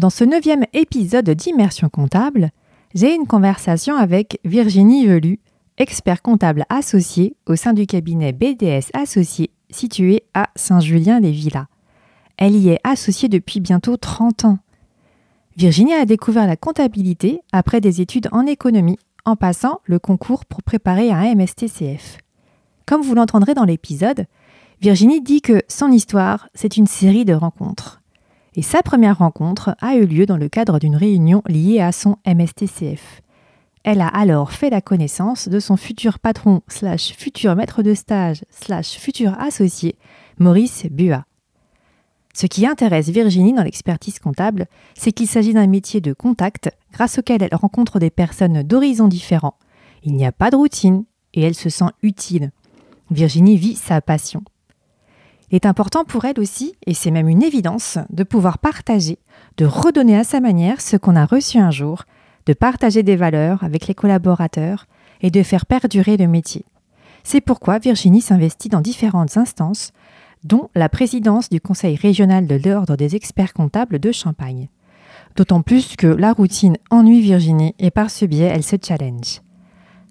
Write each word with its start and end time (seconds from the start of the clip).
Dans 0.00 0.10
ce 0.10 0.24
neuvième 0.24 0.64
épisode 0.72 1.30
d'Immersion 1.30 1.88
comptable, 1.88 2.50
j'ai 2.96 3.14
une 3.14 3.28
conversation 3.28 3.94
avec 3.94 4.40
Virginie 4.44 5.06
Velu, 5.06 5.38
expert 5.78 6.20
comptable 6.20 6.64
associé 6.68 7.36
au 7.46 7.54
sein 7.54 7.72
du 7.72 7.86
cabinet 7.86 8.32
BDS 8.32 8.90
Associé 8.92 9.50
situé 9.70 10.24
à 10.34 10.50
Saint-Julien-les-Villas. 10.56 11.66
Elle 12.36 12.56
y 12.56 12.70
est 12.70 12.80
associée 12.82 13.28
depuis 13.28 13.60
bientôt 13.60 13.96
30 13.96 14.44
ans. 14.46 14.58
Virginie 15.56 15.94
a 15.94 16.06
découvert 16.06 16.48
la 16.48 16.56
comptabilité 16.56 17.40
après 17.52 17.80
des 17.80 18.00
études 18.00 18.28
en 18.32 18.46
économie 18.46 18.98
en 19.24 19.36
passant 19.36 19.80
le 19.84 20.00
concours 20.00 20.44
pour 20.44 20.64
préparer 20.64 21.12
un 21.12 21.36
MSTCF. 21.36 22.18
Comme 22.84 23.02
vous 23.02 23.14
l'entendrez 23.14 23.54
dans 23.54 23.64
l'épisode, 23.64 24.26
Virginie 24.80 25.20
dit 25.20 25.40
que 25.40 25.62
son 25.68 25.92
histoire, 25.92 26.48
c'est 26.54 26.76
une 26.76 26.88
série 26.88 27.24
de 27.24 27.34
rencontres. 27.34 28.00
Et 28.56 28.62
sa 28.62 28.82
première 28.82 29.18
rencontre 29.18 29.74
a 29.80 29.96
eu 29.96 30.06
lieu 30.06 30.26
dans 30.26 30.36
le 30.36 30.48
cadre 30.48 30.78
d'une 30.78 30.96
réunion 30.96 31.42
liée 31.48 31.80
à 31.80 31.90
son 31.90 32.16
MSTCF. 32.26 33.22
Elle 33.82 34.00
a 34.00 34.08
alors 34.08 34.52
fait 34.52 34.70
la 34.70 34.80
connaissance 34.80 35.48
de 35.48 35.60
son 35.60 35.76
futur 35.76 36.18
patron 36.18 36.62
slash 36.68 37.12
futur 37.12 37.54
maître 37.56 37.82
de 37.82 37.94
stage 37.94 38.44
slash 38.50 38.98
futur 38.98 39.38
associé, 39.38 39.96
Maurice 40.38 40.86
Bua. 40.90 41.24
Ce 42.32 42.46
qui 42.46 42.66
intéresse 42.66 43.10
Virginie 43.10 43.52
dans 43.52 43.62
l'expertise 43.62 44.18
comptable, 44.18 44.66
c'est 44.94 45.12
qu'il 45.12 45.28
s'agit 45.28 45.52
d'un 45.52 45.66
métier 45.66 46.00
de 46.00 46.12
contact 46.12 46.70
grâce 46.92 47.18
auquel 47.18 47.42
elle 47.42 47.54
rencontre 47.54 47.98
des 47.98 48.10
personnes 48.10 48.62
d'horizons 48.62 49.08
différents. 49.08 49.58
Il 50.02 50.14
n'y 50.14 50.26
a 50.26 50.32
pas 50.32 50.50
de 50.50 50.56
routine 50.56 51.04
et 51.34 51.42
elle 51.42 51.54
se 51.54 51.68
sent 51.68 51.90
utile. 52.02 52.50
Virginie 53.10 53.56
vit 53.56 53.76
sa 53.76 54.00
passion. 54.00 54.42
Il 55.54 55.58
est 55.58 55.66
important 55.66 56.04
pour 56.04 56.24
elle 56.24 56.40
aussi, 56.40 56.74
et 56.84 56.94
c'est 56.94 57.12
même 57.12 57.28
une 57.28 57.44
évidence, 57.44 57.98
de 58.10 58.24
pouvoir 58.24 58.58
partager, 58.58 59.18
de 59.56 59.64
redonner 59.64 60.18
à 60.18 60.24
sa 60.24 60.40
manière 60.40 60.80
ce 60.80 60.96
qu'on 60.96 61.14
a 61.14 61.26
reçu 61.26 61.58
un 61.58 61.70
jour, 61.70 62.06
de 62.46 62.54
partager 62.54 63.04
des 63.04 63.14
valeurs 63.14 63.62
avec 63.62 63.86
les 63.86 63.94
collaborateurs 63.94 64.86
et 65.20 65.30
de 65.30 65.44
faire 65.44 65.64
perdurer 65.64 66.16
le 66.16 66.26
métier. 66.26 66.64
C'est 67.22 67.40
pourquoi 67.40 67.78
Virginie 67.78 68.20
s'investit 68.20 68.68
dans 68.68 68.80
différentes 68.80 69.36
instances 69.36 69.92
dont 70.42 70.70
la 70.74 70.88
présidence 70.88 71.50
du 71.50 71.60
Conseil 71.60 71.94
régional 71.94 72.48
de 72.48 72.56
l'Ordre 72.56 72.96
des 72.96 73.14
experts 73.14 73.52
comptables 73.52 74.00
de 74.00 74.10
Champagne. 74.10 74.68
D'autant 75.36 75.62
plus 75.62 75.94
que 75.94 76.08
la 76.08 76.32
routine 76.32 76.78
ennuie 76.90 77.20
Virginie 77.20 77.76
et 77.78 77.92
par 77.92 78.10
ce 78.10 78.24
biais, 78.24 78.50
elle 78.52 78.64
se 78.64 78.74
challenge. 78.84 79.40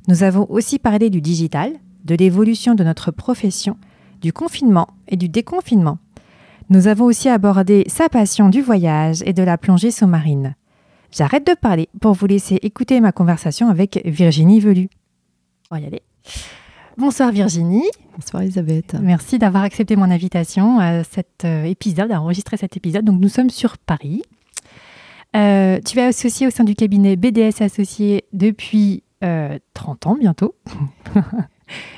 Nous 0.08 0.24
avons 0.24 0.50
aussi 0.50 0.80
parlé 0.80 1.10
du 1.10 1.20
digital, 1.20 1.74
de 2.06 2.16
l'évolution 2.16 2.76
de 2.76 2.86
notre 2.86 3.12
profession, 3.12 3.76
du 4.24 4.34
confinement 4.34 4.88
et 5.10 5.18
du 5.18 5.30
déconfinement. 5.30 6.00
Nous 6.70 6.88
avons 6.88 7.06
aussi 7.06 7.30
abordé 7.30 7.84
sa 7.88 8.10
passion 8.10 8.50
du 8.50 8.62
voyage 8.62 9.22
et 9.26 9.34
de 9.34 9.44
la 9.44 9.58
plongée 9.58 9.92
sous-marine. 9.92 10.56
J'arrête 11.12 11.46
de 11.46 11.54
parler 11.54 11.90
pour 12.02 12.14
vous 12.14 12.26
laisser 12.26 12.56
écouter 12.64 13.00
ma 13.02 13.12
conversation 13.12 13.68
avec 13.68 14.02
Virginie 14.06 14.62
Velu. 14.62 14.90
On 15.70 15.76
va 15.76 15.82
y 15.82 15.86
aller. 15.86 16.02
Bonsoir 16.98 17.32
Virginie. 17.32 17.84
Bonsoir 18.16 18.44
Elisabeth. 18.44 18.96
Merci 19.02 19.40
d'avoir 19.40 19.64
accepté 19.64 19.96
mon 19.96 20.10
invitation 20.10 20.80
à 20.80 21.04
cet 21.04 21.44
euh, 21.44 21.66
épisode, 21.66 22.12
à 22.12 22.22
enregistrer 22.22 22.56
cet 22.58 22.78
épisode. 22.78 23.04
Donc 23.04 23.20
nous 23.20 23.30
sommes 23.30 23.50
sur 23.50 23.78
Paris. 23.78 24.24
Euh, 25.36 25.80
tu 25.86 26.00
es 26.00 26.04
associé 26.04 26.48
au 26.48 26.50
sein 26.50 26.64
du 26.64 26.76
cabinet 26.76 27.16
BDS 27.16 27.62
Associé 27.62 28.26
depuis 28.32 29.04
30 29.20 29.26
euh, 29.26 30.10
ans 30.10 30.16
bientôt. 30.16 30.56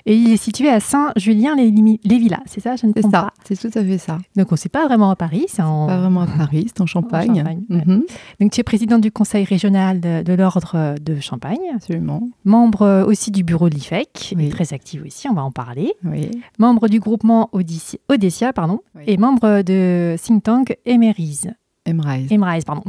Et 0.05 0.16
il 0.16 0.31
est 0.31 0.38
situé 0.38 0.69
à 0.69 0.80
Saint-Julien-les-Villas, 0.80 2.44
c'est 2.45 2.61
ça 2.61 2.75
Je 2.75 2.85
ne 2.85 2.94
C'est 2.95 3.09
ça, 3.09 3.31
c'est 3.44 3.59
tout 3.59 3.77
à 3.77 3.83
fait 3.83 3.97
ça. 3.97 4.17
Donc 4.35 4.52
on 4.52 4.55
ne 4.55 4.58
sait 4.58 4.69
pas 4.69 4.85
vraiment 4.85 5.09
à 5.09 5.16
Paris, 5.16 5.45
c'est 5.47 5.61
en... 5.61 5.88
Pas 5.88 5.97
vraiment 5.97 6.21
à 6.21 6.27
Paris, 6.27 6.67
c'est 6.67 6.81
en 6.81 6.85
Champagne. 6.85 7.44
Mhm. 7.69 8.03
Donc 8.39 8.52
tu 8.52 8.59
es 8.59 8.63
présidente 8.63 9.02
du 9.02 9.11
conseil 9.11 9.43
régional 9.43 9.99
de, 9.99 10.33
l'ordre 10.33 10.95
de 10.99 11.19
Champagne. 11.19 11.59
Absolument. 11.73 12.27
Membre 12.43 12.81
euh, 12.83 13.05
aussi 13.05 13.31
du 13.31 13.43
bureau 13.43 13.69
de 13.69 13.75
l'IFEC, 13.75 14.36
très 14.52 14.73
active 14.73 15.03
aussi, 15.05 15.27
on 15.27 15.33
va 15.33 15.43
en 15.43 15.52
parler. 15.52 15.93
Oui. 16.04 16.31
Membre 16.59 16.87
du 16.87 16.99
groupement 16.99 17.49
Odessia, 17.52 18.54
pardon, 18.54 18.80
et 19.08 19.17
membre 19.17 19.61
de 19.61 20.15
think 20.21 20.43
tank 20.43 20.77
Emerise. 20.86 21.52
Emrise. 21.86 22.31
Emrise, 22.31 22.64
pardon. 22.65 22.83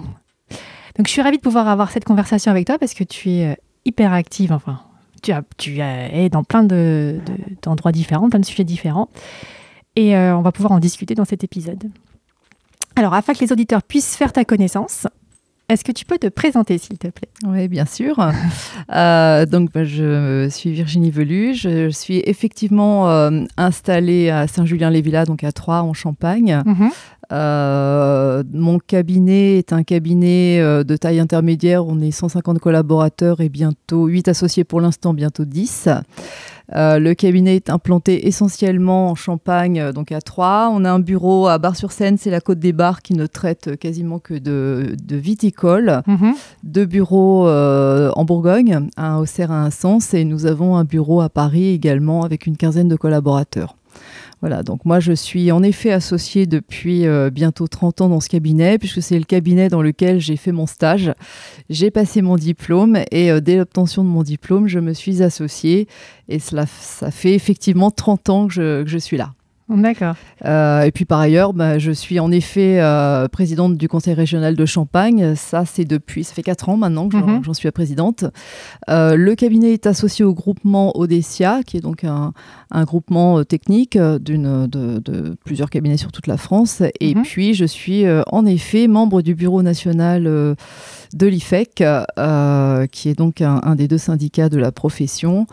Donc 0.96 1.06
je 1.06 1.12
suis 1.12 1.22
ravie 1.22 1.36
de 1.36 1.42
pouvoir 1.42 1.68
avoir 1.68 1.90
cette 1.90 2.04
conversation 2.04 2.50
avec 2.50 2.66
toi 2.66 2.78
parce 2.78 2.94
que 2.94 3.04
tu 3.04 3.30
es 3.30 3.52
euh, 3.52 3.54
hyper 3.84 4.12
active, 4.12 4.52
enfin 4.52 4.80
tu, 5.56 5.80
es 5.80 6.28
dans 6.28 6.44
plein 6.44 6.62
d'endroits 6.62 7.92
de, 7.92 7.96
différents, 7.96 8.28
plein 8.28 8.40
de 8.40 8.44
sujets 8.44 8.64
différents. 8.64 9.08
Et 9.94 10.16
euh, 10.16 10.36
on 10.36 10.42
va 10.42 10.52
pouvoir 10.52 10.72
en 10.72 10.78
discuter 10.78 11.14
dans 11.14 11.24
cet 11.24 11.42
épisode. 11.44 11.84
Alors, 12.96 13.14
afin 13.14 13.34
que 13.34 13.40
les 13.40 13.52
auditeurs 13.52 13.82
puissent 13.82 14.16
faire 14.16 14.32
ta 14.32 14.44
connaissance, 14.44 15.06
est-ce 15.68 15.82
que 15.82 15.92
tu 15.92 16.04
peux 16.04 16.18
te 16.18 16.28
présenter, 16.28 16.78
s'il 16.78 16.96
te 16.96 17.08
plaît? 17.08 17.28
Oui, 17.46 17.68
bien 17.68 17.86
sûr. 17.86 18.16
Euh, 18.94 19.46
donc, 19.46 19.72
bah, 19.72 19.84
je 19.84 20.48
suis 20.48 20.70
Virginie 20.70 21.10
Velu. 21.10 21.54
Je 21.54 21.90
suis 21.90 22.22
effectivement 22.24 23.10
euh, 23.10 23.44
installée 23.56 24.30
à 24.30 24.46
Saint-Julien-les-Villas, 24.46 25.24
donc 25.24 25.42
à 25.42 25.50
Troyes, 25.50 25.82
en 25.82 25.92
Champagne. 25.92 26.62
Mhm. 26.64 26.90
Euh, 27.32 28.44
mon 28.52 28.78
cabinet 28.78 29.58
est 29.58 29.72
un 29.72 29.82
cabinet 29.82 30.60
de 30.60 30.96
taille 30.96 31.18
intermédiaire. 31.18 31.84
On 31.84 32.00
est 32.00 32.12
150 32.12 32.60
collaborateurs 32.60 33.40
et 33.40 33.48
bientôt 33.48 34.06
8 34.06 34.28
associés 34.28 34.64
pour 34.64 34.80
l'instant, 34.80 35.12
bientôt 35.12 35.44
10. 35.44 35.88
Euh, 36.74 36.98
le 36.98 37.14
cabinet 37.14 37.56
est 37.56 37.70
implanté 37.70 38.26
essentiellement 38.26 39.10
en 39.10 39.14
Champagne, 39.14 39.80
euh, 39.80 39.92
donc 39.92 40.10
à 40.10 40.20
Troyes. 40.20 40.68
On 40.72 40.84
a 40.84 40.90
un 40.90 40.98
bureau 40.98 41.46
à 41.46 41.58
Bar-sur-Seine, 41.58 42.18
c'est 42.18 42.30
la 42.30 42.40
Côte 42.40 42.58
des 42.58 42.72
Bars 42.72 43.02
qui 43.02 43.14
ne 43.14 43.26
traite 43.26 43.78
quasiment 43.78 44.18
que 44.18 44.34
de, 44.34 44.96
viticole. 45.08 46.02
Mhm. 46.06 46.34
Deux 46.64 46.86
bureaux 46.86 47.46
euh, 47.46 48.10
en 48.16 48.24
Bourgogne, 48.24 48.88
un 48.96 49.18
Auxerre 49.18 49.50
et 49.52 49.54
un 49.54 49.70
Sens, 49.70 50.12
et 50.14 50.24
nous 50.24 50.46
avons 50.46 50.76
un 50.76 50.84
bureau 50.84 51.20
à 51.20 51.28
Paris 51.28 51.68
également 51.68 52.24
avec 52.24 52.46
une 52.46 52.56
quinzaine 52.56 52.88
de 52.88 52.96
collaborateurs. 52.96 53.76
Voilà, 54.40 54.62
donc 54.62 54.84
moi 54.84 55.00
je 55.00 55.12
suis 55.12 55.50
en 55.50 55.62
effet 55.62 55.92
associée 55.92 56.46
depuis 56.46 57.06
euh, 57.06 57.30
bientôt 57.30 57.66
30 57.66 58.02
ans 58.02 58.08
dans 58.08 58.20
ce 58.20 58.28
cabinet, 58.28 58.78
puisque 58.78 59.02
c'est 59.02 59.18
le 59.18 59.24
cabinet 59.24 59.68
dans 59.68 59.80
lequel 59.80 60.20
j'ai 60.20 60.36
fait 60.36 60.52
mon 60.52 60.66
stage. 60.66 61.12
J'ai 61.70 61.90
passé 61.90 62.20
mon 62.20 62.36
diplôme 62.36 62.98
et 63.10 63.30
euh, 63.30 63.40
dès 63.40 63.56
l'obtention 63.56 64.04
de 64.04 64.08
mon 64.08 64.22
diplôme, 64.22 64.68
je 64.68 64.78
me 64.78 64.92
suis 64.92 65.22
associée 65.22 65.88
et 66.28 66.38
cela, 66.38 66.66
ça 66.66 67.10
fait 67.10 67.34
effectivement 67.34 67.90
30 67.90 68.30
ans 68.30 68.46
que 68.48 68.84
je 68.86 68.98
suis 68.98 69.16
là. 69.16 69.35
D'accord. 69.68 70.14
Euh, 70.44 70.82
et 70.82 70.92
puis 70.92 71.04
par 71.04 71.18
ailleurs, 71.18 71.52
bah, 71.52 71.78
je 71.78 71.90
suis 71.90 72.20
en 72.20 72.30
effet 72.30 72.80
euh, 72.80 73.26
présidente 73.26 73.76
du 73.76 73.88
conseil 73.88 74.14
régional 74.14 74.54
de 74.54 74.64
Champagne. 74.64 75.34
Ça, 75.34 75.64
c'est 75.64 75.84
depuis, 75.84 76.22
ça 76.22 76.34
fait 76.34 76.44
quatre 76.44 76.68
ans 76.68 76.76
maintenant 76.76 77.08
que 77.08 77.18
j'en 77.18 77.40
mhm. 77.40 77.54
suis 77.54 77.66
la 77.66 77.72
présidente. 77.72 78.24
Euh, 78.88 79.16
le 79.16 79.34
cabinet 79.34 79.72
est 79.72 79.86
associé 79.86 80.24
au 80.24 80.34
groupement 80.34 80.96
Odessia, 80.96 81.62
qui 81.66 81.78
est 81.78 81.80
donc 81.80 82.04
un, 82.04 82.32
groupement 82.84 83.42
technique 83.42 83.98
d'une, 83.98 84.68
de, 84.68 85.36
plusieurs 85.44 85.70
cabinets 85.70 85.96
sur 85.96 86.12
toute 86.12 86.28
la 86.28 86.36
France. 86.36 86.82
Et 87.00 87.16
mhm. 87.16 87.22
puis, 87.22 87.54
je 87.54 87.64
suis 87.64 88.04
en 88.30 88.46
effet 88.46 88.86
membre 88.86 89.20
du 89.20 89.34
bureau 89.34 89.62
national 89.62 90.24
de 90.24 91.26
l'IFEC, 91.26 91.82
qui 92.92 93.08
est 93.08 93.18
donc 93.18 93.40
un, 93.40 93.74
des 93.74 93.88
deux 93.88 93.98
syndicats 93.98 94.48
de 94.48 94.58
la 94.58 94.70
profession. 94.70 95.46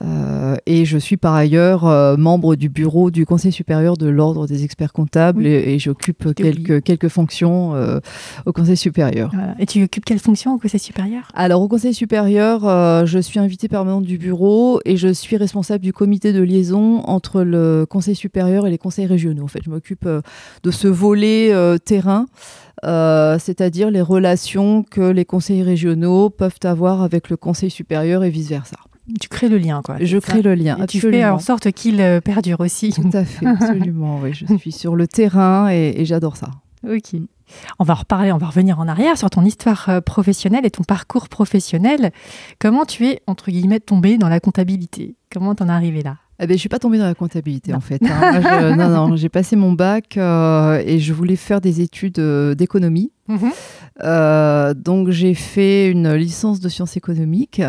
Euh, 0.00 0.56
et 0.66 0.84
je 0.84 0.96
suis 0.96 1.16
par 1.16 1.34
ailleurs 1.34 1.86
euh, 1.86 2.16
membre 2.16 2.56
du 2.56 2.68
bureau 2.68 3.10
du 3.10 3.26
Conseil 3.26 3.52
supérieur 3.52 3.96
de 3.96 4.08
l'Ordre 4.08 4.46
des 4.46 4.64
experts 4.64 4.92
comptables 4.92 5.46
et, 5.46 5.78
j'occupe 5.78 6.34
quelques, 6.34 6.82
quelques 6.82 7.08
fonctions 7.08 7.74
euh, 7.74 8.00
au 8.46 8.52
Conseil 8.52 8.76
supérieur. 8.76 9.32
Et 9.58 9.66
tu 9.66 9.82
occupes 9.82 10.04
quelle 10.04 10.18
fonction 10.18 10.54
au 10.54 10.58
Conseil 10.58 10.80
supérieur? 10.80 11.28
Alors 11.34 11.60
au 11.60 11.68
Conseil 11.68 11.94
supérieur, 11.94 12.62
je 13.06 13.18
suis 13.18 13.38
invitée 13.38 13.68
permanente 13.68 14.04
du 14.04 14.18
bureau 14.18 14.80
et 14.84 14.96
je 14.96 15.12
suis 15.12 15.36
responsable 15.36 15.84
du 15.84 15.92
comité 15.92 16.32
de 16.32 16.42
liaison 16.42 17.00
entre 17.04 17.42
le 17.42 17.86
Conseil 17.88 18.14
supérieur 18.14 18.66
et 18.66 18.70
les 18.70 18.78
conseils 18.78 19.06
régionaux. 19.06 19.44
En 19.44 19.48
fait, 19.48 19.60
je 19.64 19.70
m'occupe 19.70 20.08
de 20.08 20.70
ce 20.70 20.88
volet 20.88 21.52
terrain. 21.84 22.26
c'est-à-dire 22.82 23.90
les 23.90 24.02
relations 24.02 24.82
que 24.82 25.02
les 25.02 25.24
conseils 25.24 25.62
régionaux 25.62 26.30
peuvent 26.30 26.60
avoir 26.64 27.02
avec 27.02 27.28
le 27.28 27.36
Conseil 27.36 27.70
supérieur 27.70 28.24
et 28.24 28.30
vice-versa 28.30 28.76
tu 29.20 29.28
crées 29.28 29.48
le 29.48 29.58
lien, 29.58 29.82
quoi. 29.84 29.96
Je 30.00 30.18
crée 30.18 30.42
le 30.42 30.54
lien. 30.54 30.76
Et 30.82 30.86
tu 30.86 31.00
fais 31.00 31.24
en 31.24 31.38
sorte 31.38 31.70
qu'il 31.72 32.00
euh, 32.00 32.20
perdure 32.20 32.60
aussi. 32.60 32.92
Tout 32.92 33.10
à 33.12 33.24
fait, 33.24 33.46
absolument. 33.60 34.20
oui, 34.22 34.32
je 34.32 34.56
suis 34.56 34.72
sur 34.72 34.96
le 34.96 35.06
terrain 35.06 35.68
et, 35.70 36.04
j'adore 36.04 36.36
ça. 36.36 36.50
Ok. 36.88 37.20
On 37.78 37.84
va 37.84 37.94
reparler, 37.94 38.32
on 38.32 38.38
va 38.38 38.46
revenir 38.46 38.80
en 38.80 38.88
arrière 38.88 39.18
sur 39.18 39.28
ton 39.28 39.44
histoire 39.44 39.88
euh, 39.88 40.00
professionnelle 40.00 40.64
et 40.64 40.70
ton 40.70 40.84
parcours 40.84 41.28
professionnel. 41.28 42.10
Comment 42.58 42.84
tu 42.84 43.06
es, 43.06 43.20
entre 43.26 43.50
guillemets, 43.50 43.80
tombé 43.80 44.16
dans 44.16 44.28
la 44.28 44.40
comptabilité? 44.40 45.16
Comment 45.30 45.54
t'en 45.54 45.68
es 45.68 45.72
arrivé 45.72 46.02
là? 46.02 46.16
Eh 46.40 46.46
ben, 46.46 46.54
je 46.54 46.60
suis 46.60 46.70
pas 46.70 46.78
tombée 46.78 46.98
dans 46.98 47.04
la 47.04 47.14
comptabilité 47.14 47.72
en 47.72 47.80
fait. 47.80 48.02
Hein. 48.02 48.74
non, 48.76 48.88
non, 48.88 49.16
j'ai 49.16 49.28
passé 49.28 49.54
mon 49.54 49.72
bac 49.72 50.16
euh, 50.16 50.82
et 50.84 50.98
je 50.98 51.12
voulais 51.12 51.36
faire 51.36 51.60
des 51.60 51.80
études 51.80 52.18
d'économie. 52.18 53.12
Mhm. 53.28 54.74
donc 54.74 55.10
j'ai 55.10 55.34
fait 55.34 55.88
une 55.88 56.12
licence 56.14 56.58
de 56.58 56.68
sciences 56.68 56.96
économiques 56.96 57.62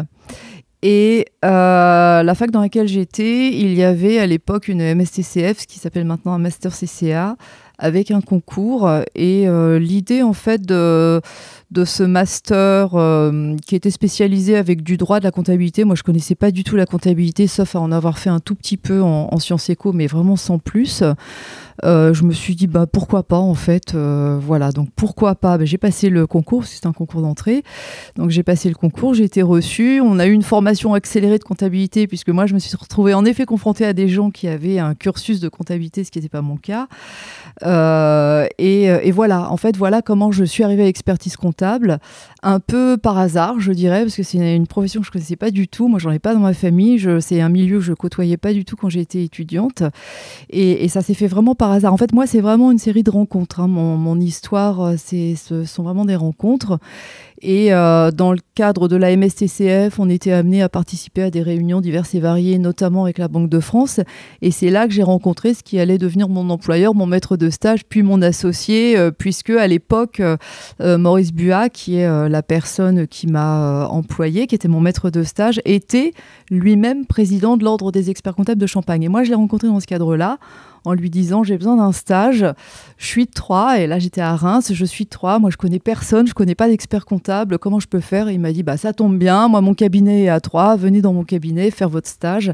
et 0.86 1.28
euh, 1.46 2.24
la 2.24 2.36
fac 2.36 2.52
dans 2.52 2.62
laquelle 2.62 2.88
j'étais, 2.88 3.54
il 3.54 3.74
y 3.74 3.84
avait 3.84 4.20
à 4.20 4.28
l'époque 4.28 4.68
une 4.68 4.84
MSTCF, 4.96 5.62
ce 5.62 5.66
qui 5.68 5.80
s'appelle 5.80 6.06
maintenant 6.06 6.34
un 6.34 6.40
Master 6.40 6.74
CCA, 6.74 7.38
avec 7.80 8.12
un 8.12 8.20
concours. 8.22 8.90
Et 9.16 9.48
l'idée, 9.80 10.24
en 10.24 10.34
fait, 10.34 10.62
de 10.62 11.22
de 11.74 11.86
ce 11.86 12.04
master 12.04 12.92
euh, 12.94 13.56
qui 13.66 13.76
était 13.76 13.90
spécialisé 13.90 14.56
avec 14.56 14.84
du 14.84 14.96
droit 14.96 15.20
de 15.20 15.24
la 15.24 15.32
comptabilité. 15.32 15.84
Moi, 15.84 15.96
je 15.96 16.04
connaissais 16.04 16.36
pas 16.36 16.52
du 16.52 16.64
tout 16.64 16.76
la 16.76 16.86
comptabilité, 16.86 17.48
sauf 17.48 17.76
à 17.76 17.80
en 17.80 17.92
avoir 17.92 18.20
fait 18.20 18.30
un 18.30 18.40
tout 18.40 18.56
petit 18.56 18.78
peu 18.78 19.02
en, 19.02 19.30
en 19.32 19.40
sciences 19.40 19.70
éco, 19.70 19.92
mais 19.92 20.08
vraiment 20.08 20.36
sans 20.36 20.60
plus. 20.60 21.04
Euh, 21.84 22.14
je 22.14 22.24
me 22.24 22.32
suis 22.32 22.56
dit 22.56 22.68
bah 22.68 22.86
pourquoi 22.86 23.24
pas 23.24 23.38
en 23.38 23.56
fait 23.56 23.96
euh, 23.96 24.38
voilà. 24.40 24.72
Donc 24.72 24.90
pourquoi 24.96 25.36
pas? 25.36 25.58
Bah, 25.58 25.66
j'ai 25.66 25.78
passé 25.80 26.10
le 26.10 26.28
concours 26.28 26.66
c'est 26.66 26.86
un 26.86 26.94
concours 26.94 27.22
d'entrée. 27.22 27.64
Donc 28.16 28.30
j'ai 28.30 28.44
passé 28.44 28.70
le 28.70 28.76
concours 28.76 29.14
j'ai 29.14 29.24
été 29.24 29.42
reçue. 29.42 30.00
On 30.02 30.20
a 30.20 30.28
eu 30.28 30.32
une 30.32 30.44
formation 30.44 30.94
accélérée 30.94 31.40
de 31.40 31.44
comptabilité 31.44 32.08
puisque 32.08 32.30
moi 32.30 32.46
je 32.46 32.54
me 32.54 32.60
suis 32.60 32.76
retrouvée 32.78 33.14
en 33.14 33.26
effet 33.26 33.46
confrontée 33.46 33.86
à 33.86 33.94
des 33.94 34.08
gens 34.08 34.30
qui 34.30 34.48
avaient 34.48 34.80
un 34.80 34.94
cursus 34.94 35.40
de 35.40 35.50
comptabilité 35.50 36.04
ce 36.04 36.12
qui 36.12 36.20
n'était 36.20 36.30
pas 36.30 36.42
mon 36.42 36.58
cas. 36.58 36.88
Et, 38.60 38.84
et, 38.84 39.12
voilà. 39.12 39.50
En 39.52 39.58
fait 39.58 39.76
voilà 39.76 40.02
comment 40.02 40.32
je 40.32 40.44
suis 40.44 40.64
arrivée 40.64 40.84
à 40.84 40.86
l'expertise 40.86 41.36
comptable 41.36 41.63
un 41.64 42.60
peu 42.60 42.98
par 42.98 43.18
hasard 43.18 43.60
je 43.60 43.72
dirais 43.72 44.02
parce 44.02 44.16
que 44.16 44.24
c'est 44.24 44.56
une 44.56 44.68
profession 44.68 45.02
que 45.02 45.08
je 45.08 45.12
connaissais 45.12 45.36
pas 45.36 45.52
du 45.52 45.68
tout 45.68 45.88
moi 45.88 46.00
j'en 46.00 46.12
ai 46.12 46.20
pas 46.20 46.34
dans 46.34 46.40
ma 46.40 46.54
famille 46.54 47.06
c'est 47.20 47.42
un 47.42 47.50
milieu 47.50 47.78
que 47.78 47.84
je 47.84 47.94
côtoyais 47.94 48.38
pas 48.38 48.54
du 48.54 48.66
tout 48.66 48.76
quand 48.76 48.90
j'étais 48.90 49.24
étudiante 49.24 49.84
et, 50.50 50.88
ça 50.88 51.02
s'est 51.02 51.14
fait 51.14 51.28
vraiment 51.28 51.56
par 51.56 51.72
hasard. 51.72 51.94
En 51.94 51.98
fait, 51.98 52.12
moi, 52.14 52.28
c'est 52.28 52.42
vraiment 52.42 52.72
une 52.72 52.78
série 52.78 53.04
de 53.04 53.10
rencontres. 53.10 53.60
Hein. 53.60 53.68
Mon, 53.68 53.98
mon, 53.98 54.20
histoire, 54.20 54.82
euh, 54.82 54.96
ce 54.98 55.64
sont 55.66 55.84
vraiment 55.84 56.06
des 56.06 56.16
rencontres. 56.16 56.80
Et 57.46 57.74
euh, 57.74 58.10
dans 58.10 58.32
le 58.32 58.40
cadre 58.56 58.88
de 58.88 58.96
la 58.96 59.16
MSTCF, 59.18 60.00
on 60.00 60.10
était 60.10 60.32
amené 60.32 60.62
à 60.62 60.70
participer 60.70 61.24
à 61.24 61.30
des 61.30 61.42
réunions 61.42 61.82
diverses 61.82 62.16
et 62.16 62.22
variées, 62.22 62.58
notamment 62.58 63.04
avec 63.04 63.18
la 63.18 63.28
Banque 63.28 63.50
de 63.50 63.60
France. 63.60 64.00
Et 64.42 64.50
c'est 64.50 64.70
là 64.70 64.88
que 64.88 64.94
j'ai 64.94 65.04
rencontré 65.04 65.54
ce 65.54 65.62
qui 65.62 65.78
allait 65.78 65.98
devenir 65.98 66.30
mon 66.30 66.50
employeur, 66.50 66.96
mon 66.96 67.06
maître 67.06 67.36
de 67.36 67.50
stage, 67.50 67.82
puis 67.84 68.02
mon 68.02 68.22
associé, 68.22 68.98
euh, 68.98 69.12
puisque 69.12 69.50
à 69.50 69.68
l'époque, 69.68 70.22
euh, 70.22 70.98
Maurice 70.98 71.34
Buat, 71.34 71.68
qui 71.68 71.98
est 71.98 72.30
la 72.30 72.44
personne 72.44 73.08
qui 73.08 73.28
m'a 73.28 73.88
employé, 73.88 74.48
qui 74.48 74.56
était 74.56 74.70
mon 74.70 74.80
maître 74.80 75.10
de 75.10 75.24
stage, 75.24 75.60
était 75.66 76.14
lui-même 76.50 77.06
président 77.06 77.58
de 77.58 77.66
l'Ordre 77.66 77.92
des 77.92 78.10
experts 78.10 78.36
comptables 78.36 78.62
de 78.62 78.68
Champagne. 78.68 79.04
Et 79.04 79.10
moi, 79.10 79.24
je 79.24 79.30
l'ai 79.30 79.36
rencontré 79.36 79.68
dans 79.68 79.82
ce 79.82 79.88
cadre-là 79.88 80.38
en 80.86 80.94
lui 80.94 81.10
disant 81.10 81.44
j'ai 81.44 81.58
besoin 81.58 81.78
d'un 81.78 81.92
stage, 81.92 82.46
je 82.98 83.06
suis 83.06 83.26
de 83.26 83.32
Troyes 83.32 83.80
et 83.80 83.88
là 83.88 84.00
j'étais 84.00 84.22
à 84.22 84.36
Reims, 84.36 84.72
je 84.74 84.86
suis 84.86 85.06
de 85.06 85.10
Troyes, 85.10 85.40
moi 85.40 85.50
je 85.50 85.58
connais 85.58 85.80
personne, 85.80 86.28
je 86.28 86.34
connais 86.34 86.56
pas 86.56 86.68
d'expert 86.68 87.06
comptable, 87.06 87.58
comment 87.58 87.80
je 87.80 87.88
peux 87.88 88.00
faire? 88.00 88.28
Et 88.28 88.34
il 88.34 88.40
m'a 88.40 88.52
dit 88.52 88.64
bah 88.64 88.78
ça 88.78 88.94
tombe 88.94 89.18
bien, 89.18 89.48
moi 89.48 89.62
mon 89.62 89.74
cabinet 89.74 90.24
est 90.24 90.30
à 90.30 90.40
Troyes, 90.40 90.76
venez 90.76 91.02
dans 91.02 91.14
mon 91.14 91.24
cabinet 91.24 91.72
faire 91.72 91.90
votre 91.90 92.10
stage. 92.10 92.54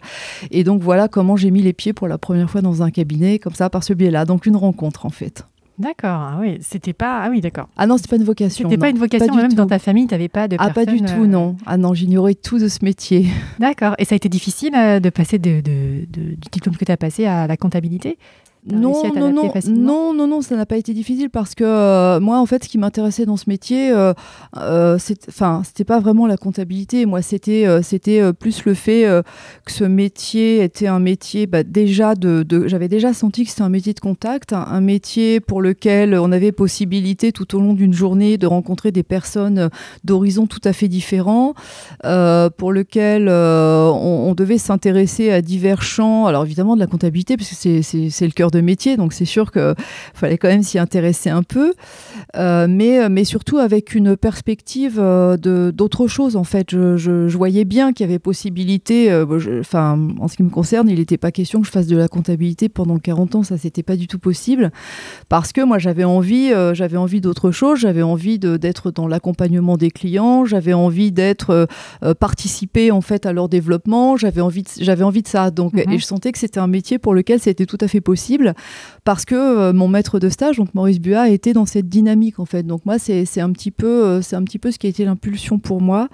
Et 0.52 0.64
donc 0.64 0.81
voilà 0.81 1.08
comment 1.08 1.36
j'ai 1.36 1.52
mis 1.52 1.62
les 1.62 1.74
pieds 1.74 1.94
pour 1.94 2.08
la 2.08 2.18
première 2.18 2.50
fois 2.50 2.62
dans 2.62 2.84
un 2.84 2.92
cabinet 2.92 3.40
comme 3.40 3.54
ça 3.54 3.70
par 3.70 3.84
ce 3.84 3.94
biais-là. 3.94 4.26
Donc 4.26 4.46
une 4.46 4.56
rencontre 4.56 5.06
en 5.06 5.10
fait. 5.10 5.46
D'accord, 5.80 6.10
ah 6.12 6.38
oui, 6.42 6.58
c'était 6.62 6.92
pas. 6.92 7.22
Ah 7.24 7.30
oui, 7.30 7.40
d'accord. 7.40 7.70
Ah 7.78 7.88
non, 7.88 7.96
c'était 7.96 8.10
pas 8.10 8.18
une 8.18 8.26
vocation. 8.26 8.70
C'était 8.70 8.78
pas 8.78 8.90
une 8.90 8.98
vocation, 8.98 9.34
même 9.34 9.54
dans 9.54 9.66
ta 9.66 9.80
famille, 9.80 10.08
tu 10.08 10.14
n'avais 10.14 10.28
pas 10.28 10.50
de. 10.50 10.58
Ah, 10.60 10.72
pas 10.72 10.86
du 10.86 11.02
tout, 11.02 11.26
non. 11.26 11.56
Euh, 11.58 11.64
ah 11.66 11.78
non, 11.78 11.94
j'ignorais 11.94 12.36
tout 12.36 12.60
de 12.60 12.68
ce 12.68 12.84
métier. 12.84 13.28
D'accord. 13.60 13.96
Et 13.98 14.04
ça 14.04 14.16
a 14.16 14.18
été 14.18 14.28
difficile 14.28 14.76
euh, 14.76 15.00
de 15.00 15.10
passer 15.10 15.40
de, 15.40 15.62
de, 15.62 16.06
du 16.06 16.36
diplôme 16.52 16.76
que 16.76 16.84
tu 16.84 16.92
as 16.92 16.98
passé 16.98 17.26
à 17.26 17.48
la 17.48 17.56
comptabilité? 17.56 18.18
Non, 18.66 19.04
non, 19.16 19.32
non, 19.32 19.52
non, 19.70 20.14
non, 20.14 20.28
non, 20.28 20.42
ça 20.42 20.58
n'a 20.58 20.66
pas 20.66 20.76
été 20.76 20.94
difficile 20.94 21.30
parce 21.30 21.56
que 21.56 21.64
euh, 21.64 22.20
moi, 22.20 22.40
en 22.40 22.46
fait, 22.46 22.66
ce 22.66 22.70
qui 22.70 22.78
m'intéressait 22.78 23.26
dans 23.26 23.38
ce 23.38 23.46
métier, 23.48 23.90
euh, 23.92 24.14
euh 24.58 24.98
c'était 25.00 25.86
pas 25.86 26.00
vraiment 26.00 26.28
la 26.28 26.36
comptabilité. 26.36 27.06
Moi, 27.06 27.22
c'était, 27.22 27.66
euh, 27.66 27.82
c'était 27.82 28.34
plus 28.34 28.66
le 28.66 28.74
fait 28.74 29.06
que 29.66 29.72
ce 29.72 29.86
métier 29.86 30.62
était 30.62 30.88
un 30.88 31.00
métier, 31.00 31.48
bah, 31.48 31.64
déjà 31.64 32.16
de, 32.16 32.46
j'avais 32.68 32.90
déjà 32.90 33.14
senti 33.14 33.46
que 33.46 33.50
c'était 33.50 33.62
un 33.62 33.70
métier 33.70 33.94
de 33.94 34.00
contact, 34.02 34.52
un, 34.52 34.82
métier 34.82 35.40
pour 35.40 35.62
lequel 35.62 36.16
on 36.16 36.32
avait 36.32 36.52
possibilité 36.52 37.32
tout 37.32 37.56
au 37.56 37.60
long 37.60 37.74
d'une 37.74 37.94
journée 37.94 38.38
de 38.38 38.48
rencontrer 38.48 38.92
des 38.92 39.04
personnes 39.04 39.70
d'horizons 40.04 40.48
tout 40.48 40.62
à 40.64 40.74
fait 40.74 40.88
différents, 40.90 41.54
pour 42.02 42.74
lequel 42.74 43.30
on, 43.30 44.28
on, 44.28 44.36
devait 44.36 44.58
s'intéresser 44.58 45.32
à 45.32 45.42
divers 45.42 45.82
champs. 45.82 46.28
Alors 46.28 46.44
évidemment 46.44 46.76
de 46.76 46.82
la 46.82 46.88
comptabilité, 46.88 47.38
parce 47.38 47.50
que 47.50 47.82
c'est 47.82 48.26
le 48.26 48.32
cœur 48.32 48.49
de 48.51 48.62
métier, 48.62 48.98
donc 48.98 49.13
c'est 49.13 49.25
sûr 49.25 49.51
qu'il 49.51 49.75
fallait 50.13 50.38
quand 50.38 50.48
même 50.48 50.63
s'y 50.63 50.80
intéresser 50.80 51.30
un 51.30 51.44
peu, 51.44 51.74
euh, 52.36 52.68
mais, 52.69 53.10
mais 53.10 53.24
surtout 53.24 53.57
avec 53.57 53.96
une 53.96 54.16
perspective 54.16 54.98
euh, 55.00 55.38
de 55.38 55.72
d'autres 55.74 56.07
choses. 56.07 56.36
En 56.36 56.44
fait, 56.44 56.72
je, 56.72 56.98
je, 56.98 57.38
voyais 57.38 57.66
bien 57.66 57.94
qu'il 57.94 58.06
y 58.06 58.10
avait 58.10 58.19
possibilité, 58.19 59.12
euh, 59.12 59.60
enfin, 59.60 60.00
en 60.19 60.28
ce 60.28 60.36
qui 60.36 60.44
me 60.44 60.50
concerne, 60.50 60.90
il 60.90 61.00
n'était 61.00 61.18
pas 61.18 61.31
question 61.31 61.62
que 61.62 61.68
je 61.68 61.72
fasse 61.72 61.88
de 61.88 61.98
la 61.98 62.07
comptabilité 62.07 62.69
pendant 62.69 62.98
40 62.98 63.36
ans, 63.36 63.44
ça 63.44 63.57
c'était 63.57 63.84
pas 63.84 63.96
du 63.96 64.07
tout 64.07 64.19
possible, 64.19 64.72
parce 65.30 65.54
que 65.54 65.62
moi 65.62 65.80
j'avais 65.80 66.04
envie, 66.04 66.52
j'avais 66.74 66.98
envie 66.98 67.22
d'autre 67.22 67.52
chose, 67.52 67.80
j'avais 67.80 68.02
envie 68.02 68.40
d'être 68.40 68.92
dans 68.92 69.07
l'accompagnement 69.07 69.78
des 69.78 69.92
clients, 69.92 70.45
j'avais 70.45 70.74
envie 70.74 71.12
d'être 71.12 71.68
participer 72.19 72.92
en 72.92 73.02
fait 73.02 73.25
à 73.25 73.34
leur 73.34 73.50
développement, 73.50 74.18
j'avais 74.18 74.42
envie, 74.42 74.66
j'avais 74.80 75.04
envie 75.04 75.22
de 75.22 75.28
ça, 75.28 75.52
donc 75.52 75.74
mm-hmm. 75.74 75.94
et 75.94 75.98
je 75.98 76.06
sentais 76.06 76.31
que 76.31 76.40
c'était 76.40 76.60
un 76.60 76.68
métier 76.68 77.00
pour 77.00 77.13
lequel 77.13 77.40
c'était 77.40 77.66
tout 77.66 77.78
à 77.81 77.88
fait 77.88 78.02
possible 78.02 78.39
parce 79.04 79.26
que 79.26 79.36
euh, 79.36 79.74
mon 79.74 79.88
maître 79.88 80.20
de 80.20 80.30
stage, 80.30 80.58
donc 80.58 80.74
Maurice 80.74 81.00
Buat, 81.00 81.30
était 81.30 81.54
dans 81.54 81.66
cette 81.66 81.90
dynamique 81.90 82.40
en 82.40 82.46
fait. 82.46 82.64
Donc 82.64 82.86
moi, 82.86 83.00
c'est 83.00 83.42
un 83.42 83.52
petit 83.52 83.72
euh, 83.84 84.22
c'est 84.22 84.36
un 84.36 84.44
petit 84.44 84.60
peu 84.60 84.72
ce 84.72 84.80
qui 84.80 84.88
a 84.88 84.90
été 84.90 85.06
l'impulsion 85.06 85.60
pour 85.60 85.82
moi 85.82 86.10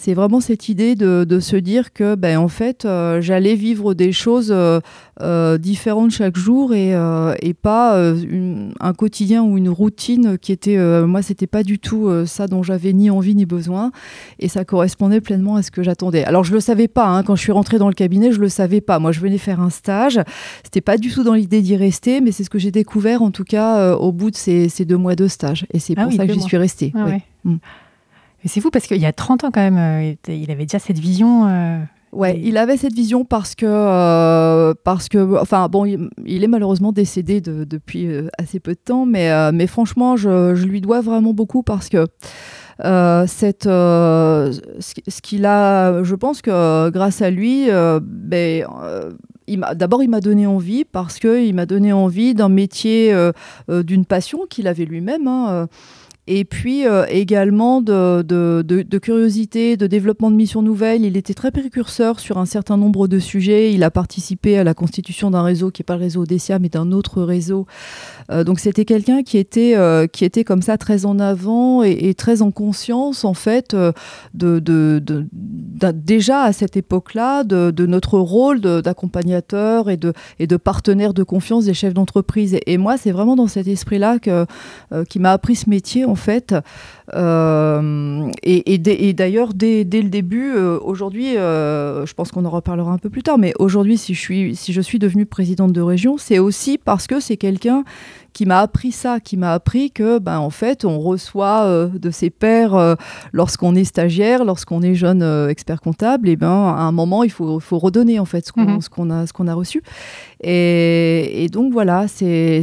c'est 0.00 0.14
vraiment 0.14 0.40
cette 0.40 0.70
idée 0.70 0.94
de, 0.94 1.40
se 1.40 1.56
dire 1.56 1.92
que, 1.92 2.14
ben, 2.14 2.38
en 2.38 2.48
fait, 2.48 2.86
euh, 2.86 3.20
j'allais 3.20 3.54
vivre 3.54 3.92
des 3.92 4.12
choses 4.12 4.50
euh, 4.50 4.80
euh, 5.20 5.58
différentes 5.58 6.10
chaque 6.10 6.38
jour 6.38 6.72
et, 6.72 6.94
pas 7.60 8.00
un 8.80 8.92
quotidien 8.94 9.42
ou 9.42 9.58
une 9.58 9.68
routine 9.68 10.38
qui 10.38 10.52
était, 10.52 10.78
moi, 11.02 11.20
c'était 11.20 11.46
pas 11.46 11.62
du 11.62 11.78
tout 11.78 12.08
ça 12.24 12.46
dont 12.46 12.62
j'avais 12.62 12.94
ni 12.94 13.10
envie 13.10 13.34
ni 13.34 13.44
besoin 13.44 13.90
et 14.38 14.48
ça 14.48 14.64
correspondait 14.64 15.20
pleinement 15.20 15.56
à 15.56 15.62
ce 15.62 15.70
que 15.70 15.82
j'attendais. 15.82 16.24
Alors, 16.24 16.44
je 16.44 16.54
le 16.54 16.60
savais 16.60 16.88
pas, 16.88 17.06
hein, 17.06 17.22
quand 17.22 17.36
je 17.36 17.42
suis 17.42 17.52
rentrée 17.52 17.78
dans 17.78 17.88
le 17.88 17.94
cabinet, 17.94 18.32
je 18.32 18.40
le 18.40 18.48
savais 18.48 18.80
pas. 18.80 18.98
Moi, 18.98 19.12
je 19.12 19.20
venais 19.20 19.36
faire 19.36 19.60
un 19.60 19.70
stage, 19.70 20.18
c'était 20.64 20.80
pas 20.80 20.96
du 20.96 21.10
tout 21.10 21.24
dans 21.24 21.34
l'idée 21.34 21.60
d'y 21.60 21.76
rester, 21.76 22.22
mais 22.22 22.32
c'est 22.32 22.44
ce 22.44 22.50
que 22.50 22.58
j'ai 22.58 22.70
découvert 22.70 23.20
en 23.20 23.30
tout 23.30 23.44
cas 23.44 23.94
au 23.96 24.12
bout 24.12 24.30
de 24.30 24.36
ces, 24.36 24.70
deux 24.86 24.96
mois 24.96 25.16
de 25.16 25.28
stage 25.28 25.66
et 25.74 25.78
c'est 25.78 25.94
ah 25.98 26.04
pour 26.04 26.12
ça 26.14 26.26
que 26.26 26.32
j'y 26.32 26.40
suis 26.40 26.56
restée. 26.56 26.92
Ah 26.96 27.08
mm 27.44 27.58
c'est 28.44 28.60
fou 28.60 28.70
parce 28.70 28.86
qu'il 28.86 28.98
y 28.98 29.06
a 29.06 29.12
30 29.12 29.44
ans 29.44 29.50
quand 29.50 29.60
même, 29.60 29.78
euh, 29.78 30.14
il 30.28 30.50
avait 30.50 30.64
déjà 30.64 30.78
cette 30.78 30.98
vision. 30.98 31.46
Euh, 31.46 31.78
ouais, 32.12 32.40
il 32.42 32.56
avait 32.56 32.76
cette 32.76 32.94
vision 32.94 33.24
parce 33.24 33.54
que, 33.54 33.66
euh, 33.66 34.74
parce 34.84 35.08
que, 35.08 35.38
enfin 35.40 35.68
bon, 35.68 35.84
il, 35.84 36.44
est 36.44 36.48
malheureusement 36.48 36.92
décédé 36.92 37.40
depuis 37.40 38.08
assez 38.38 38.60
peu 38.60 38.72
de 38.72 38.80
temps, 38.82 39.04
mais, 39.04 39.52
mais 39.52 39.66
franchement, 39.66 40.16
je, 40.16 40.54
je, 40.54 40.66
lui 40.66 40.80
dois 40.80 41.00
vraiment 41.02 41.34
beaucoup 41.34 41.62
parce 41.62 41.88
que 41.88 42.06
cette, 43.26 43.64
ce 43.64 45.20
qu'il 45.22 45.44
a, 45.44 46.02
je 46.02 46.14
pense 46.14 46.40
que 46.40 46.88
grâce 46.88 47.20
à 47.20 47.30
lui, 47.30 47.68
ben, 47.68 48.66
d'abord, 49.74 50.02
il 50.02 50.08
m'a 50.08 50.20
donné 50.20 50.46
envie 50.46 50.86
parce 50.86 51.18
qu'il 51.18 51.54
m'a 51.54 51.66
donné 51.66 51.92
envie 51.92 52.32
d'un 52.32 52.48
métier, 52.48 53.14
d'une 53.68 54.06
passion 54.06 54.46
qu'il 54.48 54.66
avait 54.66 54.86
lui-même. 54.86 55.28
Hein, 55.28 55.68
et 56.26 56.44
puis 56.44 56.86
euh, 56.86 57.06
également 57.08 57.80
de, 57.80 58.98
curiosité, 59.02 59.76
de 59.76 59.86
développement 59.86 60.30
de 60.30 60.36
missions 60.36 60.62
nouvelles. 60.62 61.04
Il 61.04 61.16
était 61.16 61.34
très 61.34 61.50
précurseur 61.50 62.20
sur 62.20 62.38
un 62.38 62.44
certain 62.44 62.76
nombre 62.76 63.08
de 63.08 63.18
sujets. 63.18 63.72
Il 63.72 63.82
a 63.82 63.90
participé 63.90 64.58
à 64.58 64.64
la 64.64 64.74
constitution 64.74 65.30
d'un 65.30 65.42
réseau 65.42 65.70
qui 65.70 65.80
n'est 65.80 65.86
pas 65.86 65.96
le 65.96 66.02
réseau 66.02 66.22
Odessia, 66.22 66.58
mais 66.58 66.68
d'un 66.68 66.92
autre 66.92 67.22
réseau. 67.22 67.66
Euh, 68.30 68.44
donc 68.44 68.60
c'était 68.60 68.84
quelqu'un 68.84 69.22
qui 69.22 69.38
était 69.38 69.76
euh, 69.76 70.06
qui 70.06 70.24
était 70.24 70.44
comme 70.44 70.62
ça 70.62 70.76
très 70.76 71.06
en 71.06 71.18
avant 71.18 71.82
et, 71.82 72.14
très 72.14 72.42
en 72.42 72.50
conscience 72.50 73.24
en 73.24 73.34
fait 73.34 73.74
de, 74.34 74.62
déjà 75.94 76.42
à 76.42 76.52
cette 76.52 76.76
époque-là 76.76 77.44
de, 77.44 77.86
notre 77.86 78.18
rôle 78.18 78.60
d'accompagnateur 78.60 79.88
et 79.88 79.96
de 79.96 80.12
et 80.38 80.46
de 80.46 80.56
partenaire 80.56 81.14
de 81.14 81.22
confiance 81.22 81.64
des 81.64 81.74
chefs 81.74 81.94
d'entreprise. 81.94 82.58
Et, 82.66 82.78
moi 82.78 82.98
c'est 82.98 83.10
vraiment 83.10 83.36
dans 83.36 83.46
cet 83.46 83.66
esprit-là 83.66 84.18
que 84.18 84.44
qui 85.08 85.18
m'a 85.18 85.32
appris 85.32 85.56
ce 85.56 85.68
métier 85.70 86.04
fait. 86.20 86.54
Euh, 87.14 88.30
et, 88.42 88.78
d'ailleurs, 89.14 89.54
dès, 89.54 89.84
le 89.84 90.08
début, 90.08 90.52
euh, 90.54 90.78
aujourd'hui, 90.80 91.36
euh, 91.36 92.06
je 92.06 92.14
pense 92.14 92.30
qu'on 92.30 92.44
en 92.44 92.50
reparlera 92.50 92.92
un 92.92 92.98
peu 92.98 93.10
plus 93.10 93.22
tard, 93.22 93.38
mais 93.38 93.52
aujourd'hui, 93.58 93.98
si 93.98 94.14
je 94.14 94.20
suis, 94.20 94.56
si 94.56 94.72
je 94.72 94.80
suis 94.80 94.98
devenue 94.98 95.26
présidente 95.26 95.72
de 95.72 95.80
région, 95.80 96.18
c'est 96.18 96.38
aussi 96.38 96.78
parce 96.78 97.06
que 97.06 97.20
c'est 97.20 97.36
quelqu'un 97.36 97.84
qui 98.32 98.46
m'a 98.46 98.60
appris 98.60 98.92
ça, 98.92 99.20
qui 99.20 99.36
m'a 99.36 99.52
appris 99.52 99.90
que, 99.90 100.18
ben, 100.18 100.38
en 100.38 100.50
fait, 100.50 100.84
on 100.84 100.98
reçoit 101.00 101.64
euh, 101.64 101.88
de 101.88 102.10
ses 102.10 102.30
pairs 102.30 102.74
euh, 102.74 102.94
lorsqu'on 103.32 103.74
est 103.74 103.84
stagiaire, 103.84 104.44
lorsqu'on 104.44 104.82
est 104.82 104.94
jeune 104.94 105.22
euh, 105.22 105.48
expert 105.48 105.80
comptable, 105.80 106.28
et 106.28 106.36
ben, 106.36 106.48
à 106.48 106.82
un 106.82 106.92
moment, 106.92 107.24
il 107.24 107.30
faut, 107.30 107.60
faut 107.60 107.78
redonner 107.78 108.18
en 108.18 108.24
fait 108.24 108.46
ce 108.46 108.52
qu'on 108.52 108.62
mhm. 108.62 109.10
a, 109.10 109.26
ce 109.26 109.32
qu'on 109.32 109.48
a 109.48 109.54
reçu. 109.54 109.82
Et, 110.42 111.44
et 111.44 111.48
donc 111.48 111.72
voilà, 111.72 112.06
c'est 112.08 112.62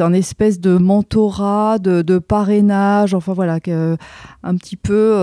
un 0.00 0.12
espèce 0.12 0.60
de 0.60 0.76
mentorat, 0.76 1.78
de, 1.78 2.02
de 2.02 2.18
parrainage, 2.18 3.14
enfin 3.14 3.32
voilà, 3.32 3.60
que, 3.60 3.96
un 4.42 4.56
petit 4.56 4.76
peu 4.76 5.14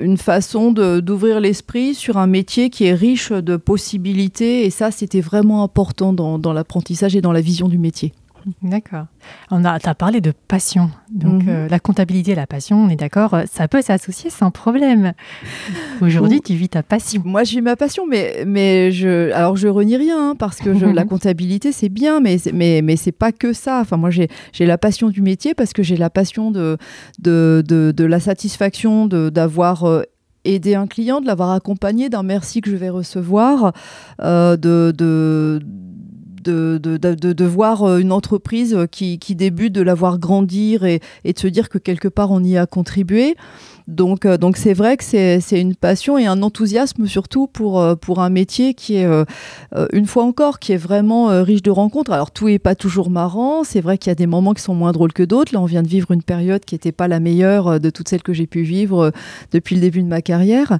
une 0.00 0.16
façon 0.16 0.72
d'ouvrir 0.72 1.40
l'esprit 1.40 1.94
sur 1.94 2.16
un 2.16 2.26
métier 2.26 2.70
qui 2.70 2.86
est 2.86 2.94
riche 2.94 3.30
de 3.30 3.56
possibilités. 3.56 4.64
Et 4.64 4.70
ça, 4.70 4.90
c'était 4.90 5.20
vraiment 5.20 5.62
important 5.62 6.12
dans, 6.12 6.38
dans 6.38 6.52
l'apprentissage 6.52 7.14
et 7.14 7.20
dans 7.20 7.32
la 7.32 7.40
vision 7.40 7.68
du 7.68 7.78
métier. 7.78 8.12
D'accord. 8.62 9.06
On 9.50 9.64
a, 9.64 9.78
as 9.82 9.94
parlé 9.94 10.20
de 10.20 10.32
passion. 10.48 10.90
Donc 11.10 11.44
mhm. 11.44 11.48
euh, 11.48 11.68
la 11.68 11.78
comptabilité 11.78 12.32
et 12.32 12.34
la 12.34 12.46
passion, 12.46 12.76
on 12.76 12.88
est 12.88 12.96
d'accord, 12.96 13.34
euh, 13.34 13.44
ça 13.50 13.68
peut 13.68 13.82
s'associer 13.82 14.30
sans 14.30 14.50
problème. 14.50 15.12
Aujourd'hui, 16.00 16.40
tu 16.40 16.54
vis 16.54 16.68
ta 16.68 16.82
passion. 16.82 17.22
Moi, 17.24 17.44
je 17.44 17.52
vis 17.52 17.62
ma 17.62 17.76
passion, 17.76 18.06
mais, 18.06 18.44
mais 18.46 18.92
je, 18.92 19.32
alors 19.32 19.56
je 19.56 19.68
renie 19.68 19.96
rien 19.96 20.30
hein, 20.30 20.34
parce 20.38 20.58
que 20.58 20.70
la 20.70 21.04
comptabilité, 21.04 21.72
c'est 21.72 21.88
bien, 21.88 22.20
mais, 22.20 22.36
mais, 22.52 22.82
mais 22.82 22.96
c'est 22.96 23.12
pas 23.12 23.32
que 23.32 23.52
ça. 23.52 23.80
Enfin, 23.80 23.96
moi, 23.96 24.10
j'ai 24.10 24.28
la 24.60 24.78
passion 24.78 25.08
du 25.08 25.22
métier 25.22 25.54
parce 25.54 25.72
que 25.72 25.82
j'ai 25.82 25.96
la 25.96 26.10
passion 26.10 26.50
de, 26.50 26.76
de, 27.20 27.62
de, 27.66 28.04
la 28.04 28.20
satisfaction 28.20 29.06
d'avoir 29.06 29.84
euh, 29.84 30.02
aidé 30.44 30.74
un 30.74 30.86
client, 30.86 31.20
de 31.20 31.26
l'avoir 31.26 31.52
accompagné, 31.52 32.10
d'un 32.10 32.22
merci 32.22 32.60
que 32.60 32.70
je 32.70 32.76
vais 32.76 32.90
recevoir, 32.90 33.72
de, 34.20 34.56
de 34.56 35.60
de, 36.44 36.78
de, 36.78 37.44
voir 37.44 37.82
euh, 37.82 37.98
une 37.98 38.12
entreprise 38.12 38.76
qui, 38.90 39.18
débute, 39.34 39.72
de 39.72 39.82
la 39.82 39.94
voir 39.94 40.18
grandir 40.18 40.84
et, 40.84 41.00
et, 41.24 41.32
de 41.32 41.38
se 41.38 41.46
dire 41.46 41.68
que 41.68 41.78
quelque 41.78 42.08
part 42.08 42.30
on 42.30 42.42
y 42.42 42.56
a 42.56 42.66
contribué. 42.66 43.36
Donc, 43.86 44.24
euh, 44.24 44.38
donc 44.38 44.56
c'est 44.56 44.72
vrai 44.72 44.96
que 44.96 45.04
c'est 45.04 45.40
une 45.52 45.74
passion 45.74 46.16
et 46.16 46.26
un 46.26 46.42
enthousiasme 46.42 47.06
surtout 47.06 47.46
pour, 47.46 47.80
euh, 47.80 47.94
pour 47.94 48.20
un 48.22 48.30
métier 48.30 48.72
qui 48.74 48.96
est, 48.96 49.06
une 49.92 50.06
fois 50.06 50.24
encore, 50.24 50.58
qui 50.58 50.72
est 50.72 50.78
vraiment 50.78 51.42
riche 51.42 51.62
de 51.62 51.70
rencontres. 51.70 52.12
Alors 52.12 52.30
tout 52.30 52.48
n'est 52.48 52.58
pas 52.58 52.74
toujours 52.74 53.10
marrant. 53.10 53.64
C'est 53.64 53.80
vrai 53.80 53.98
qu'il 53.98 54.10
y 54.10 54.12
a 54.12 54.14
des 54.14 54.26
moments 54.26 54.54
qui 54.54 54.62
sont 54.62 54.74
moins 54.74 54.92
drôles 54.92 55.12
que 55.12 55.22
d'autres. 55.22 55.52
Là, 55.52 55.60
on 55.60 55.66
vient 55.66 55.82
de 55.82 55.88
vivre 55.88 56.10
une 56.12 56.22
période 56.22 56.64
qui 56.64 56.74
n'était 56.74 56.92
pas 56.92 57.08
la 57.08 57.20
meilleure 57.20 57.80
de 57.80 57.90
toutes 57.90 58.08
celles 58.08 58.22
que 58.22 58.32
j'ai 58.32 58.46
pu 58.46 58.62
vivre 58.62 59.12
depuis 59.52 59.74
le 59.74 59.80
début 59.80 60.02
de 60.02 60.08
ma 60.08 60.22
carrière. 60.22 60.78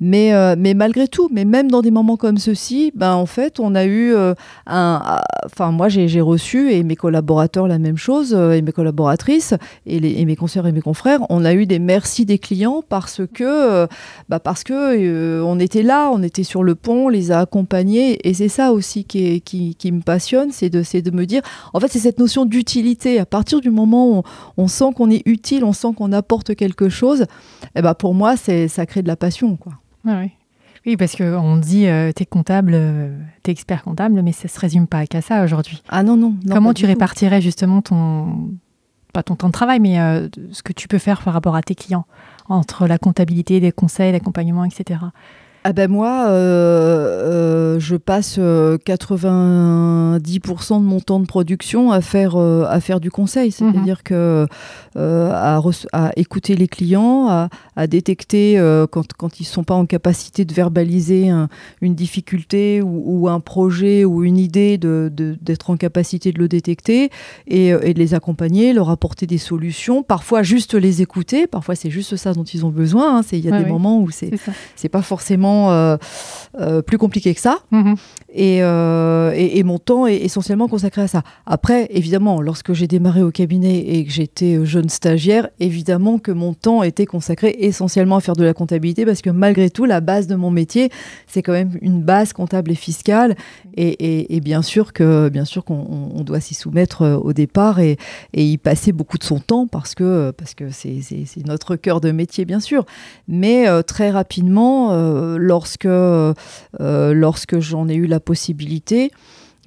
Mais, 0.00 0.32
euh, 0.32 0.54
mais 0.58 0.72
malgré 0.72 1.08
tout, 1.08 1.28
mais 1.30 1.44
même 1.44 1.70
dans 1.70 1.82
des 1.82 1.90
moments 1.90 2.16
comme 2.16 2.38
ceux-ci, 2.38 2.90
ben, 2.94 3.12
en 3.12 3.26
fait, 3.26 3.60
on 3.60 3.74
a 3.74 3.84
eu 3.84 4.14
euh, 4.14 4.32
un. 4.66 5.20
Enfin, 5.44 5.72
moi, 5.72 5.90
j'ai 5.90 6.20
reçu, 6.22 6.72
et 6.72 6.82
mes 6.82 6.96
collaborateurs 6.96 7.68
la 7.68 7.78
même 7.78 7.98
chose, 7.98 8.34
euh, 8.34 8.52
et 8.52 8.62
mes 8.62 8.72
collaboratrices, 8.72 9.54
et, 9.84 10.24
mes 10.24 10.36
conseillers 10.36 10.68
et 10.68 10.72
mes 10.72 10.80
confrères, 10.80 11.20
on 11.28 11.44
a 11.44 11.52
eu 11.52 11.66
des 11.66 11.78
merci 11.78 12.24
des 12.24 12.38
clients 12.38 12.82
parce 12.88 13.20
que, 13.32 13.86
bah, 14.30 14.40
parce 14.40 14.64
que 14.64 15.42
on 15.42 15.58
était 15.60 15.82
là, 15.82 16.10
on 16.12 16.22
était 16.22 16.44
sur 16.44 16.62
le 16.62 16.74
pont, 16.74 17.06
on 17.06 17.08
les 17.08 17.30
a 17.30 17.40
accompagnés, 17.40 18.26
et 18.26 18.32
c'est 18.32 18.48
ça 18.48 18.72
aussi 18.72 19.04
qui, 19.04 19.42
me 19.92 20.00
passionne, 20.00 20.50
c'est 20.50 20.70
de, 20.70 20.82
de 21.00 21.10
me 21.10 21.26
dire. 21.26 21.42
En 21.74 21.80
fait, 21.80 21.88
c'est 21.88 21.98
cette 21.98 22.18
notion 22.18 22.46
d'utilité. 22.46 23.20
À 23.20 23.26
partir 23.26 23.60
du 23.60 23.70
moment 23.70 24.18
où 24.18 24.22
on, 24.56 24.68
sent 24.68 24.92
qu'on 24.96 25.10
est 25.10 25.22
utile, 25.26 25.62
on 25.64 25.74
sent 25.74 25.88
qu'on 25.96 26.12
apporte 26.12 26.54
quelque 26.54 26.88
chose, 26.88 27.26
et 27.74 27.82
ben, 27.82 27.92
pour 27.92 28.14
moi, 28.14 28.36
ça 28.36 28.86
crée 28.86 29.02
de 29.02 29.08
la 29.08 29.16
passion, 29.16 29.56
quoi. 29.56 29.72
Ah 30.06 30.20
oui. 30.22 30.30
oui, 30.86 30.96
parce 30.96 31.16
qu'on 31.16 31.56
dit 31.56 31.86
euh, 31.86 32.12
t'es 32.12 32.26
comptable, 32.26 32.72
euh, 32.74 33.16
t'es 33.42 33.52
expert 33.52 33.82
comptable, 33.82 34.22
mais 34.22 34.32
ça 34.32 34.48
se 34.48 34.58
résume 34.58 34.86
pas 34.86 35.06
qu'à 35.06 35.20
ça 35.20 35.44
aujourd'hui. 35.44 35.82
Ah 35.88 36.02
non, 36.02 36.16
non. 36.16 36.34
Comment 36.50 36.74
tu 36.74 36.86
répartirais 36.86 37.40
justement 37.40 37.82
ton, 37.82 38.50
pas 39.12 39.22
ton 39.22 39.36
temps 39.36 39.48
de 39.48 39.52
travail, 39.52 39.80
mais 39.80 40.00
euh, 40.00 40.28
ce 40.52 40.62
que 40.62 40.72
tu 40.72 40.88
peux 40.88 40.98
faire 40.98 41.22
par 41.22 41.34
rapport 41.34 41.56
à 41.56 41.62
tes 41.62 41.74
clients, 41.74 42.06
entre 42.48 42.86
la 42.86 42.98
comptabilité, 42.98 43.60
les 43.60 43.72
conseils, 43.72 44.12
l'accompagnement, 44.12 44.64
etc. 44.64 45.00
Ah 45.62 45.74
ben 45.74 45.90
moi, 45.90 46.24
euh, 46.28 47.74
euh, 47.76 47.80
je 47.80 47.96
passe 47.96 48.38
90% 48.38 50.80
de 50.80 50.84
mon 50.84 51.00
temps 51.00 51.20
de 51.20 51.26
production 51.26 51.92
à 51.92 52.00
faire, 52.00 52.34
à 52.36 52.80
faire 52.80 52.98
du 52.98 53.10
conseil, 53.10 53.52
c'est-à-dire 53.52 53.98
mhm. 53.98 54.02
que 54.04 54.46
à, 54.96 55.60
à, 55.92 56.12
écouter 56.16 56.56
les 56.56 56.66
clients, 56.66 57.28
à, 57.28 57.50
à 57.76 57.86
détecter 57.86 58.58
quand, 58.90 59.12
quand 59.12 59.38
ils 59.38 59.42
ne 59.42 59.48
sont 59.48 59.64
pas 59.64 59.74
en 59.74 59.84
capacité 59.84 60.46
de 60.46 60.54
verbaliser 60.54 61.30
une 61.82 61.94
difficulté 61.94 62.80
ou, 62.82 63.28
un 63.28 63.40
projet 63.40 64.06
ou 64.06 64.24
une 64.24 64.38
idée, 64.38 64.78
d'être 64.78 65.12
de, 65.12 65.36
en 65.66 65.76
capacité 65.76 66.32
de 66.32 66.38
le 66.38 66.48
détecter 66.48 67.10
et, 67.46 67.68
et, 67.68 67.92
de 67.92 67.98
les 67.98 68.14
accompagner, 68.14 68.72
leur 68.72 68.88
apporter 68.88 69.26
des 69.26 69.36
solutions, 69.36 70.02
parfois 70.02 70.42
juste 70.42 70.72
les 70.74 71.02
écouter, 71.02 71.46
parfois 71.46 71.74
c'est 71.74 71.90
juste 71.90 72.16
ça 72.16 72.32
dont 72.32 72.44
ils 72.44 72.64
ont 72.64 72.70
besoin, 72.70 73.18
hein. 73.18 73.22
il 73.32 73.44
y 73.44 73.52
a 73.52 73.62
des 73.62 73.68
moments 73.68 74.00
où 74.00 74.08
c'est 74.10 74.88
pas 74.88 75.02
forcément 75.02 75.49
euh, 75.50 75.96
euh, 76.58 76.82
plus 76.82 76.98
compliqué 76.98 77.34
que 77.34 77.40
ça. 77.40 77.58
Euh, 78.38 79.32
et, 79.34 79.62
mon 79.62 79.78
temps 79.78 80.06
est 80.06 80.16
essentiellement 80.16 80.68
consacré 80.68 81.02
à 81.02 81.08
ça. 81.08 81.22
Après, 81.46 81.86
évidemment, 81.90 82.40
lorsque 82.40 82.72
j'ai 82.72 82.86
démarré 82.86 83.22
au 83.22 83.30
cabinet 83.30 83.78
et 83.78 84.04
que 84.04 84.10
j'étais 84.10 84.64
jeune 84.64 84.88
stagiaire, 84.88 85.48
évidemment 85.58 86.18
que 86.18 86.30
mon 86.30 86.54
temps 86.54 86.82
était 86.82 87.06
consacré 87.06 87.56
essentiellement 87.58 88.16
à 88.16 88.20
faire 88.20 88.36
de 88.36 88.44
la 88.44 88.54
comptabilité 88.54 89.04
parce 89.04 89.22
que 89.22 89.30
malgré 89.30 89.70
tout, 89.70 89.84
la 89.84 90.00
base 90.00 90.26
de 90.26 90.34
mon 90.34 90.50
métier, 90.50 90.90
c'est 91.26 91.42
quand 91.42 91.52
même 91.52 91.76
une 91.82 92.02
base 92.02 92.32
comptable 92.32 92.70
et 92.70 92.76
fiscale. 92.76 93.36
Et, 93.76 94.40
bien 94.40 94.62
sûr 94.62 94.92
que 94.92 95.28
bien 95.28 95.44
sûr 95.44 95.64
qu'on 95.64 96.22
doit 96.24 96.40
s'y 96.40 96.54
soumettre 96.54 97.20
au 97.22 97.32
départ 97.32 97.78
et, 97.80 97.98
y 98.34 98.56
passer 98.58 98.92
beaucoup 98.92 99.18
de 99.18 99.24
son 99.24 99.38
temps 99.38 99.66
parce 99.66 99.94
que 99.94 100.30
parce 100.30 100.54
que 100.54 100.70
c'est 100.70 101.00
notre 101.46 101.76
cœur 101.76 102.00
de 102.00 102.10
métier, 102.10 102.44
bien 102.44 102.60
sûr. 102.60 102.84
Mais 103.28 103.66
très 103.82 104.10
rapidement, 104.10 104.92
lorsque, 105.36 105.86
euh, 105.86 106.34
lorsque 107.12 107.58
j'en 107.58 107.88
ai 107.88 107.94
eu 107.94 108.06
la 108.06 108.19
possibilité, 108.20 109.10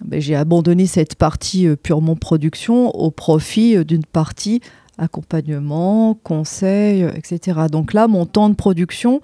ben, 0.04 0.22
j'ai 0.22 0.36
abandonné 0.36 0.86
cette 0.86 1.16
partie 1.16 1.68
euh, 1.68 1.76
purement 1.76 2.16
production 2.16 2.90
au 2.96 3.12
profit 3.12 3.78
euh, 3.78 3.84
d'une 3.84 4.06
partie 4.06 4.62
accompagnement, 4.98 6.18
conseil, 6.24 7.04
etc. 7.16 7.62
Donc 7.72 7.94
là, 7.94 8.08
mon 8.08 8.26
temps 8.26 8.50
de 8.50 8.54
production, 8.54 9.22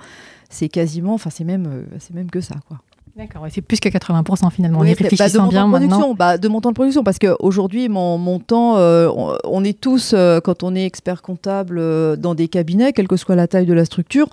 c'est 0.50 0.68
quasiment, 0.68 1.14
enfin 1.14 1.30
c'est 1.30 1.44
même, 1.44 1.86
c'est 2.00 2.16
même 2.16 2.32
que 2.32 2.42
ça, 2.42 2.56
quoi. 2.68 2.80
D'accord, 3.16 3.46
c'est 3.52 3.62
plus 3.62 3.80
que 3.80 3.90
80% 3.90 4.50
finalement. 4.50 4.80
Oui, 4.80 4.96
bah, 4.96 5.30
de 5.30 5.38
mon 5.40 5.48
bien 5.48 5.90
temps 5.90 6.14
bah, 6.14 6.38
de 6.38 6.48
mon 6.48 6.62
temps 6.62 6.70
de 6.70 6.76
production, 6.76 7.04
parce 7.04 7.20
qu'aujourd'hui, 7.20 7.90
mon, 7.90 8.18
mon 8.18 8.40
temps, 8.40 8.78
on, 8.78 9.64
est 9.64 9.80
tous, 9.80 10.16
quand 10.44 10.64
on 10.64 10.74
est 10.74 10.86
expert 10.86 11.22
comptable 11.22 12.18
dans 12.18 12.34
des 12.34 12.48
cabinets, 12.48 12.94
quelle 12.94 13.08
que 13.08 13.18
soit 13.18 13.36
la 13.36 13.48
taille 13.48 13.66
de 13.66 13.74
la 13.74 13.86
structure, 13.86 14.30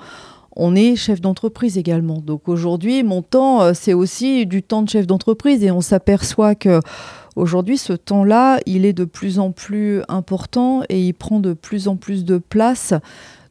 on 0.56 0.75
est 0.75 0.96
chef 0.96 1.20
d'entreprise 1.20 1.78
également. 1.78 2.18
Donc 2.18 2.48
aujourd'hui, 2.48 3.02
mon 3.02 3.22
temps, 3.22 3.62
euh, 3.62 3.72
c'est 3.75 3.94
aussi 3.94 4.46
du 4.46 4.62
temps 4.62 4.82
de 4.82 4.88
chef 4.88 5.06
d'entreprise 5.06 5.62
et 5.62 5.70
on 5.70 5.82
s'aperçoit 5.82 6.54
que 6.54 6.80
aujourd'hui, 7.36 7.76
ce 7.76 7.92
temps-là, 7.92 8.58
il 8.66 8.86
est 8.86 8.94
de 8.94 9.04
plus 9.04 9.38
en 9.38 9.52
plus 9.52 10.02
important 10.08 10.82
et 10.88 11.00
il 11.00 11.12
prend 11.12 11.38
de 11.38 11.52
plus 11.52 11.88
en 11.88 11.96
plus 11.96 12.25
de 12.25 12.38
place 12.38 12.94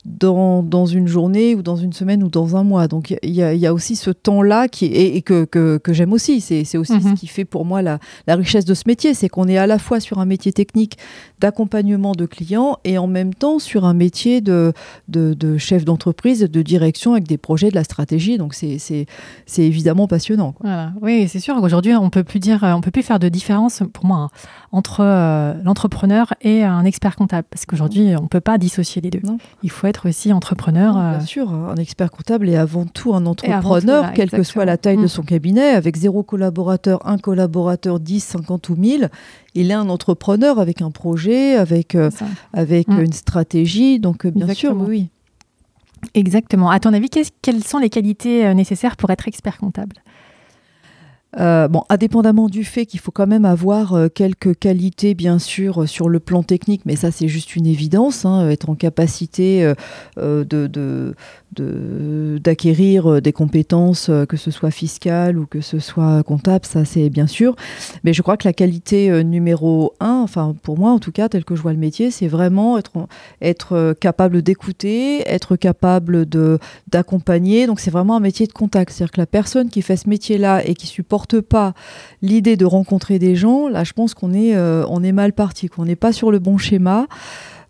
dans, 0.05 0.61
dans, 0.61 0.85
une 0.85 1.07
journée 1.07 1.55
ou 1.55 1.63
dans 1.63 1.75
une 1.75 1.93
semaine 1.93 2.23
ou 2.23 2.29
dans 2.29 2.55
un 2.55 2.63
mois. 2.63 2.87
Donc 2.87 3.15
il 3.23 3.31
y, 3.31 3.39
y, 3.39 3.67
a 3.67 3.73
aussi 3.73 3.95
ce 3.95 4.11
temps-là 4.11 4.67
qui 4.67 4.85
et, 4.85 5.21
que, 5.21 5.45
que, 5.45 5.77
que 5.77 5.93
j'aime 5.93 6.13
aussi. 6.13 6.41
C'est 6.41 6.77
aussi 6.77 7.01
ce 7.01 7.07
mhm. 7.07 7.15
qui 7.15 7.27
fait 7.27 7.45
pour 7.45 7.65
moi 7.65 7.81
la, 7.81 7.99
la 8.27 8.35
richesse 8.35 8.65
de 8.65 8.73
ce 8.73 8.83
métier, 8.85 9.13
c'est 9.13 9.29
qu'on 9.29 9.47
est 9.47 9.57
à 9.57 9.67
la 9.67 9.79
fois 9.79 9.99
sur 9.99 10.19
un 10.19 10.25
métier 10.25 10.53
technique 10.53 10.97
d'accompagnement 11.39 12.13
de 12.13 12.25
clients 12.25 12.77
et 12.83 12.97
en 12.97 13.07
même 13.07 13.33
temps 13.33 13.59
sur 13.59 13.85
un 13.85 13.93
métier 13.93 14.41
de, 14.41 14.73
de, 15.07 15.33
de 15.33 15.57
chef 15.57 15.85
d'entreprise, 15.85 16.41
de 16.41 16.61
direction 16.61 17.13
avec 17.13 17.27
des 17.27 17.37
projets, 17.37 17.69
de 17.69 17.75
la 17.75 17.83
stratégie. 17.83 18.37
Donc 18.37 18.53
c'est 18.53 18.97
évidemment 19.57 20.07
passionnant. 20.07 20.53
Voilà. 20.61 20.93
Oui, 21.01 21.27
c'est 21.27 21.39
sûr 21.39 21.55
qu'aujourd'hui 21.55 21.93
on 21.95 22.09
peut 22.09 22.23
plus 22.23 22.39
dire, 22.39 22.59
on 22.63 22.81
peut 22.81 22.91
plus 22.91 23.03
faire 23.03 23.19
de 23.19 23.29
différence 23.29 23.81
pour 23.93 24.05
moi 24.05 24.17
hein, 24.17 24.29
entre 24.71 25.01
euh, 25.01 25.53
l'entrepreneur 25.63 26.33
et 26.41 26.63
un 26.63 26.85
expert 26.85 27.15
comptable 27.15 27.47
parce 27.49 27.65
qu'aujourd'hui 27.65 28.15
on 28.15 28.27
peut 28.27 28.41
pas 28.41 28.57
dissocier 28.57 29.01
les 29.01 29.09
deux. 29.09 29.21
Non. 29.23 29.37
Il 29.63 29.71
faut 29.71 29.87
être 29.87 29.94
aussi 30.03 30.33
entrepreneur. 30.33 30.93
bien 30.93 31.19
euh, 31.19 31.19
sûr, 31.21 31.53
un 31.53 31.75
expert 31.75 32.11
comptable 32.11 32.49
est 32.49 32.57
avant 32.57 32.85
tout 32.85 33.13
un 33.13 33.25
entrepreneur, 33.25 34.11
quelle 34.13 34.29
que 34.29 34.43
soit 34.43 34.65
la 34.65 34.77
taille 34.77 34.97
de 34.97 35.03
mm. 35.03 35.07
son 35.07 35.23
cabinet, 35.23 35.69
avec 35.69 35.95
zéro 35.95 36.23
collaborateur, 36.23 37.05
un 37.07 37.17
collaborateur, 37.17 37.99
10, 37.99 38.19
50 38.19 38.69
ou 38.69 38.75
1000. 38.75 39.09
Il 39.53 39.71
est 39.71 39.73
un 39.73 39.89
entrepreneur 39.89 40.59
avec 40.59 40.81
un 40.81 40.91
projet, 40.91 41.55
avec, 41.55 41.95
euh, 41.95 42.09
avec 42.53 42.87
mm. 42.87 43.01
une 43.01 43.13
stratégie. 43.13 43.99
Donc, 43.99 44.25
euh, 44.25 44.31
bien 44.31 44.53
sûr, 44.53 44.75
oui. 44.75 45.09
Exactement. 46.13 46.69
À 46.69 46.79
ton 46.79 46.93
avis, 46.93 47.09
quelles 47.41 47.63
sont 47.63 47.79
les 47.79 47.89
qualités 47.89 48.53
nécessaires 48.53 48.95
pour 48.95 49.09
être 49.09 49.27
expert 49.27 49.57
comptable? 49.57 49.95
Euh, 51.39 51.67
bon, 51.67 51.83
indépendamment 51.89 52.47
du 52.47 52.63
fait 52.63 52.85
qu'il 52.85 52.99
faut 52.99 53.11
quand 53.11 53.27
même 53.27 53.45
avoir 53.45 53.93
euh, 53.93 54.07
quelques 54.07 54.57
qualités, 54.57 55.15
bien 55.15 55.37
sûr, 55.37 55.83
euh, 55.83 55.85
sur 55.85 56.07
le 56.07 56.19
plan 56.19 56.43
technique, 56.43 56.83
mais 56.85 56.95
ça 56.95 57.11
c'est 57.11 57.27
juste 57.27 57.55
une 57.55 57.65
évidence, 57.65 58.25
hein, 58.25 58.49
être 58.49 58.69
en 58.69 58.75
capacité 58.75 59.73
de, 60.17 61.13
d'acquérir 62.37 63.21
des 63.21 63.31
compétences, 63.31 64.09
que 64.29 64.37
ce 64.37 64.51
soit 64.51 64.71
fiscales 64.71 65.37
ou 65.37 65.45
que 65.45 65.61
ce 65.61 65.79
soit 65.79 66.23
comptable, 66.23 66.65
ça 66.65 66.85
c'est 66.85 67.09
bien 67.09 67.27
sûr. 67.27 67.55
Mais 68.03 68.13
je 68.13 68.21
crois 68.21 68.37
que 68.37 68.47
la 68.47 68.53
qualité 68.53 69.23
numéro 69.23 69.93
un, 69.99 70.21
enfin 70.23 70.55
pour 70.61 70.77
moi 70.77 70.91
en 70.91 70.99
tout 70.99 71.11
cas, 71.11 71.29
tel 71.29 71.45
que 71.45 71.55
je 71.55 71.61
vois 71.61 71.73
le 71.73 71.79
métier, 71.79 72.11
c'est 72.11 72.27
vraiment 72.27 72.77
être, 72.77 73.07
être 73.41 73.93
capable 73.99 74.41
d'écouter, 74.41 75.27
être 75.29 75.55
capable 75.55 76.25
d'accompagner. 76.87 77.67
Donc 77.67 77.79
c'est 77.79 77.91
vraiment 77.91 78.17
un 78.17 78.21
métier 78.21 78.47
de 78.47 78.53
contact, 78.53 78.91
c'est-à-dire 78.91 79.11
que 79.11 79.21
la 79.21 79.27
personne 79.27 79.69
qui 79.69 79.81
fait 79.81 79.97
ce 79.97 80.09
métier-là 80.09 80.65
et 80.65 80.75
qui 80.75 80.87
supporte 80.87 81.24
pas 81.33 81.73
l'idée 82.21 82.57
de 82.57 82.65
rencontrer 82.65 83.19
des 83.19 83.35
gens, 83.35 83.67
là, 83.67 83.83
je 83.83 83.93
pense 83.93 84.13
qu'on 84.13 84.33
est, 84.33 84.55
euh, 84.55 84.85
on 84.89 85.03
est 85.03 85.11
mal 85.11 85.33
parti, 85.33 85.67
qu'on 85.67 85.85
n'est 85.85 85.95
pas 85.95 86.13
sur 86.13 86.31
le 86.31 86.39
bon 86.39 86.57
schéma. 86.57 87.07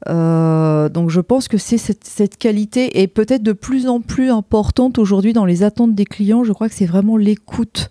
Euh, 0.08 0.90
donc 0.90 1.10
je 1.10 1.22
pense 1.22 1.48
que 1.48 1.58
c'est 1.58 1.78
cette, 1.78 2.38
qualité 2.38 3.02
est 3.02 3.08
peut-être 3.08 3.42
de 3.42 3.54
plus 3.54 3.88
en 3.88 4.02
plus 4.02 4.30
importante 4.30 5.00
aujourd'hui 5.00 5.34
dans 5.34 5.46
les 5.46 5.64
attentes 5.64 5.96
des 5.96 6.06
clients. 6.06 6.44
Je 6.44 6.54
crois 6.54 6.70
que 6.70 6.76
c'est 6.76 6.86
vraiment 6.86 7.18
l'écoute 7.18 7.90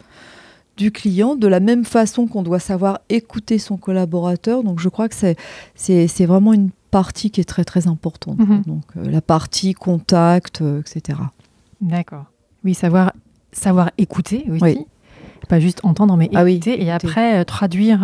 du 0.77 0.91
client 0.91 1.37
de 1.37 1.47
la 1.47 1.61
même 1.61 1.85
façon 1.85 2.27
qu'on 2.27 2.43
doit 2.43 2.59
savoir 2.59 3.01
écouter 3.09 3.59
son 3.59 3.77
collaborateur. 3.77 4.63
Donc 4.63 4.81
je 4.81 4.89
crois 4.89 5.09
que 5.09 5.15
c'est 5.15 6.27
vraiment 6.27 6.53
une 6.53 6.71
partie 6.91 7.31
qui 7.31 7.41
est 7.41 7.45
très 7.45 7.65
très 7.65 7.89
importante. 7.89 8.39
Mhm. 8.39 8.63
Donc 8.67 8.85
euh, 8.97 9.11
la 9.11 9.21
partie 9.21 9.73
contact, 9.75 10.61
euh, 10.61 10.81
etc. 10.81 11.19
D'accord. 11.81 12.27
Oui, 12.65 12.75
savoir, 12.75 13.13
savoir 13.53 13.91
écouter 13.99 14.47
aussi. 14.51 14.87
Pas 15.49 15.61
juste 15.61 15.81
entendre, 15.85 16.17
mais 16.17 16.31
ah 16.35 16.49
écouter. 16.49 16.83
et 16.83 16.91
après 16.91 17.41
euh, 17.41 17.45
traduire 17.45 18.03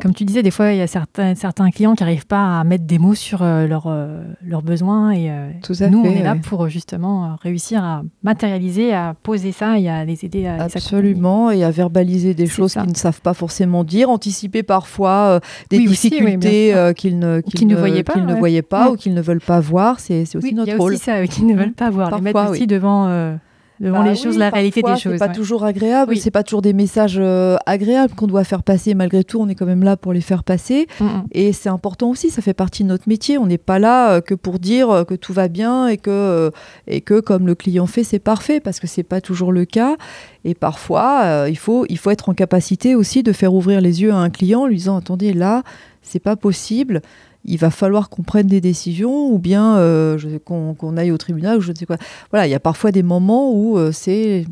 comme 0.00 0.14
tu 0.14 0.24
disais, 0.24 0.42
des 0.42 0.50
fois, 0.50 0.72
il 0.72 0.78
y 0.78 0.82
a 0.82 0.86
certains, 0.86 1.34
certains 1.34 1.70
clients 1.70 1.94
qui 1.94 2.02
n'arrivent 2.02 2.26
pas 2.26 2.60
à 2.60 2.64
mettre 2.64 2.84
des 2.84 2.98
mots 2.98 3.14
sur 3.14 3.42
euh, 3.42 3.66
euh, 3.86 4.24
leurs 4.42 4.62
besoins. 4.62 5.12
Et 5.12 5.30
euh, 5.30 5.50
nous, 5.90 6.00
on 6.00 6.10
est 6.10 6.22
là 6.22 6.36
pour 6.36 6.68
justement 6.68 7.36
réussir 7.40 7.82
à 7.82 8.02
matérialiser, 8.22 8.92
à 8.92 9.14
poser 9.22 9.52
ça 9.52 9.78
et 9.78 9.88
à 9.88 10.04
les 10.04 10.24
aider 10.24 10.46
à 10.46 10.64
Absolument, 10.64 11.50
et 11.50 11.64
à 11.64 11.70
verbaliser 11.70 12.34
des 12.34 12.46
choses 12.46 12.74
qu'ils 12.74 12.88
ne 12.88 12.94
savent 12.94 13.20
pas 13.20 13.34
forcément 13.34 13.84
dire, 13.84 14.10
anticiper 14.10 14.62
parfois 14.62 15.40
des 15.70 15.78
difficultés 15.78 16.92
qu'ils 16.96 17.18
ne, 17.18 17.40
ne, 17.64 17.76
voyaient 17.76 18.02
pas, 18.02 18.16
ne 18.16 18.34
voyaient 18.34 18.62
pas 18.62 18.90
ou 18.90 18.96
qu'ils 18.96 19.14
ne 19.14 19.22
veulent 19.22 19.40
pas 19.40 19.60
voir. 19.60 20.00
C'est 20.00 20.22
aussi 20.34 20.54
notre 20.54 20.76
rôle. 20.76 20.94
Il 20.94 21.06
y 21.06 21.10
a 21.10 21.22
aussi 21.22 21.26
ça, 21.26 21.26
qu'ils 21.26 21.46
ne 21.46 21.54
veulent 21.54 21.72
pas 21.72 21.90
voir. 21.90 22.14
les 22.14 22.20
mettre 22.20 22.50
aussi 22.50 22.66
devant 22.66 23.38
devant 23.80 24.02
bah 24.02 24.10
les 24.10 24.14
choses, 24.14 24.38
la 24.38 24.50
réalité 24.50 24.82
des 24.82 24.96
choses. 24.96 25.14
C'est 25.14 25.18
pas 25.18 25.28
toujours 25.28 25.64
agréable, 25.64 26.16
c'est 26.16 26.30
pas 26.30 26.42
toujours 26.42 26.62
des 26.62 26.72
messages 26.72 27.18
euh, 27.18 27.56
agréables 27.66 28.14
qu'on 28.14 28.26
doit 28.26 28.44
faire 28.44 28.62
passer. 28.62 28.94
Malgré 28.94 29.24
tout, 29.24 29.40
on 29.40 29.48
est 29.48 29.54
quand 29.54 29.66
même 29.66 29.82
là 29.82 29.96
pour 29.96 30.12
les 30.12 30.20
faire 30.20 30.44
passer. 30.44 30.86
Mm, 31.00 31.04
mm. 31.04 31.24
Et 31.32 31.52
c'est 31.52 31.68
important 31.68 32.10
aussi, 32.10 32.30
ça 32.30 32.42
fait 32.42 32.54
partie 32.54 32.84
de 32.84 32.88
notre 32.88 33.08
métier. 33.08 33.38
On 33.38 33.46
n'est 33.46 33.58
pas 33.58 33.78
là 33.78 34.12
euh, 34.12 34.20
que 34.20 34.34
pour 34.34 34.58
dire 34.58 34.90
euh, 34.90 35.04
que 35.04 35.14
tout 35.14 35.32
va 35.32 35.48
bien 35.48 35.88
et 35.88 35.96
que, 35.96 36.52
et 36.86 37.00
que 37.00 37.20
comme 37.20 37.46
le 37.46 37.54
client 37.54 37.86
fait, 37.86 38.04
c'est 38.04 38.18
parfait, 38.18 38.60
parce 38.60 38.80
que 38.80 38.86
c'est 38.86 39.02
pas 39.02 39.20
toujours 39.20 39.52
le 39.52 39.64
cas. 39.64 39.96
Et 40.44 40.54
parfois, 40.54 41.46
il, 41.48 41.56
faut, 41.56 41.86
il 41.88 41.98
faut 41.98 42.10
être 42.10 42.28
en 42.28 42.34
capacité 42.34 42.94
aussi 42.94 43.22
de 43.22 43.32
faire 43.32 43.54
ouvrir 43.54 43.80
les 43.80 44.02
yeux 44.02 44.12
à 44.12 44.16
un 44.16 44.30
client 44.30 44.62
en 44.62 44.66
lui 44.66 44.76
disant 44.76 44.96
attendez, 44.96 45.32
là, 45.32 45.62
c'est 46.02 46.20
pas 46.20 46.36
possible 46.36 47.00
il 47.44 47.58
va 47.58 47.70
falloir 47.70 48.08
qu'on 48.08 48.22
prenne 48.22 48.46
des 48.46 48.60
décisions 48.60 49.32
ou 49.32 49.38
bien 49.38 49.76
euh, 49.76 50.38
qu'on 50.44 50.96
aille 50.96 51.12
au 51.12 51.18
tribunal 51.18 51.58
ou 51.58 51.60
je 51.60 51.72
ne 51.72 51.76
sais 51.76 51.86
quoi. 51.86 51.96
Voilà, 52.30 52.46
il 52.46 52.50
y 52.50 52.54
a 52.54 52.60
parfois 52.60 52.90
des 52.90 53.02
moments 53.02 53.52
où 53.52 53.78
euh, 53.78 53.92
c'est 53.92 54.46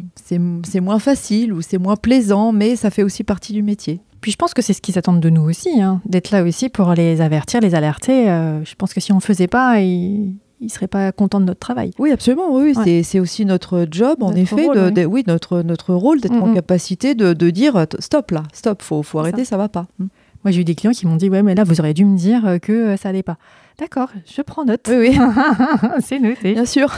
moins 0.81 0.99
facile 0.99 1.53
ou 1.53 1.63
c'est 1.63 1.79
moins 1.79 1.97
plaisant, 1.97 2.53
mais 2.53 2.77
ça 2.77 2.91
fait 2.91 3.03
aussi 3.03 3.25
partie 3.25 3.53
du 3.53 3.63
métier. 3.63 4.01
Puis 4.21 4.31
je 4.31 4.37
pense 4.37 4.55
que 4.55 4.63
c'est 4.63 4.73
ce 4.73 4.81
qu'ils 4.81 4.99
attendent 4.99 5.21
de 5.21 5.31
nous 5.31 5.43
aussi, 5.43 5.81
hein, 5.81 6.01
d'être 6.07 6.31
là 6.31 6.45
aussi 6.45 6.69
pour 6.69 6.93
les 6.93 7.21
avertir, 7.21 7.61
les 7.61 7.75
alerter. 7.75 8.31
Euh, 8.31 8.65
je 8.65 8.75
pense 8.77 8.95
que 8.95 9.01
si 9.01 9.11
on 9.11 9.17
ne 9.17 9.21
faisait 9.21 9.49
pas, 9.49 9.81
ils 9.81 10.37
ne 10.61 10.69
seraient 10.69 10.87
pas 10.87 11.11
contents 11.11 11.41
de 11.41 11.47
notre 11.47 11.59
travail. 11.59 11.91
Oui, 11.99 12.13
absolument. 12.13 12.55
Oui, 12.55 12.75
c'est 13.03 13.19
aussi 13.19 13.45
notre 13.45 13.87
job, 13.91 14.23
en 14.23 14.33
effet, 14.35 14.69
de, 14.69 15.05
oui. 15.05 15.25
notre, 15.27 15.63
notre 15.63 15.93
rôle 15.95 16.21
d'être 16.21 16.41
en 16.41 16.55
capacité 16.55 17.17
de, 17.17 17.33
de, 17.33 17.51
dire 17.51 17.87
stop 17.99 18.31
là, 18.31 18.45
stop, 18.53 18.83
faut, 18.83 19.03
faut 19.03 19.19
arrêter, 19.19 19.45
ça. 19.45 19.57
ne 19.57 19.63
va 19.63 19.69
pas. 19.69 19.87
Hmm. 19.99 20.07
Moi, 20.45 20.51
j'ai 20.51 20.61
eu 20.61 20.65
des 20.65 20.75
clients 20.75 20.93
qui 20.93 21.07
m'ont 21.07 21.17
dit 21.17 21.29
Ouais, 21.29 21.43
mais 21.43 21.55
là, 21.55 21.65
vous 21.65 21.81
auriez 21.81 21.95
dû 21.95 22.05
me 22.05 22.17
dire 22.17 22.47
euh, 22.47 22.59
que 22.59 22.73
euh, 22.73 22.97
ça 22.97 23.09
allait 23.09 23.23
pas. 23.23 23.37
D'accord, 23.79 24.11
je 24.27 24.43
prends 24.43 24.65
note. 24.65 24.89
Oui, 24.89 25.17
oui. 25.17 25.19
c'est 26.01 26.19
noté. 26.19 26.55
Bien 26.55 26.67
sûr. 26.67 26.93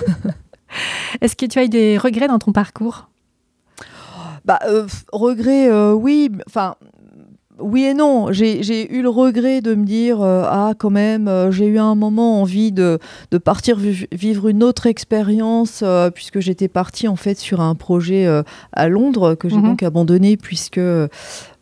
Est-ce 1.20 1.36
que 1.36 1.46
tu 1.46 1.58
as 1.58 1.64
eu 1.64 1.68
des 1.68 1.98
regrets 1.98 2.26
dans 2.26 2.38
ton 2.38 2.52
parcours? 2.52 3.08
Bah, 4.44 4.58
euh, 4.66 4.86
regrets, 5.12 5.70
oui. 5.92 6.30
Enfin, 6.46 6.74
oui 7.58 7.84
et 7.84 7.94
non. 7.94 8.32
J'ai 8.32 8.92
eu 8.92 9.02
le 9.02 9.08
regret 9.08 9.60
de 9.60 9.74
me 9.74 9.84
dire 9.84 10.22
ah 10.22 10.74
quand 10.78 10.90
même 10.90 11.30
j'ai 11.50 11.66
eu 11.66 11.78
un 11.78 11.94
moment 11.94 12.40
envie 12.40 12.72
de, 12.72 12.98
de 13.30 13.38
partir 13.38 13.78
vivre 14.12 14.48
une 14.48 14.62
autre 14.62 14.86
expérience 14.86 15.84
puisque 16.14 16.40
j'étais 16.40 16.68
partie 16.68 17.06
en 17.08 17.16
fait 17.16 17.38
sur 17.38 17.60
un 17.60 17.74
projet 17.74 18.26
à 18.72 18.88
Londres 18.88 19.34
que 19.34 19.48
j'ai 19.48 19.56
mhm. 19.56 19.62
donc 19.64 19.82
abandonné 19.82 20.36
puisque 20.36 20.80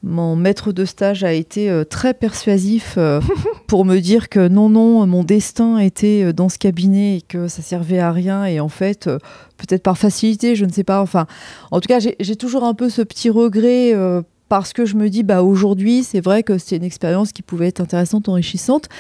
mon 0.03 0.35
maître 0.35 0.73
de 0.73 0.85
stage 0.85 1.23
a 1.23 1.33
été 1.33 1.71
euh, 1.71 1.85
très 1.85 2.13
persuasif 2.13 2.95
euh, 2.99 3.21
pour 3.69 3.85
me 3.85 4.01
dire 4.01 4.29
que 4.29 4.49
non, 4.49 4.69
non, 4.69 5.07
mon 5.07 5.23
destin 5.23 5.79
était 5.79 6.25
euh, 6.25 6.33
dans 6.33 6.49
ce 6.49 6.59
cabinet 6.59 7.19
et 7.19 7.23
que 7.23 7.47
ça 7.47 7.63
servait 7.63 8.01
à 8.01 8.11
rien. 8.11 8.45
Et 8.45 8.59
en 8.59 8.69
fait, 8.69 9.09
peut-être 9.59 9.83
par 9.83 9.97
facilité, 9.97 10.57
je 10.57 10.65
ne 10.65 10.73
sais 10.73 10.85
pas. 10.85 11.01
Enfin, 11.01 11.27
en 11.71 11.81
tout 11.81 11.87
cas, 11.87 12.01
j'ai 12.01 12.37
toujours 12.37 12.65
un 12.65 12.75
peu 12.75 12.89
ce 12.89 13.03
petit 13.03 13.31
regret 13.31 13.95
parce 14.53 14.75
que 14.75 14.85
je 14.85 14.97
me 14.97 15.09
dis, 15.09 15.23
bah 15.23 15.43
aujourd'hui, 15.43 16.05
c'est 16.05 16.21
vrai 16.21 16.43
que 16.43 16.59
c'est 16.59 16.77
une 16.77 16.85
expérience 16.85 17.33
qui 17.33 17.41
pouvait 17.41 17.69
être 17.69 17.81
intéressante, 17.81 18.29
enrichissante. 18.29 18.91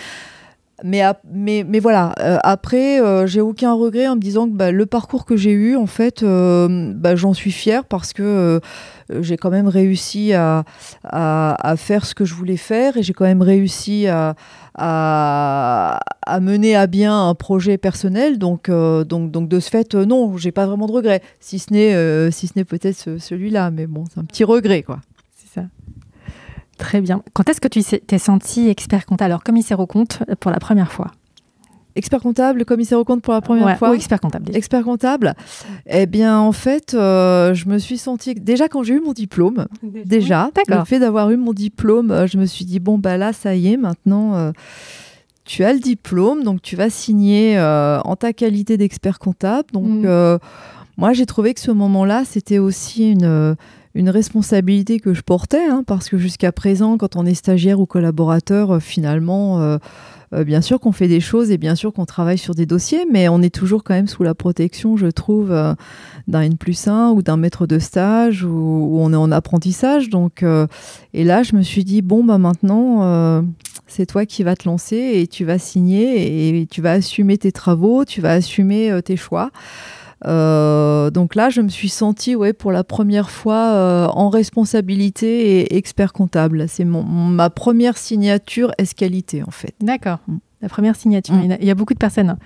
Mais, 0.83 1.03
mais, 1.31 1.62
mais 1.69 1.79
voilà, 1.79 2.15
après, 2.43 2.99
j'ai 3.27 3.43
aucun 3.43 3.75
regret 3.75 4.09
en 4.09 4.17
me 4.17 4.21
disant 4.21 4.49
que 4.49 4.55
bah, 4.55 4.73
le 4.73 4.87
parcours 4.87 5.27
que 5.27 5.37
j'ai 5.37 5.53
eu, 5.53 5.77
en 5.77 5.87
fait, 5.87 6.25
bah, 6.25 7.17
j'en 7.17 7.35
suis 7.35 7.53
fière 7.53 7.85
parce 7.85 8.15
que 8.15 8.61
euh, 9.12 9.23
j'ai 9.23 9.37
quand 9.37 9.51
même 9.51 9.69
réussi 9.69 10.33
à, 10.33 10.65
à, 11.05 11.75
faire 11.77 12.07
ce 12.07 12.15
que 12.15 12.25
je 12.25 12.35
voulais 12.35 12.57
faire 12.57 12.97
et 12.97 13.03
j'ai 13.03 13.12
quand 13.12 13.25
même 13.25 13.43
réussi 13.43 14.07
à, 14.07 14.35
à, 14.75 16.01
mener 16.41 16.77
à 16.77 16.87
bien 16.87 17.29
un 17.29 17.35
projet 17.35 17.79
personnel. 17.79 18.38
Donc, 18.38 18.69
euh, 18.69 19.05
donc, 19.05 19.31
donc 19.31 19.49
de 19.49 19.61
ce 19.61 19.71
fait, 19.71 19.95
euh, 19.95 20.05
non, 20.05 20.37
j'ai 20.37 20.53
pas 20.53 20.67
vraiment 20.67 20.87
de 20.87 20.93
regrets, 20.93 21.23
si 21.41 21.59
ce 21.59 21.73
n'est 21.73 22.31
si 22.31 22.49
peut-être 22.65 23.19
celui-là, 23.19 23.71
mais 23.71 23.87
bon, 23.87 24.05
c'est 24.12 24.21
un 24.21 24.25
petit 24.25 24.45
regret, 24.45 24.83
quoi. 24.83 24.99
Très 26.83 27.01
bien. 27.01 27.23
Quand 27.33 27.49
est-ce 27.49 27.61
que 27.61 27.68
tu 27.68 27.81
t'es 27.85 28.18
senti 28.18 28.68
expert 28.68 29.07
comptable, 29.07 29.31
alors 29.31 29.45
commissaire 29.45 29.79
au 29.79 29.87
compte, 29.87 30.18
pour 30.40 30.51
la 30.51 30.59
première 30.59 30.90
fois 30.90 31.12
Expert 31.95 32.21
comptable, 32.21 32.64
commissaire 32.64 32.99
au 32.99 33.05
compte 33.05 33.23
pour 33.23 33.33
la 33.35 33.40
première 33.40 33.79
fois? 33.79 33.90
Ou 33.90 33.95
expert 33.95 34.21
comptable. 34.21 34.51
Expert 34.57 34.83
comptable. 34.83 35.35
Eh 35.87 36.07
bien, 36.07 36.40
en 36.40 36.51
fait, 36.51 36.95
euh, 36.95 37.55
je 37.55 37.68
me 37.68 37.79
suis 37.79 37.99
sentie. 37.99 38.35
Déjà, 38.35 38.68
quand 38.68 38.83
j'ai 38.83 38.95
eu 38.95 39.01
mon 39.01 39.12
diplôme, 39.12 39.68
déjà, 39.83 40.51
le 40.66 40.85
fait 40.85 40.99
d'avoir 40.99 41.31
eu 41.31 41.37
mon 41.37 41.53
diplôme, 41.53 42.11
euh, 42.11 42.27
je 42.27 42.37
me 42.37 42.47
suis 42.47 42.64
dit 42.64 42.81
bon, 42.81 42.99
bah 42.99 43.16
là, 43.16 43.33
ça 43.33 43.55
y 43.55 43.73
est, 43.73 43.77
maintenant. 43.77 44.35
Euh, 44.35 44.51
tu 45.45 45.62
as 45.62 45.73
le 45.73 45.79
diplôme, 45.79 46.42
donc 46.42 46.62
tu 46.62 46.75
vas 46.75 46.90
signer 46.90 47.61
en 47.61 48.16
ta 48.16 48.33
qualité 48.33 48.77
d'expert 48.77 49.21
comptable. 49.21 49.68
Donc, 49.73 50.05
mm. 50.05 50.38
moi, 50.97 51.12
j'ai 51.12 51.27
trouvé 51.27 51.55
que 51.55 51.61
ce 51.61 51.71
moment-là, 51.71 52.25
c'était 52.25 52.59
aussi 52.59 53.12
une, 53.12 53.55
une 53.94 54.11
responsabilité 54.11 55.00
que 55.00 55.14
je 55.14 55.22
portais, 55.22 55.64
hein, 55.64 55.85
parce 55.87 56.09
que 56.09 56.18
jusqu'à 56.18 56.52
présent, 56.52 56.96
quand 56.98 57.16
on 57.16 57.26
est 57.26 57.35
stagiaire 57.35 57.81
ou 57.81 57.87
collaborateur, 57.87 58.83
finalement, 58.83 59.78
euh, 60.35 60.44
bien 60.44 60.62
sûr 60.62 60.81
qu'on 60.81 60.92
fait 60.92 61.09
des 61.09 61.20
choses 61.20 61.50
et 61.50 61.59
bien 61.59 61.74
sûr 61.74 61.92
qu'on 61.92 62.07
travaille 62.07 62.38
sur 62.38 62.55
des 62.55 62.64
dossiers, 62.64 63.05
mais 63.11 63.28
on 63.28 63.42
est 63.42 63.55
toujours 63.55 63.85
quand 63.85 63.94
même 63.94 64.07
sous 64.07 64.22
la 64.22 64.35
protection, 64.35 64.96
je 64.96 65.09
trouve, 65.09 65.52
euh, 65.52 65.74
d'un 66.26 66.40
N 66.42 66.57
plus 66.57 66.88
1 66.88 67.11
ou 67.11 67.22
d'un 67.22 67.37
maître 67.37 67.66
de 67.66 67.78
stage 67.78 68.44
où, 68.44 68.98
on 68.98 69.12
est 69.12 69.16
en 69.16 69.31
apprentissage. 69.31 70.09
Donc, 70.09 70.42
euh, 70.42 70.66
et 71.12 71.24
là, 71.24 71.42
je 71.42 71.55
me 71.55 71.62
suis 71.62 71.85
dit, 71.85 72.00
bon, 72.00 72.24
bah 72.24 72.38
maintenant, 72.38 73.42
c'est 73.87 74.07
toi 74.07 74.24
qui 74.24 74.42
vas 74.42 74.57
te 74.57 74.66
lancer 74.68 75.12
et 75.16 75.26
tu 75.26 75.44
vas 75.44 75.59
signer 75.59 76.61
et 76.61 76.66
tu 76.66 76.81
vas 76.81 76.92
assumer 76.92 77.37
tes 77.37 77.52
travaux, 77.52 78.05
tu 78.05 78.20
vas 78.20 78.33
assumer 78.33 79.00
tes 79.05 79.16
choix. 79.16 79.50
Euh, 80.27 81.11
donc 81.11 81.35
là, 81.35 81.51
je 81.51 81.61
me 81.61 81.69
suis 81.69 81.89
sentie 81.89 82.37
ouais, 82.37 82.53
pour 82.53 82.73
la 82.73 82.85
première 82.85 83.31
fois 83.31 83.73
euh, 83.73 84.07
en 84.09 84.29
responsabilité 84.29 85.61
et 85.61 85.77
expert 85.77 86.13
comptable. 86.13 86.67
C'est 86.69 86.85
ma 86.85 87.51
première 87.51 87.97
signature 87.99 88.73
S-qualité 88.79 89.43
en 89.43 89.51
fait. 89.51 89.75
D'accord, 89.81 90.19
mm. 90.29 90.37
la 90.63 90.69
première 90.69 90.97
signature. 90.97 91.35
Mm. 91.35 91.57
Il, 91.61 91.67
y 91.67 91.71
a, 91.71 91.75
beaucoup 91.75 91.95
de 91.95 91.99
personnes. 91.99 92.37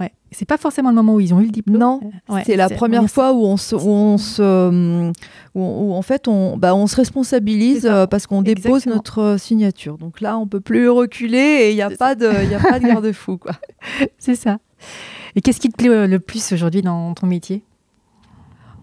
Ouais. 0.00 0.10
C'est 0.32 0.46
pas 0.46 0.56
forcément 0.56 0.88
le 0.88 0.94
moment 0.96 1.14
où 1.14 1.20
ils 1.20 1.32
ont 1.34 1.40
eu 1.40 1.44
le 1.44 1.50
diplôme. 1.50 1.78
Non, 1.78 2.00
c'est 2.44 2.56
la 2.56 2.68
première 2.68 3.08
fois 3.08 3.32
où 3.32 3.44
on 3.44 3.56
se, 3.56 3.76
où 3.76 3.88
on 3.88 4.18
se, 4.18 5.12
où, 5.54 5.94
en 5.94 6.02
fait 6.02 6.26
on, 6.26 6.56
bah, 6.56 6.74
on 6.74 6.86
se 6.86 6.96
responsabilise 6.96 7.86
euh, 7.86 8.06
parce 8.06 8.26
qu'on 8.26 8.42
dépose 8.42 8.86
notre 8.86 9.36
signature. 9.38 9.98
Donc 9.98 10.20
là, 10.20 10.38
on 10.38 10.48
peut 10.48 10.60
plus 10.60 10.88
reculer 10.88 11.38
et 11.38 11.70
il 11.70 11.76
n'y 11.76 11.82
a, 11.82 11.90
pas 11.90 12.14
de, 12.16 12.26
y 12.50 12.54
a 12.54 12.58
pas 12.58 12.80
de 12.80 12.86
garde-fou 12.88 13.36
quoi. 13.36 13.52
c'est 14.18 14.34
ça. 14.34 14.58
Et 15.36 15.40
qu'est-ce 15.40 15.60
qui 15.60 15.68
te 15.68 15.76
plaît 15.76 15.88
euh, 15.88 16.06
le 16.06 16.18
plus 16.18 16.52
aujourd'hui 16.52 16.82
dans 16.82 17.14
ton 17.14 17.26
métier? 17.26 17.62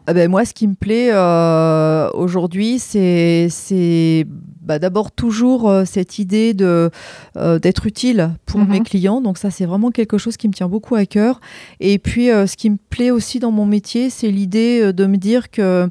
Ah 0.08 0.14
ben 0.14 0.30
moi, 0.30 0.44
ce 0.44 0.56
qui 0.56 0.68
me 0.68 0.74
plaît 0.74 1.10
euh, 1.12 2.10
aujourd'hui, 2.16 2.80
c'est 2.80 4.26
bah, 4.62 4.80
d'abord 4.80 5.12
toujours 5.12 5.70
euh, 5.70 5.86
cette 5.86 6.18
idée 6.18 6.56
de 6.56 6.90
d'être 7.36 7.86
utile 7.86 8.32
pour 8.48 8.62
mes 8.62 8.80
mhm. 8.80 8.86
clients. 8.86 9.22
Donc 9.22 9.38
ça, 9.38 9.52
c'est 9.52 9.66
vraiment 9.66 9.92
quelque 9.92 10.18
chose 10.18 10.36
qui 10.36 10.48
me 10.48 10.54
tient 10.54 10.68
beaucoup 10.68 10.96
à 10.96 11.06
cœur. 11.06 11.40
Et 11.80 12.00
puis, 12.00 12.26
ce 12.26 12.56
qui 12.56 12.72
me 12.72 12.78
plaît 12.90 13.12
aussi 13.12 13.40
dans 13.40 13.52
mon 13.52 13.68
métier, 13.68 14.10
c'est 14.10 14.32
l'idée 14.32 14.92
de 14.94 15.06
me 15.06 15.18
dire 15.18 15.52
que 15.52 15.88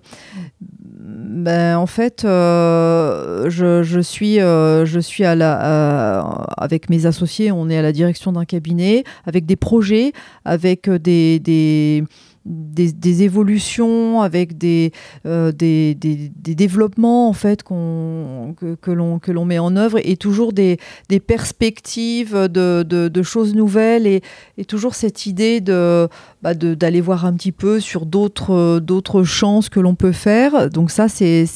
ben, 1.28 1.76
en 1.76 1.86
fait, 1.86 2.24
euh, 2.24 3.50
je, 3.50 4.00
suis, 4.00 4.40
euh, 4.40 4.86
je 4.86 4.98
suis 4.98 5.24
à 5.24 5.34
la, 5.34 6.20
avec 6.56 6.88
mes 6.88 7.04
associés, 7.04 7.52
on 7.52 7.68
est 7.68 7.76
à 7.76 7.82
la 7.82 7.92
direction 7.92 8.32
d'un 8.32 8.46
cabinet, 8.46 9.04
avec 9.26 9.44
des 9.44 9.56
projets, 9.56 10.12
avec 10.46 10.88
des, 10.88 11.38
des 11.38 12.04
des, 12.48 13.22
évolutions, 13.22 14.22
avec 14.22 14.56
des, 14.56 14.92
des, 15.24 15.94
développements 16.34 17.28
en 17.28 17.32
fait 17.32 17.62
que, 17.62 18.74
que 18.76 19.30
l'on 19.32 19.44
met 19.44 19.58
en 19.58 19.76
œuvre 19.76 19.98
et 20.02 20.16
toujours 20.16 20.52
des, 20.52 20.78
perspectives 21.26 22.34
de, 22.48 23.22
choses 23.22 23.54
nouvelles 23.54 24.06
et, 24.06 24.22
toujours 24.66 24.94
cette 24.94 25.26
idée 25.26 25.60
de, 25.60 26.08
bah, 26.42 26.54
d'aller 26.54 27.00
voir 27.00 27.26
un 27.26 27.32
petit 27.34 27.52
peu 27.52 27.80
sur 27.80 28.06
d'autres, 28.06 28.78
d'autres 28.80 29.24
chances 29.24 29.68
que 29.68 29.80
l'on 29.80 29.94
peut 29.94 30.12
faire. 30.12 30.70
Donc 30.70 30.90
ça, 30.90 31.08
c'est, 31.08 31.46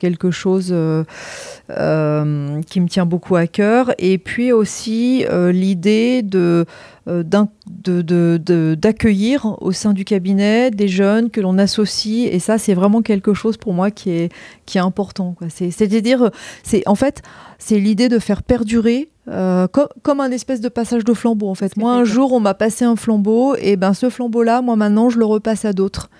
quelque 0.00 0.30
chose 0.30 0.74
qui 1.68 1.72
me 2.80 2.86
tient 2.88 3.06
beaucoup 3.06 3.36
à 3.36 3.46
cœur. 3.46 3.92
Et 3.98 4.18
puis 4.18 4.52
aussi 4.52 5.24
l'idée 5.52 6.22
de 6.22 6.44
euh, 6.44 6.64
d'accueillir 7.06 9.56
au 9.60 9.72
sein 9.72 9.92
du 9.92 10.04
cabinet 10.04 10.70
des 10.70 10.88
jeunes 10.88 11.30
que 11.30 11.40
l'on 11.40 11.58
associe. 11.58 12.28
Et 12.32 12.38
ça, 12.38 12.58
c'est 12.58 12.74
vraiment 12.74 13.02
quelque 13.02 13.34
chose 13.34 13.56
pour 13.56 13.74
moi 13.74 13.90
qui 13.90 14.10
est, 14.10 14.32
qui 14.66 14.78
est 14.78 14.82
important. 14.82 15.34
C'est-à-dire, 15.48 16.30
c'est 16.62 16.82
en 16.86 16.94
fait, 16.94 17.22
c'est 17.58 17.78
l'idée 17.78 18.08
de 18.08 18.18
faire 18.18 18.42
perdurer 18.42 19.10
euh, 19.26 19.66
comme 20.02 20.20
un 20.20 20.30
espèce 20.30 20.60
de 20.60 20.68
passage 20.68 21.02
de 21.02 21.14
flambeau 21.14 21.48
en 21.48 21.54
fait. 21.54 21.78
Moi 21.78 21.94
un 21.94 22.04
jour 22.04 22.34
on 22.34 22.40
m'a 22.40 22.52
passé 22.52 22.84
un 22.84 22.94
flambeau 22.94 23.56
et 23.56 23.76
ben 23.76 23.94
ce 23.94 24.10
flambeau 24.10 24.42
là 24.42 24.60
moi 24.60 24.76
maintenant 24.76 25.08
je 25.08 25.18
le 25.18 25.24
repasse 25.24 25.64
à 25.64 25.72
d'autres. 25.72 26.10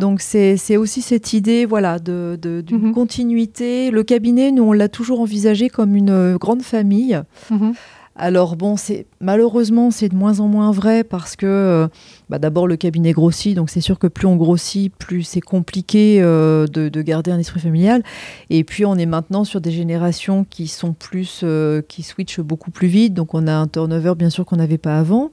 Donc 0.00 0.20
c'est 0.20 0.76
aussi 0.76 1.00
cette 1.00 1.32
idée 1.32 1.64
voilà 1.64 2.00
de 2.00 2.36
d'une 2.42 2.88
mhm. 2.88 2.92
continuité. 2.92 3.92
Le 3.92 4.02
cabinet 4.02 4.50
nous 4.50 4.64
on 4.64 4.72
l'a 4.72 4.88
toujours 4.88 5.20
envisagé 5.20 5.68
comme 5.68 5.94
une 5.94 6.10
euh, 6.10 6.38
grande 6.38 6.62
famille. 6.62 7.22
Mhm. 7.50 7.74
Alors 8.22 8.54
bon, 8.54 8.76
c'est 8.76 9.06
malheureusement 9.22 9.90
c'est 9.90 10.10
de 10.10 10.14
moins 10.14 10.40
en 10.40 10.46
moins 10.46 10.72
vrai 10.72 11.04
parce 11.04 11.36
que 11.36 11.46
euh, 11.46 11.88
bah, 12.28 12.38
d'abord 12.38 12.66
le 12.66 12.76
cabinet 12.76 13.12
grossit, 13.12 13.56
donc 13.56 13.70
c'est 13.70 13.80
sûr 13.80 13.98
que 13.98 14.08
plus 14.08 14.26
on 14.26 14.36
grossit, 14.36 14.94
plus 14.94 15.22
c'est 15.22 15.40
compliqué 15.40 16.18
euh, 16.20 16.66
de, 16.66 17.00
garder 17.00 17.30
un 17.30 17.38
esprit 17.38 17.60
familial. 17.60 18.02
Et 18.50 18.62
puis 18.62 18.84
on 18.84 18.96
est 18.96 19.06
maintenant 19.06 19.44
sur 19.44 19.62
des 19.62 19.70
générations 19.70 20.44
qui 20.44 20.68
sont 20.68 20.92
plus, 20.92 21.40
euh, 21.44 21.80
qui 21.80 22.02
switchent 22.02 22.40
beaucoup 22.40 22.70
plus 22.70 22.88
vite, 22.88 23.14
donc 23.14 23.32
on 23.32 23.46
a 23.46 23.54
un 23.54 23.66
turnover 23.66 24.12
bien 24.18 24.28
sûr 24.28 24.44
qu'on 24.44 24.56
n'avait 24.56 24.76
pas 24.76 24.98
avant. 24.98 25.30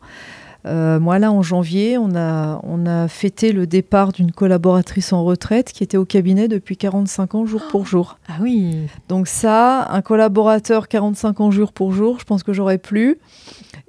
Euh, 0.67 0.99
moi, 0.99 1.19
là, 1.19 1.31
en 1.31 1.41
janvier, 1.41 1.97
on 1.97 2.15
a, 2.15 2.59
on 2.63 2.85
a 2.85 3.07
fêté 3.07 3.51
le 3.51 3.67
départ 3.67 4.11
d'une 4.11 4.31
collaboratrice 4.31 5.13
en 5.13 5.23
retraite 5.23 5.71
qui 5.71 5.83
était 5.83 5.97
au 5.97 6.05
cabinet 6.05 6.47
depuis 6.47 6.77
45 6.77 7.35
ans, 7.35 7.45
jour 7.45 7.63
pour 7.69 7.85
jour. 7.85 8.17
Ah 8.29 8.39
oui 8.41 8.75
Donc 9.07 9.27
ça, 9.27 9.87
un 9.89 10.01
collaborateur 10.01 10.89
45 10.89 11.39
ans, 11.39 11.49
jour 11.49 11.71
pour 11.71 11.93
jour, 11.93 12.19
je 12.19 12.25
pense 12.25 12.43
que 12.43 12.51
j'aurais 12.51 12.77
plus. 12.77 13.17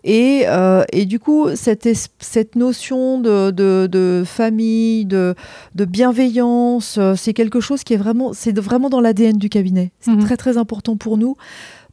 Et, 0.05 0.45
euh, 0.47 0.85
et, 0.93 1.07
du 1.07 1.19
coup, 1.19 1.49
cette, 1.55 1.89
cette 2.21 2.55
notion 2.55 3.21
de, 3.21 3.51
de, 3.51 4.23
famille, 4.25 5.05
de, 5.07 5.35
de 5.75 5.85
bienveillance, 5.85 6.97
euh, 6.99 7.15
c'est 7.17 7.35
quelque 7.35 7.61
chose 7.61 7.83
qui 7.83 7.95
est 7.95 7.99
vraiment, 7.99 8.33
c'est 8.33 8.57
vraiment 8.59 8.91
dans 8.91 9.01
l'ADN 9.01 9.37
du 9.37 9.49
cabinet. 9.49 9.91
C'est 10.01 10.13
mhm. 10.13 10.25
très 10.25 10.37
très 10.37 10.57
important 10.57 10.97
pour 10.97 11.19
nous 11.19 11.37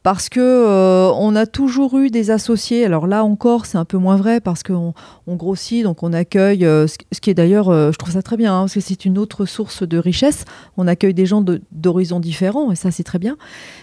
parce 0.06 0.28
que 0.28 0.38
euh, 0.38 1.10
on 1.18 1.34
a 1.34 1.46
toujours 1.46 1.98
eu 1.98 2.10
des 2.10 2.30
associés. 2.30 2.84
Alors 2.84 3.08
là 3.08 3.24
encore, 3.24 3.66
c'est 3.66 3.76
un 3.76 3.84
peu 3.84 3.98
moins 3.98 4.14
vrai 4.14 4.40
parce 4.40 4.62
qu'on 4.62 4.94
on 5.26 5.34
grossit, 5.34 5.82
donc 5.82 6.04
on 6.04 6.12
accueille, 6.12 6.64
euh, 6.64 6.86
ce 6.86 7.20
qui 7.20 7.28
est 7.28 7.34
d'ailleurs, 7.34 7.70
euh, 7.70 7.90
je 7.90 7.98
trouve 7.98 8.12
ça 8.12 8.22
très 8.22 8.36
bien, 8.36 8.54
hein, 8.54 8.60
parce 8.60 8.74
que 8.74 8.80
c'est 8.80 9.04
une 9.04 9.18
autre 9.18 9.46
source 9.46 9.82
de 9.82 9.98
richesse. 9.98 10.44
On 10.76 10.86
accueille 10.86 11.12
des 11.12 11.26
gens 11.26 11.44
d'horizons 11.72 12.20
différents, 12.20 12.70
et 12.70 12.76
ça 12.76 12.92
c'est 12.92 13.02
très 13.02 13.18
bien. 13.18 13.36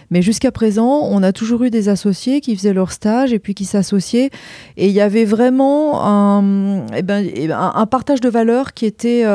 Mais 0.08 0.22
jusqu'à 0.22 0.50
présent, 0.50 1.02
on 1.02 1.22
a 1.22 1.34
toujours 1.34 1.62
eu 1.64 1.68
des 1.68 1.90
associés 1.90 2.40
qui 2.40 2.56
faisaient 2.56 2.72
leur 2.72 2.90
stage 2.90 3.34
et 3.34 3.38
puis 3.38 3.54
qui 3.54 3.66
s'associaient, 3.66 4.30
et 4.78 4.86
il 4.86 4.92
y 4.92 5.02
avait 5.02 5.26
vraiment 5.26 6.06
un, 6.06 6.86
eh 6.96 7.02
ben, 7.02 7.22
eh 7.34 7.48
ben, 7.48 7.86
partage 7.90 8.22
de 8.22 8.30
valeurs 8.30 8.72
qui 8.72 8.86
était 8.86 9.26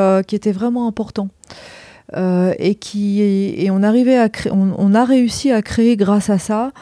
vraiment 0.52 0.88
important. 0.88 1.28
Euh, 2.16 2.54
et 2.58 2.74
qui 2.74 3.22
et 3.22 3.70
on 3.70 3.84
arrivait 3.84 4.16
à 4.16 4.28
on, 4.50 4.94
a 4.94 5.04
réussi 5.04 5.52
à 5.52 5.62
créer 5.62 5.96
grâce 5.96 6.28
à 6.28 6.38
ça 6.38 6.72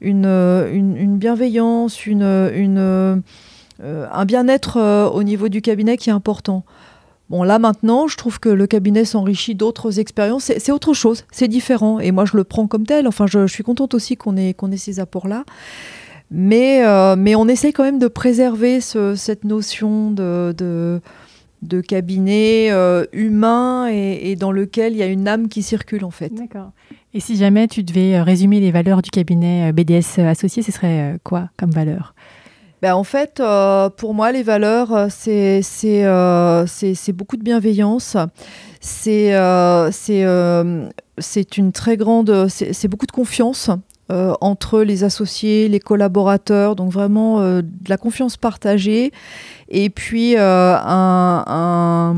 une, 0.00 0.24
une, 0.24 1.18
bienveillance, 1.18 2.06
une, 2.06 2.22
une 2.22 2.78
euh, 2.78 4.06
un 4.10 4.24
bien-être 4.24 4.78
euh, 4.78 5.08
au 5.10 5.22
niveau 5.24 5.50
du 5.50 5.60
cabinet 5.60 5.98
qui 5.98 6.08
est 6.08 6.12
important. 6.12 6.64
Bon, 7.28 7.42
là 7.42 7.58
maintenant, 7.58 8.08
je 8.08 8.16
trouve 8.16 8.40
que 8.40 8.48
le 8.48 8.66
cabinet 8.66 9.04
s'enrichit 9.04 9.54
d'autres 9.54 9.98
expériences. 9.98 10.50
C'est 10.56 10.72
autre 10.72 10.94
chose, 10.94 11.24
c'est 11.30 11.48
différent. 11.48 12.00
Et 12.00 12.10
moi, 12.10 12.24
je 12.24 12.38
le 12.38 12.44
prends 12.44 12.66
comme 12.66 12.86
tel. 12.86 13.06
Enfin, 13.06 13.26
je, 13.26 13.46
suis 13.46 13.64
contente 13.64 13.92
aussi 13.92 14.16
qu'on 14.16 14.38
ait, 14.38 14.54
qu'on 14.54 14.72
ait 14.72 14.78
ces 14.78 15.00
apports-là. 15.00 15.44
Mais, 16.30 16.82
mais 17.16 17.34
on 17.34 17.46
essaye 17.48 17.72
quand 17.74 17.84
même 17.84 17.98
de 17.98 18.08
préserver 18.08 18.80
cette 18.80 19.44
notion 19.44 20.10
de 20.10 21.00
de 21.62 21.80
cabinet 21.80 22.68
euh, 22.70 23.04
humain 23.12 23.88
et, 23.88 24.36
dans 24.36 24.52
lequel 24.52 24.92
il 24.92 24.98
y 24.98 25.02
a 25.02 25.06
une 25.06 25.26
âme 25.26 25.48
qui 25.48 25.62
circule 25.62 26.04
en 26.04 26.10
fait. 26.10 26.32
D'accord. 26.32 26.70
Et 27.14 27.20
si 27.20 27.36
jamais 27.36 27.66
tu 27.68 27.82
devais 27.82 28.16
euh, 28.16 28.22
résumer 28.22 28.60
les 28.60 28.70
valeurs 28.70 29.02
du 29.02 29.10
cabinet 29.10 29.70
euh, 29.70 29.72
BDS 29.72 30.20
associé, 30.20 30.62
ce 30.62 30.72
serait 30.72 31.18
quoi 31.24 31.50
comme 31.56 31.70
valeur? 31.70 32.14
Ben, 32.80 32.94
en 32.94 33.02
fait, 33.02 33.42
pour 33.96 34.14
moi, 34.14 34.30
les 34.30 34.44
valeurs, 34.44 35.08
c'est 35.10 35.62
beaucoup 37.12 37.36
de 37.36 37.42
bienveillance. 37.42 38.16
C'est 38.80 39.32
c'est 41.20 41.56
une 41.56 41.72
très 41.72 41.96
grande, 41.96 42.46
c'est 42.48 42.86
beaucoup 42.86 43.06
de 43.06 43.12
confiance. 43.12 43.68
Entre 44.10 44.82
les 44.82 45.04
associés, 45.04 45.68
les 45.68 45.80
collaborateurs, 45.80 46.76
donc 46.76 46.90
vraiment 46.90 47.40
de 47.40 47.88
la 47.88 47.96
confiance 47.96 48.36
partagée. 48.36 49.12
Et 49.70 49.90
puis 49.90 50.34
euh, 50.36 50.76
un, 50.84 52.14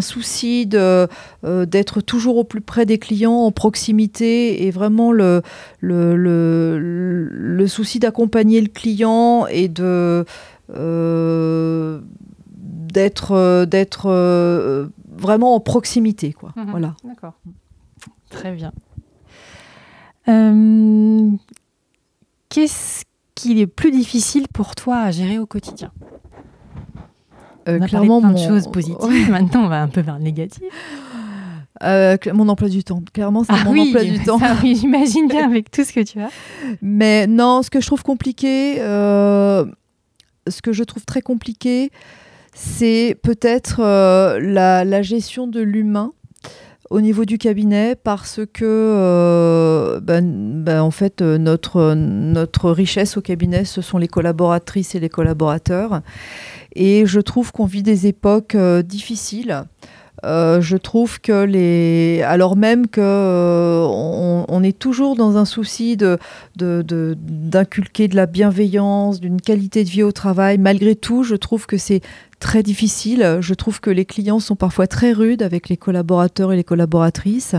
souci 0.00 0.66
de, 0.66 1.08
euh, 1.44 1.66
d'être 1.66 2.00
toujours 2.00 2.38
au 2.38 2.44
plus 2.44 2.62
près 2.62 2.86
des 2.86 2.98
clients, 2.98 3.34
en 3.34 3.52
proximité, 3.52 4.66
et 4.66 4.70
vraiment 4.70 5.12
le, 5.12 5.42
le, 5.80 6.16
le, 6.16 7.66
souci 7.66 7.98
d'accompagner 7.98 8.62
le 8.62 8.68
client 8.68 9.46
et 9.46 9.68
de 9.68 10.24
euh, 10.74 12.00
d'être 12.58 13.64
d'être 13.66 14.88
vraiment 15.16 15.54
en 15.54 15.60
proximité 15.60 16.32
quoi. 16.32 16.52
Mhm. 16.56 16.70
voilà. 16.70 16.96
D'accord. 17.04 17.34
Très 18.30 18.52
bien 18.52 18.72
qu'est-ce 22.48 23.04
qui 23.34 23.60
est 23.60 23.66
plus 23.66 23.90
difficile 23.90 24.46
pour 24.52 24.74
toi 24.74 24.98
à 24.98 25.10
gérer 25.10 25.38
au 25.38 25.46
quotidien? 25.46 25.92
Euh, 27.68 27.78
on 27.78 27.82
a 27.82 27.88
clairement, 27.88 28.20
plein 28.20 28.32
de 28.32 28.38
choses 28.38 28.68
positives. 28.70 29.30
Maintenant, 29.30 29.64
on 29.64 29.68
va 29.68 29.82
un 29.82 29.88
peu 29.88 30.00
vers 30.00 30.18
le 30.18 30.24
négatif. 30.24 30.62
Euh, 31.82 32.16
mon 32.32 32.48
emploi 32.48 32.68
du 32.68 32.84
temps. 32.84 33.02
Clairement, 33.12 33.44
c'est 33.44 33.52
ah 33.54 33.64
mon 33.64 33.78
emploi 33.78 34.04
du 34.04 34.18
temps. 34.24 34.38
oui, 34.62 34.76
j'imagine 34.76 35.28
bien 35.28 35.46
avec 35.46 35.70
tout 35.70 35.84
ce 35.84 35.92
que 35.92 36.00
tu 36.00 36.20
as. 36.20 36.30
Mais 36.82 37.26
non, 37.26 37.62
ce 37.62 37.70
que 37.70 37.80
je 37.80 37.86
trouve 37.86 38.02
compliqué, 38.02 38.76
euh, 38.80 39.64
ce 40.48 40.60
que 40.60 40.72
je 40.72 40.84
trouve 40.84 41.04
très 41.04 41.22
compliqué, 41.22 41.90
c'est 42.54 43.16
peut-être 43.22 43.80
la, 43.80 44.84
la, 44.84 45.02
gestion 45.02 45.46
de 45.46 45.60
l'humain 45.60 46.10
au 46.90 47.00
niveau 47.00 47.24
du 47.24 47.38
cabinet 47.38 47.96
parce 47.96 48.40
que 48.52 49.98
ben, 50.02 50.62
ben, 50.62 50.82
en 50.82 50.90
fait 50.90 51.22
notre, 51.22 51.94
notre 51.94 52.70
richesse 52.70 53.16
au 53.16 53.20
cabinet 53.20 53.64
ce 53.64 53.80
sont 53.80 53.98
les 53.98 54.08
collaboratrices 54.08 54.94
et 54.94 55.00
les 55.00 55.08
collaborateurs 55.08 56.02
et 56.74 57.04
je 57.06 57.20
trouve 57.20 57.52
qu'on 57.52 57.66
vit 57.66 57.82
des 57.82 58.06
époques 58.06 58.54
euh, 58.54 58.82
difficiles. 58.82 59.64
Euh, 60.22 60.60
je 60.60 60.76
trouve 60.76 61.18
que 61.20 61.44
les, 61.44 62.20
alors 62.22 62.54
même 62.54 62.88
que 62.88 63.00
euh, 63.00 63.86
on, 63.86 64.62
est 64.62 64.78
toujours 64.78 65.16
dans 65.16 65.38
un 65.38 65.46
souci 65.46 65.96
de, 65.96 66.18
d'inculquer 66.56 68.06
de 68.06 68.16
la 68.16 68.26
bienveillance, 68.26 69.18
d'une 69.20 69.40
qualité 69.40 69.82
de 69.82 69.88
vie 69.88 70.02
au 70.02 70.12
travail, 70.12 70.58
malgré 70.58 70.94
tout, 70.94 71.22
je 71.22 71.36
trouve 71.36 71.66
que 71.66 71.78
c'est 71.78 72.02
très 72.40 72.62
difficile. 72.62 73.38
Je 73.40 73.54
trouve 73.54 73.80
que 73.80 73.90
les 73.90 74.04
clients 74.04 74.40
sont 74.40 74.56
parfois 74.56 74.86
très 74.86 75.12
rudes 75.12 75.42
avec 75.42 75.68
les 75.68 75.76
collaborateurs 75.76 76.52
et 76.52 76.56
les 76.56 76.64
collaboratrices. 76.64 77.54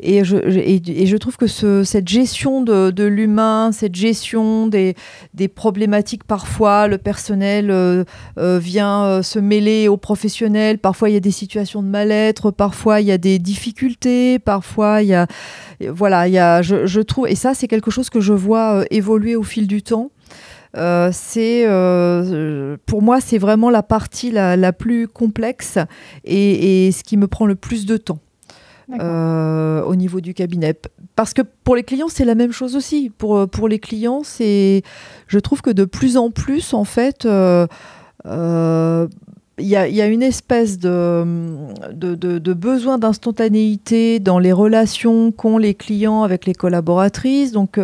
Et 0.00 0.24
je, 0.24 1.16
trouve 1.16 1.36
que 1.36 1.46
ce, 1.46 1.84
cette 1.84 2.08
gestion 2.08 2.60
de, 2.62 3.04
l'humain, 3.04 3.70
cette 3.72 3.94
gestion 3.94 4.66
des, 4.66 4.94
problématiques, 5.54 6.24
parfois 6.24 6.88
le 6.88 6.98
personnel 6.98 7.70
euh, 7.70 8.04
euh, 8.38 8.58
vient 8.58 9.04
euh, 9.04 9.22
se 9.22 9.38
mêler 9.38 9.88
aux 9.88 9.96
professionnels, 9.96 10.78
parfois 10.78 11.08
il 11.08 11.14
y 11.14 11.16
a 11.16 11.20
des 11.20 11.30
situations 11.30 11.82
de 11.82 11.88
mal-être, 11.88 12.50
parfois 12.50 13.00
il 13.00 13.06
y 13.06 13.12
a 13.12 13.18
des 13.18 13.38
difficultés, 13.38 14.38
parfois 14.38 15.02
il 15.02 15.08
y 15.08 15.14
a... 15.14 15.26
Voilà, 15.80 16.26
il 16.26 16.34
y 16.34 16.38
a, 16.38 16.60
je 16.60 17.00
trouve, 17.00 17.28
et 17.28 17.36
ça 17.36 17.54
c'est 17.54 17.68
quelque 17.68 17.92
chose 17.92 18.10
que 18.10 18.20
je 18.20 18.32
vois 18.32 18.84
évoluer 18.90 19.36
au 19.36 19.44
fil 19.44 19.68
du 19.68 19.80
temps. 19.80 20.10
Euh, 20.76 21.10
c'est 21.12 21.64
euh, 21.66 22.76
pour 22.84 23.00
moi 23.00 23.22
c'est 23.22 23.38
vraiment 23.38 23.70
la 23.70 23.82
partie 23.82 24.30
la, 24.30 24.72
plus 24.72 25.08
complexe 25.08 25.78
et, 26.24 26.90
ce 26.92 27.02
qui 27.02 27.16
me 27.16 27.26
prend 27.26 27.46
le 27.46 27.54
plus 27.54 27.86
de 27.86 27.96
temps. 27.96 28.18
Euh, 29.00 29.82
au 29.82 29.94
niveau 29.96 30.22
du 30.22 30.32
cabinet. 30.32 30.74
Parce 31.14 31.34
que 31.34 31.42
pour 31.42 31.76
les 31.76 31.82
clients, 31.82 32.08
c'est 32.08 32.24
la 32.24 32.34
même 32.34 32.52
chose 32.52 32.74
aussi. 32.74 33.10
Pour, 33.10 33.46
pour 33.46 33.68
les 33.68 33.78
clients, 33.78 34.22
c'est, 34.24 34.82
je 35.26 35.38
trouve 35.38 35.60
que 35.60 35.68
de 35.68 35.84
plus 35.84 36.16
en 36.16 36.30
plus, 36.30 36.72
en 36.72 36.84
fait, 36.84 37.28
il 39.60 39.66
y, 39.66 39.76
a, 39.76 40.06
une 40.06 40.22
espèce 40.22 40.78
de, 40.78 41.24
de, 41.92 42.52
besoin 42.54 42.98
d'instantanéité 42.98 44.20
dans 44.20 44.38
les 44.38 44.52
relations 44.52 45.32
qu'ont 45.32 45.58
les 45.58 45.74
clients 45.74 46.22
avec 46.22 46.46
les 46.46 46.54
collaboratrices 46.54 47.52
donc, 47.52 47.78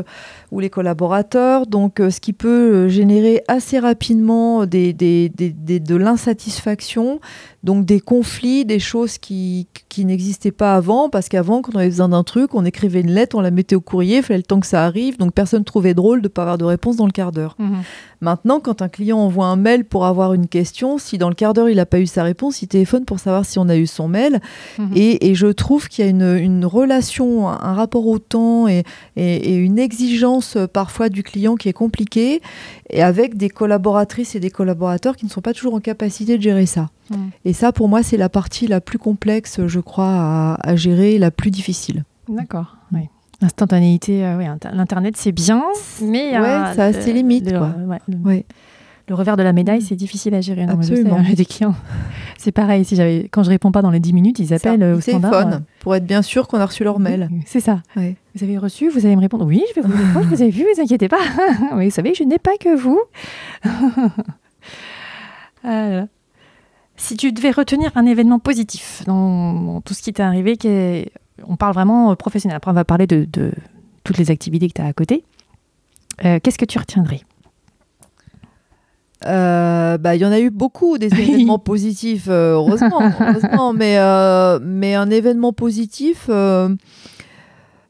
ou 0.54 0.60
les 0.60 0.70
collaborateurs, 0.70 1.66
donc 1.66 1.98
euh, 1.98 2.10
ce 2.10 2.20
qui 2.20 2.32
peut 2.32 2.88
générer 2.88 3.42
assez 3.48 3.80
rapidement 3.80 4.66
des, 4.66 4.92
de 4.92 5.96
l'insatisfaction, 5.96 7.20
donc 7.64 7.84
des 7.84 7.98
conflits, 7.98 8.64
des 8.64 8.78
choses 8.78 9.18
qui, 9.18 9.66
qui 9.88 10.04
n'existaient 10.04 10.52
pas 10.52 10.76
avant, 10.76 11.08
parce 11.08 11.28
qu'avant, 11.28 11.62
quand 11.62 11.74
on 11.74 11.78
avait 11.78 11.88
besoin 11.88 12.10
d'un 12.10 12.22
truc, 12.22 12.54
on 12.54 12.64
écrivait 12.64 13.00
une 13.00 13.10
lettre, 13.10 13.36
on 13.36 13.40
la 13.40 13.50
mettait 13.50 13.74
au 13.74 13.80
courrier, 13.80 14.18
il 14.18 14.22
fallait 14.22 14.38
le 14.38 14.42
temps 14.42 14.60
que 14.60 14.66
ça 14.66 14.84
arrive, 14.84 15.18
donc 15.18 15.32
personne 15.32 15.64
trouvait 15.64 15.94
drôle 15.94 16.20
de 16.20 16.26
ne 16.26 16.28
pas 16.28 16.42
avoir 16.42 16.58
de 16.58 16.64
réponse 16.64 16.96
dans 16.96 17.06
le 17.06 17.12
quart 17.12 17.32
d'heure. 17.32 17.56
Mhm. 17.58 17.82
Maintenant, 18.20 18.60
quand 18.60 18.82
un 18.82 18.88
client 18.88 19.18
envoie 19.18 19.46
un 19.46 19.56
mail 19.56 19.84
pour 19.84 20.04
avoir 20.04 20.34
une 20.34 20.46
question, 20.46 20.98
si 20.98 21.16
dans 21.16 21.28
le 21.28 21.34
quart 21.34 21.54
d'heure 21.54 21.68
il 21.68 21.76
n'a 21.76 21.86
pas 21.86 22.00
eu 22.00 22.06
sa 22.06 22.22
réponse, 22.22 22.60
il 22.62 22.68
téléphone 22.68 23.04
pour 23.04 23.18
savoir 23.18 23.44
si 23.44 23.58
on 23.58 23.68
a 23.68 23.76
eu 23.76 23.86
son 23.86 24.08
mail. 24.08 24.40
Mhm. 24.78 24.90
Et, 24.94 25.34
je 25.34 25.46
trouve 25.46 25.88
qu'il 25.88 26.04
y 26.04 26.08
a 26.08 26.10
une, 26.10 26.64
relation, 26.64 27.48
un 27.48 27.74
rapport 27.74 28.06
au 28.06 28.18
temps 28.18 28.68
et, 28.68 28.84
une 29.16 29.78
exigence 29.78 30.43
euh, 30.56 30.66
parfois 30.66 31.08
du 31.08 31.22
client 31.22 31.56
qui 31.56 31.68
est 31.68 31.72
compliquée, 31.74 32.40
et 32.90 33.02
avec 33.02 33.36
des 33.36 33.48
collaboratrices 33.48 34.34
et 34.34 34.40
des 34.40 34.50
collaborateurs 34.50 35.16
qui 35.16 35.24
ne 35.24 35.30
sont 35.30 35.40
pas 35.40 35.52
toujours 35.52 35.74
en 35.74 35.80
capacité 35.80 36.36
de 36.36 36.42
gérer 36.42 36.66
ça. 36.66 36.90
Et 37.44 37.52
ça, 37.52 37.72
pour 37.72 37.88
moi, 37.88 38.02
c'est 38.02 38.16
la 38.16 38.28
partie 38.28 38.66
la 38.66 38.80
plus 38.80 38.98
complexe, 38.98 39.66
je 39.66 39.80
crois, 39.80 40.08
à, 40.08 40.58
à 40.62 40.76
gérer, 40.76 41.18
la 41.18 41.30
plus 41.30 41.50
difficile. 41.50 42.04
D'accord, 42.28 42.76
oui. 42.92 43.08
Instantanéité, 43.42 44.24
euh, 44.24 44.38
oui, 44.38 44.44
l'Internet 44.72 45.16
c'est 45.16 45.32
bien, 45.32 45.64
mais 46.00 46.38
ouais, 46.38 46.74
ça 46.76 46.84
a 46.84 46.92
ses 46.92 47.12
limites. 47.12 47.50
Le, 47.50 47.58
le, 48.08 48.42
revers 49.10 49.36
de 49.36 49.42
la 49.42 49.52
médaille, 49.52 49.82
c'est 49.82 49.96
difficile 49.96 50.34
à 50.34 50.40
gérer. 50.40 50.66
Non, 50.66 50.74
Absolument. 50.74 51.22
J'ai 51.24 51.34
des 51.36 51.44
clients. 51.44 51.74
C'est 52.38 52.52
pareil, 52.52 52.84
si 52.84 52.96
j'avais, 52.96 53.28
quand 53.30 53.42
je 53.42 53.48
réponds 53.48 53.72
pas 53.72 53.80
dans 53.80 53.90
les 53.90 54.00
10 54.00 54.12
minutes, 54.12 54.38
ils 54.38 54.52
appellent 54.52 54.82
au 54.82 55.00
standard. 55.00 55.46
Euh, 55.46 55.58
pour 55.80 55.94
être 55.94 56.04
bien 56.04 56.20
sûr 56.20 56.46
qu'on 56.46 56.58
a 56.58 56.66
reçu 56.66 56.84
leur 56.84 56.98
mail. 56.98 57.30
C'est 57.46 57.60
ça. 57.60 57.80
Vous 57.96 58.42
avez 58.42 58.58
reçu, 58.58 58.90
vous 58.90 59.06
allez 59.06 59.16
me 59.16 59.20
répondre. 59.20 59.46
Oui, 59.46 59.62
je 59.70 59.80
vais 59.80 59.86
vous 59.86 59.96
répondre, 59.96 60.26
vous 60.26 60.42
avez 60.42 60.50
vu, 60.50 60.64
vous 60.74 60.82
inquiétez 60.82 61.08
pas. 61.08 61.20
vous 61.72 61.90
savez, 61.90 62.12
je 62.14 62.24
n'ai 62.24 62.38
pas 62.38 62.56
que 62.58 62.76
vous. 62.76 63.00
Ah 65.66 66.06
si 66.96 67.16
tu 67.16 67.32
devais 67.32 67.50
retenir 67.50 67.90
un 67.96 68.06
événement 68.06 68.38
positif 68.38 69.02
dans, 69.06 69.80
tout 69.80 69.94
ce 69.94 70.02
qui 70.02 70.12
t'est 70.12 70.22
arrivé, 70.22 70.56
qui 70.56 70.68
est 70.68 71.12
on 71.46 71.56
parle 71.56 71.74
vraiment 71.74 72.12
euh, 72.12 72.14
professionnel. 72.14 72.56
Après, 72.56 72.70
on 72.70 72.74
va 72.74 72.84
parler 72.84 73.06
de, 73.06 73.52
toutes 74.04 74.18
les 74.18 74.30
activités 74.30 74.68
que 74.68 74.74
tu 74.74 74.82
as 74.82 74.86
à 74.86 74.92
côté. 74.92 75.24
Euh, 76.24 76.38
qu'est-ce 76.42 76.58
que 76.58 76.64
tu 76.64 76.78
retiendrais? 76.78 77.22
Euh, 79.26 79.98
bah, 79.98 80.14
il 80.14 80.20
y 80.20 80.24
en 80.24 80.32
a 80.32 80.40
eu 80.40 80.50
beaucoup 80.50 80.98
des 80.98 81.06
événements 81.06 81.58
positifs, 81.58 82.28
heureusement, 82.28 83.72
mais, 83.72 83.98
mais 84.60 84.94
un 84.94 85.10
événement 85.10 85.52
positif, 85.52 86.26
je 86.28 86.76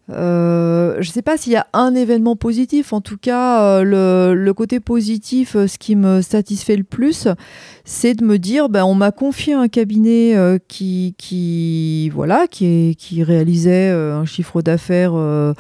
ne 0.09 1.03
sais 1.03 1.23
pas 1.23 1.37
s'il 1.37 1.53
y 1.53 1.57
a 1.57 1.67
un 1.73 1.95
événement 1.95 2.37
positif. 2.37 2.93
En 2.93 3.01
tout 3.01 3.19
cas, 3.19 3.83
le, 3.83 4.53
côté 4.53 4.81
positif, 4.81 5.53
ce 5.53 5.79
qui 5.79 5.97
me 5.97 6.21
satisfait 6.23 6.77
le 6.77 6.85
plus, 6.85 7.29
c'est 7.85 8.15
de 8.15 8.25
me 8.25 8.39
dire, 8.39 8.69
ben, 8.69 8.85
on 8.85 8.95
m'a 8.95 9.13
confié 9.13 9.53
un 9.53 9.69
cabinet 9.69 10.35
euh, 10.37 10.59
qui, 10.69 11.15
qui, 11.19 12.09
voilà, 12.11 12.47
qui, 12.47 12.97
qui 12.99 13.23
réalisait 13.23 13.91
euh, 13.91 14.17
un 14.17 14.25
chiffre 14.25 14.63
d'affaires, 14.63 15.13
euh, 15.15 15.53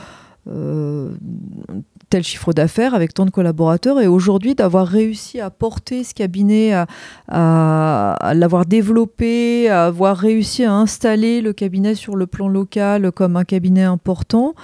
tel 2.15 2.23
chiffre 2.23 2.53
d'affaires 2.53 2.95
avec 2.95 3.13
tant 3.13 3.25
de 3.25 3.31
collaborateurs, 3.31 4.01
et 4.01 4.07
aujourd'hui 4.07 4.55
d'avoir 4.55 4.87
réussi 4.87 5.41
à 5.41 5.51
porter 5.51 6.05
ce 6.05 6.15
cabinet, 6.15 6.73
à, 6.73 6.87
à 7.27 8.35
l'avoir 8.35 8.67
développé, 8.67 9.69
à 9.69 9.87
avoir 9.87 10.17
réussi 10.17 10.63
à 10.63 10.73
installer 10.73 11.41
le 11.41 11.53
cabinet 11.53 11.97
sur 11.97 12.15
le 12.15 12.29
plan 12.29 12.47
local 12.47 13.11
comme 13.11 13.37
un 13.37 13.43
cabinet 13.43 13.83
important. 13.83 14.55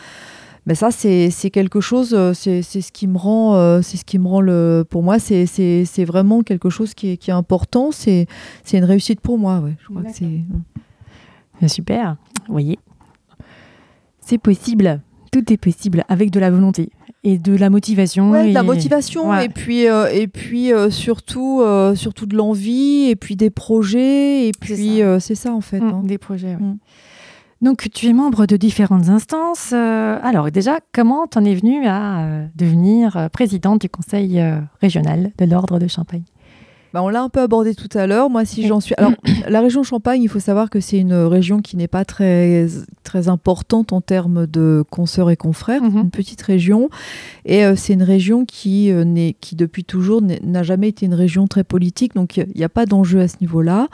Mais 0.66 0.76
ça, 0.76 0.92
c'est 0.92 1.50
quelque 1.50 1.80
chose, 1.80 2.14
euh, 2.14 2.34
c'est 2.34 2.62
ce 2.62 2.92
qui 2.92 3.08
me 3.08 3.18
rend, 3.18 3.56
euh, 3.56 3.82
c'est 3.82 3.96
ce 3.96 4.04
qui 4.04 4.20
me 4.20 4.28
rend 4.28 4.40
le, 4.40 4.84
pour 4.88 5.02
moi, 5.02 5.18
c'est 5.18 6.04
vraiment 6.04 6.42
quelque 6.44 6.70
chose 6.70 6.94
qui 6.94 7.10
est, 7.10 7.16
qui 7.16 7.30
est 7.30 7.34
important. 7.34 7.90
C'est 7.90 8.28
une 8.72 8.84
réussite 8.84 9.20
pour 9.20 9.38
moi. 9.38 9.58
Ouais. 9.58 9.74
Je 9.80 9.88
crois 9.88 10.02
que 10.04 10.12
c'est. 10.12 10.24
Hmm. 10.24 11.66
Super. 11.66 12.16
Vous 12.46 12.52
voyez, 12.52 12.78
c'est 14.20 14.38
possible. 14.38 15.00
Tout 15.32 15.52
est 15.52 15.56
possible 15.56 16.04
avec 16.08 16.30
de 16.30 16.38
la 16.38 16.52
volonté 16.52 16.90
et 17.22 17.38
de 17.38 17.54
la 17.54 17.70
motivation. 17.70 18.30
Oui, 18.30 18.48
de 18.48 18.54
la 18.54 18.62
motivation 18.62 19.38
et 19.38 19.48
puis 19.48 19.88
euh, 19.88 20.10
et 20.12 20.26
puis 20.26 20.70
surtout 20.90 21.62
surtout 21.94 22.26
de 22.26 22.36
l'envie 22.36 23.08
et 23.08 23.16
puis 23.16 23.36
des 23.36 23.50
projets 23.50 24.48
et 24.48 24.52
puis 24.58 25.02
c'est 25.20 25.34
ça. 25.34 25.52
en 25.52 25.60
fait. 25.60 25.80
Hmm, 25.80 25.88
hein. 25.88 26.02
Des 26.04 26.18
projets. 26.18 26.56
Oui. 26.58 26.66
Hmm. 26.66 26.76
Donc, 27.62 27.88
tu 27.92 28.06
es 28.06 28.14
membre 28.14 28.46
de 28.46 28.56
différentes 28.56 29.10
instances. 29.10 29.72
Euh, 29.74 30.18
alors, 30.22 30.50
déjà, 30.50 30.78
comment 30.94 31.26
t'en 31.26 31.44
es 31.44 31.54
venue 31.54 31.86
à 31.86 32.20
euh, 32.20 32.46
devenir 32.54 33.18
euh, 33.18 33.28
présidente 33.28 33.82
du 33.82 33.90
conseil 33.90 34.42
régional 34.80 35.32
de 35.36 35.44
l'Ordre 35.44 35.78
de 35.78 35.86
Champagne? 35.86 36.24
Bah, 36.92 37.02
on 37.02 37.08
l'a 37.08 37.22
un 37.22 37.28
peu 37.28 37.40
abordé 37.40 37.74
tout 37.74 37.88
à 37.96 38.06
l'heure. 38.06 38.30
Moi, 38.30 38.44
si 38.44 38.66
j'en 38.66 38.80
suis. 38.80 38.94
Alors, 38.98 39.12
la 39.48 39.60
région 39.60 39.82
Champagne, 39.82 40.22
il 40.22 40.28
faut 40.28 40.40
savoir 40.40 40.70
que 40.70 40.80
c'est 40.80 40.98
une 40.98 41.14
région 41.14 41.60
qui 41.60 41.76
n'est 41.76 41.88
pas 41.88 42.04
très, 42.04 42.66
très 43.04 43.28
importante 43.28 43.92
en 43.92 44.00
termes 44.00 44.46
de 44.46 44.84
consoeurs 44.90 45.30
et 45.30 45.36
confrères. 45.36 45.82
Mhm. 45.82 45.98
Une 45.98 46.10
petite 46.10 46.42
région. 46.42 46.90
Et 47.44 47.64
c'est 47.76 47.94
une 47.94 48.02
région 48.02 48.44
qui, 48.44 48.92
qui 49.40 49.56
depuis 49.56 49.84
toujours, 49.84 50.22
n'a 50.22 50.62
jamais 50.62 50.88
été 50.88 51.06
une 51.06 51.14
région 51.14 51.46
très 51.46 51.64
politique. 51.64 52.14
Donc, 52.14 52.36
il 52.36 52.52
n'y 52.56 52.64
a 52.64 52.68
pas 52.68 52.86
d'enjeu 52.86 53.20
à 53.20 53.28
ce 53.28 53.36
niveau-là. 53.40 53.88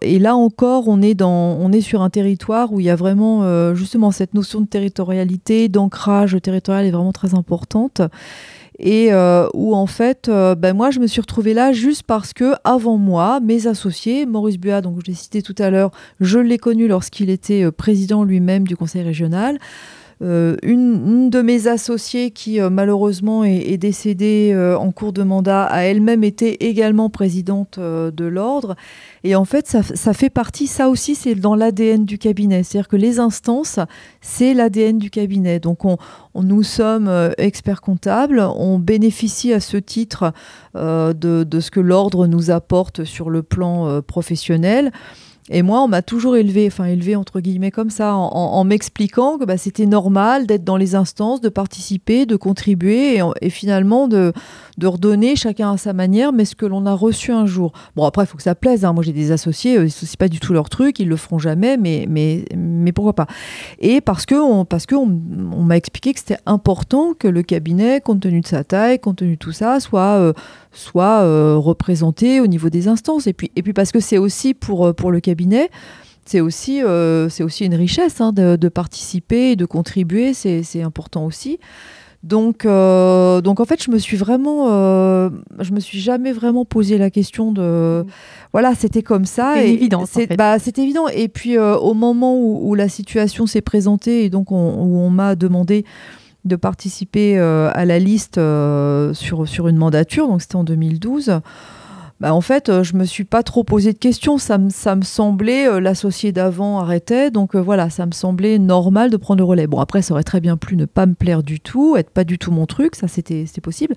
Et 0.00 0.18
là 0.18 0.36
encore, 0.36 0.88
on 0.88 1.02
est, 1.02 1.14
dans, 1.14 1.56
on 1.60 1.70
est 1.72 1.80
sur 1.80 2.02
un 2.02 2.10
territoire 2.10 2.72
où 2.72 2.80
il 2.80 2.86
y 2.86 2.90
a 2.90 2.96
vraiment 2.96 3.42
euh, 3.42 3.74
justement 3.74 4.10
cette 4.10 4.32
notion 4.32 4.60
de 4.60 4.66
territorialité, 4.66 5.68
d'ancrage 5.68 6.36
territorial 6.42 6.86
est 6.86 6.90
vraiment 6.90 7.12
très 7.12 7.34
importante. 7.34 8.00
Et 8.78 9.12
euh, 9.12 9.48
où 9.54 9.74
en 9.74 9.86
fait, 9.86 10.28
euh, 10.28 10.54
ben 10.54 10.74
moi, 10.74 10.90
je 10.90 11.00
me 11.00 11.06
suis 11.06 11.20
retrouvée 11.20 11.54
là 11.54 11.72
juste 11.72 12.02
parce 12.02 12.32
que 12.32 12.54
avant 12.64 12.98
moi, 12.98 13.40
mes 13.40 13.66
associés, 13.66 14.26
Maurice 14.26 14.58
Buat, 14.58 14.82
donc 14.82 14.98
je 15.00 15.10
l'ai 15.10 15.16
cité 15.16 15.42
tout 15.42 15.54
à 15.58 15.70
l'heure, 15.70 15.90
je 16.20 16.38
l'ai 16.38 16.58
connu 16.58 16.86
lorsqu'il 16.86 17.30
était 17.30 17.70
président 17.70 18.22
lui-même 18.24 18.66
du 18.66 18.76
conseil 18.76 19.02
régional. 19.02 19.58
Euh, 20.22 20.56
une, 20.62 21.28
de 21.28 21.42
mes 21.42 21.66
associées 21.66 22.30
qui 22.30 22.58
euh, 22.58 22.70
malheureusement 22.70 23.44
est, 23.44 23.76
décédée 23.76 24.52
euh, 24.54 24.74
en 24.78 24.90
cours 24.90 25.12
de 25.12 25.22
mandat 25.22 25.64
a 25.64 25.82
elle-même 25.82 26.24
été 26.24 26.66
également 26.66 27.10
présidente 27.10 27.78
de 27.78 28.24
l'ordre. 28.24 28.76
Et 29.24 29.34
en 29.34 29.44
fait, 29.44 29.66
ça, 29.66 30.12
fait 30.14 30.30
partie, 30.30 30.66
ça 30.66 30.88
aussi, 30.88 31.14
c'est 31.14 31.34
dans 31.34 31.54
l'ADN 31.54 32.06
du 32.06 32.16
cabinet. 32.16 32.62
C'est-à-dire 32.62 32.88
que 32.88 32.96
les 32.96 33.18
instances, 33.18 33.78
c'est 34.22 34.54
l'ADN 34.54 34.98
du 34.98 35.10
cabinet. 35.10 35.60
Donc, 35.60 35.84
on, 35.84 35.98
nous 36.34 36.62
sommes 36.62 37.10
experts 37.36 37.80
comptables, 37.80 38.40
on 38.40 38.78
bénéficie 38.78 39.52
à 39.52 39.60
ce 39.60 39.76
titre 39.76 40.32
de, 40.74 41.12
de, 41.12 41.60
ce 41.60 41.70
que 41.70 41.80
l'ordre 41.80 42.26
nous 42.26 42.50
apporte 42.50 43.04
sur 43.04 43.30
le 43.30 43.42
plan 43.42 44.00
professionnel. 44.02 44.92
Et 45.50 45.62
moi, 45.62 45.82
on 45.82 45.88
m'a 45.88 46.02
toujours 46.02 46.36
élevé, 46.36 46.66
enfin 46.66 46.86
élevé 46.86 47.14
entre 47.14 47.40
guillemets 47.40 47.70
comme 47.70 47.90
ça, 47.90 48.14
en, 48.14 48.64
m'expliquant 48.64 49.38
que 49.38 49.44
bah, 49.44 49.56
c'était 49.56 49.86
normal 49.86 50.46
d'être 50.46 50.64
dans 50.64 50.76
les 50.76 50.94
instances, 50.94 51.40
de 51.40 51.48
participer, 51.48 52.26
de 52.26 52.36
contribuer 52.36 53.20
et, 53.40 53.50
finalement 53.50 54.08
de, 54.08 54.32
de, 54.78 54.86
redonner 54.86 55.36
chacun 55.36 55.72
à 55.72 55.76
sa 55.76 55.92
manière, 55.92 56.32
mais 56.32 56.44
ce 56.44 56.54
que 56.54 56.66
l'on 56.66 56.86
a 56.86 56.92
reçu 56.92 57.32
un 57.32 57.46
jour. 57.46 57.72
Bon, 57.94 58.04
après, 58.04 58.24
il 58.24 58.26
faut 58.26 58.36
que 58.36 58.42
ça 58.42 58.54
plaise. 58.54 58.84
Hein. 58.84 58.92
Moi, 58.92 59.02
j'ai 59.02 59.12
des 59.12 59.32
associés, 59.32 59.78
euh, 59.78 59.88
c'est 59.88 60.18
pas 60.18 60.28
du 60.28 60.40
tout 60.40 60.52
leur 60.52 60.68
truc, 60.68 60.98
ils 61.00 61.08
le 61.08 61.16
feront 61.16 61.38
jamais, 61.38 61.76
mais, 61.76 62.06
mais, 62.08 62.44
mais 62.56 62.92
pourquoi 62.92 63.14
pas 63.14 63.26
Et 63.78 64.00
parce 64.00 64.26
que 64.26 64.34
on, 64.34 64.64
parce 64.64 64.86
que 64.86 64.94
on, 64.94 65.06
m'a 65.06 65.76
expliqué 65.76 66.12
que 66.12 66.20
c'était 66.20 66.38
important 66.46 67.14
que 67.18 67.28
le 67.28 67.42
cabinet, 67.42 68.00
compte 68.00 68.20
tenu 68.20 68.40
de 68.40 68.46
sa 68.46 68.64
taille, 68.64 68.98
compte 68.98 69.16
tenu 69.16 69.32
de 69.32 69.38
tout 69.38 69.52
ça, 69.52 69.80
soit 69.80 70.00
euh, 70.00 70.32
soit 70.72 71.22
euh, 71.22 71.56
représenté 71.56 72.40
au 72.40 72.46
niveau 72.46 72.70
des 72.70 72.88
instances. 72.88 73.26
Et 73.26 73.32
puis, 73.32 73.50
et 73.56 73.62
puis 73.62 73.72
parce 73.72 73.92
que 73.92 74.00
c'est 74.00 74.18
aussi 74.18 74.54
pour, 74.54 74.94
pour 74.94 75.10
le 75.10 75.20
cabinet, 75.20 75.70
c'est 76.24 76.40
aussi, 76.40 76.82
aussi 76.82 77.64
une 77.64 77.74
richesse 77.74 78.20
hein, 78.20 78.32
de, 78.32 78.68
participer, 78.68 79.54
de 79.54 79.64
contribuer, 79.64 80.34
c'est 80.34 80.82
important 80.82 81.24
aussi. 81.24 81.60
Donc, 82.26 82.64
donc 82.64 83.60
en 83.60 83.64
fait, 83.64 83.82
je 83.82 83.90
me 83.90 83.98
suis 83.98 84.16
vraiment, 84.16 84.66
je 85.58 85.72
me 85.72 85.80
suis 85.80 86.00
jamais 86.00 86.32
vraiment 86.32 86.64
posé 86.64 86.98
la 86.98 87.10
question 87.10 87.52
de, 87.52 88.04
voilà, 88.52 88.74
c'était 88.74 89.02
comme 89.02 89.24
ça. 89.24 89.54
C'est 89.54 89.70
évident. 89.70 90.04
C'est 90.06 90.36
bah, 90.36 90.56
évident. 90.76 91.08
Et 91.08 91.28
puis 91.28 91.58
au 91.58 91.94
moment 91.94 92.36
où, 92.36 92.74
la 92.74 92.88
situation 92.88 93.46
s'est 93.46 93.62
présentée 93.62 94.24
et 94.24 94.30
donc 94.30 94.50
où 94.50 94.54
on 94.54 95.10
m'a 95.10 95.36
demandé 95.36 95.84
de 96.46 96.56
participer 96.56 97.38
euh, 97.38 97.70
à 97.74 97.84
la 97.84 97.98
liste 97.98 98.38
euh, 98.38 99.12
sur, 99.12 99.46
sur 99.46 99.68
une 99.68 99.76
mandature, 99.76 100.28
donc 100.28 100.40
c'était 100.40 100.56
en 100.56 100.64
2012. 100.64 101.40
Bah, 102.18 102.32
en 102.32 102.40
fait, 102.40 102.70
euh, 102.70 102.82
je 102.82 102.96
me 102.96 103.04
suis 103.04 103.24
pas 103.24 103.42
trop 103.42 103.62
posé 103.62 103.92
de 103.92 103.98
questions. 103.98 104.38
Ça, 104.38 104.56
me, 104.56 104.70
semblait, 105.02 105.68
euh, 105.68 105.80
l'associé 105.80 106.32
d'avant 106.32 106.78
arrêtait, 106.78 107.30
donc 107.30 107.54
euh, 107.54 107.60
voilà, 107.60 107.90
ça 107.90 108.06
me 108.06 108.12
semblait 108.12 108.58
normal 108.58 109.10
de 109.10 109.18
prendre 109.18 109.38
le 109.38 109.44
relais. 109.44 109.66
Bon, 109.66 109.80
après, 109.80 110.00
ça 110.00 110.14
aurait 110.14 110.24
très 110.24 110.40
bien 110.40 110.56
pu 110.56 110.76
ne 110.76 110.86
pas 110.86 111.04
me 111.04 111.12
plaire 111.12 111.42
du 111.42 111.60
tout, 111.60 111.94
être 111.96 112.08
pas 112.08 112.24
du 112.24 112.38
tout 112.38 112.50
mon 112.50 112.64
truc, 112.64 112.96
ça 112.96 113.06
c'était 113.06 113.44
possible. 113.62 113.94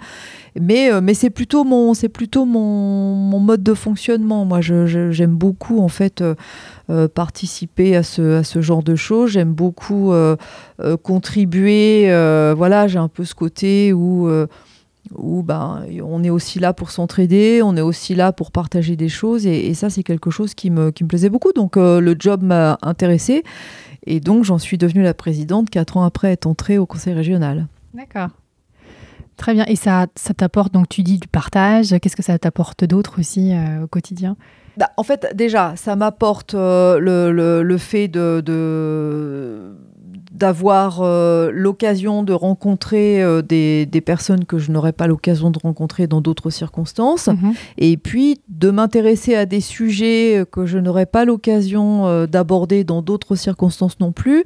Mais, 0.59 0.91
c'est 1.13 1.29
plutôt, 1.29 1.63
mon, 1.63 1.93
plutôt 2.13 2.43
mon, 2.43 3.15
mon, 3.15 3.39
mode 3.39 3.63
de 3.63 3.73
fonctionnement. 3.73 4.43
Moi, 4.43 4.59
j'aime 4.61 5.35
beaucoup, 5.35 5.79
en 5.79 5.89
fait, 5.89 6.23
participer 7.13 7.95
à 7.95 8.03
ce, 8.03 8.39
à 8.39 8.43
ce 8.43 8.61
genre 8.61 8.83
de 8.83 8.95
choses. 8.95 9.31
J'aime 9.31 9.53
beaucoup 9.53 10.13
contribuer. 11.03 12.07
voilà, 12.55 12.87
j'ai 12.87 12.99
un 12.99 13.07
peu 13.07 13.23
ce 13.23 13.35
côté 13.35 13.93
où 13.93 14.29
où 15.15 15.43
ben, 15.43 15.85
on 16.03 16.23
est 16.23 16.29
aussi 16.29 16.59
là 16.59 16.73
pour 16.73 16.91
s'entraider, 16.91 17.61
on 17.63 17.75
est 17.75 17.81
aussi 17.81 18.15
là 18.15 18.31
pour 18.31 18.51
partager 18.51 18.95
des 18.95 19.09
choses, 19.09 19.45
et, 19.45 19.73
ça 19.73 19.89
c'est 19.89 20.03
quelque 20.03 20.29
chose 20.29 20.53
qui 20.53 20.69
me, 20.69 20.91
qui 20.91 21.03
me 21.03 21.09
plaisait 21.09 21.29
beaucoup. 21.29 21.53
Donc 21.53 21.77
euh, 21.77 21.99
le 21.99 22.15
job 22.17 22.43
m'a 22.43 22.77
intéressé 22.81 23.43
et 24.05 24.19
donc 24.19 24.43
j'en 24.43 24.57
suis 24.57 24.77
devenue 24.77 25.03
la 25.03 25.13
présidente 25.13 25.69
quatre 25.69 25.97
ans 25.97 26.03
après 26.03 26.31
être 26.31 26.47
entrée 26.47 26.77
au 26.77 26.85
conseil 26.85 27.13
régional. 27.13 27.67
D'accord. 27.93 28.29
Très 29.37 29.53
bien. 29.53 29.65
Et 29.67 29.77
ça, 29.77 30.07
ça 30.15 30.33
t'apporte, 30.33 30.73
donc 30.73 30.89
tu 30.89 31.01
dis 31.01 31.17
du 31.17 31.27
partage, 31.27 31.95
qu'est-ce 32.01 32.17
que 32.17 32.23
ça 32.23 32.37
t'apporte 32.37 32.83
d'autre 32.83 33.19
aussi 33.19 33.53
euh, 33.53 33.83
au 33.83 33.87
quotidien? 33.87 34.35
Bah, 34.75 34.89
En 34.97 35.03
fait, 35.03 35.31
déjà, 35.33 35.75
ça 35.77 35.95
m'apporte 35.95 36.55
euh, 36.55 36.99
le, 36.99 37.63
le, 37.63 37.77
fait 37.77 38.09
de, 38.09 38.41
de 38.45 39.75
d'avoir 40.39 41.01
euh, 41.01 41.51
l'occasion 41.53 42.23
de 42.23 42.31
rencontrer 42.31 43.21
euh, 43.21 43.41
des, 43.41 43.85
personnes 44.05 44.45
que 44.45 44.57
je 44.57 44.71
n'aurais 44.71 44.93
pas 44.93 45.05
l'occasion 45.05 45.51
de 45.51 45.59
rencontrer 45.61 46.07
dans 46.07 46.21
d'autres 46.21 46.49
circonstances, 46.49 47.27
mhm. 47.27 47.53
et 47.77 47.97
puis 47.97 48.39
de 48.47 48.71
m'intéresser 48.71 49.35
à 49.35 49.45
des 49.45 49.59
sujets 49.59 50.45
que 50.49 50.65
je 50.65 50.77
n'aurais 50.77 51.05
pas 51.05 51.25
l'occasion 51.25 52.07
euh, 52.07 52.25
d'aborder 52.25 52.85
dans 52.85 53.01
d'autres 53.01 53.35
circonstances 53.35 53.99
non 53.99 54.13
plus. 54.13 54.45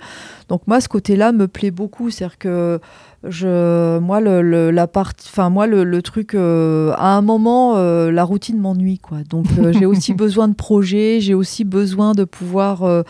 Donc 0.49 0.63
moi, 0.65 0.81
ce 0.81 0.89
côté-là 0.89 1.31
me 1.31 1.47
plaît 1.47 1.71
beaucoup, 1.71 2.09
c'est-à-dire 2.09 2.39
que 2.39 2.79
je, 3.25 3.99
moi, 3.99 4.19
le, 4.19 4.71
la 4.71 4.87
partie, 4.87 5.29
enfin 5.31 5.49
moi, 5.49 5.65
le, 5.65 6.01
truc, 6.01 6.35
euh, 6.35 6.91
à 6.97 7.15
un 7.15 7.21
moment, 7.21 7.77
euh, 7.77 8.11
la 8.11 8.23
routine 8.23 8.59
m'ennuie, 8.59 8.99
quoi. 8.99 9.19
Donc 9.29 9.45
euh, 9.57 9.71
j'ai 9.71 9.85
aussi 9.85 10.13
besoin 10.23 10.47
de 10.49 10.53
projets, 10.53 11.19
j'ai 11.21 11.33
aussi 11.33 11.63
besoin 11.63 12.13
de 12.13 12.25
pouvoir 12.25 13.03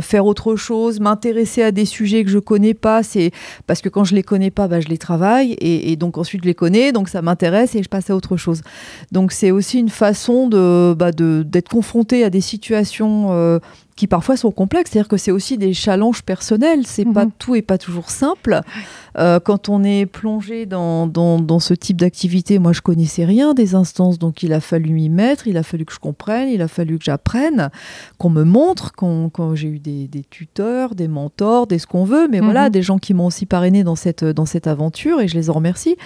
faire 0.00 0.26
autre 0.26 0.56
chose, 0.56 1.00
m'intéresser 1.00 1.62
à 1.62 1.72
des 1.72 1.84
sujets 1.84 2.24
que 2.24 2.30
je 2.30 2.38
connais 2.38 2.74
pas. 2.74 3.02
C'est 3.02 3.32
parce 3.66 3.80
que 3.80 3.88
quand 3.88 4.04
je 4.04 4.14
les 4.14 4.22
connais 4.22 4.50
pas, 4.50 4.68
bah, 4.68 4.80
je 4.80 4.88
les 4.88 4.98
travaille 4.98 5.56
et, 5.60 5.96
donc 5.96 6.18
ensuite 6.18 6.42
je 6.42 6.48
les 6.48 6.54
connais, 6.54 6.92
donc 6.92 7.08
ça 7.08 7.22
m'intéresse 7.22 7.74
et 7.74 7.82
je 7.82 7.88
passe 7.88 8.10
à 8.10 8.16
autre 8.16 8.36
chose. 8.36 8.62
Donc 9.12 9.32
c'est 9.32 9.50
aussi 9.50 9.78
une 9.78 9.88
façon 9.88 10.48
de, 10.48 10.94
bah, 10.94 11.10
d'être 11.12 11.68
confronté 11.68 12.22
à 12.24 12.30
des 12.30 12.40
situations 12.40 13.60
qui 13.98 14.06
parfois 14.06 14.36
sont 14.36 14.52
complexes. 14.52 14.92
C'est-à-dire 14.92 15.08
que 15.08 15.16
c'est 15.16 15.32
aussi 15.32 15.58
des 15.58 15.74
challenges 15.74 16.22
personnels. 16.22 16.86
C'est 16.86 17.04
pas 17.04 17.24
mhm. 17.24 17.32
tout 17.36 17.56
et 17.56 17.62
pas 17.62 17.78
toujours 17.78 18.10
simple. 18.10 18.60
Euh, 19.18 19.40
quand 19.40 19.68
on 19.68 19.82
est 19.82 20.06
plongé 20.06 20.66
dans, 20.66 21.08
dans, 21.08 21.58
ce 21.58 21.74
type 21.74 21.96
d'activité, 21.96 22.60
moi 22.60 22.72
je 22.72 22.80
connaissais 22.80 23.24
rien 23.24 23.54
des 23.54 23.74
instances, 23.74 24.20
donc 24.20 24.44
il 24.44 24.52
a 24.52 24.60
fallu 24.60 24.92
m'y 24.92 25.08
mettre, 25.08 25.48
il 25.48 25.56
a 25.56 25.64
fallu 25.64 25.84
que 25.84 25.92
je 25.92 25.98
comprenne, 25.98 26.48
il 26.48 26.62
a 26.62 26.68
fallu 26.68 26.98
que 26.98 27.04
j'apprenne, 27.04 27.70
qu'on 28.18 28.30
me 28.30 28.44
montre, 28.44 28.92
quand 28.92 29.54
j'ai 29.56 29.66
eu 29.66 29.80
des, 29.80 30.08
tuteurs, 30.30 30.94
des 30.94 31.08
mentors, 31.08 31.66
des 31.66 31.80
ce 31.80 31.88
qu'on 31.88 32.04
veut, 32.04 32.28
mais 32.28 32.38
voilà, 32.38 32.66
mhm. 32.66 32.70
des 32.70 32.82
gens 32.82 32.98
qui 32.98 33.14
m'ont 33.14 33.26
aussi 33.26 33.46
parrainé 33.46 33.82
dans 33.82 33.96
cette, 33.96 34.24
dans 34.24 34.46
cette 34.46 34.68
aventure 34.68 35.20
et 35.20 35.26
je 35.26 35.34
les 35.34 35.50
en 35.50 35.54
remercie. 35.54 35.96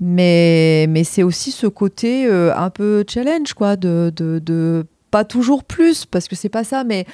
Mais, 0.00 0.86
mais 0.88 1.02
c'est 1.02 1.24
aussi 1.24 1.50
ce 1.50 1.66
côté 1.66 2.26
euh, 2.26 2.54
un 2.54 2.70
peu 2.70 3.04
challenge, 3.08 3.54
quoi, 3.54 3.74
de, 3.76 4.12
de, 4.14 4.38
de 4.38 4.86
pas 5.14 5.24
toujours 5.24 5.62
plus, 5.62 6.06
parce 6.06 6.26
que 6.26 6.34
c'est 6.34 6.48
pas 6.48 6.64
ça, 6.64 6.82
mais 6.82 7.06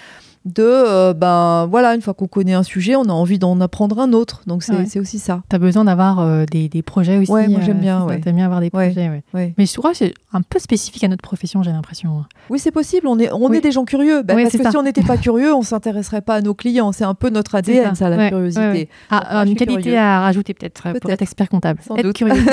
de 0.46 0.62
euh, 0.64 1.12
ben 1.12 1.66
voilà 1.70 1.94
une 1.94 2.00
fois 2.00 2.14
qu'on 2.14 2.26
connaît 2.26 2.54
un 2.54 2.62
sujet 2.62 2.96
on 2.96 3.02
a 3.02 3.12
envie 3.12 3.38
d'en 3.38 3.60
apprendre 3.60 3.98
un 3.98 4.14
autre. 4.14 4.40
Donc 4.46 4.62
c'est 4.62 4.98
aussi 4.98 5.18
ça. 5.18 5.42
Tu 5.50 5.56
as 5.56 5.58
besoin 5.58 5.84
d'avoir 5.84 6.20
euh, 6.20 6.46
des, 6.50 6.70
des, 6.70 6.80
projets 6.80 7.18
aussi 7.18 7.30
ouais 7.30 7.46
moi 7.46 7.60
j'aime 7.60 7.76
euh, 7.76 7.80
bien 7.80 8.06
ouais. 8.06 8.16
bien 8.16 8.46
avoir 8.46 8.62
des 8.62 8.70
projets 8.70 9.22
ouais. 9.34 9.54
mais 9.58 9.66
je 9.66 9.76
crois 9.76 9.92
c'est 9.92 10.14
un 10.32 10.40
peu 10.40 10.58
spécifique 10.58 11.04
à 11.04 11.08
notre 11.08 11.20
profession 11.20 11.62
j'ai 11.62 11.72
l'impression 11.72 12.24
oui 12.48 12.58
c'est 12.58 12.70
possible 12.70 13.06
on 13.06 13.18
est 13.18 13.30
on 13.32 13.52
est 13.52 13.60
des 13.60 13.70
gens 13.70 13.84
curieux. 13.84 14.22
Ben, 14.22 14.34
parce 14.34 14.56
que 14.56 14.70
si 14.70 14.76
on 14.78 14.82
n'était 14.82 15.02
pas 15.02 15.18
curieux 15.18 15.52
on 15.52 15.60
s'intéresserait 15.60 16.22
pas 16.22 16.36
à 16.36 16.40
nos 16.40 16.54
clients. 16.54 16.92
C'est 16.92 17.04
un 17.04 17.12
peu 17.12 17.28
notre 17.28 17.54
ADN 17.54 17.94
ça, 17.94 18.08
la 18.08 18.30
curiosité. 18.30 18.88
ah, 19.10 19.44
une 19.46 19.56
qualité 19.56 19.98
à 19.98 20.20
rajouter 20.20 20.54
peut-être 20.54 20.98
pour 21.00 21.10
être 21.10 21.20
expert 21.20 21.50
comptable. 21.50 21.80
Sans 21.86 21.96
être 21.96 22.04
doute. 22.04 22.16
curieux. 22.16 22.42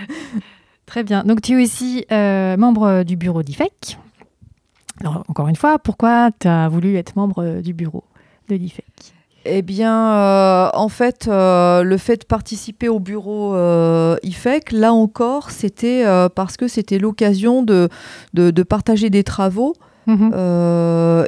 Très 0.86 1.02
bien. 1.04 1.24
Donc, 1.24 1.42
tu 1.42 1.52
es 1.52 1.62
aussi 1.62 2.06
membre 2.10 3.04
du 3.04 3.16
bureau 3.16 3.42
d'IFEC. 3.42 3.98
Alors, 5.00 5.24
encore 5.28 5.48
une 5.48 5.56
fois, 5.56 5.78
pourquoi 5.78 6.30
tu 6.38 6.48
as 6.48 6.68
voulu 6.68 6.96
être 6.96 7.16
membre 7.16 7.42
euh, 7.42 7.60
du 7.60 7.74
bureau 7.74 8.04
de 8.48 8.56
l'IFEC? 8.56 8.84
Eh 9.44 9.62
bien, 9.62 10.12
euh, 10.12 10.70
en 10.74 10.88
fait, 10.88 11.28
euh, 11.28 11.82
le 11.82 11.98
fait 11.98 12.22
de 12.22 12.24
participer 12.24 12.88
au 12.88 12.98
bureau 12.98 13.54
IFEC, 14.22 14.72
là 14.72 14.92
encore, 14.92 15.50
c'était 15.50 16.04
parce 16.34 16.56
que 16.56 16.66
c'était 16.66 16.98
l'occasion 16.98 17.62
de, 17.62 17.88
de, 18.34 18.62
partager 18.64 19.08
des 19.08 19.22
travaux 19.22 19.74
mhm. 20.08 20.32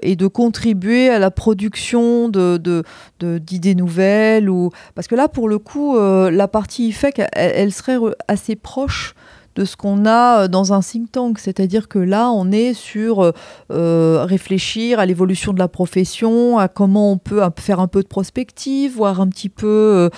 et 0.02 0.16
de 0.16 0.26
contribuer 0.26 1.10
à 1.10 1.20
la 1.20 1.30
production 1.30 2.28
d'idées 2.28 2.82
de, 3.20 3.38
d'idées 3.38 3.76
nouvelles. 3.76 4.50
Ou... 4.50 4.70
Parce 4.96 5.06
que 5.06 5.14
là, 5.14 5.28
pour 5.28 5.48
le 5.48 5.60
coup, 5.60 5.96
la 5.96 6.48
partie 6.48 6.88
IFEC, 6.88 7.22
elle 7.34 7.72
serait 7.72 7.98
assez 8.26 8.56
proche 8.56 9.14
de 9.58 9.64
ce 9.64 9.76
qu'on 9.76 10.06
a 10.06 10.44
euh, 10.44 10.48
dans 10.48 10.72
un 10.72 10.80
think 10.80 11.10
tank. 11.10 11.38
C'est-à-dire 11.40 11.88
que 11.88 11.98
là, 11.98 12.30
on 12.30 12.52
est 12.52 12.74
sur 12.74 13.20
euh, 13.20 13.32
euh, 13.72 14.24
réfléchir 14.24 15.00
à 15.00 15.06
l'évolution 15.06 15.52
de 15.52 15.58
la 15.58 15.68
profession, 15.68 16.58
à 16.58 16.68
comment 16.68 17.10
on 17.12 17.18
peut 17.18 17.42
faire 17.58 17.80
un 17.80 17.88
peu 17.88 18.02
de 18.02 18.08
prospective, 18.08 18.94
voir 18.94 19.20
un 19.20 19.28
petit 19.28 19.48
peu 19.48 20.10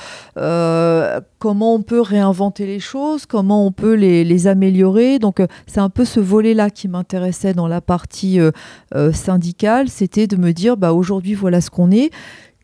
comment 1.39 1.75
on 1.75 1.83
peut 1.83 2.01
réinventer 2.01 2.67
les 2.67 2.81
choses, 2.81 3.25
comment 3.25 3.65
on 3.65 3.73
peut 3.73 3.95
les, 3.95 4.47
améliorer. 4.47 5.19
Donc 5.19 5.43
c'est 5.67 5.81
un 5.81 5.89
peu 5.89 6.05
ce 6.05 6.21
volet-là 6.21 6.71
qui 6.71 6.89
m'intéressait 6.89 7.55
dans 7.55 7.69
la 7.69 7.81
partie 7.81 8.39
syndicale, 9.13 9.89
c'était 9.89 10.27
de 10.27 10.37
me 10.37 10.53
dire, 10.53 10.77
bah, 10.77 10.93
aujourd'hui 10.93 11.35
voilà 11.35 11.61
ce 11.61 11.71
qu'on 11.71 11.91
est 11.91 12.11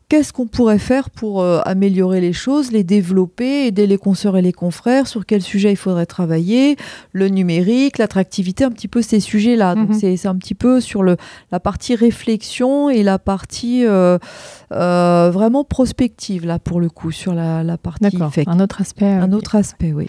qu'est-ce 0.08 0.32
qu'on 0.32 0.46
pourrait 0.46 0.78
faire 0.78 1.10
pour 1.10 1.42
euh, 1.42 1.60
améliorer 1.64 2.20
les 2.20 2.32
choses, 2.32 2.70
les 2.70 2.84
développer, 2.84 3.66
aider 3.66 3.86
les 3.86 3.98
consoeurs 3.98 4.36
et 4.36 4.42
les 4.42 4.52
confrères, 4.52 5.06
sur 5.06 5.26
quel 5.26 5.42
sujet 5.42 5.72
il 5.72 5.76
faudrait 5.76 6.06
travailler, 6.06 6.76
le 7.12 7.28
numérique, 7.28 7.98
l'attractivité, 7.98 8.64
un 8.64 8.70
petit 8.70 8.88
peu 8.88 9.02
ces 9.02 9.20
sujets-là. 9.20 9.74
Donc 9.74 9.90
mhm. 9.90 10.16
c'est 10.16 10.26
un 10.26 10.36
petit 10.36 10.54
peu 10.54 10.80
sur 10.80 11.02
le, 11.02 11.16
la 11.50 11.60
partie 11.60 11.94
réflexion 11.94 12.90
et 12.90 13.02
la 13.02 13.18
partie 13.18 13.84
euh, 13.84 14.18
euh, 14.72 15.30
vraiment 15.32 15.64
prospective, 15.64 16.46
là, 16.46 16.58
pour 16.58 16.80
le 16.80 16.88
coup, 16.88 17.10
sur 17.10 17.34
la, 17.34 17.62
la 17.62 17.76
partie... 17.76 18.06
un 18.46 18.60
autre 18.60 18.80
aspect. 18.80 19.06
Un 19.06 19.32
autre 19.32 19.54
aspect, 19.56 19.92
oui. 19.92 20.08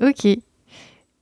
Ok. 0.00 0.26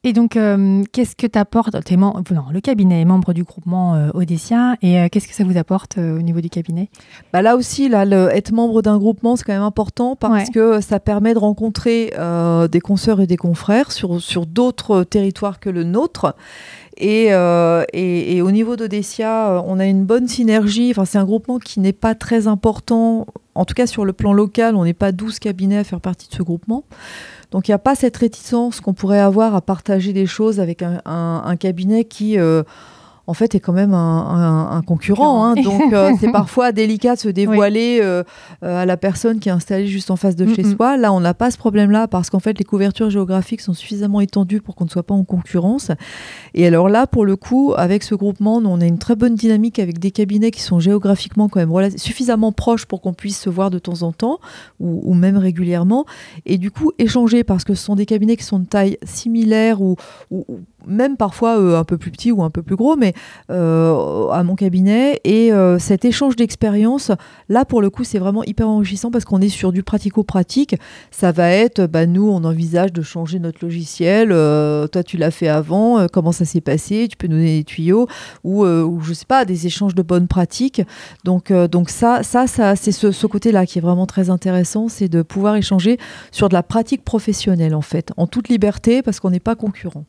Et 0.04 0.12
donc, 0.12 0.36
euh, 0.36 0.82
qu'est-ce 0.90 1.14
que 1.14 1.28
t'apporte 1.28 1.76
non, 1.92 2.14
Le 2.52 2.60
cabinet 2.60 3.02
est 3.02 3.04
membre 3.04 3.32
du 3.32 3.44
groupement 3.44 3.94
euh, 3.94 4.10
Odessia. 4.14 4.74
Et 4.82 4.98
euh, 4.98 5.06
qu'est-ce 5.08 5.28
que 5.28 5.34
ça 5.34 5.44
vous 5.44 5.56
apporte 5.56 5.96
au 5.96 6.20
niveau 6.22 6.40
du 6.40 6.50
cabinet? 6.50 6.90
Bah 7.32 7.40
Là 7.40 7.54
aussi, 7.54 7.88
là, 7.88 8.04
être 8.34 8.50
membre 8.50 8.82
d'un 8.82 8.98
groupement, 8.98 9.36
c'est 9.36 9.44
quand 9.44 9.52
même 9.52 9.62
important 9.62 10.16
parce 10.16 10.50
que 10.50 10.80
ça 10.80 10.98
permet 10.98 11.34
de 11.34 11.38
rencontrer 11.38 12.12
des 12.70 12.80
consoeurs 12.80 13.20
et 13.20 13.28
des 13.28 13.36
confrères 13.36 13.92
sur, 13.92 14.20
sur 14.20 14.46
d'autres 14.46 15.04
territoires 15.04 15.60
que 15.60 15.70
le 15.70 15.84
nôtre. 15.84 16.34
Et, 16.96 17.28
et, 17.28 18.36
et, 18.36 18.42
au 18.42 18.50
niveau 18.50 18.74
d'Odessia, 18.74 19.62
on 19.66 19.78
a 19.78 19.86
une 19.86 20.04
bonne 20.04 20.26
synergie. 20.26 20.90
Enfin, 20.90 21.04
c'est 21.04 21.18
un 21.18 21.24
groupement 21.24 21.58
qui 21.58 21.78
n'est 21.78 21.92
pas 21.92 22.16
très 22.16 22.48
important. 22.48 23.26
En 23.54 23.64
tout 23.64 23.74
cas, 23.74 23.86
sur 23.86 24.04
le 24.04 24.12
plan 24.12 24.32
local, 24.32 24.74
on 24.74 24.84
n'est 24.84 24.94
pas 24.94 25.12
12 25.12 25.38
cabinets 25.38 25.78
à 25.78 25.84
faire 25.84 26.00
partie 26.00 26.28
de 26.28 26.34
ce 26.34 26.42
groupement. 26.42 26.84
Donc 27.52 27.68
il 27.68 27.70
n'y 27.70 27.74
a 27.74 27.78
pas 27.78 27.94
cette 27.94 28.16
réticence 28.16 28.80
qu'on 28.80 28.94
pourrait 28.94 29.20
avoir 29.20 29.54
à 29.54 29.60
partager 29.60 30.14
des 30.14 30.26
choses 30.26 30.58
avec 30.58 30.82
un, 30.82 31.56
cabinet 31.60 32.04
qui, 32.04 32.38
euh, 32.38 32.62
en 33.26 33.34
fait, 33.34 33.54
est 33.54 33.60
quand 33.60 33.72
même 33.72 33.94
un, 33.94 34.82
concurrent. 34.86 35.44
Hein. 35.44 35.54
donc, 35.54 35.92
euh, 35.92 36.12
c'est 36.20 36.32
parfois 36.32 36.72
délicat 36.72 37.14
de 37.14 37.20
se 37.20 37.28
dévoiler 37.28 38.00
euh, 38.02 38.24
euh, 38.64 38.82
à 38.82 38.86
la 38.86 38.96
personne 38.96 39.38
qui 39.38 39.48
est 39.48 39.52
installée 39.52 39.86
juste 39.86 40.10
en 40.10 40.16
face 40.16 40.34
de 40.34 40.52
chez 40.52 40.64
soi. 40.64 40.96
Là, 40.96 41.12
on 41.12 41.20
n'a 41.20 41.34
pas 41.34 41.50
ce 41.50 41.56
problème-là 41.56 42.08
parce 42.08 42.30
qu'en 42.30 42.40
fait, 42.40 42.58
les 42.58 42.64
couvertures 42.64 43.10
géographiques 43.10 43.60
sont 43.60 43.74
suffisamment 43.74 44.20
étendues 44.20 44.60
pour 44.60 44.74
qu'on 44.74 44.84
ne 44.84 44.90
soit 44.90 45.04
pas 45.04 45.14
en 45.14 45.24
concurrence. 45.24 45.92
Et 46.54 46.66
alors 46.66 46.88
là, 46.88 47.06
pour 47.06 47.24
le 47.24 47.36
coup, 47.36 47.74
avec 47.76 48.02
ce 48.02 48.14
groupement, 48.14 48.56
on 48.56 48.80
a 48.80 48.86
une 48.86 48.98
très 48.98 49.14
bonne 49.14 49.36
dynamique 49.36 49.78
avec 49.78 49.98
des 49.98 50.10
cabinets 50.10 50.50
qui 50.50 50.62
sont 50.62 50.80
géographiquement 50.80 51.48
quand 51.48 51.60
même 51.60 51.72
suffisamment 51.96 52.52
proches 52.52 52.86
pour 52.86 53.00
qu'on 53.00 53.14
puisse 53.14 53.38
se 53.38 53.50
voir 53.50 53.70
de 53.70 53.78
temps 53.78 54.02
en 54.02 54.12
temps 54.12 54.40
ou, 54.80 55.14
même 55.14 55.36
régulièrement. 55.36 56.06
Et 56.44 56.58
du 56.58 56.70
coup, 56.70 56.92
échanger 56.98 57.44
parce 57.44 57.64
que 57.64 57.74
ce 57.74 57.84
sont 57.84 57.94
des 57.94 58.06
cabinets 58.06 58.36
qui 58.36 58.44
sont 58.44 58.58
de 58.58 58.66
taille 58.66 58.98
similaire 59.04 59.80
ou 59.80 59.96
même 60.86 61.16
parfois 61.16 61.56
un 61.78 61.84
peu 61.84 61.98
plus 61.98 62.10
petits 62.10 62.32
ou 62.32 62.42
un 62.42 62.50
peu 62.50 62.62
plus 62.62 62.76
gros, 62.76 62.96
mais 62.96 63.14
à 63.48 64.42
mon 64.44 64.54
cabinet. 64.54 65.20
Et 65.24 65.50
cet 65.78 66.04
échange 66.04 66.36
d'expérience, 66.36 67.10
là, 67.48 67.64
pour 67.64 67.82
le 67.82 67.90
coup, 67.90 68.04
c'est 68.04 68.18
vraiment 68.18 68.44
hyper 68.44 68.68
enrichissant 68.68 69.10
parce 69.10 69.24
qu'on 69.24 69.40
est 69.40 69.48
sur 69.48 69.72
du 69.72 69.82
pratico-pratique. 69.82 70.76
Ça 71.10 71.32
va 71.32 71.50
être, 71.50 71.86
bah, 71.86 72.06
nous, 72.06 72.28
on 72.28 72.44
envisage 72.44 72.92
de 72.92 73.02
changer 73.02 73.38
notre 73.38 73.64
logiciel. 73.64 74.28
toi, 74.28 75.02
tu 75.04 75.16
l'as 75.16 75.30
fait 75.30 75.48
avant. 75.48 76.06
comment 76.12 76.32
ça 76.32 76.44
s'est 76.44 76.60
passé 76.60 77.06
Tu 77.10 77.16
peux 77.16 77.26
nous 77.26 77.36
donner 77.36 77.58
des 77.58 77.64
tuyaux 77.64 78.08
ou, 78.44 78.64
ou, 78.64 79.00
je 79.02 79.12
sais 79.12 79.26
pas, 79.26 79.44
des 79.44 79.66
échanges 79.66 79.94
de 79.94 80.02
bonnes 80.02 80.28
pratiques. 80.28 80.82
Donc, 81.24 81.52
donc 81.52 81.90
ça, 81.90 82.22
ça, 82.22 82.46
ça 82.46 82.76
c'est 82.76 82.92
ce, 82.92 83.12
ce 83.12 83.26
côté-là 83.26 83.66
qui 83.66 83.78
est 83.78 83.82
vraiment 83.82 84.06
très 84.06 84.30
intéressant, 84.30 84.88
c'est 84.88 85.08
de 85.08 85.22
pouvoir 85.22 85.56
échanger 85.56 85.98
sur 86.30 86.48
de 86.48 86.54
la 86.54 86.62
pratique 86.62 87.04
professionnelle, 87.04 87.74
en 87.74 87.80
fait, 87.80 88.12
en 88.16 88.26
toute 88.26 88.48
liberté, 88.48 89.02
parce 89.02 89.20
qu'on 89.20 89.30
n'est 89.30 89.40
pas 89.40 89.54
concurrent. 89.54 90.04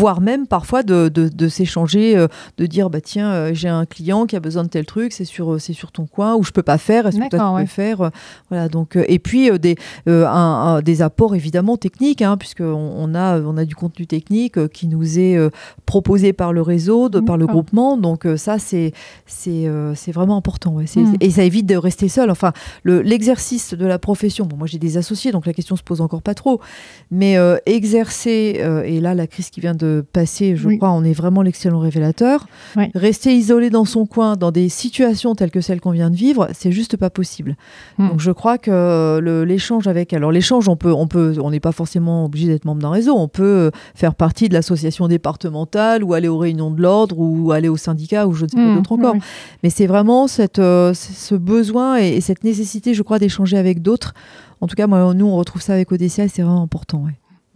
Voire 0.00 0.20
même 0.20 0.46
parfois 0.46 0.82
de, 0.82 1.08
de, 1.08 1.48
s'échanger, 1.48 2.16
euh, 2.16 2.26
de 2.56 2.66
dire, 2.66 2.90
bah 2.90 3.00
tiens, 3.00 3.30
euh, 3.30 3.50
j'ai 3.52 3.68
un 3.68 3.84
client 3.84 4.26
qui 4.26 4.36
a 4.36 4.40
besoin 4.40 4.64
de 4.64 4.68
tel 4.68 4.86
truc, 4.86 5.12
c'est 5.12 5.24
sur, 5.24 5.60
c'est 5.60 5.72
sur 5.72 5.92
ton 5.92 6.06
coin, 6.06 6.36
ou 6.36 6.42
je 6.42 6.52
peux 6.52 6.62
pas 6.62 6.78
faire, 6.78 7.06
est-ce 7.06 7.18
que 7.18 7.28
toi 7.28 7.54
tu 7.56 7.62
peux 7.62 7.68
faire 7.68 8.00
euh, 8.00 8.10
Voilà, 8.48 8.68
donc, 8.68 8.96
et 8.96 9.18
puis 9.18 9.50
des, 9.58 9.76
un, 10.06 10.80
des 10.82 11.02
apports 11.02 11.34
évidemment 11.34 11.76
techniques, 11.76 12.22
hein, 12.22 12.36
puisqu'on 12.36 12.64
on 12.64 13.14
a, 13.14 13.40
on 13.40 13.56
a 13.56 13.64
du 13.64 13.74
contenu 13.74 14.06
technique 14.06 14.68
qui 14.68 14.88
nous 14.88 15.18
est 15.18 15.38
proposé 15.86 16.32
par 16.32 16.52
le 16.52 16.62
réseau, 16.62 17.08
de, 17.08 17.20
par 17.20 17.36
le 17.36 17.46
groupement, 17.46 17.96
donc 17.96 18.26
ça, 18.36 18.58
c'est, 18.58 18.92
c'est, 19.26 19.68
c'est 19.94 20.12
vraiment 20.12 20.36
important. 20.36 20.76
Hmm. 20.78 21.14
Et 21.20 21.30
ça 21.30 21.44
évite 21.44 21.66
de 21.66 21.76
rester 21.76 22.08
seul. 22.08 22.30
Enfin, 22.30 22.52
l'exercice 22.84 23.74
de 23.74 23.86
la 23.86 23.98
profession, 23.98 24.46
bon, 24.46 24.56
moi 24.56 24.66
j'ai 24.66 24.78
des 24.78 24.96
associés, 24.96 25.32
donc 25.32 25.46
la 25.46 25.52
question 25.52 25.76
se 25.76 25.82
pose 25.82 26.00
encore 26.00 26.22
pas 26.22 26.34
trop, 26.34 26.60
mais 27.10 27.36
euh, 27.36 27.56
exercer, 27.66 28.60
euh, 28.60 28.82
et 28.82 29.00
là 29.00 29.14
la 29.14 29.26
crise 29.26 29.50
qui 29.50 29.60
vient 29.60 29.74
de 29.74 29.89
passer, 30.12 30.56
je 30.56 30.68
crois, 30.76 30.90
on 30.90 31.04
est 31.04 31.12
vraiment 31.12 31.42
l'excellent 31.42 31.80
révélateur, 31.80 32.46
rester 32.94 33.34
isolé 33.34 33.70
dans 33.70 33.84
son 33.84 34.06
coin, 34.06 34.36
dans 34.36 34.50
des 34.50 34.68
situations 34.68 35.34
telles 35.34 35.50
que 35.50 35.60
celles 35.60 35.80
qu'on 35.80 35.90
vient 35.90 36.10
de 36.10 36.16
vivre, 36.16 36.48
c'est 36.52 36.72
juste 36.72 36.96
pas 36.96 37.10
possible. 37.10 37.56
Hmm. 37.98 38.08
Donc 38.08 38.20
je 38.20 38.30
crois 38.30 38.58
que 38.58 39.20
l'échange 39.44 39.86
avec, 39.86 40.12
alors 40.12 40.32
l'échange, 40.32 40.68
on 40.68 40.76
peut, 40.76 40.92
on 40.92 41.06
peut, 41.06 41.36
on 41.42 41.50
n'est 41.50 41.60
pas 41.60 41.72
forcément 41.72 42.24
obligé 42.24 42.46
d'être 42.46 42.64
membre 42.64 42.82
d'un 42.82 42.90
réseau, 42.90 43.14
on 43.16 43.28
peut 43.28 43.42
euh, 43.42 43.70
faire 43.94 44.14
partie 44.14 44.48
de 44.48 44.54
l'association 44.54 45.08
départementale 45.08 46.04
ou 46.04 46.14
aller 46.14 46.28
aux 46.28 46.38
réunions 46.38 46.70
de 46.70 46.80
l'ordre 46.80 47.18
ou 47.18 47.52
aller 47.52 47.68
au 47.68 47.76
syndicat 47.76 48.26
ou 48.26 48.32
je 48.32 48.44
ne 48.44 48.50
sais 48.50 48.56
pas 48.56 48.62
hmm. 48.62 48.76
d'autres 48.76 48.92
encore. 48.92 49.16
Mais 49.62 49.70
c'est 49.70 49.86
vraiment 49.86 50.26
cette, 50.26 50.56
ce 50.56 51.34
besoin 51.34 51.96
et 51.96 52.20
cette 52.20 52.44
nécessité, 52.44 52.94
je 52.94 53.02
crois, 53.02 53.18
d'échanger 53.18 53.56
avec 53.56 53.82
d'autres. 53.82 54.14
En 54.60 54.66
tout 54.66 54.76
cas, 54.76 54.86
moi, 54.86 55.14
nous, 55.14 55.26
on 55.26 55.36
retrouve 55.36 55.62
ça 55.62 55.72
avec 55.72 55.90
ODCA 55.90 56.24
et 56.24 56.28
c'est 56.28 56.42
vraiment 56.42 56.62
important. 56.62 57.04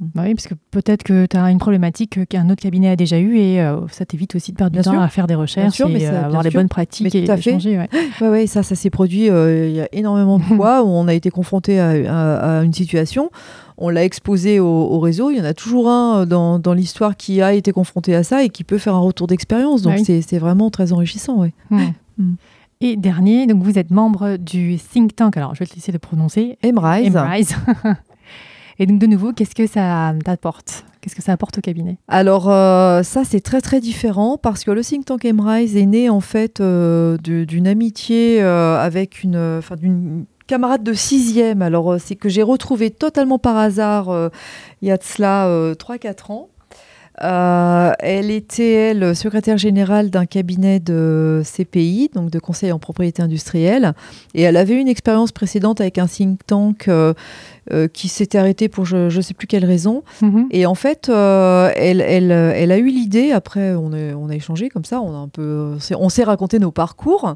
Bah 0.00 0.22
oui, 0.26 0.34
parce 0.34 0.48
que 0.48 0.54
peut-être 0.72 1.04
que 1.04 1.26
tu 1.26 1.36
as 1.36 1.50
une 1.50 1.58
problématique 1.58 2.26
qu'un 2.28 2.50
autre 2.50 2.60
cabinet 2.60 2.88
a 2.88 2.96
déjà 2.96 3.18
eue 3.18 3.38
et 3.38 3.60
euh, 3.60 3.86
ça 3.92 4.04
t'évite 4.04 4.34
aussi 4.34 4.50
de 4.50 4.56
perdre 4.56 4.76
du 4.76 4.82
temps 4.82 5.00
à 5.00 5.08
faire 5.08 5.28
des 5.28 5.36
recherches 5.36 5.80
et 5.80 5.84
mais 5.84 6.06
euh, 6.06 6.24
avoir 6.24 6.42
les 6.42 6.50
bonnes 6.50 6.68
pratiques 6.68 7.14
et 7.14 7.22
échanger. 7.22 7.78
Ouais. 8.20 8.28
Ouais, 8.28 8.46
ça, 8.46 8.62
ça 8.62 8.74
s'est 8.74 8.90
produit 8.90 9.30
euh, 9.30 9.68
il 9.68 9.74
y 9.74 9.80
a 9.80 9.88
énormément 9.92 10.38
de 10.38 10.42
fois 10.56 10.82
où 10.82 10.88
on 10.88 11.06
a 11.06 11.14
été 11.14 11.30
confronté 11.30 11.78
à, 11.78 12.62
une 12.62 12.72
situation. 12.72 13.30
On 13.78 13.88
l'a 13.88 14.04
exposé 14.04 14.60
au, 14.60 14.98
réseau. 14.98 15.30
Il 15.30 15.38
y 15.38 15.40
en 15.40 15.44
a 15.44 15.54
toujours 15.54 15.88
un 15.88 16.26
dans, 16.26 16.58
dans 16.58 16.74
l'histoire 16.74 17.16
qui 17.16 17.40
a 17.40 17.52
été 17.52 17.72
confronté 17.72 18.14
à 18.14 18.22
ça 18.22 18.42
et 18.42 18.48
qui 18.48 18.64
peut 18.64 18.78
faire 18.78 18.94
un 18.94 19.00
retour 19.00 19.26
d'expérience. 19.26 19.82
Donc 19.82 19.98
c'est 20.04 20.38
vraiment 20.38 20.70
très 20.70 20.92
enrichissant. 20.92 21.38
Ouais. 21.38 21.52
Hmm. 21.70 22.34
Et 22.80 22.96
dernier, 22.96 23.46
donc 23.46 23.62
vous 23.62 23.78
êtes 23.78 23.90
membre 23.90 24.36
du 24.36 24.76
think 24.76 25.16
tank, 25.16 25.36
alors 25.38 25.54
je 25.54 25.60
vais 25.60 25.66
te 25.66 25.74
laisser 25.74 25.92
le 25.92 25.98
prononcer. 25.98 26.58
Emrise. 26.62 27.56
Et 28.78 28.86
donc 28.86 28.98
de 28.98 29.06
nouveau, 29.06 29.32
qu'est-ce 29.32 29.54
que 29.54 29.66
ça 29.66 30.14
t'apporte? 30.24 30.84
Qu'est-ce 31.00 31.14
que 31.14 31.22
ça 31.22 31.32
apporte 31.32 31.58
au 31.58 31.60
cabinet? 31.60 31.98
Alors 32.08 32.50
euh, 32.50 33.02
ça 33.02 33.24
c'est 33.24 33.40
très 33.40 33.60
très 33.60 33.80
différent 33.80 34.38
parce 34.38 34.64
que 34.64 34.70
le 34.70 34.82
think 34.82 35.04
tank 35.04 35.26
Emrise 35.26 35.76
est 35.76 35.84
né 35.84 36.08
en 36.08 36.20
fait 36.20 36.60
euh, 36.60 37.18
d'une 37.18 37.68
amitié 37.68 38.42
euh, 38.42 38.80
avec 38.80 39.22
une, 39.22 39.36
enfin 39.58 39.76
d'une 39.76 40.24
camarade 40.46 40.82
de 40.82 40.94
sixième. 40.94 41.60
Alors 41.60 41.96
c'est 42.00 42.16
que 42.16 42.30
j'ai 42.30 42.42
retrouvé 42.42 42.90
totalement 42.90 43.38
par 43.38 43.58
hasard 43.58 44.30
il 44.80 44.88
y 44.88 44.90
a 44.90 44.96
de 44.96 45.02
cela 45.02 45.46
3-4 45.74 46.32
ans. 46.32 46.48
Elle 48.00 48.30
était, 48.30 48.72
elle, 48.72 49.14
secrétaire 49.14 49.58
générale 49.58 50.08
d'un 50.08 50.24
cabinet 50.24 50.80
de 50.80 51.42
CPI, 51.44 52.10
donc 52.14 52.30
de 52.30 52.38
conseil 52.38 52.72
en 52.72 52.78
propriété 52.78 53.22
industrielle, 53.22 53.92
et 54.34 54.42
elle 54.42 54.56
avait 54.56 54.80
une 54.80 54.88
expérience 54.88 55.32
précédente 55.32 55.80
avec 55.80 55.98
un 55.98 56.06
think 56.06 56.46
tank 56.46 56.88
euh, 57.72 57.88
qui 57.88 58.08
s'était 58.08 58.38
arrêté 58.38 58.68
pour 58.68 58.84
je 58.84 59.14
ne 59.14 59.20
sais 59.20 59.34
plus 59.34 59.46
quelle 59.46 59.64
raison. 59.64 60.02
Mhm. 60.22 60.48
Et 60.50 60.66
en 60.66 60.74
fait, 60.74 61.08
elle, 61.08 62.00
elle, 62.00 62.30
elle, 62.30 62.72
a 62.72 62.78
eu 62.78 62.88
l'idée, 62.88 63.32
après 63.32 63.74
on 63.74 63.92
a, 63.92 64.14
on 64.14 64.28
a 64.28 64.34
échangé 64.34 64.68
comme 64.68 64.84
ça, 64.84 65.00
on, 65.00 65.14
a 65.14 65.18
un 65.18 65.28
peu, 65.28 65.76
on 65.98 66.08
s'est 66.08 66.24
raconté 66.24 66.58
nos 66.58 66.70
parcours. 66.70 67.34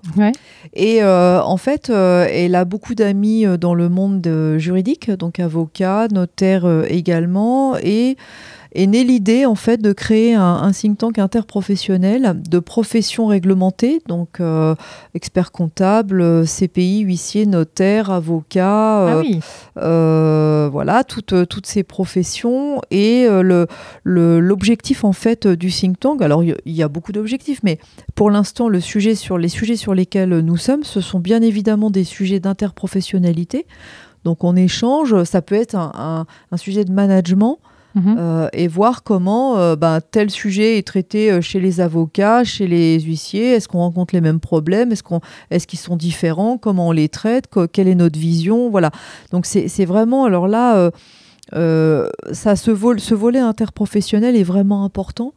Et 0.74 1.02
en 1.04 1.56
fait, 1.56 1.90
elle 1.90 2.54
a 2.54 2.64
beaucoup 2.64 2.94
d'amis 2.94 3.44
dans 3.58 3.74
le 3.74 3.88
monde 3.88 4.56
juridique, 4.58 5.10
donc 5.10 5.40
avocat, 5.40 6.08
notaire 6.08 6.66
également, 6.88 7.76
et 7.76 8.16
est 8.72 8.86
née 8.86 9.04
l'idée 9.04 9.46
en 9.46 9.54
fait 9.54 9.80
de 9.80 9.92
créer 9.92 10.34
un, 10.34 10.70
think 10.72 10.98
tank 10.98 11.18
interprofessionnel 11.18 12.42
de 12.48 12.58
professions 12.58 13.26
réglementées, 13.26 14.00
donc 14.06 14.40
euh, 14.40 14.74
experts 15.14 15.52
comptables, 15.52 16.44
CPI, 16.46 17.00
huissiers, 17.00 17.46
notaires, 17.46 18.10
avocats, 18.10 19.06
ah 19.06 19.16
euh, 19.16 19.22
euh, 19.78 20.68
voilà, 20.70 21.04
toutes, 21.04 21.48
toutes 21.48 21.66
ces 21.66 21.82
professions. 21.82 22.80
Et 22.90 23.26
l'objectif 24.04 25.04
en 25.04 25.12
fait 25.12 25.46
du 25.46 25.70
think 25.70 25.98
tank, 25.98 26.22
alors 26.22 26.42
il 26.44 26.56
y, 26.66 26.82
a 26.82 26.88
beaucoup 26.88 27.12
d'objectifs, 27.12 27.60
mais 27.62 27.78
pour 28.14 28.30
l'instant, 28.30 28.68
le 28.68 28.80
sujet 28.80 29.14
sur, 29.14 29.38
les 29.38 29.48
sujets 29.48 29.76
sur 29.76 29.94
lesquels 29.94 30.40
nous 30.40 30.56
sommes, 30.56 30.84
ce 30.84 31.00
sont 31.00 31.20
bien 31.20 31.42
évidemment 31.42 31.90
des 31.90 32.04
sujets 32.04 32.40
d'interprofessionnalité. 32.40 33.66
Donc 34.24 34.44
on 34.44 34.56
échange, 34.56 35.24
ça 35.24 35.42
peut 35.42 35.54
être 35.54 35.74
un 35.74 36.26
sujet 36.56 36.84
de 36.84 36.92
management, 36.92 37.58
Mhm. 37.98 38.16
Euh, 38.18 38.48
et 38.52 38.68
voir 38.68 39.02
comment 39.02 39.58
euh, 39.58 39.76
ben, 39.76 40.00
tel 40.00 40.30
sujet 40.30 40.78
est 40.78 40.86
traité 40.86 41.32
euh, 41.32 41.40
chez 41.40 41.60
les 41.60 41.80
avocats, 41.80 42.44
chez 42.44 42.66
les 42.66 43.00
huissiers. 43.00 43.54
Est-ce 43.54 43.68
qu'on 43.68 43.78
rencontre 43.78 44.14
les 44.14 44.20
mêmes 44.20 44.40
problèmes? 44.40 44.92
Est-ce 44.92 45.02
qu'on, 45.02 45.20
est-ce 45.50 45.66
qu'ils 45.66 45.78
sont 45.78 45.96
différents? 45.96 46.58
Comment 46.58 46.88
on 46.88 46.92
les 46.92 47.08
traite? 47.08 47.46
Quelle 47.72 47.88
est 47.88 47.94
notre 47.94 48.18
vision? 48.18 48.70
Voilà. 48.70 48.90
Donc 49.32 49.46
c'est, 49.46 49.84
vraiment 49.84 50.24
alors 50.24 50.48
là, 50.48 50.90
ça 51.52 52.56
ce, 52.56 52.70
vol, 52.70 53.00
ce 53.00 53.14
volet 53.14 53.38
interprofessionnel 53.38 54.36
est 54.36 54.42
vraiment 54.42 54.84
important 54.84 55.32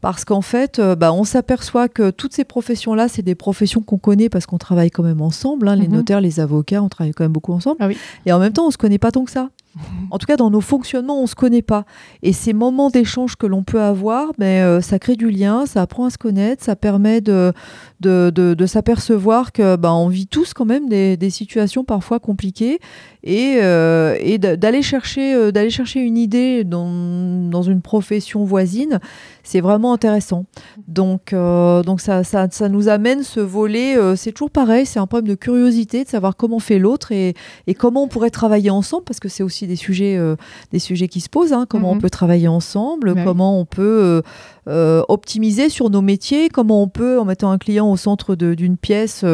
parce 0.00 0.24
qu'en 0.24 0.42
fait, 0.42 0.80
ben, 0.80 1.10
on 1.10 1.24
s'aperçoit 1.24 1.88
que 1.88 2.10
toutes 2.10 2.34
ces 2.34 2.44
professions-là, 2.44 3.08
c'est 3.08 3.22
des 3.22 3.34
professions 3.34 3.80
qu'on 3.80 3.98
connaît 3.98 4.28
parce 4.28 4.46
qu'on 4.46 4.58
travaille 4.58 4.90
quand 4.90 5.02
même 5.02 5.22
ensemble. 5.22 5.68
Hein, 5.68 5.76
les 5.76 5.88
mhm. 5.88 5.94
notaires, 5.94 6.20
les 6.20 6.38
avocats, 6.38 6.82
on 6.82 6.88
travaille 6.88 7.12
quand 7.12 7.24
même 7.24 7.32
beaucoup 7.32 7.52
ensemble. 7.52 7.78
Ah 7.80 7.88
et 8.24 8.32
en 8.32 8.38
même 8.38 8.52
temps, 8.52 8.66
on 8.66 8.70
se 8.70 8.78
connaît 8.78 8.98
pas 8.98 9.10
tant 9.10 9.24
que 9.24 9.30
ça. 9.30 9.50
En 10.10 10.18
tout 10.18 10.26
cas, 10.26 10.36
dans 10.36 10.50
nos 10.50 10.60
fonctionnements, 10.60 11.18
on 11.18 11.22
ne 11.22 11.26
se 11.26 11.34
connaît 11.34 11.62
pas. 11.62 11.84
Et 12.22 12.32
ces 12.32 12.52
moments 12.52 12.90
d'échange 12.90 13.36
que 13.36 13.46
l'on 13.46 13.62
peut 13.62 13.80
avoir, 13.80 14.28
mais, 14.38 14.60
ben, 14.60 14.66
euh, 14.66 14.80
ça 14.80 14.98
crée 14.98 15.16
du 15.16 15.30
lien, 15.30 15.66
ça 15.66 15.82
apprend 15.82 16.06
à 16.06 16.10
se 16.10 16.18
connaître, 16.18 16.62
ça 16.64 16.76
permet 16.76 17.20
de, 17.20 17.52
de, 18.00 18.30
de, 18.30 18.66
s'apercevoir 18.66 19.52
que 19.52 19.76
ben, 19.76 19.92
on 19.92 20.08
vit 20.08 20.26
tous 20.26 20.54
quand 20.54 20.64
même 20.64 20.88
des, 20.88 21.16
des 21.16 21.30
situations 21.30 21.84
parfois 21.84 22.20
compliquées 22.20 22.78
et, 23.24 23.58
euh, 23.62 24.16
et 24.20 24.38
d'aller 24.38 24.82
chercher, 24.82 25.34
euh, 25.34 25.50
d'aller 25.50 25.70
chercher 25.70 26.00
une 26.00 26.16
idée 26.16 26.62
dans, 26.62 27.50
dans 27.50 27.62
une 27.62 27.82
profession 27.82 28.44
voisine, 28.44 29.00
c'est 29.46 29.60
vraiment 29.60 29.92
intéressant. 29.92 30.44
Donc, 30.88 31.32
donc 31.32 32.00
ça, 32.00 32.24
ça, 32.24 32.48
ça, 32.50 32.68
nous 32.68 32.88
amène 32.88 33.22
ce 33.22 33.40
volet, 33.40 33.96
c'est 34.16 34.32
toujours 34.32 34.50
pareil, 34.50 34.86
c'est 34.86 34.98
un 34.98 35.06
problème 35.06 35.28
de 35.28 35.34
curiosité, 35.34 36.04
de 36.04 36.08
savoir 36.08 36.36
comment 36.36 36.58
fait 36.58 36.78
l'autre 36.78 37.12
et, 37.12 37.34
et 37.66 37.74
comment 37.74 38.04
on 38.04 38.08
pourrait 38.08 38.30
travailler 38.30 38.70
ensemble, 38.70 39.04
parce 39.04 39.20
que 39.20 39.28
c'est 39.28 39.42
aussi 39.42 39.66
des 39.66 39.76
sujets, 39.76 40.16
euh, 40.16 40.36
des 40.72 40.78
sujets 40.78 41.08
qui 41.08 41.20
se 41.20 41.28
posent. 41.28 41.52
Hein. 41.52 41.66
comment 41.68 41.92
on 41.92 41.94
mhm. 41.94 42.02
peut 42.02 42.10
travailler 42.10 42.48
ensemble, 42.48 43.14
comment 43.24 43.60
on 43.60 43.64
peut 43.64 44.22
euh, 44.68 44.86
euh, 44.86 45.02
optimiser 45.08 45.68
sur 45.68 45.90
nos 45.90 46.02
métiers, 46.02 46.48
comment 46.48 46.82
on 46.82 46.88
peut, 46.88 47.18
en 47.18 47.24
mettant 47.24 47.50
un 47.50 47.58
client 47.58 47.90
au 47.90 47.96
centre 47.96 48.34
d'une 48.34 48.76
pièce, 48.76 49.24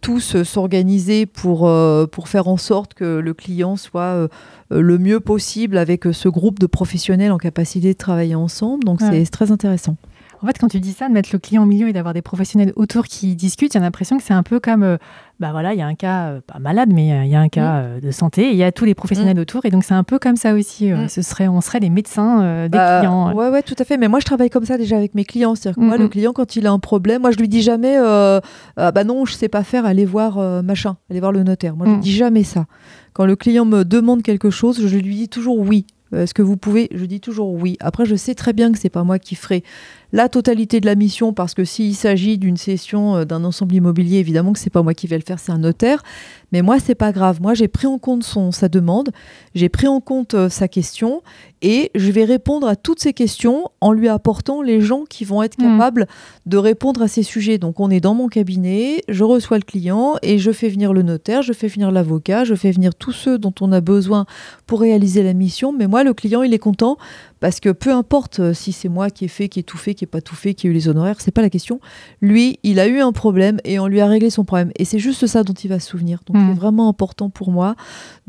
tous 0.00 0.42
s'organiser 0.42 1.26
pour, 1.26 1.70
pour 2.12 2.28
faire 2.28 2.48
en 2.48 2.56
sorte 2.56 2.94
que 2.94 3.18
le 3.18 3.34
client 3.34 3.76
soit 3.76 4.28
le 4.70 4.98
mieux 4.98 5.20
possible 5.20 5.76
avec 5.76 6.04
ce 6.12 6.28
groupe 6.28 6.58
de 6.58 6.66
professionnels 6.66 7.32
en 7.32 7.38
capacité 7.38 7.92
de 7.92 7.98
travailler 7.98 8.34
ensemble. 8.34 8.84
Donc 8.84 9.00
c'est 9.00 9.24
très 9.26 9.50
intéressant. 9.50 9.96
En 10.40 10.46
fait, 10.46 10.58
quand 10.58 10.68
tu 10.68 10.78
dis 10.78 10.92
ça, 10.92 11.08
de 11.08 11.12
mettre 11.12 11.30
le 11.32 11.38
client 11.38 11.64
au 11.64 11.66
milieu 11.66 11.88
et 11.88 11.92
d'avoir 11.92 12.14
des 12.14 12.22
professionnels 12.22 12.72
autour 12.76 13.06
qui 13.06 13.34
discutent, 13.34 13.72
j'ai 13.72 13.80
l'impression 13.80 14.18
que 14.18 14.22
c'est 14.22 14.34
un 14.34 14.44
peu 14.44 14.60
comme, 14.60 14.84
euh, 14.84 14.96
bah 15.40 15.50
voilà, 15.50 15.74
il 15.74 15.78
y 15.78 15.82
a 15.82 15.86
un 15.86 15.96
cas, 15.96 16.28
euh, 16.28 16.40
pas 16.46 16.60
malade, 16.60 16.90
mais 16.92 17.12
euh, 17.12 17.24
il 17.24 17.30
y 17.30 17.34
a 17.34 17.40
un 17.40 17.48
cas 17.48 17.82
mm. 17.82 18.00
de 18.00 18.10
santé, 18.12 18.50
il 18.50 18.56
y 18.56 18.62
a 18.62 18.70
tous 18.70 18.84
les 18.84 18.94
professionnels 18.94 19.36
mm. 19.36 19.40
autour, 19.40 19.66
et 19.66 19.70
donc 19.70 19.82
c'est 19.82 19.94
un 19.94 20.04
peu 20.04 20.20
comme 20.20 20.36
ça 20.36 20.54
aussi. 20.54 20.92
Mm. 20.92 21.08
Ce 21.08 21.22
serait, 21.22 21.48
on 21.48 21.60
serait 21.60 21.80
les 21.80 21.90
médecins 21.90 22.64
des 22.64 22.68
bah, 22.68 23.00
clients. 23.00 23.34
Ouais, 23.34 23.48
ouais, 23.48 23.62
tout 23.62 23.74
à 23.78 23.84
fait. 23.84 23.96
Mais 23.96 24.06
moi, 24.06 24.20
je 24.20 24.26
travaille 24.26 24.50
comme 24.50 24.64
ça 24.64 24.78
déjà 24.78 24.96
avec 24.96 25.14
mes 25.16 25.24
clients. 25.24 25.56
C'est-à-dire 25.56 25.82
que 25.82 25.86
moi, 25.86 25.96
le 25.96 26.08
client, 26.08 26.32
quand 26.32 26.54
il 26.54 26.66
a 26.66 26.70
un 26.70 26.78
problème, 26.78 27.22
moi, 27.22 27.32
je 27.32 27.38
lui 27.38 27.48
dis 27.48 27.62
jamais, 27.62 27.96
bah 27.98 29.04
non, 29.04 29.24
je 29.24 29.32
sais 29.32 29.48
pas 29.48 29.64
faire, 29.64 29.86
allez 29.86 30.04
voir 30.04 30.38
machin, 30.62 30.96
allez 31.10 31.20
voir 31.20 31.32
le 31.32 31.42
notaire. 31.42 31.74
Moi, 31.74 31.86
je 31.86 31.92
lui 31.92 32.00
dis 32.00 32.12
jamais 32.12 32.44
ça. 32.44 32.66
Quand 33.12 33.26
le 33.26 33.34
client 33.34 33.64
me 33.64 33.84
demande 33.84 34.22
quelque 34.22 34.50
chose, 34.50 34.86
je 34.86 34.96
lui 34.96 35.16
dis 35.16 35.28
toujours 35.28 35.58
oui 35.58 35.86
Est-ce 36.14 36.34
que 36.34 36.42
vous 36.42 36.56
pouvez? 36.56 36.88
Je 36.94 37.04
dis 37.04 37.20
toujours 37.20 37.52
oui. 37.52 37.76
Après, 37.80 38.04
je 38.04 38.14
sais 38.14 38.36
très 38.36 38.52
bien 38.52 38.70
que 38.70 38.78
c'est 38.78 38.90
pas 38.90 39.02
moi 39.02 39.18
qui 39.18 39.34
ferai 39.34 39.64
la 40.12 40.28
totalité 40.28 40.80
de 40.80 40.86
la 40.86 40.94
mission 40.94 41.32
parce 41.32 41.54
que 41.54 41.64
s'il 41.64 41.94
s'agit 41.94 42.38
d'une 42.38 42.56
cession 42.56 43.16
euh, 43.16 43.24
d'un 43.24 43.44
ensemble 43.44 43.74
immobilier, 43.74 44.18
évidemment 44.18 44.52
que 44.52 44.58
c'est 44.58 44.70
pas 44.70 44.82
moi 44.82 44.94
qui 44.94 45.06
vais 45.06 45.18
le 45.18 45.24
faire, 45.24 45.38
c'est 45.38 45.52
un 45.52 45.58
notaire. 45.58 46.02
Mais 46.50 46.62
moi, 46.62 46.78
c'est 46.80 46.94
pas 46.94 47.12
grave. 47.12 47.42
Moi, 47.42 47.52
j'ai 47.52 47.68
pris 47.68 47.86
en 47.86 47.98
compte 47.98 48.22
son, 48.24 48.52
sa 48.52 48.68
demande, 48.68 49.10
j'ai 49.54 49.68
pris 49.68 49.86
en 49.86 50.00
compte 50.00 50.32
euh, 50.34 50.48
sa 50.48 50.66
question 50.66 51.22
et 51.60 51.90
je 51.94 52.10
vais 52.10 52.24
répondre 52.24 52.66
à 52.66 52.76
toutes 52.76 53.00
ces 53.00 53.12
questions 53.12 53.64
en 53.80 53.92
lui 53.92 54.08
apportant 54.08 54.62
les 54.62 54.80
gens 54.80 55.04
qui 55.04 55.24
vont 55.24 55.42
être 55.42 55.58
mmh. 55.58 55.72
capables 55.72 56.06
de 56.46 56.56
répondre 56.56 57.02
à 57.02 57.08
ces 57.08 57.22
sujets. 57.22 57.58
Donc, 57.58 57.80
on 57.80 57.90
est 57.90 58.00
dans 58.00 58.14
mon 58.14 58.28
cabinet, 58.28 59.02
je 59.08 59.24
reçois 59.24 59.58
le 59.58 59.64
client 59.64 60.14
et 60.22 60.38
je 60.38 60.52
fais 60.52 60.68
venir 60.68 60.92
le 60.92 61.02
notaire, 61.02 61.42
je 61.42 61.52
fais 61.52 61.68
venir 61.68 61.90
l'avocat, 61.90 62.44
je 62.44 62.54
fais 62.54 62.70
venir 62.70 62.94
tous 62.94 63.12
ceux 63.12 63.38
dont 63.38 63.54
on 63.60 63.72
a 63.72 63.80
besoin 63.80 64.24
pour 64.66 64.80
réaliser 64.80 65.22
la 65.22 65.34
mission. 65.34 65.72
Mais 65.72 65.86
moi, 65.86 66.02
le 66.02 66.14
client, 66.14 66.42
il 66.42 66.54
est 66.54 66.58
content 66.58 66.96
parce 67.40 67.60
que 67.60 67.70
peu 67.70 67.92
importe 67.92 68.40
euh, 68.40 68.54
si 68.54 68.72
c'est 68.72 68.88
moi 68.88 69.10
qui 69.10 69.24
ai 69.24 69.28
fait, 69.28 69.48
qui 69.48 69.60
ai 69.60 69.62
tout 69.62 69.78
fait, 69.78 69.94
qui 69.94 70.04
n'ai 70.04 70.08
pas 70.08 70.20
tout 70.20 70.34
fait, 70.34 70.54
qui 70.54 70.66
ai 70.66 70.70
eu 70.70 70.72
les 70.72 70.88
honoraires, 70.88 71.20
c'est 71.20 71.30
pas 71.30 71.42
la 71.42 71.50
question. 71.50 71.80
Lui, 72.20 72.58
il 72.62 72.80
a 72.80 72.86
eu 72.86 73.00
un 73.00 73.12
problème 73.12 73.58
et 73.64 73.78
on 73.78 73.86
lui 73.86 74.00
a 74.00 74.06
réglé 74.06 74.30
son 74.30 74.44
problème. 74.44 74.70
Et 74.76 74.84
c'est 74.84 74.98
juste 74.98 75.26
ça 75.26 75.42
dont 75.42 75.52
il 75.52 75.68
va 75.68 75.80
se 75.80 75.88
souvenir. 75.88 76.20
Donc 76.26 76.36
c'est 76.36 76.52
mmh. 76.52 76.54
vraiment 76.54 76.88
important 76.88 77.30
pour 77.30 77.50
moi 77.50 77.76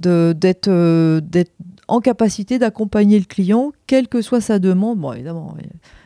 euh, 0.06 0.34
d'être 0.34 0.70
en 1.88 2.00
capacité 2.02 2.60
d'accompagner 2.60 3.20
le 3.20 3.26
client, 3.26 3.72
quelle 3.88 4.08
que 4.08 4.22
soit 4.22 4.42
sa 4.42 4.60
demande. 4.60 5.00
Bon, 5.00 5.12
évidemment, 5.14 5.56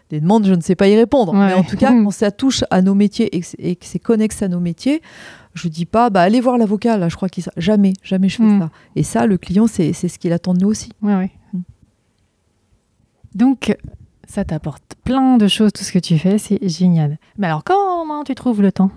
des 0.10 0.22
demandes, 0.22 0.46
je 0.46 0.54
ne 0.54 0.62
sais 0.62 0.76
pas 0.76 0.88
y 0.88 0.96
répondre. 0.96 1.34
Mais 1.34 1.54
en 1.54 1.64
tout 1.64 1.78
cas, 1.78 1.92
mmh. 1.92 2.04
quand 2.04 2.12
ça 2.12 2.32
touche 2.32 2.64
à 2.70 2.82
nos 2.82 2.96
métiers 2.96 3.30
et 3.36 3.76
que 3.76 3.86
c'est 3.86 4.00
connexe 4.00 4.42
à 4.42 4.48
nos 4.48 4.60
métiers, 4.60 5.02
je 5.54 5.68
dis 5.68 5.86
pas, 5.86 6.10
bah 6.10 6.22
allez 6.22 6.40
voir 6.40 6.58
l'avocat. 6.58 6.98
Là, 6.98 7.10
je 7.10 7.16
crois 7.16 7.30
qu'il 7.30 7.44
jamais, 7.58 7.94
jamais 8.04 8.30
je 8.30 8.38
fais 8.38 8.44
mmh. 8.44 8.60
ça. 8.62 8.70
Et 8.96 9.04
ça, 9.04 9.26
le 9.26 9.38
client, 9.38 9.68
c'est 9.68 9.94
ce 9.94 10.18
qu'il 10.18 10.34
attend 10.34 10.54
de 10.54 10.60
nous 10.60 10.70
aussi. 10.70 10.92
Oui, 11.02 11.14
oui. 11.14 11.30
Donc, 13.36 13.76
ça 14.28 14.46
t'apporte 14.46 14.84
plein 15.04 15.38
de 15.38 15.48
choses, 15.48 15.74
tout 15.74 15.84
ce 15.84 15.92
que 15.92 16.00
tu 16.00 16.18
fais, 16.18 16.38
c'est 16.38 16.68
génial. 16.68 17.18
Mais 17.38 17.48
alors, 17.48 17.64
comment 17.64 18.24
tu 18.24 18.36
trouves 18.36 18.62
le 18.62 18.72
temps 18.72 18.92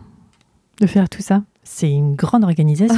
de 0.80 0.86
faire 0.86 1.08
tout 1.08 1.22
ça? 1.22 1.42
C'est 1.68 1.90
une 1.90 2.14
grande 2.14 2.44
organisation. 2.44 2.94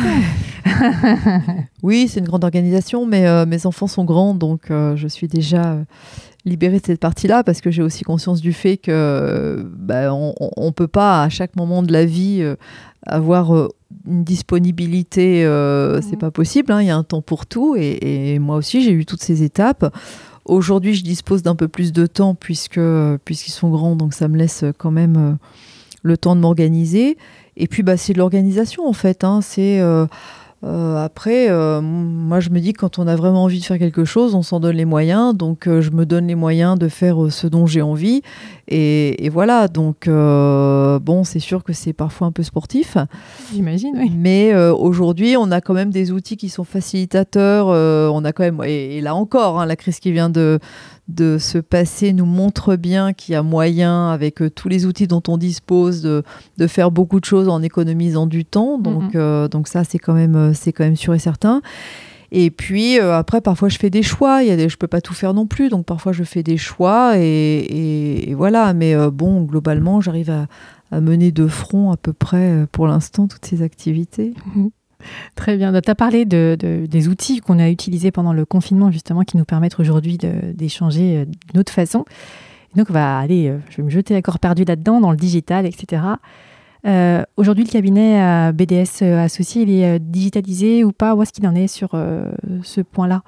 oui, 1.83 2.07
c'est 2.09 2.21
une 2.21 2.27
grande 2.27 2.45
organisation, 2.45 3.07
mais 3.07 3.27
euh, 3.27 3.47
mes 3.47 3.65
enfants 3.67 3.87
sont 3.87 4.05
grands, 4.05 4.35
donc 4.35 4.71
euh, 4.71 4.95
je 4.95 5.09
suis 5.09 5.27
déjà 5.27 5.73
euh, 5.73 5.85
libérée 6.45 6.79
de 6.79 6.85
cette 6.85 7.01
partie-là 7.01 7.43
parce 7.45 7.63
que 7.63 7.71
j'ai 7.71 7.83
aussi 7.83 8.05
conscience 8.05 8.43
du 8.43 8.53
fait 8.53 8.77
que 8.77 9.67
bah, 9.79 10.13
on 10.13 10.35
ne 10.59 10.71
peut 10.71 10.87
pas 10.87 11.23
à 11.23 11.29
chaque 11.31 11.57
moment 11.57 11.83
de 11.83 11.93
la 11.93 12.05
vie 12.05 12.45
avoir 13.07 13.69
une 14.07 14.23
disponibilité, 14.23 15.43
c'est 16.03 16.17
mmh. 16.17 16.19
pas 16.19 16.31
possible. 16.31 16.71
Hein, 16.73 16.83
il 16.83 16.89
y 16.89 16.91
a 16.91 16.97
un 16.97 17.05
temps 17.05 17.23
pour 17.23 17.47
tout, 17.47 17.75
et 17.79 18.39
moi 18.39 18.57
aussi 18.57 18.83
j'ai 18.83 18.93
eu 18.93 19.07
toutes 19.07 19.23
ces 19.23 19.43
étapes. 19.43 19.91
Aujourd'hui, 20.49 20.95
je 20.95 21.05
dispose 21.05 21.43
d'un 21.43 21.55
peu 21.55 21.69
plus 21.69 21.93
de 21.93 22.07
temps 22.07 22.35
puisque 22.35 22.81
puisqu'ils 23.25 23.53
sont 23.53 23.71
grands, 23.71 23.97
donc 23.97 24.15
ça 24.15 24.29
me 24.29 24.37
laisse 24.37 24.65
quand 24.79 24.91
même 24.91 25.17
euh, 25.17 25.33
le 26.03 26.17
temps 26.17 26.35
de 26.35 26.41
m'organiser. 26.41 27.19
Et 27.57 27.67
puis, 27.69 27.83
bah, 27.83 27.97
c'est 27.97 28.15
de 28.15 28.19
l'organisation 28.19 28.89
en 28.89 28.93
fait. 28.93 29.25
Hein. 29.25 29.41
C'est 29.43 29.81
euh, 30.65 30.97
après, 30.97 31.49
euh, 31.51 31.81
moi 31.81 32.41
je 32.41 32.51
me 32.51 32.59
dis 32.59 32.73
que 32.73 32.81
quand 32.81 32.99
on 32.99 33.07
a 33.07 33.15
vraiment 33.15 33.45
envie 33.45 33.61
de 33.61 33.65
faire 33.65 33.79
quelque 33.79 34.05
chose, 34.05 34.35
on 34.35 34.43
s'en 34.43 34.59
donne 34.59 34.77
les 34.77 34.85
moyens. 34.85 35.37
Donc 35.37 35.67
euh, 35.67 35.81
je 35.81 35.91
me 35.91 36.05
donne 36.05 36.27
les 36.27 36.35
moyens 36.35 36.79
de 36.79 36.89
faire 36.89 37.31
ce 37.31 37.47
dont 37.47 37.67
j'ai 37.67 37.83
envie. 37.83 38.23
Et, 38.71 39.31
voilà, 39.31 39.69
donc 39.69 40.09
bon, 40.09 41.25
c'est 41.25 41.39
sûr 41.39 41.65
que 41.65 41.73
c'est 41.73 41.93
parfois 41.95 42.27
un 42.27 42.33
peu 42.33 42.43
sportif. 42.43 42.99
J'imagine, 43.55 43.95
oui. 43.97 44.13
Mais 44.15 44.55
aujourd'hui, 44.55 45.37
on 45.39 45.51
a 45.51 45.63
quand 45.63 45.73
même 45.73 45.91
des 45.91 46.13
outils 46.13 46.37
qui 46.37 46.51
sont 46.51 46.65
facilitateurs. 46.65 47.69
on 47.69 48.25
a 48.25 48.33
quand 48.33 48.43
même, 48.43 48.61
et, 48.67 49.01
là 49.01 49.15
encore, 49.15 49.59
hein, 49.59 49.65
la 49.65 49.77
crise 49.77 50.01
qui 50.01 50.13
vient 50.13 50.29
de, 50.29 50.59
de 51.09 51.39
se 51.39 51.59
passer 51.59 52.13
nous 52.13 52.27
montre 52.27 52.77
bien 52.77 53.13
qu'il 53.15 53.33
y 53.33 53.37
a 53.37 53.43
moyen, 53.43 54.11
avec 54.11 54.43
euh, 54.43 54.51
tous 54.51 54.69
les 54.69 54.85
outils 54.85 55.07
dont 55.07 55.23
on 55.27 55.39
dispose, 55.39 56.03
de, 56.03 56.23
faire 56.67 56.91
beaucoup 56.91 57.19
de 57.19 57.25
choses 57.25 57.49
en 57.49 57.63
économisant 57.63 58.27
du 58.27 58.45
temps. 58.45 58.79
Donc, 58.79 59.15
mhm. 59.15 59.21
euh, 59.21 59.49
donc 59.49 59.69
ça, 59.69 59.85
c'est 59.85 59.99
quand, 59.99 60.13
même, 60.13 60.37
euh, 60.37 60.53
quand 60.67 60.85
même 60.85 60.97
sûr 60.97 61.15
et 61.15 61.19
certain. 61.19 61.63
Et 62.31 62.51
puis 62.51 62.99
après, 62.99 63.41
parfois, 63.41 63.71
je 63.71 63.79
fais 63.79 63.89
des 63.89 64.03
choix. 64.03 64.43
Il 64.43 64.49
y 64.49 64.51
a 64.51 64.57
des, 64.57 64.69
je 64.69 64.77
peux 64.77 64.87
pas 64.87 65.01
tout 65.01 65.15
faire 65.15 65.33
non 65.33 65.47
plus, 65.47 65.71
donc 65.71 65.87
parfois, 65.87 66.13
je 66.13 66.25
fais 66.25 66.43
des 66.43 66.59
choix 66.59 67.15
et, 67.17 68.35
voilà. 68.37 68.75
Mais 68.75 68.95
bon, 69.11 69.45
globalement, 69.45 70.03
j'arrive 70.03 70.29
à, 70.29 70.47
à, 70.91 71.01
mener 71.01 71.33
de 71.33 71.47
front 71.47 71.91
à 71.91 71.97
peu 71.97 72.13
près 72.13 72.67
pour 72.71 72.87
l'instant 72.87 73.29
toutes 73.29 73.47
ces 73.47 73.63
activités. 73.63 74.35
Très 75.35 75.57
bien. 75.57 75.73
Tu 75.81 75.91
as 75.91 75.95
parlé 75.95 76.25
de, 76.25 76.57
des 76.89 77.09
outils 77.09 77.41
qu'on 77.41 77.59
a 77.59 77.69
utilisés 77.71 78.11
pendant 78.11 78.33
le 78.33 78.45
confinement, 78.45 78.91
justement, 78.91 79.23
qui 79.23 79.37
nous 79.37 79.45
permettent 79.45 79.79
aujourd'hui 79.79 80.19
d'échanger 80.19 81.19
euh, 81.19 81.25
d'une 81.25 81.61
autre 81.61 81.73
façon. 81.73 82.05
donc, 82.75 82.87
on 82.91 82.93
va 82.93 83.19
aller, 83.19 83.49
euh, 83.49 83.59
je 83.71 83.79
vais 83.79 83.83
me 83.83 83.91
jeter 83.91 84.15
à 84.17 84.23
corps 84.23 84.39
perdu 84.39 84.65
là-dedans, 84.65 85.01
dans 85.01 85.11
le 85.11 85.17
digital, 85.17 85.67
etc. 85.67 86.03
Euh, 86.87 87.23
aujourd'hui, 87.37 87.65
le 87.65 87.71
cabinet 87.71 88.53
BDS 88.53 89.03
associé, 89.03 89.63
il 89.63 89.71
est 89.71 89.99
digitalisé 89.99 90.85
ou 90.85 90.93
pas? 90.93 91.15
Où 91.15 91.23
est-ce 91.23 91.33
qu'il 91.33 91.47
en 91.47 91.55
est 91.55 91.69
sur 91.69 91.91
ce 92.63 92.81
point-là? 92.81 93.23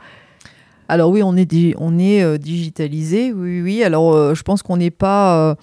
Alors 0.89 1.11
oui, 1.11 1.23
on 1.23 1.37
est, 1.37 1.75
on 1.79 1.99
est 1.99 2.39
digitalisé, 2.39 3.33
oui, 3.33 3.61
oui. 3.61 3.83
Alors, 3.83 4.35
je 4.35 4.43
pense 4.43 4.63
qu'on 4.63 4.77
n'est 4.77 4.91
pas 4.91 5.57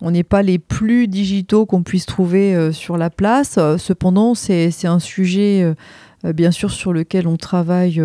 on 0.00 0.10
n'est 0.10 0.24
pas 0.24 0.42
les 0.42 0.58
plus 0.58 1.08
digitaux 1.08 1.66
qu'on 1.66 1.82
puisse 1.82 2.06
trouver 2.06 2.54
euh, 2.54 2.72
sur 2.72 2.96
la 2.96 3.10
place. 3.10 3.56
Euh, 3.58 3.78
cependant, 3.78 4.34
c'est 4.34 4.70
un 4.84 4.98
sujet, 4.98 5.74
euh, 6.24 6.32
bien 6.32 6.50
sûr, 6.50 6.70
sur 6.70 6.92
lequel 6.92 7.26
on 7.26 7.36
travaille 7.36 8.02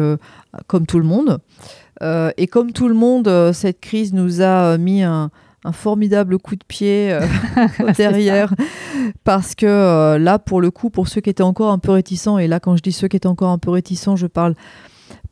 comme 0.68 0.86
tout 0.86 1.00
le 1.00 1.06
monde. 1.06 1.40
et 2.02 2.48
comme 2.48 2.72
tout 2.72 2.88
le 2.88 2.96
monde, 2.96 3.52
cette 3.54 3.80
crise 3.80 4.14
nous 4.14 4.42
a 4.42 4.78
mis 4.78 5.04
un, 5.04 5.32
formidable 5.72 6.38
coup 6.38 6.56
de 6.56 6.64
pied 6.68 7.18
derrière. 7.98 8.54
Parce 9.24 9.56
que 9.56 10.18
là, 10.18 10.38
pour 10.38 10.62
le 10.62 10.70
coup, 10.72 10.90
pour 10.90 11.08
ceux 11.08 11.22
qui 11.22 11.30
étaient 11.30 11.44
encore 11.44 11.72
un 11.72 11.80
peu 11.80 11.92
réticents, 11.92 12.38
et 12.38 12.48
là, 12.48 12.60
quand 12.60 12.76
je 12.76 12.84
dis 12.84 12.92
ceux 12.92 13.08
qui 13.08 13.18
étaient 13.18 13.28
encore 13.28 13.50
un 13.50 13.58
peu 13.58 13.72
réticents, 13.72 14.16
je 14.16 14.28
parle 14.28 14.56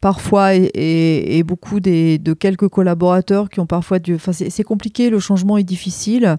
parfois 0.02 0.56
et, 0.56 1.44
beaucoup 1.44 1.80
de 1.80 2.34
quelques 2.34 2.68
collaborateurs 2.68 3.50
qui 3.50 3.60
ont 3.60 3.66
parfois 3.68 4.00
dû. 4.00 4.16
Enfin, 4.16 4.32
c'est 4.34 4.64
compliqué, 4.64 5.10
le 5.10 5.20
changement 5.20 5.58
est 5.58 5.64
difficile, 5.64 6.38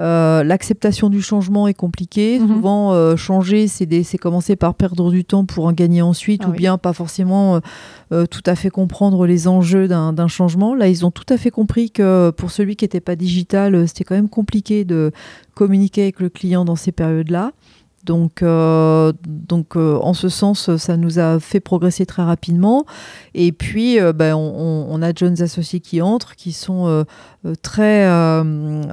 euh, 0.00 0.44
l'acceptation 0.44 1.10
du 1.10 1.20
changement 1.20 1.66
est 1.66 1.74
compliquée. 1.74 2.38
Mhm. 2.38 2.46
Souvent, 2.46 2.92
euh, 2.92 3.16
changer, 3.16 3.66
c'est 3.68 4.18
commencer 4.18 4.54
par 4.54 4.74
perdre 4.74 5.10
du 5.10 5.24
temps 5.24 5.44
pour 5.44 5.66
en 5.66 5.72
gagner 5.72 6.02
ensuite, 6.02 6.42
ah 6.44 6.48
ou 6.48 6.52
bien 6.52 6.78
pas 6.78 6.92
forcément 6.92 7.60
euh, 8.12 8.26
tout 8.26 8.42
à 8.46 8.54
fait 8.54 8.70
comprendre 8.70 9.26
les 9.26 9.48
enjeux 9.48 9.88
d'un 9.88 10.28
changement. 10.28 10.74
Là, 10.74 10.88
ils 10.88 11.04
ont 11.04 11.10
tout 11.10 11.26
à 11.28 11.36
fait 11.36 11.50
compris 11.50 11.90
que 11.90 12.30
pour 12.30 12.52
celui 12.52 12.76
qui 12.76 12.84
n'était 12.84 13.00
pas 13.00 13.16
digital, 13.16 13.88
c'était 13.88 14.04
quand 14.04 14.14
même 14.14 14.28
compliqué 14.28 14.84
de 14.84 15.10
communiquer 15.54 16.02
avec 16.02 16.20
le 16.20 16.28
client 16.28 16.64
dans 16.64 16.76
ces 16.76 16.92
périodes-là. 16.92 17.52
Donc, 18.04 18.42
euh, 18.42 19.12
donc 19.26 19.76
euh, 19.76 19.98
en 20.00 20.14
ce 20.14 20.30
sens, 20.30 20.74
ça 20.76 20.96
nous 20.96 21.18
a 21.18 21.38
fait 21.38 21.60
progresser 21.60 22.06
très 22.06 22.22
rapidement. 22.22 22.86
Et 23.34 23.52
puis, 23.52 24.00
euh, 24.00 24.12
ben, 24.12 24.34
on, 24.34 25.02
a 25.02 25.12
Jones 25.14 25.40
Associés 25.40 25.80
qui 25.80 26.00
entrent, 26.02 26.34
qui 26.34 26.52
sont 26.52 27.04
très, 27.62 28.08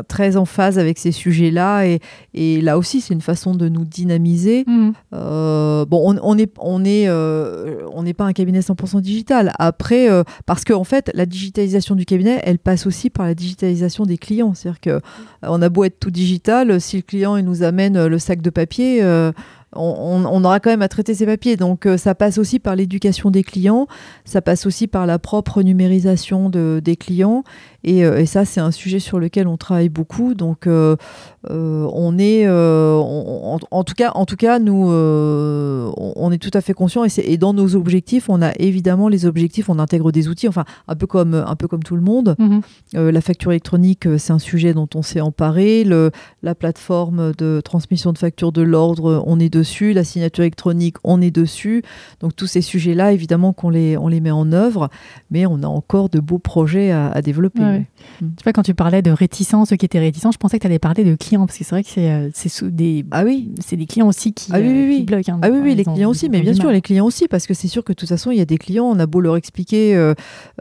très 0.07 0.37
en 0.37 0.45
phase 0.45 0.79
avec 0.79 0.97
ces 0.97 1.11
sujets-là. 1.11 1.85
Et, 1.85 1.99
et, 2.33 2.61
là 2.61 2.77
aussi, 2.77 3.01
c'est 3.01 3.13
une 3.13 3.21
façon 3.21 3.55
de 3.55 3.67
nous 3.67 3.83
dynamiser. 3.83 4.63
Mmh. 4.67 4.91
bon, 5.11 6.15
on 6.21 6.35
n'est 6.35 6.49
on 6.59 6.85
est, 6.85 7.09
on 7.09 8.03
n'est 8.03 8.13
pas 8.13 8.25
un 8.25 8.33
cabinet 8.33 8.59
100% 8.59 9.01
digital. 9.01 9.53
Après, 9.59 10.07
parce 10.45 10.63
qu'en 10.63 10.81
en 10.81 10.83
fait, 10.83 11.11
la 11.13 11.25
digitalisation 11.25 11.95
du 11.95 12.05
cabinet, 12.05 12.39
elle 12.43 12.59
passe 12.59 12.85
aussi 12.85 13.09
par 13.09 13.25
la 13.25 13.33
digitalisation 13.33 14.05
des 14.05 14.17
clients. 14.17 14.53
C'est-à-dire 14.53 15.01
qu'on 15.41 15.61
a 15.61 15.69
beau 15.69 15.83
être 15.83 15.99
tout 15.99 16.11
digital, 16.11 16.79
si 16.79 16.97
le 16.97 17.01
client 17.01 17.35
il 17.35 17.43
nous 17.43 17.63
amène 17.63 18.05
le 18.05 18.19
sac 18.19 18.41
de 18.41 18.49
papier, 18.49 18.96
euh, 19.01 19.31
on, 19.73 20.43
aura 20.43 20.59
quand 20.59 20.69
même 20.69 20.81
à 20.81 20.87
traiter 20.87 21.13
ces 21.13 21.25
papiers. 21.25 21.55
Donc 21.55 21.85
euh, 21.85 21.97
ça 21.97 22.15
passe 22.15 22.37
aussi 22.37 22.59
par 22.59 22.75
l'éducation 22.75 23.31
des 23.31 23.43
clients, 23.43 23.87
ça 24.25 24.41
passe 24.41 24.65
aussi 24.65 24.87
par 24.87 25.05
la 25.05 25.19
propre 25.19 25.61
numérisation 25.61 26.49
des 26.49 26.95
clients. 26.95 27.43
Euh, 27.87 28.17
et, 28.17 28.25
ça, 28.25 28.45
c'est 28.45 28.59
un 28.59 28.71
sujet 28.71 28.99
sur 28.99 29.19
lequel 29.19 29.47
on 29.47 29.57
travaille 29.57 29.89
beaucoup. 29.89 30.33
Donc 30.33 30.67
on 30.67 32.17
est, 32.19 32.47
en, 32.49 33.83
tout 33.83 33.95
cas, 33.95 34.11
en 34.13 34.25
tout 34.25 34.35
cas, 34.35 34.59
nous, 34.59 34.89
on 34.91 36.31
est 36.31 36.37
tout 36.37 36.51
à 36.53 36.61
fait 36.61 36.73
conscient. 36.73 37.05
Et, 37.05 37.09
et, 37.17 37.37
dans 37.37 37.53
nos 37.53 37.75
objectifs, 37.75 38.29
on 38.29 38.41
a 38.41 38.51
évidemment 38.59 39.07
les 39.07 39.25
objectifs. 39.25 39.69
On 39.69 39.79
intègre 39.79 40.11
des 40.11 40.27
outils, 40.27 40.47
enfin 40.47 40.65
un 40.87 40.95
peu 40.95 41.07
comme 41.07 41.33
un 41.33 41.55
peu 41.55 41.67
comme 41.67 41.83
tout 41.83 41.95
le 41.95 42.01
monde. 42.01 42.35
Mhm. 42.37 42.61
la 43.09 43.21
facture 43.21 43.51
électronique, 43.51 44.07
c'est 44.17 44.33
un 44.33 44.39
sujet 44.39 44.73
dont 44.73 44.87
on 44.95 45.01
s'est 45.01 45.21
emparé. 45.21 45.83
Le, 45.83 46.11
la 46.43 46.55
plateforme 46.55 47.33
de 47.37 47.61
transmission 47.63 48.13
de 48.13 48.17
factures 48.17 48.51
de 48.51 48.61
l'ordre, 48.61 49.23
on 49.25 49.39
est 49.39 49.49
dessus, 49.49 49.93
la 49.93 50.03
signature 50.03 50.43
électronique, 50.43 50.97
on 51.03 51.21
est 51.21 51.31
dessus. 51.31 51.83
Donc 52.19 52.35
tous 52.35 52.47
ces 52.47 52.61
sujets-là, 52.61 53.11
évidemment 53.13 53.53
qu'on 53.53 53.69
les, 53.69 53.97
on 53.97 54.07
les 54.07 54.19
met 54.19 54.31
en 54.31 54.51
œuvre, 54.51 54.89
mais 55.31 55.45
on 55.45 55.63
a 55.63 55.67
encore 55.67 56.09
de 56.09 56.19
beaux 56.19 56.39
projets 56.39 56.91
à, 56.91 57.21
développer. 57.21 57.76
Mm. 57.79 58.27
Tu 58.37 58.43
vois, 58.43 58.53
quand 58.53 58.63
tu 58.63 58.73
parlais 58.73 59.01
de 59.01 59.11
réticence, 59.11 59.69
ceux 59.69 59.75
qui 59.75 59.85
étaient 59.85 59.99
réticents, 59.99 60.31
je 60.31 60.37
pensais 60.37 60.57
que 60.57 60.61
tu 60.61 60.67
allais 60.67 60.79
parler 60.79 61.03
de 61.03 61.15
clients, 61.15 61.45
parce 61.45 61.57
que 61.57 61.63
c'est 61.63 61.71
vrai 61.71 61.83
que 61.83 61.89
c'est 61.89 62.09
euh, 62.09 62.69
des, 62.69 63.05
ah 63.11 63.23
oui. 63.23 63.51
c'est 63.59 63.75
des 63.75 63.85
clients 63.85 64.07
aussi 64.07 64.33
qui, 64.33 64.51
ah 64.53 64.59
oui, 64.59 64.67
oui, 64.67 64.85
oui. 64.87 65.03
bloquent. 65.03 65.33
Hein, 65.33 65.39
ah 65.41 65.49
oui, 65.49 65.59
oui, 65.61 65.75
les 65.75 65.83
clients 65.83 66.09
aussi, 66.09 66.29
mais 66.29 66.41
bien 66.41 66.53
sûr, 66.53 66.71
les 66.71 66.81
clients 66.81 67.05
aussi, 67.05 67.27
parce 67.27 67.47
que 67.47 67.53
c'est 67.53 67.67
sûr 67.67 67.83
que 67.83 67.91
de 67.91 67.95
toute 67.95 68.09
façon, 68.09 68.31
il 68.31 68.37
y 68.37 68.41
a 68.41 68.45
des 68.45 68.57
clients, 68.57 68.85
on 68.85 68.99
a 68.99 69.05
beau 69.05 69.21
leur 69.21 69.35
expliquer 69.35 69.95
euh, 69.95 70.13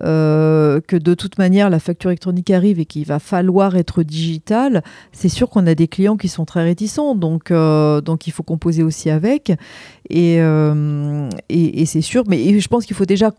euh, 0.03 0.81
que 0.87 0.97
de 0.97 1.15
toute 1.15 1.39
manière, 1.39 1.71
la 1.71 1.79
facture 1.79 2.11
électronique 2.11 2.51
arrive 2.51 2.81
et 2.81 2.87
qu'il 2.87 3.05
va 3.07 3.19
falloir 3.19 3.77
être 3.77 4.03
digital, 4.03 4.83
c'est 5.13 5.29
sûr 5.29 5.49
qu'on 5.49 5.67
a 5.67 5.75
des 5.75 5.89
clients 5.89 6.17
qui 6.17 6.29
sont 6.29 6.45
très 6.45 6.65
réticents, 6.65 7.15
donc, 7.15 7.53
donc 7.53 8.27
il 8.27 8.33
faut 8.33 8.43
composer 8.43 8.83
aussi 8.83 9.11
avec. 9.11 9.53
Et, 10.11 10.37
et, 10.37 11.83
et 11.83 11.87
c'est 11.87 12.01
sûr, 12.01 12.25
mais 12.29 12.59
je 12.59 12.69
pense 12.69 12.87
qu'il 12.87 12.97
faut 12.97 13.07
déjà 13.07 13.31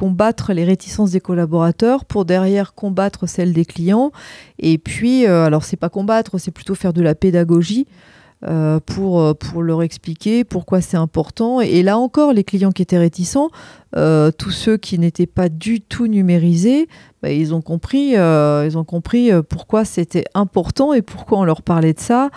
combattre 0.00 0.54
les 0.54 0.64
réticences 0.64 1.10
des 1.10 1.20
collaborateurs 1.20 2.06
pour 2.06 2.24
derrière 2.24 2.72
combattre 2.72 3.28
celles 3.28 3.52
des 3.52 3.66
clients. 3.66 4.12
Et 4.58 4.78
puis, 4.78 5.26
euh, 5.26 5.44
alors 5.44 5.62
c'est 5.62 5.76
pas 5.76 5.90
combattre, 5.90 6.38
c'est 6.38 6.52
plutôt 6.52 6.74
faire 6.74 6.94
de 6.94 7.02
la 7.02 7.14
pédagogie. 7.14 7.86
Euh, 8.48 8.80
pour, 8.80 9.20
euh, 9.20 9.34
pour 9.34 9.62
leur 9.62 9.82
expliquer 9.82 10.44
pourquoi 10.44 10.80
c'est 10.80 10.96
important. 10.96 11.60
Et 11.60 11.82
là 11.82 11.98
encore, 11.98 12.32
les 12.32 12.42
clients 12.42 12.72
qui 12.72 12.80
étaient 12.80 12.96
réticents, 12.96 13.50
tous 13.92 14.50
ceux 14.50 14.78
qui 14.78 14.98
n'étaient 14.98 15.26
pas 15.26 15.50
du 15.50 15.82
tout 15.82 16.06
numérisés, 16.06 16.88
bah, 17.22 17.30
ils 17.30 17.52
ont 17.52 17.60
compris, 17.60 18.12
ils 18.12 18.78
ont 18.78 18.84
compris 18.84 19.30
pourquoi 19.50 19.84
c'était 19.84 20.24
important 20.32 20.94
et 20.94 21.02
pourquoi 21.02 21.40
on 21.40 21.44
leur 21.44 21.60
parlait 21.60 21.92
de 21.92 22.00
ça. 22.00 22.30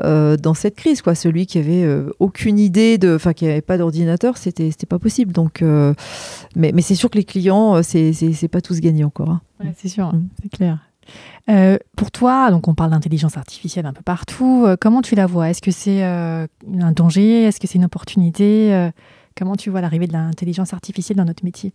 Euh, 0.00 0.36
dans 0.36 0.54
cette 0.54 0.76
crise. 0.76 1.00
Quoi. 1.00 1.14
Celui 1.14 1.46
qui 1.46 1.58
avait 1.58 1.82
euh, 1.82 2.10
aucune 2.18 2.58
idée, 2.58 2.98
de, 2.98 3.14
enfin 3.14 3.32
qui 3.32 3.46
n'avait 3.46 3.62
pas 3.62 3.78
d'ordinateur, 3.78 4.36
c'était 4.36 4.70
c'était 4.70 4.86
pas 4.86 4.98
possible. 4.98 5.32
Donc, 5.32 5.62
euh, 5.62 5.94
mais, 6.54 6.72
mais 6.74 6.82
c'est 6.82 6.94
sûr 6.94 7.10
que 7.10 7.16
les 7.16 7.24
clients, 7.24 7.82
c'est 7.82 8.12
c'est 8.12 8.48
pas 8.48 8.60
tous 8.60 8.80
gagnants 8.80 9.08
encore. 9.08 9.30
Hein. 9.30 9.40
c'est 9.76 9.88
sûr, 9.88 10.12
mm. 10.12 10.28
c'est 10.42 10.48
clair. 10.50 10.78
pour 11.96 12.10
toi, 12.10 12.50
donc 12.50 12.68
on 12.68 12.74
parle 12.74 12.90
d'intelligence 12.90 13.38
artificielle 13.38 13.86
un 13.86 13.94
peu 13.94 14.02
partout. 14.02 14.66
comment 14.80 15.00
tu 15.00 15.14
la 15.14 15.26
vois? 15.26 15.48
Est-ce 15.48 15.62
que 15.62 15.70
c'est 15.70 16.02
un 16.02 16.46
danger? 16.94 17.44
Est-ce 17.44 17.58
que 17.58 17.66
c'est 17.66 17.78
une 17.78 17.86
opportunité? 17.86 18.90
Comment 19.34 19.56
tu 19.56 19.70
vois 19.70 19.80
l'arrivée 19.80 20.06
de 20.06 20.12
l'intelligence 20.12 20.74
artificielle 20.74 21.16
dans 21.16 21.24
notre 21.24 21.44
métier? 21.44 21.72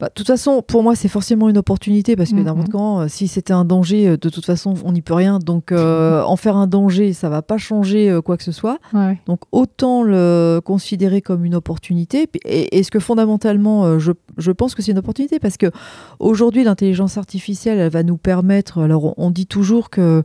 Bah, 0.00 0.08
de 0.08 0.12
toute 0.14 0.26
façon, 0.26 0.62
pour 0.62 0.82
moi, 0.82 0.96
c'est 0.96 1.08
forcément 1.08 1.48
une 1.48 1.58
opportunité 1.58 2.16
parce 2.16 2.30
que 2.30 2.36
n'importe 2.36 2.70
quand, 2.70 3.00
euh, 3.00 3.08
si 3.08 3.28
c'était 3.28 3.52
un 3.52 3.64
danger, 3.64 4.08
euh, 4.08 4.16
de 4.16 4.28
toute 4.28 4.44
façon, 4.44 4.74
on 4.84 4.92
n'y 4.92 5.02
peut 5.02 5.14
rien. 5.14 5.38
Donc, 5.38 5.72
euh, 5.72 6.22
en 6.26 6.36
faire 6.36 6.56
un 6.56 6.66
danger, 6.66 7.12
ça 7.12 7.28
va 7.28 7.42
pas 7.42 7.58
changer 7.58 8.18
quoi 8.24 8.36
que 8.36 8.42
ce 8.42 8.52
soit. 8.52 8.78
Donc, 9.26 9.40
autant 9.52 10.02
le 10.02 10.60
considérer 10.64 11.22
comme 11.22 11.44
une 11.44 11.54
opportunité. 11.54 12.28
Et 12.44 12.78
est-ce 12.78 12.90
que 12.90 12.98
fondamentalement, 12.98 13.98
je, 13.98 14.12
je, 14.36 14.50
pense 14.50 14.74
que 14.74 14.82
c'est 14.82 14.92
une 14.92 14.98
opportunité 14.98 15.38
parce 15.38 15.56
que 15.56 15.70
aujourd'hui, 16.18 16.64
l'intelligence 16.64 17.18
artificielle, 17.18 17.78
elle 17.78 17.90
va 17.90 18.02
nous 18.02 18.16
permettre. 18.16 18.80
Alors, 18.80 19.14
on 19.18 19.30
dit 19.30 19.46
toujours 19.46 19.90
que 19.90 20.22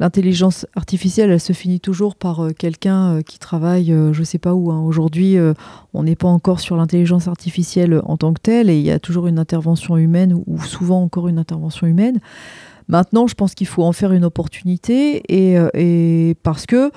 l'intelligence 0.00 0.66
artificielle, 0.74 1.30
elle 1.30 1.40
se 1.40 1.52
finit 1.52 1.78
toujours 1.78 2.16
par 2.16 2.42
euh, 2.42 2.50
quelqu'un 2.50 3.16
euh, 3.16 3.22
qui 3.22 3.38
travaille, 3.38 3.92
euh, 3.92 4.14
je 4.14 4.20
ne 4.20 4.24
sais 4.24 4.38
pas 4.38 4.54
où. 4.54 4.72
Hein. 4.72 4.80
Aujourd'hui, 4.80 5.36
on 5.92 6.02
n'est 6.02 6.16
pas 6.16 6.28
encore 6.28 6.58
sur 6.58 6.76
l'intelligence 6.76 7.28
artificielle 7.28 8.00
en 8.04 8.16
tant 8.16 8.32
que 8.32 8.40
telle, 8.40 8.70
et 8.70 8.78
il 8.78 8.84
y 8.84 8.90
a 8.90 8.98
toujours 8.98 9.26
une 9.26 9.38
intervention 9.38 9.96
humaine, 9.98 10.42
ou 10.46 10.58
souvent 10.62 11.02
encore 11.02 11.28
une 11.28 11.38
intervention 11.38 11.86
humaine. 11.86 12.18
Maintenant, 12.88 13.26
je 13.26 13.34
pense 13.34 13.54
qu'il 13.54 13.66
faut 13.66 13.84
en 13.84 13.92
faire 13.92 14.12
une 14.12 14.24
opportunité, 14.24 15.22
et, 15.28 16.34
parce 16.42 16.64
que 16.64 16.90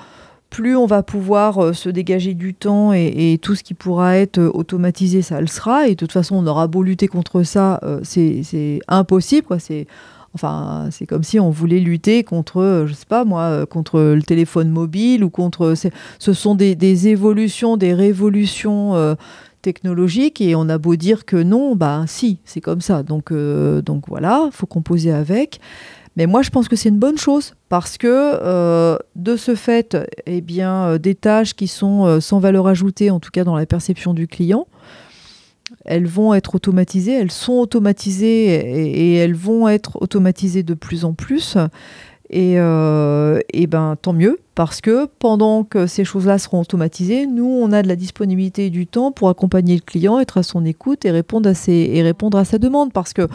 plus 0.48 0.76
on 0.76 0.86
va 0.86 1.02
pouvoir 1.02 1.74
se 1.74 1.88
dégager 1.88 2.34
du 2.34 2.54
temps 2.54 2.92
et, 2.92 3.38
tout 3.42 3.54
ce 3.54 3.62
qui 3.62 3.74
pourra 3.74 4.16
être 4.16 4.40
automatisé, 4.40 5.20
ça 5.20 5.40
le 5.40 5.46
sera. 5.46 5.88
Et 5.88 5.90
de 5.90 5.96
toute 5.96 6.12
façon, 6.12 6.36
on 6.36 6.46
aura 6.46 6.66
beau 6.66 6.82
lutter 6.82 7.08
contre 7.08 7.42
ça, 7.42 7.80
c'est 8.02 8.80
impossible. 8.88 9.46
C'est 9.60 9.86
Enfin, 10.34 10.88
c'est 10.90 11.06
comme 11.06 11.22
si 11.22 11.38
on 11.38 11.50
voulait 11.50 11.78
lutter 11.78 12.24
contre, 12.24 12.60
euh, 12.60 12.86
je 12.86 12.92
sais 12.92 13.06
pas 13.06 13.24
moi, 13.24 13.42
euh, 13.42 13.66
contre 13.66 14.00
le 14.00 14.22
téléphone 14.22 14.68
mobile 14.68 15.22
ou 15.22 15.30
contre. 15.30 15.74
Ce 16.18 16.32
sont 16.32 16.54
des, 16.56 17.08
évolutions, 17.08 17.76
des 17.76 17.94
révolutions 17.94 18.96
euh, 18.96 19.14
technologiques 19.62 20.40
et 20.40 20.56
on 20.56 20.68
a 20.68 20.78
beau 20.78 20.96
dire 20.96 21.24
que 21.24 21.36
non, 21.36 21.76
bah 21.76 22.04
si, 22.08 22.38
c'est 22.44 22.60
comme 22.60 22.80
ça. 22.80 23.04
Donc, 23.04 23.32
donc 23.32 24.08
voilà, 24.08 24.48
faut 24.50 24.66
composer 24.66 25.12
avec. 25.12 25.60
Mais 26.16 26.26
moi, 26.26 26.42
je 26.42 26.50
pense 26.50 26.68
que 26.68 26.76
c'est 26.76 26.88
une 26.90 26.98
bonne 26.98 27.18
chose 27.18 27.54
parce 27.68 27.96
que 27.96 28.98
de 29.16 29.36
ce 29.36 29.54
fait, 29.54 29.96
eh 30.26 30.40
bien, 30.40 30.96
des 30.98 31.14
tâches 31.14 31.54
qui 31.54 31.66
sont 31.66 32.20
sans 32.20 32.38
valeur 32.38 32.66
ajoutée, 32.68 33.10
en 33.10 33.20
tout 33.20 33.30
cas 33.30 33.42
dans 33.42 33.56
la 33.56 33.66
perception 33.66 34.14
du 34.14 34.28
client, 34.28 34.66
elles 35.84 36.06
vont 36.06 36.34
être 36.34 36.54
automatisées, 36.54 37.12
elles 37.12 37.32
sont 37.32 37.54
automatisées 37.54 38.54
et, 38.54 39.14
elles 39.16 39.34
vont 39.34 39.68
être 39.68 40.00
automatisées 40.00 40.62
de 40.62 40.74
plus 40.74 41.04
en 41.04 41.12
plus. 41.12 41.56
Et, 42.30 42.54
euh, 42.58 43.38
et, 43.52 43.66
ben 43.66 43.96
tant 44.00 44.14
mieux, 44.14 44.40
parce 44.54 44.80
que 44.80 45.06
pendant 45.18 45.62
que 45.62 45.86
ces 45.86 46.04
choses-là 46.04 46.38
seront 46.38 46.60
automatisées, 46.60 47.26
nous, 47.26 47.44
on 47.44 47.70
a 47.70 47.82
de 47.82 47.88
la 47.88 47.96
disponibilité 47.96 48.66
et 48.66 48.70
du 48.70 48.86
temps 48.86 49.12
pour 49.12 49.28
accompagner 49.28 49.74
le 49.74 49.82
client, 49.82 50.18
être 50.18 50.38
à 50.38 50.42
son 50.42 50.64
écoute 50.64 51.04
et 51.04 51.10
répondre 51.10 51.48
à, 51.48 51.54
ses, 51.54 51.90
et 51.92 52.02
répondre 52.02 52.38
à 52.38 52.44
sa 52.44 52.58
demande. 52.58 52.92
Parce 52.92 53.12
que 53.12 53.28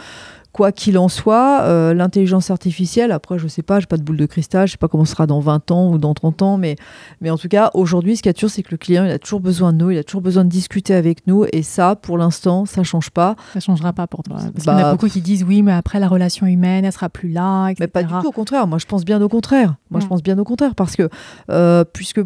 Quoi 0.52 0.72
qu'il 0.72 0.98
en 0.98 1.08
soit, 1.08 1.62
euh, 1.62 1.94
l'intelligence 1.94 2.50
artificielle, 2.50 3.12
après, 3.12 3.38
je 3.38 3.46
sais 3.46 3.62
pas, 3.62 3.78
j'ai 3.78 3.86
pas 3.86 3.96
de 3.96 4.02
boule 4.02 4.16
de 4.16 4.26
cristal, 4.26 4.66
je 4.66 4.72
sais 4.72 4.78
pas 4.78 4.88
comment 4.88 5.04
ce 5.04 5.12
sera 5.12 5.26
dans 5.26 5.38
20 5.40 5.70
ans 5.70 5.90
ou 5.90 5.98
dans 5.98 6.12
30 6.12 6.42
ans, 6.42 6.56
mais, 6.56 6.76
mais 7.20 7.30
en 7.30 7.38
tout 7.38 7.48
cas, 7.48 7.70
aujourd'hui, 7.74 8.16
ce 8.16 8.22
qu'il 8.22 8.28
y 8.28 8.30
a 8.30 8.34
toujours, 8.34 8.50
c'est 8.50 8.62
que 8.62 8.72
le 8.72 8.76
client, 8.76 9.04
il 9.04 9.10
a 9.10 9.18
toujours 9.18 9.40
besoin 9.40 9.72
de 9.72 9.78
nous, 9.78 9.90
il 9.90 9.98
a 9.98 10.04
toujours 10.04 10.22
besoin 10.22 10.44
de 10.44 10.48
discuter 10.48 10.94
avec 10.94 11.26
nous, 11.26 11.44
et 11.52 11.62
ça, 11.62 11.94
pour 11.94 12.18
l'instant, 12.18 12.66
ça 12.66 12.82
change 12.82 13.10
pas. 13.10 13.36
Ça 13.52 13.60
changera 13.60 13.92
pas 13.92 14.06
pour 14.06 14.22
toi. 14.24 14.36
Parce 14.36 14.64
qu'il 14.64 14.64
y 14.64 14.74
en 14.74 14.78
a 14.78 14.82
bah, 14.82 14.90
beaucoup 14.92 15.08
qui 15.08 15.20
disent, 15.20 15.44
oui, 15.44 15.62
mais 15.62 15.72
après, 15.72 16.00
la 16.00 16.08
relation 16.08 16.46
humaine, 16.46 16.84
elle 16.84 16.92
sera 16.92 17.08
plus 17.08 17.30
là, 17.30 17.68
etc. 17.68 17.78
Mais 17.80 17.86
pas 17.86 18.02
du 18.02 18.12
tout, 18.12 18.28
au 18.28 18.32
contraire. 18.32 18.66
Moi, 18.66 18.78
je 18.78 18.86
pense 18.86 19.04
bien 19.04 19.22
au 19.22 19.28
contraire. 19.28 19.76
Moi, 19.90 20.00
je 20.00 20.06
pense 20.06 20.22
bien 20.22 20.38
au 20.38 20.44
contraire, 20.44 20.74
parce 20.74 20.96
que, 20.96 21.08
euh, 21.50 21.84
puisque 21.84 22.20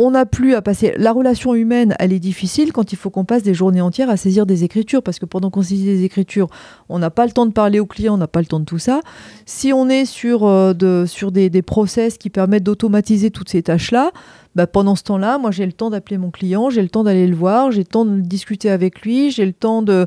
on 0.00 0.12
n'a 0.12 0.26
plus 0.26 0.54
à 0.54 0.62
passer. 0.62 0.94
La 0.96 1.12
relation 1.12 1.56
humaine, 1.56 1.96
elle 1.98 2.12
est 2.12 2.20
difficile 2.20 2.72
quand 2.72 2.92
il 2.92 2.96
faut 2.96 3.10
qu'on 3.10 3.24
passe 3.24 3.42
des 3.42 3.52
journées 3.52 3.80
entières 3.80 4.10
à 4.10 4.16
saisir 4.16 4.46
des 4.46 4.62
écritures, 4.62 5.02
parce 5.02 5.18
que 5.18 5.26
pendant 5.26 5.50
qu'on 5.50 5.62
saisit 5.62 5.84
des 5.84 6.04
écritures, 6.04 6.46
on 6.88 7.00
n'a 7.00 7.10
pas 7.10 7.26
le 7.26 7.32
temps 7.32 7.46
de 7.46 7.52
parler 7.52 7.80
au 7.80 7.86
client, 7.86 8.14
on 8.14 8.18
n'a 8.18 8.28
pas 8.28 8.38
le 8.38 8.46
temps 8.46 8.60
de 8.60 8.64
tout 8.64 8.78
ça. 8.78 9.00
Si 9.44 9.72
on 9.72 9.88
est 9.88 10.04
sur, 10.04 10.46
euh, 10.46 11.06
sur 11.06 11.32
des, 11.32 11.50
des 11.50 11.62
process 11.62 12.16
qui 12.16 12.30
permettent 12.30 12.62
d'automatiser 12.62 13.32
toutes 13.32 13.48
ces 13.48 13.62
tâches-là, 13.64 14.12
bah, 14.54 14.66
pendant 14.66 14.96
ce 14.96 15.02
temps-là, 15.04 15.38
moi 15.38 15.50
j'ai 15.50 15.66
le 15.66 15.72
temps 15.72 15.90
d'appeler 15.90 16.18
mon 16.18 16.30
client, 16.30 16.70
j'ai 16.70 16.82
le 16.82 16.88
temps 16.88 17.04
d'aller 17.04 17.26
le 17.26 17.36
voir, 17.36 17.70
j'ai 17.70 17.80
le 17.80 17.86
temps 17.86 18.04
de 18.04 18.20
discuter 18.20 18.70
avec 18.70 19.02
lui, 19.02 19.30
j'ai 19.30 19.46
le 19.46 19.52
temps 19.52 19.82
de, 19.82 20.06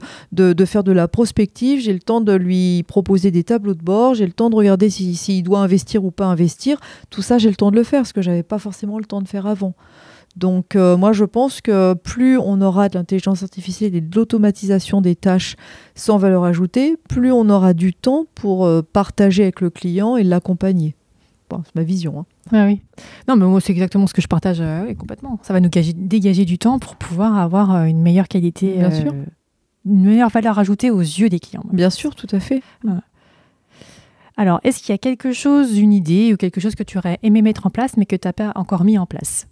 faire 0.66 0.84
de 0.84 0.92
la 0.92 1.08
prospective, 1.08 1.80
j'ai 1.80 1.94
le 1.94 2.00
temps 2.00 2.22
de 2.22 2.34
lui 2.34 2.84
proposer 2.84 3.32
des 3.32 3.44
tableaux 3.44 3.74
de 3.74 3.84
bord, 3.84 4.16
j'ai 4.16 4.26
le 4.26 4.34
temps 4.34 4.50
de 4.50 4.56
regarder 4.56 4.90
s'il 4.90 5.16
si, 5.18 5.44
doit 5.44 5.60
investir 5.60 6.04
ou 6.04 6.12
pas 6.12 6.26
investir. 6.26 6.80
Tout 7.10 7.22
ça, 7.22 7.38
j'ai 7.38 7.50
le 7.50 7.56
temps 7.56 7.72
de 7.72 7.76
le 7.76 7.84
faire, 7.84 8.06
ce 8.06 8.14
que 8.14 8.22
j'avais 8.22 8.44
pas 8.44 8.60
forcément 8.60 8.98
le 8.98 9.06
temps 9.06 9.22
de 9.22 9.28
faire 9.28 9.48
avant. 9.48 9.74
Donc 10.38 10.76
euh, 10.76 10.96
moi 10.96 11.12
je 11.12 11.26
pense 11.26 11.60
que 11.60 11.94
plus 11.94 12.38
on 12.38 12.62
aura 12.62 12.88
de 12.88 12.98
l'intelligence 12.98 13.44
artificielle 13.44 13.96
et 13.96 14.02
de 14.02 14.16
l'automatisation 14.16 15.02
des 15.02 15.16
tâches 15.16 15.56
sans 15.96 16.18
valeur 16.18 16.46
ajoutée, 16.46 16.96
plus 17.10 17.32
on 17.32 17.50
aura 17.50 17.74
du 17.74 17.94
temps 17.94 18.26
pour 18.36 18.66
euh, 18.66 18.82
partager 18.82 19.44
avec 19.44 19.60
le 19.62 19.70
client 19.70 20.16
et 20.16 20.24
l'accompagner 20.24 20.96
c'est 21.66 21.76
ma 21.76 21.84
vision. 21.84 22.20
Hein. 22.20 22.26
Ah 22.52 22.66
oui. 22.66 22.82
Non, 23.28 23.36
mais 23.36 23.46
moi, 23.46 23.62
c'est 23.62 23.72
exactement 23.72 24.08
ce 24.08 24.14
que 24.14 24.22
je 24.22 24.28
partage 24.28 24.60
euh, 24.62 24.94
complètement. 24.94 25.40
Ça 25.42 25.54
va 25.54 25.60
nous 25.60 25.70
dégager 25.70 26.46
du 26.46 26.58
temps 26.58 26.80
pour 26.80 26.96
pouvoir 26.96 27.38
avoir 27.38 27.76
euh, 27.76 27.84
une 27.86 28.02
meilleure 28.02 28.28
qualité, 28.28 28.74
Bien 28.78 28.92
sûr. 28.92 29.12
Euh, 29.14 29.26
une 29.86 30.06
meilleure 30.06 30.30
valeur 30.30 30.60
ajoutée 30.60 30.92
aux 30.92 31.00
yeux 31.00 31.30
des 31.30 31.40
clients. 31.40 31.64
Bien 31.72 31.90
sûr, 31.90 32.16
tout 32.16 32.28
à 32.32 32.40
fait. 32.40 32.62
Alors, 34.38 34.60
est-ce 34.64 34.80
qu'il 34.80 34.94
y 34.94 34.96
a 34.96 34.98
quelque 34.98 35.34
chose, 35.34 35.78
une 35.78 35.94
idée 35.94 36.34
ou 36.34 36.38
quelque 36.38 36.62
chose 36.62 36.76
que 36.76 36.84
tu 36.84 36.98
aurais 36.98 37.20
aimé 37.24 37.42
mettre 37.42 37.66
en 37.66 37.70
place, 37.70 37.98
mais 37.98 38.06
que 38.06 38.16
tu 38.16 38.28
n'as 38.28 38.34
pas 38.34 38.52
encore 38.56 38.84
mis 38.84 38.98
en 38.98 39.06
place? 39.06 39.48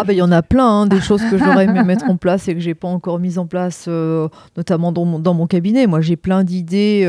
Ah 0.00 0.04
ben 0.04 0.12
il 0.12 0.18
y 0.18 0.22
en 0.22 0.32
a 0.32 0.42
plein, 0.42 0.82
hein, 0.82 0.86
des 0.86 1.00
choses 1.00 1.22
que 1.30 1.38
j'aurais 1.38 1.64
aimé 1.64 1.82
mettre 1.82 2.08
en 2.08 2.16
place 2.16 2.48
et 2.48 2.54
que 2.54 2.60
j'ai 2.60 2.74
pas 2.74 2.88
encore 2.88 3.18
mis 3.18 3.38
en 3.38 3.46
place, 3.46 3.88
notamment 4.56 4.92
dans 4.92 5.04
mon, 5.04 5.18
dans 5.18 5.34
mon, 5.34 5.46
cabinet. 5.46 5.86
Moi 5.86 6.00
j'ai 6.00 6.16
plein 6.16 6.44
d'idées 6.44 7.06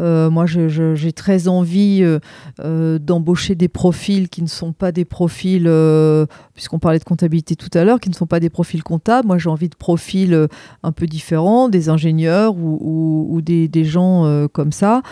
euh, 0.00 0.30
moi, 0.30 0.46
j'ai 0.46 1.12
très 1.12 1.48
envie 1.48 2.00
euh, 2.02 2.18
euh, 2.60 2.98
d'embaucher 2.98 3.54
des 3.54 3.68
profils 3.68 4.28
qui 4.28 4.42
ne 4.42 4.48
sont 4.48 4.72
pas 4.72 4.92
des 4.92 5.04
profils, 5.04 5.70
puisqu'on 6.54 6.78
parlait 6.78 6.98
de 6.98 7.04
comptabilité 7.04 7.56
tout 7.56 7.70
à 7.74 7.84
l'heure, 7.84 8.00
qui 8.00 8.10
ne 8.10 8.14
sont 8.14 8.26
pas 8.26 8.40
des 8.40 8.50
profils 8.50 8.82
comptables. 8.82 9.26
Moi, 9.26 9.38
j'ai 9.38 9.48
envie 9.48 9.68
de 9.68 9.76
profils 9.76 10.48
un 10.82 10.92
peu 10.92 11.06
différents, 11.06 11.68
des 11.68 11.88
ingénieurs 11.88 12.54
ou, 12.56 13.40
des, 13.42 13.68
des, 13.68 13.84
gens 13.84 14.48
comme 14.52 14.72
ça, 14.72 15.02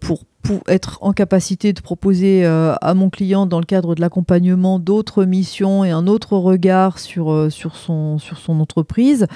pour 0.00 0.24
pour 0.46 0.60
être 0.68 0.98
en 1.00 1.12
capacité 1.12 1.72
de 1.72 1.80
proposer 1.80 2.46
euh, 2.46 2.74
à 2.80 2.94
mon 2.94 3.10
client 3.10 3.46
dans 3.46 3.58
le 3.58 3.64
cadre 3.64 3.96
de 3.96 4.00
l'accompagnement 4.00 4.78
d'autres 4.78 5.24
missions 5.24 5.84
et 5.84 5.90
un 5.90 6.06
autre 6.06 6.36
regard 6.36 7.00
sur, 7.00 7.32
euh, 7.32 7.50
sur, 7.50 7.74
son, 7.74 8.18
sur 8.18 8.38
son 8.38 8.60
entreprise. 8.60 9.26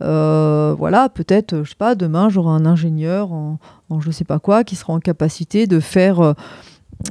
Euh, 0.00 0.74
voilà, 0.78 1.08
peut-être, 1.08 1.64
je 1.64 1.70
sais 1.70 1.76
pas, 1.76 1.96
demain 1.96 2.28
j'aurai 2.28 2.50
un 2.50 2.66
ingénieur 2.66 3.32
en, 3.32 3.58
en, 3.88 4.00
je 4.00 4.12
sais 4.12 4.24
pas 4.24 4.38
quoi 4.38 4.62
qui 4.62 4.76
sera 4.76 4.92
en 4.92 5.00
capacité 5.00 5.66
de 5.66 5.80
faire 5.80 6.34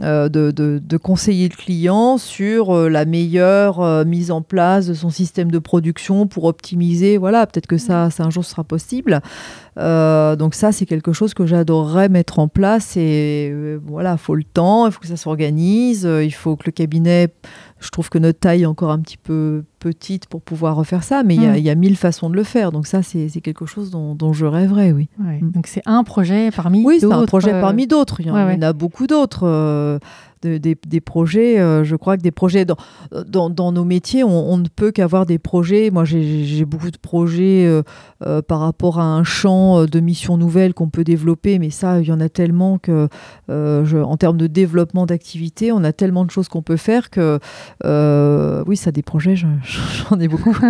euh, 0.04 0.30
de, 0.30 0.98
conseiller 0.98 1.50
le 1.50 1.56
client 1.56 2.18
sur 2.18 2.76
euh, 2.76 2.90
la 2.90 3.06
meilleure 3.06 3.82
euh, 3.82 4.06
mise 4.06 4.32
en 4.32 4.42
place 4.42 4.86
de 4.86 4.94
son 4.94 5.10
système 5.10 5.50
de 5.50 5.60
production 5.60 6.28
pour 6.28 6.44
optimiser. 6.46 7.18
Voilà, 7.18 7.48
peut-être 7.48 7.68
que 7.68 7.78
ça, 7.78 8.10
ça 8.10 8.24
un 8.24 8.30
jour 8.30 8.46
sera 8.46 8.64
possible. 8.64 9.22
donc 9.76 10.54
ça, 10.54 10.72
c'est 10.72 10.86
quelque 10.86 11.14
chose 11.14 11.34
que 11.34 11.46
j'adorerais 11.46 12.10
mettre 12.10 12.40
en 12.40 12.48
place. 12.48 12.98
Et 12.98 13.78
voilà, 13.84 14.14
il 14.14 14.18
faut 14.18 14.36
le 14.36 14.44
temps, 14.44 14.86
il 14.86 14.92
faut 14.92 15.00
que 15.00 15.08
ça 15.08 15.18
s'organise, 15.18 16.04
il 16.04 16.34
faut 16.34 16.56
que 16.56 16.64
le 16.68 16.72
cabinet 16.72 17.30
je 17.80 17.90
trouve 17.90 18.10
que 18.10 18.18
notre 18.18 18.40
taille 18.40 18.64
est 18.64 18.66
encore 18.66 18.92
un 18.92 19.00
petit 19.00 19.18
peu 19.18 19.64
petite 19.80 20.28
pour 20.28 20.42
pouvoir 20.42 20.76
refaire 20.76 21.04
ça, 21.04 21.24
mais 21.24 21.36
il 21.36 21.42
y, 21.42 21.70
a 21.70 21.76
mm. 21.76 21.80
mille 21.80 21.96
façons 21.96 22.30
de 22.30 22.36
le 22.36 22.44
faire. 22.44 22.72
Donc 22.72 22.88
ça, 22.88 23.02
c'est 23.02 23.42
quelque 23.42 23.66
chose 23.66 23.90
dont, 23.92 24.34
je 24.34 24.46
rêverais, 24.46 24.92
oui. 24.92 25.10
Mm. 25.18 25.52
Donc 25.52 25.68
c'est 25.68 25.82
un 25.86 26.04
projet 26.04 26.50
parmi 26.52 26.84
d'autres. 26.84 26.88
Oui, 26.88 27.00
c'est 27.00 27.12
un 27.12 27.26
projet 27.26 27.54
euh, 27.54 27.62
parmi 27.62 27.88
d'autres. 27.88 28.22
Il 28.22 28.28
y 28.28 28.32
en, 28.32 28.62
a 28.62 28.74
beaucoup 28.74 29.08
d'autres. 29.08 29.44
Euh, 29.44 30.00
des, 30.42 31.02
projets, 31.02 31.60
euh, 31.60 31.84
je 31.84 31.98
crois 31.98 32.16
que 32.16 32.22
des 32.22 32.32
projets 32.32 32.64
dans, 32.64 33.50
dans, 33.50 33.72
nos 33.74 33.84
métiers, 33.84 34.24
on, 34.24 34.58
ne 34.58 34.70
peut 34.74 34.92
qu'avoir 34.92 35.26
des 35.26 35.38
projets. 35.38 35.92
Moi, 35.92 36.06
j'ai 36.06 36.64
beaucoup 36.64 36.92
de 36.92 36.98
projets 36.98 37.70
par 38.48 38.62
rapport 38.62 39.00
à 39.00 39.04
un 39.04 39.26
champ 39.26 39.86
de 39.86 40.00
missions 40.00 40.38
nouvelles 40.38 40.74
qu'on 40.74 40.90
peut 40.90 41.04
développer, 41.04 41.60
mais 41.60 41.72
ça, 41.72 42.00
il 42.00 42.08
y 42.08 42.12
en 42.14 42.22
a 42.22 42.30
tellement 42.30 42.78
que, 42.78 43.10
en 43.50 44.18
termes 44.18 44.38
de 44.38 44.48
développement 44.48 45.06
d'activité, 45.06 45.74
on 45.74 45.84
a 45.84 45.92
tellement 45.92 46.24
de 46.24 46.32
choses 46.32 46.48
qu'on 46.48 46.62
peut 46.62 46.78
faire 46.78 47.10
que, 47.10 47.40
oui, 48.66 48.78
ça, 48.78 48.94
des 48.94 49.04
projets, 49.04 49.36
j'en 49.70 50.20
ai 50.20 50.28
beaucoup. 50.28 50.56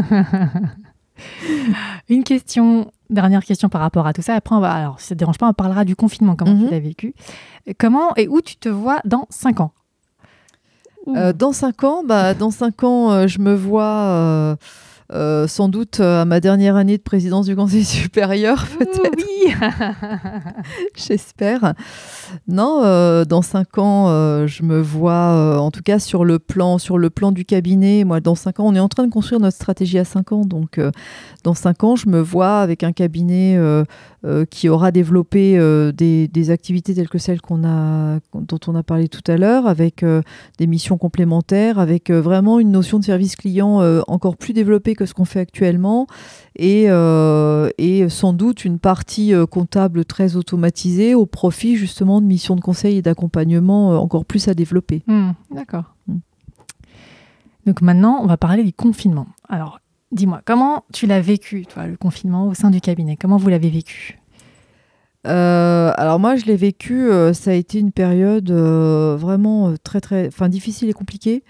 Une 2.10 2.24
question, 2.24 2.92
dernière 3.10 3.44
question 3.44 3.70
par 3.70 3.82
rapport 3.82 4.08
à 4.08 4.14
tout 4.14 4.22
ça. 4.22 4.36
Après, 4.36 4.56
on 4.56 4.60
va, 4.60 4.72
alors 4.72 5.00
si 5.00 5.08
ça 5.08 5.16
ne 5.16 5.20
dérange 5.20 5.38
pas, 5.38 5.48
on 5.48 5.54
parlera 5.54 5.86
du 5.86 5.96
confinement, 5.96 6.36
comment 6.36 6.56
tu 6.56 6.66
mhm. 6.66 6.72
l'as 6.72 6.80
vécu. 6.80 7.14
Comment 7.78 8.16
et 8.16 8.28
où 8.28 8.42
tu 8.42 8.56
te 8.56 8.70
vois 8.70 9.00
dans 9.06 9.28
5 9.30 9.62
ans? 9.62 9.72
Euh, 11.08 11.34
Dans 11.34 11.54
5 11.54 11.84
ans, 11.84 12.04
bah, 12.04 12.34
dans 12.34 12.52
5 12.52 12.84
ans, 12.84 13.12
euh, 13.12 13.28
je 13.28 13.40
me 13.40 13.56
vois 13.56 13.84
euh, 13.84 14.56
euh, 15.12 15.48
sans 15.48 15.70
doute 15.70 16.00
à 16.00 16.26
ma 16.26 16.40
dernière 16.40 16.76
année 16.76 16.98
de 16.98 17.04
présidence 17.04 17.46
du 17.46 17.56
Conseil 17.56 17.84
supérieur, 17.86 18.66
peut-être. 18.78 19.18
Oui, 19.18 19.54
j'espère. 20.96 21.74
Non, 22.48 22.82
dans 23.26 23.42
cinq 23.42 23.78
ans, 23.78 24.46
je 24.48 24.64
me 24.64 24.80
vois, 24.82 25.60
en 25.60 25.72
tout 25.72 25.82
cas 25.82 26.00
sur 26.00 26.26
le 26.26 26.40
plan, 26.40 26.78
sur 26.78 26.98
le 26.98 27.10
plan 27.10 27.32
du 27.32 27.46
cabinet. 27.46 28.04
Moi, 28.04 28.20
dans 28.20 28.36
cinq 28.36 28.60
ans, 28.60 28.66
on 28.68 28.76
est 28.76 28.80
en 28.80 28.90
train 28.90 29.06
de 29.06 29.12
construire 29.12 29.42
notre 29.42 29.56
stratégie 29.56 29.98
à 29.98 30.06
cinq 30.06 30.32
ans. 30.32 30.46
Donc, 30.46 30.80
dans 31.44 31.54
cinq 31.54 31.84
ans, 31.84 31.96
je 31.96 32.10
me 32.10 32.20
vois 32.20 32.60
avec 32.60 32.84
un 32.84 32.92
cabinet 32.92 33.58
euh, 34.26 34.44
qui 34.44 34.68
aura 34.68 34.92
développé 34.92 35.58
euh, 35.58 35.94
des, 35.94 36.52
activités 36.52 36.94
telles 36.94 37.08
que 37.08 37.18
celles 37.18 37.40
qu'on 37.40 37.64
a, 37.64 38.20
dont 38.34 38.60
on 38.68 38.76
a 38.76 38.84
parlé 38.84 39.08
tout 39.08 39.22
à 39.32 39.38
l'heure, 39.38 39.66
avec 39.66 40.04
euh, 40.04 40.22
des 40.58 40.68
missions 40.68 40.98
complémentaires, 40.98 41.80
avec 41.80 42.12
vraiment 42.12 42.60
une 42.60 42.70
notion 42.70 43.00
de 43.00 43.06
service 43.06 43.38
client 43.38 43.80
encore 44.08 44.36
plus 44.36 44.52
développée 44.52 44.94
que 44.94 45.06
ce 45.06 45.14
qu'on 45.14 45.24
fait 45.24 45.40
actuellement, 45.40 46.08
et, 46.58 46.88
et, 47.78 48.10
sans 48.10 48.34
doute 48.34 48.66
une 48.66 48.80
partie 48.80 49.32
comptable 49.50 50.04
très 50.04 50.36
automatisée 50.36 51.16
au 51.16 51.26
profit 51.26 51.78
justement 51.78 52.20
de 52.20 52.26
missions 52.26 52.58
de 52.58 52.62
conseil 52.62 52.98
et 52.98 53.02
d'accompagnement 53.02 54.02
encore 54.02 54.26
plus 54.26 54.50
à 54.50 54.54
développer. 54.54 55.04
Hmm, 55.08 55.32
d'accord. 55.52 55.96
Hmm. 56.08 56.18
Donc 57.66 57.82
maintenant, 57.82 58.20
on 58.22 58.26
va 58.26 58.38
parler 58.38 58.64
du 58.64 58.74
confinement. 58.74 59.28
Alors, 59.48 59.80
Dis-moi, 60.12 60.42
comment 60.44 60.86
tu 60.92 61.06
l'as 61.06 61.22
vécu, 61.22 61.66
toi, 61.68 61.86
le 61.86 61.96
confinement 61.96 62.48
au 62.48 62.54
sein 62.56 62.72
du 62.72 62.82
cabinet? 62.82 63.16
Comment 63.16 63.38
vous 63.38 63.50
l'avez 63.50 63.70
vécu? 63.70 64.20
Euh, 65.28 65.92
alors 65.98 66.20
moi, 66.20 66.36
je 66.36 66.46
l'ai 66.46 66.56
vécu, 66.56 67.10
euh, 67.10 67.34
ça 67.34 67.52
a 67.52 67.54
été 67.54 67.80
une 67.80 67.92
période 67.92 68.50
euh, 68.50 69.18
vraiment 69.20 69.74
très 69.84 70.02
très, 70.02 70.28
enfin 70.28 70.50
difficile 70.50 70.90
et 70.90 70.94
compliquée. 70.94 71.44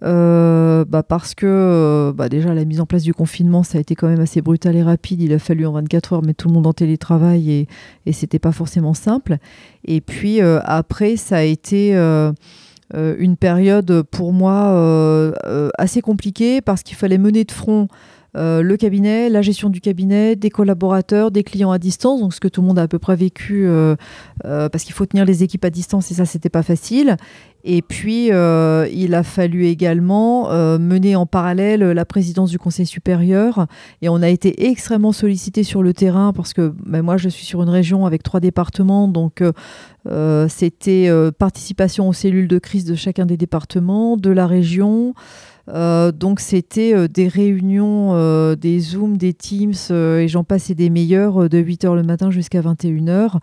Bah, 0.00 1.02
parce 1.02 1.34
que 1.34 2.12
bah, 2.16 2.28
déjà 2.28 2.54
la 2.54 2.64
mise 2.64 2.80
en 2.80 2.86
place 2.86 3.02
du 3.02 3.12
confinement, 3.12 3.64
ça 3.64 3.78
a 3.78 3.80
été 3.80 3.96
quand 3.96 4.06
même 4.06 4.20
assez 4.20 4.40
brutal 4.42 4.76
et 4.76 4.82
rapide. 4.82 5.20
Il 5.20 5.32
a 5.32 5.40
fallu 5.40 5.66
en 5.66 5.72
24 5.72 6.12
heures 6.12 6.22
mettre 6.22 6.44
tout 6.44 6.48
le 6.48 6.54
monde 6.54 6.68
en 6.68 6.72
télétravail 6.72 7.50
et, 7.50 7.68
et 8.06 8.12
c'était 8.12 8.38
pas 8.38 8.52
forcément 8.52 8.94
simple. 8.94 9.38
Et 9.84 10.00
puis 10.00 10.40
après, 10.40 11.16
ça 11.16 11.38
a 11.38 11.42
été 11.42 11.96
une 12.94 13.36
période 13.36 14.02
pour 14.02 14.32
moi 14.32 14.72
euh, 14.72 15.32
euh, 15.44 15.68
assez 15.78 16.00
compliquée 16.00 16.60
parce 16.60 16.82
qu'il 16.82 16.96
fallait 16.96 17.18
mener 17.18 17.44
de 17.44 17.52
front 17.52 17.88
le 18.38 18.76
cabinet, 18.76 19.28
la 19.28 19.42
gestion 19.42 19.68
du 19.68 19.80
cabinet, 19.80 20.36
des 20.36 20.50
collaborateurs, 20.50 21.30
des 21.30 21.42
clients 21.42 21.70
à 21.70 21.78
distance, 21.78 22.20
donc 22.20 22.34
ce 22.34 22.40
que 22.40 22.48
tout 22.48 22.60
le 22.60 22.68
monde 22.68 22.78
a 22.78 22.82
à 22.82 22.88
peu 22.88 22.98
près 22.98 23.16
vécu, 23.16 23.68
parce 24.42 24.84
qu'il 24.84 24.94
faut 24.94 25.06
tenir 25.06 25.24
les 25.24 25.42
équipes 25.42 25.64
à 25.64 25.70
distance 25.70 26.10
et 26.10 26.14
ça, 26.14 26.24
c'était 26.24 26.48
pas 26.48 26.62
facile. 26.62 27.16
Et 27.64 27.82
puis, 27.82 28.32
euh, 28.32 28.88
il 28.92 29.14
a 29.14 29.22
fallu 29.22 29.66
également 29.66 30.50
euh, 30.50 30.78
mener 30.78 31.16
en 31.16 31.26
parallèle 31.26 31.80
la 31.80 32.04
présidence 32.04 32.50
du 32.50 32.58
Conseil 32.58 32.86
supérieur. 32.86 33.66
Et 34.00 34.08
on 34.08 34.22
a 34.22 34.28
été 34.28 34.68
extrêmement 34.68 35.12
sollicité 35.12 35.64
sur 35.64 35.82
le 35.82 35.92
terrain 35.92 36.32
parce 36.32 36.54
que 36.54 36.72
ben, 36.86 37.02
moi, 37.02 37.16
je 37.16 37.28
suis 37.28 37.44
sur 37.44 37.62
une 37.62 37.68
région 37.68 38.06
avec 38.06 38.22
trois 38.22 38.40
départements. 38.40 39.08
Donc, 39.08 39.42
euh, 40.06 40.48
c'était 40.48 41.10
participation 41.38 42.08
aux 42.08 42.12
cellules 42.12 42.48
de 42.48 42.58
crise 42.58 42.84
de 42.84 42.94
chacun 42.94 43.26
des 43.26 43.36
départements, 43.36 44.16
de 44.16 44.30
la 44.30 44.46
région. 44.46 45.14
Donc 46.12 46.40
c'était 46.40 47.08
des 47.08 47.28
réunions, 47.28 48.54
des 48.54 48.80
Zooms, 48.80 49.16
des 49.16 49.34
Teams, 49.34 49.74
et 49.90 50.28
j'en 50.28 50.44
passais 50.44 50.74
des 50.74 50.90
meilleurs 50.90 51.48
de 51.48 51.58
8h 51.58 51.94
le 51.94 52.02
matin 52.02 52.30
jusqu'à 52.30 52.60
21h 52.60 53.38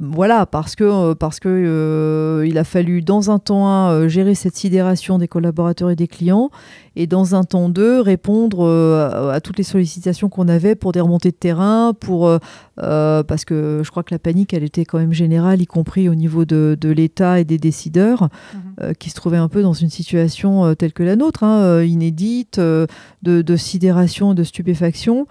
voilà, 0.00 0.46
parce 0.46 0.76
que, 0.76 0.84
euh, 0.84 1.14
parce 1.14 1.40
que 1.40 1.48
euh, 1.48 2.46
il 2.46 2.56
a 2.56 2.64
fallu 2.64 3.02
dans 3.02 3.30
un 3.30 3.38
temps 3.38 3.68
1 3.68 3.90
euh, 3.90 4.08
gérer 4.08 4.34
cette 4.34 4.56
sidération 4.56 5.18
des 5.18 5.28
collaborateurs 5.28 5.90
et 5.90 5.96
des 5.96 6.08
clients, 6.08 6.50
et 6.96 7.06
dans 7.06 7.34
un 7.34 7.44
temps 7.44 7.68
2 7.68 8.00
répondre 8.00 8.66
à, 8.66 9.40
toutes 9.40 9.58
les 9.58 9.64
sollicitations 9.64 10.30
qu'on 10.30 10.48
avait 10.48 10.74
pour 10.74 10.92
des 10.92 11.00
remontées 11.00 11.30
de 11.30 11.36
terrain, 11.36 11.92
pour 11.98 12.30
parce 12.76 13.44
que 13.44 13.82
je 13.84 13.90
crois 13.90 14.02
que 14.02 14.12
la 14.12 14.18
panique 14.18 14.54
elle 14.54 14.64
était 14.64 14.84
quand 14.84 14.98
même 14.98 15.12
générale, 15.12 15.60
y 15.60 15.66
compris 15.66 16.08
au 16.08 16.14
niveau 16.14 16.44
de, 16.44 16.76
l'État 16.82 17.38
et 17.38 17.44
des 17.44 17.58
décideurs, 17.58 18.28
mhm. 18.54 18.94
qui 18.94 19.10
se 19.10 19.14
trouvaient 19.14 19.36
un 19.36 19.48
peu 19.48 19.62
dans 19.62 19.72
une 19.72 19.90
situation 19.90 20.74
telle 20.74 20.92
que 20.92 21.02
la 21.02 21.14
nôtre, 21.14 21.44
hein, 21.44 21.82
inédite, 21.82 22.58
de, 22.58 22.86
de 23.22 23.56
sidération, 23.56 24.34
de 24.34 24.42
stupéfaction. 24.42 25.26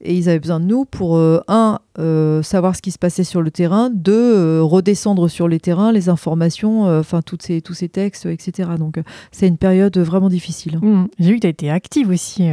Et 0.00 0.16
ils 0.16 0.28
avaient 0.28 0.38
besoin 0.38 0.60
de 0.60 0.66
nous 0.66 0.84
pour, 0.84 1.16
euh, 1.16 1.40
un, 1.48 1.78
euh, 1.98 2.42
savoir 2.42 2.76
ce 2.76 2.82
qui 2.82 2.90
se 2.90 2.98
passait 2.98 3.24
sur 3.24 3.42
le 3.42 3.50
terrain, 3.50 3.90
deux, 3.90 4.12
euh, 4.36 4.62
redescendre 4.62 5.28
sur 5.28 5.48
les 5.48 5.60
terrains, 5.60 5.92
les 5.92 6.08
informations, 6.08 6.84
enfin 6.98 7.20
ces, 7.40 7.60
tous 7.60 7.74
ces 7.74 7.88
textes, 7.88 8.26
etc. 8.26 8.70
Donc 8.78 9.00
c'est 9.32 9.48
une 9.48 9.58
période 9.58 9.96
vraiment 9.98 10.28
difficile. 10.28 10.78
Mmh. 10.78 11.06
J'ai 11.18 11.30
vu 11.30 11.36
que 11.36 11.40
tu 11.40 11.46
as 11.46 11.50
été 11.50 11.70
active 11.70 12.10
aussi 12.10 12.48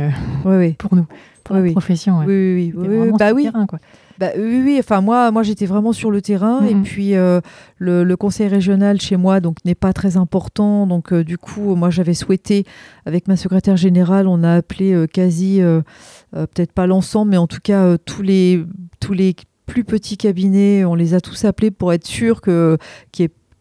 pour 0.77 0.95
nous, 0.95 1.05
pour 1.43 1.55
la 1.55 1.71
profession. 1.71 2.19
Oui, 2.19 2.71
oui, 2.73 2.73
oui. 2.75 3.11
Bah 3.17 3.31
oui. 3.33 3.43
Terrain, 3.43 3.65
quoi. 3.65 3.79
Bah, 4.19 4.29
oui, 4.37 4.61
oui. 4.63 4.77
Enfin, 4.79 5.01
moi, 5.01 5.31
moi 5.31 5.43
j'étais 5.43 5.65
vraiment 5.65 5.93
sur 5.93 6.11
le 6.11 6.21
terrain. 6.21 6.65
Et 6.65 6.75
mmh. 6.75 6.83
puis, 6.83 7.13
le, 7.77 8.15
conseil 8.15 8.47
régional 8.47 8.99
chez 9.01 9.17
moi 9.17 9.39
donc 9.39 9.57
n'est 9.65 9.75
pas 9.75 9.93
très 9.93 10.17
important. 10.17 10.87
Donc, 10.87 11.13
du 11.13 11.37
coup, 11.37 11.75
moi, 11.75 11.89
j'avais 11.89 12.13
souhaité, 12.13 12.65
avec 13.05 13.27
ma 13.27 13.35
secrétaire 13.35 13.77
générale, 13.77 14.27
on 14.27 14.43
a 14.43 14.55
appelé 14.55 15.05
quasi 15.11 15.61
euh, 16.35 16.47
peut-être 16.47 16.71
pas 16.71 16.87
l'ensemble, 16.87 17.31
mais 17.31 17.37
en 17.37 17.47
tout 17.47 17.59
cas 17.61 17.83
euh, 17.83 17.97
tous 18.05 18.21
les 18.21 18.63
tous 19.01 19.11
les 19.11 19.35
plus 19.65 19.83
petits 19.83 20.15
cabinets, 20.15 20.85
on 20.85 20.95
les 20.95 21.13
a 21.13 21.19
tous 21.19 21.43
appelés 21.43 21.71
pour 21.71 21.91
être 21.91 22.07
sûr 22.07 22.39
que 22.39 22.77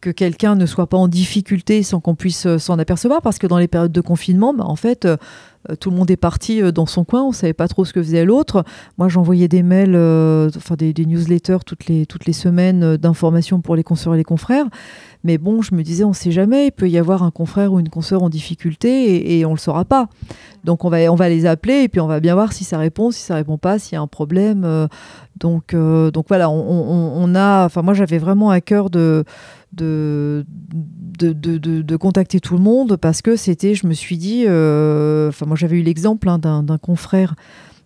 que 0.01 0.11
quelqu'un 0.11 0.55
ne 0.55 0.64
soit 0.64 0.86
pas 0.86 0.96
en 0.96 1.09
difficulté 1.09 1.82
sans 1.82 2.01
qu'on 2.01 2.14
puisse 2.14 2.46
euh, 2.46 2.59
s'en 2.59 2.78
apercevoir, 2.78 3.22
parce 3.22 3.38
que 3.38 3.46
dans 3.46 3.59
les 3.59 3.68
périodes 3.68 3.92
de 3.92 4.01
confinement, 4.01 4.55
bah, 4.55 4.64
en 4.66 4.76
fait, 4.76 5.07
tout 5.79 5.91
le 5.91 5.97
monde 5.97 6.11
est 6.11 6.17
parti 6.17 6.63
dans 6.73 6.87
son 6.87 7.05
coin, 7.05 7.23
on 7.23 7.33
savait 7.33 7.53
pas 7.53 7.69
trop 7.69 7.85
ce 7.85 7.93
que 7.93 8.03
faisait 8.03 8.25
l'autre. 8.25 8.65
Moi, 8.99 9.09
j'envoyais 9.09 9.49
des 9.49 9.63
mails, 9.63 9.97
enfin 10.57 10.75
des, 10.77 10.93
newsletters 10.93 11.59
toutes 11.67 11.87
les, 11.87 12.07
toutes 12.07 12.27
les 12.27 12.33
semaines 12.33 12.97
d'informations 12.97 13.61
pour 13.61 13.77
les 13.77 13.83
consoeurs 13.83 14.15
et 14.15 14.19
les 14.19 14.25
confrères. 14.25 14.67
Mais 15.23 15.37
bon, 15.37 15.61
je 15.61 15.75
me 15.75 15.83
disais, 15.83 16.05
on 16.05 16.11
ne 16.11 16.14
sait 16.14 16.31
jamais, 16.31 16.66
il 16.66 16.73
peut 16.73 16.89
y 16.89 16.97
avoir 16.97 17.23
un 17.23 17.31
confrère 17.31 17.73
ou 17.73 17.81
une 17.81 17.91
consoeur 17.91 18.23
en 18.23 18.31
difficulté 18.31 19.39
et, 19.39 19.45
on 19.45 19.51
ne 19.51 19.55
le 19.55 19.61
saura 19.61 19.85
pas. 19.85 20.09
Donc 20.64 20.85
on 20.85 20.91
va, 20.91 20.99
on 21.12 21.14
va 21.14 21.29
les 21.29 21.47
appeler 21.47 21.83
et 21.83 21.89
puis 21.89 22.01
on 22.01 22.07
va 22.07 22.21
bien 22.21 22.35
voir 22.35 22.53
si 22.53 22.64
ça 22.64 22.79
répond, 22.79 23.11
si 23.11 23.21
ça 23.23 23.35
répond 23.35 23.59
pas, 23.59 23.79
s'il 23.79 23.95
y 23.95 23.97
a 23.97 24.01
un 24.01 24.07
problème. 24.07 24.62
Euh. 24.64 24.87
donc, 25.39 25.75
euh, 25.75 26.11
donc 26.11 26.27
voilà, 26.29 26.51
on, 26.51 27.35
a. 27.35 27.66
Enfin, 27.66 27.83
moi 27.83 27.95
j'avais 27.95 28.18
vraiment 28.18 28.51
à 28.51 28.61
cœur 28.61 28.91
de. 28.91 29.25
De, 29.73 30.45
de, 31.21 31.33
de, 31.33 31.97
contacter 31.97 32.41
tout 32.41 32.55
le 32.55 32.61
monde 32.61 32.97
parce 32.97 33.23
que 33.23 33.37
c'était, 33.37 33.77
je 33.77 33.87
me 33.87 33.93
suis 33.93 34.18
dit, 34.18 34.47
euh, 34.49 35.29
enfin 35.29 35.47
moi 35.47 35.55
j'avais 35.55 35.79
eu 35.79 35.83
l'exemple 35.83 36.29
hein, 36.29 36.39
d'un 36.39 36.79
confrère 36.79 37.37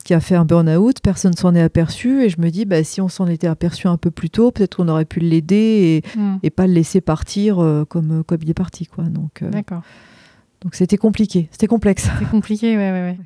qui 0.04 0.14
a 0.14 0.20
fait 0.20 0.34
un 0.34 0.44
burn-out, 0.44 1.00
personne 1.02 1.32
s'en 1.32 1.54
est 1.54 1.62
aperçu 1.62 2.22
et 2.22 2.28
je 2.28 2.40
me 2.40 2.50
dis 2.50 2.66
bah, 2.66 2.84
si 2.84 3.00
on 3.00 3.08
s'en 3.08 3.26
était 3.26 3.46
aperçu 3.46 3.88
un 3.88 3.96
peu 3.96 4.10
plus 4.10 4.30
tôt, 4.30 4.50
peut-être 4.52 4.76
qu'on 4.76 4.88
aurait 4.88 5.06
pu 5.06 5.18
l'aider 5.18 6.02
et, 6.14 6.18
hmm. 6.18 6.36
et, 6.42 6.50
pas 6.50 6.66
le 6.66 6.74
laisser 6.74 7.00
partir 7.00 7.58
euh, 7.58 7.84
comme, 7.84 8.22
comme 8.22 8.38
il 8.42 8.50
est 8.50 8.54
parti. 8.54 8.86
Quoi. 8.86 9.04
Donc, 9.04 9.42
euh, 9.42 9.50
D'accord. 9.50 9.82
donc 10.60 10.74
c'était 10.74 10.98
compliqué, 10.98 11.48
c'était 11.50 11.66
complexe. 11.66 12.08
C'était 12.12 12.30
compliqué, 12.30 12.76
ouais, 12.76 12.92
ouais, 12.92 13.00
ouais. 13.00 13.18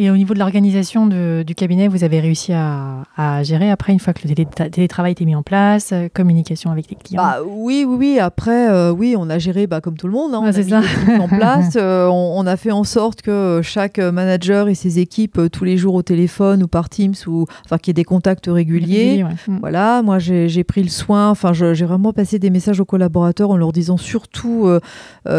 Et 0.00 0.10
au 0.10 0.16
niveau 0.16 0.32
de 0.32 0.38
l'organisation 0.38 1.08
du 1.08 1.54
cabinet, 1.56 1.88
vous 1.88 2.04
avez 2.04 2.20
réussi 2.20 2.52
à, 2.52 3.42
gérer 3.42 3.68
après, 3.68 3.92
une 3.92 3.98
fois 3.98 4.12
que 4.12 4.28
le 4.28 4.34
télétravail 4.70 5.10
était 5.10 5.24
mis 5.24 5.34
en 5.34 5.42
place, 5.42 5.90
euh, 5.92 6.06
communication 6.14 6.70
avec 6.70 6.88
les 6.88 6.94
clients? 6.94 7.20
Bah, 7.20 7.38
Oui, 7.44 7.84
oui, 7.86 7.96
oui. 7.98 8.18
Après, 8.20 8.70
euh, 8.70 8.92
oui, 8.92 9.16
on 9.18 9.28
a 9.28 9.40
géré 9.40 9.66
bah, 9.66 9.80
comme 9.80 9.96
tout 9.96 10.06
le 10.06 10.12
monde. 10.12 10.34
Hein. 10.34 10.40
on 10.44 10.46
a 10.46 10.56
mis 10.56 10.70
ça. 10.70 10.82
en 11.18 11.26
place. 11.36 11.74
Euh, 11.74 12.06
on, 12.06 12.46
a 12.46 12.56
fait 12.56 12.70
en 12.70 12.84
sorte 12.84 13.22
que 13.22 13.60
chaque 13.64 13.98
manager 13.98 14.68
et 14.68 14.76
ses 14.76 15.00
équipes, 15.00 15.40
tous 15.50 15.64
les 15.64 15.76
jours 15.76 15.94
au 15.94 16.02
téléphone 16.02 16.62
ou 16.62 16.68
par 16.68 16.88
Teams, 16.88 17.14
ou 17.26 17.46
enfin 17.64 17.78
qu'il 17.78 17.88
y 17.88 17.90
ait 17.90 17.94
des 17.94 18.04
contacts 18.04 18.46
réguliers. 18.46 19.24
Mm. 19.24 19.58
Voilà, 19.58 20.02
moi 20.02 20.20
j'ai 20.20 20.62
pris 20.62 20.84
le 20.84 20.90
soin. 20.90 21.28
Enfin, 21.30 21.52
j'ai 21.52 21.84
vraiment 21.84 22.12
passé 22.12 22.38
des 22.38 22.50
messages 22.50 22.78
aux 22.78 22.84
collaborateurs 22.84 23.50
en 23.50 23.56
leur 23.56 23.72
disant 23.72 23.96
surtout 23.96 24.68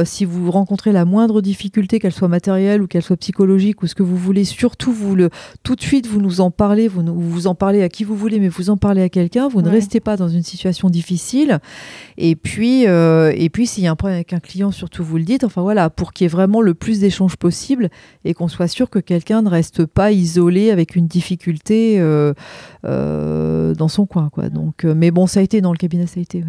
si 0.04 0.26
vous 0.26 0.52
rencontrez 0.52 0.92
la 0.92 1.06
moindre 1.06 1.40
difficulté, 1.40 2.00
qu'elle 2.00 2.12
soit 2.12 2.28
matérielle 2.28 2.82
ou 2.82 2.88
qu'elle 2.88 3.04
soit 3.04 3.18
psychologique 3.18 3.84
ou 3.84 3.88
ce 3.88 3.96
que 3.96 4.04
vous 4.04 4.18
voulez 4.18 4.49
surtout 4.50 4.92
vous 4.92 5.16
le 5.16 5.30
tout 5.64 5.76
de 5.76 5.82
suite 5.82 6.08
vous 6.08 6.22
nous 6.22 6.42
en 6.42 6.52
parlez, 6.52 6.88
vous, 6.88 7.04
vous 7.04 7.48
en 7.48 7.56
parlez 7.56 7.82
à 7.82 7.90
qui 7.90 8.04
vous 8.04 8.16
voulez, 8.16 8.40
mais 8.40 8.50
vous 8.50 8.70
en 8.70 8.78
parlez 8.78 9.02
à 9.02 9.10
quelqu'un. 9.10 9.48
Vous 9.48 9.62
ne 9.62 9.70
restez 9.70 10.00
pas 10.00 10.18
dans 10.18 10.28
une 10.28 10.44
situation 10.44 10.90
difficile. 10.90 11.60
Et 12.18 12.36
puis 12.36 12.88
euh, 12.88 13.34
et 13.36 13.50
puis 13.50 13.68
s'il 13.68 13.84
y 13.84 13.88
a 13.88 13.92
un 13.92 13.96
problème 13.96 14.18
avec 14.18 14.34
un 14.34 14.40
client, 14.40 14.72
surtout 14.72 15.04
vous 15.04 15.18
le 15.18 15.24
dites. 15.24 15.44
Enfin 15.44 15.62
voilà, 15.62 15.90
pour 15.90 16.14
qu'il 16.14 16.26
y 16.26 16.28
ait 16.28 16.30
vraiment 16.30 16.62
le 16.62 16.74
plus 16.74 17.00
d'échanges 17.00 17.38
possible 17.38 17.90
et 18.26 18.34
qu'on 18.34 18.48
soit 18.48 18.68
sûr 18.68 18.90
que 18.90 19.00
quelqu'un 19.00 19.42
ne 19.42 19.50
reste 19.50 19.86
pas 19.86 20.12
isolé 20.12 20.72
avec 20.72 20.96
une 20.96 21.08
difficulté 21.08 22.00
euh, 22.00 22.34
euh, 22.86 23.74
dans 23.76 23.88
son 23.88 24.06
coin 24.06 24.30
quoi. 24.30 24.50
Donc 24.50 24.84
mais 24.84 25.12
bon, 25.12 25.28
ça 25.28 25.40
a 25.40 25.44
été 25.44 25.62
dans 25.62 25.72
le 25.72 25.78
cabinet, 25.78 26.08
ça 26.08 26.20
a 26.20 26.24
été. 26.24 26.44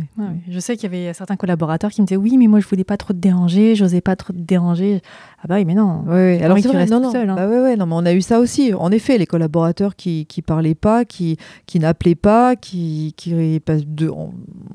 Je 0.49 0.59
sais 0.59 0.77
qu'il 0.77 0.93
y 0.93 0.97
avait 0.97 1.13
certains 1.13 1.37
collaborateurs 1.37 1.91
qui 1.91 2.01
me 2.01 2.07
disaient 2.07 2.17
oui, 2.17 2.37
mais 2.37 2.47
moi 2.47 2.61
je 2.61 2.67
voulais 2.67 2.85
pas 2.85 2.97
trop 2.97 3.13
te 3.13 3.19
déranger, 3.19 3.75
j'osais 3.75 4.01
pas 4.01 4.17
trop 4.17 4.33
te 4.33 4.39
déranger. 4.39 5.03
Ah 5.43 5.47
bah 5.49 5.55
oui, 5.57 5.65
mais 5.65 5.75
non. 5.75 6.05
Oui, 6.07 6.43
alors 6.43 6.59
tu 6.59 6.69
restes 6.69 6.93
non, 6.93 7.11
Seul, 7.11 7.31
hein. 7.31 7.35
Bah 7.35 7.49
ouais, 7.49 7.61
ouais, 7.61 7.77
non, 7.77 7.87
mais 7.87 7.95
on 7.95 8.05
a 8.05 8.13
eu 8.13 8.21
ça 8.21 8.41
aussi. 8.41 8.75
En 8.75 8.91
effet, 8.91 9.17
les 9.17 9.27
collaborateurs 9.27 9.97
qui 9.97 10.27
qui 10.27 10.43
parlaient 10.43 10.75
pas, 10.75 11.07
qui 11.07 11.39
qui 11.65 11.79
n'appelaient 11.79 12.15
pas, 12.15 12.57
qui 12.57 13.15
qui 13.17 13.33
de, 13.33 14.11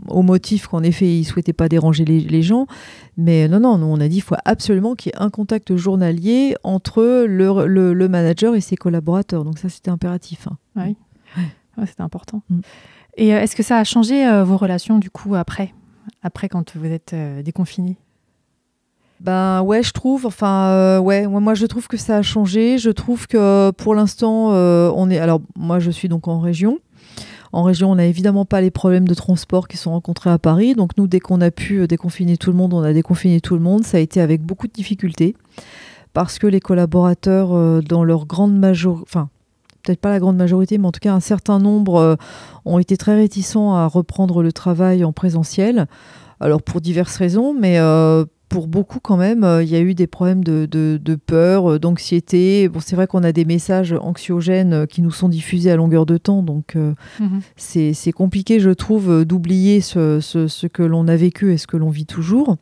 au 0.08 0.22
motif 0.24 0.68
qu'en 0.68 0.82
effet 0.82 1.20
ils 1.20 1.24
souhaitaient 1.24 1.54
pas 1.54 1.70
déranger 1.70 2.04
les, 2.04 2.20
les 2.20 2.42
gens. 2.42 2.66
Mais 3.16 3.48
non, 3.48 3.60
non, 3.60 3.76
on 3.84 4.00
a 4.00 4.08
dit 4.08 4.16
qu'il 4.16 4.24
faut 4.24 4.36
absolument 4.44 4.96
qu'il 4.96 5.12
y 5.12 5.16
ait 5.16 5.22
un 5.22 5.30
contact 5.30 5.76
journalier 5.76 6.56
entre 6.64 7.26
le, 7.28 7.68
le, 7.68 7.94
le, 7.94 8.08
manager 8.10 8.56
et 8.56 8.62
ses 8.62 8.76
collaborateurs. 8.76 9.44
Donc 9.46 9.60
ça, 9.60 9.70
c'était 9.70 9.92
impératif. 9.92 10.48
Hein. 10.48 10.58
Oui, 10.76 10.98
ouais. 11.38 11.86
c'était 11.86 12.02
important. 12.02 12.42
Mm. 12.50 12.60
Et 13.18 13.34
euh, 13.34 13.42
est-ce 13.42 13.56
que 13.56 13.64
ça 13.64 13.78
a 13.78 13.84
changé 13.84 14.28
euh, 14.28 14.44
vos 14.44 14.58
relations 14.58 15.00
du 15.00 15.10
coup 15.10 15.36
après, 15.36 15.74
après 16.22 16.50
quand 16.50 16.76
vous 16.76 16.88
êtes 16.88 17.14
euh, 17.14 17.42
déconfiné 17.42 17.98
ben 19.26 19.64
ouais, 19.64 19.82
je 19.82 19.92
trouve. 19.92 20.28
Enfin, 20.28 20.68
euh, 20.68 21.00
ouais, 21.00 21.26
moi 21.26 21.56
je 21.56 21.66
trouve 21.66 21.88
que 21.88 21.98
ça 21.98 22.18
a 22.18 22.22
changé. 22.22 22.78
Je 22.78 22.92
trouve 22.92 23.26
que 23.26 23.72
pour 23.72 23.96
l'instant, 23.96 24.52
euh, 24.52 24.92
on 24.96 25.10
est. 25.10 25.18
Alors 25.18 25.42
moi, 25.56 25.80
je 25.80 25.90
suis 25.90 26.08
donc 26.08 26.28
en 26.28 26.40
région. 26.40 26.78
En 27.52 27.64
région, 27.64 27.90
on 27.90 27.96
n'a 27.96 28.06
évidemment 28.06 28.46
pas 28.46 28.62
les 28.62 28.70
problèmes 28.70 29.08
de 29.08 29.16
transport 29.16 29.68
qui 29.68 29.78
sont 29.78 29.92
rencontrés 29.92 30.30
à 30.30 30.38
Paris. 30.38 30.76
Donc 30.76 30.92
nous, 30.98 31.08
dès 31.08 31.20
qu'on 31.20 31.42
a 31.42 31.50
pu 31.50 31.80
euh, 31.80 31.88
déconfiner 31.88 32.38
tout 32.38 32.52
le 32.52 32.56
monde, 32.56 32.76
on 32.76 32.84
a 32.84 32.94
déconfiné 32.94 33.42
tout 33.42 33.56
le 33.56 33.62
monde. 33.62 33.84
Ça 33.84 33.98
a 33.98 34.00
été 34.00 34.22
avec 34.22 34.44
beaucoup 34.44 34.68
de 34.68 34.74
difficultés 34.74 35.36
parce 36.14 36.38
que 36.38 36.46
les 36.46 36.60
collaborateurs, 36.60 37.82
dans 37.82 38.04
leur 38.04 38.26
grande 38.26 38.56
majorité, 38.56 39.04
enfin 39.10 39.28
peut-être 39.84 40.00
pas 40.00 40.12
la 40.12 40.20
grande 40.20 40.38
majorité, 40.38 40.78
mais 40.78 40.88
en 40.88 40.92
tout 40.94 41.02
cas 41.02 41.14
un 41.14 41.20
certain 41.20 41.60
nombre, 41.60 42.18
ont 42.64 42.80
été 42.80 42.96
très 42.96 43.16
réticents 43.16 43.74
à 43.74 43.88
reprendre 43.88 44.42
le 44.42 44.54
travail 44.54 45.04
en 45.04 45.12
présentiel. 45.12 45.88
Alors 46.40 46.62
pour 46.62 46.80
diverses 46.80 47.18
raisons, 47.18 47.54
mais 47.54 47.80
pour 48.50 48.68
beaucoup 48.68 49.00
quand 49.00 49.18
même, 49.18 49.44
euh, 49.44 49.64
il 49.64 49.70
y 49.70 49.76
a 49.76 49.80
eu 49.80 49.96
des 49.96 50.08
problèmes 50.08 50.44
de, 50.44 51.16
peur, 51.26 51.72
euh, 51.72 51.80
d'anxiété. 51.80 52.70
Bon, 52.70 52.80
c'est 52.80 52.96
vrai 52.96 53.08
qu'on 53.08 53.24
a 53.24 53.32
des 53.32 53.46
messages 53.46 53.94
anxiogènes 53.94 54.74
euh, 54.74 54.86
qui 54.86 55.02
nous 55.02 55.12
sont 55.12 55.30
diffusés 55.30 55.72
à 55.72 55.76
longueur 55.76 56.06
de 56.06 56.18
temps, 56.18 56.44
donc 56.44 56.76
mhm. 56.76 57.42
c'est 57.56 58.12
compliqué, 58.12 58.60
je 58.60 58.70
trouve, 58.70 59.26
d'oublier 59.26 59.82
ce, 59.82 60.68
que 60.68 60.84
l'on 60.84 61.08
a 61.08 61.16
vécu 61.16 61.54
et 61.54 61.58
ce 61.58 61.68
que 61.68 61.78
l'on 61.78 61.90
vit 61.90 62.06
toujours. 62.06 62.58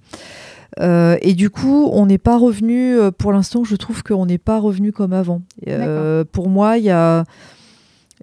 et 0.80 1.34
du 1.36 1.50
coup, 1.50 1.90
on 1.92 2.06
n'est 2.06 2.18
pas 2.18 2.38
revenu, 2.38 2.98
pour 3.18 3.32
l'instant, 3.32 3.64
je 3.64 3.76
trouve 3.76 4.04
qu'on 4.04 4.26
n'est 4.26 4.38
pas 4.38 4.60
revenu 4.60 4.92
comme 4.92 5.14
avant. 5.14 5.42
pour 6.32 6.50
moi, 6.50 6.78
il 6.78 6.86
y 6.86 6.92
a 6.92 7.26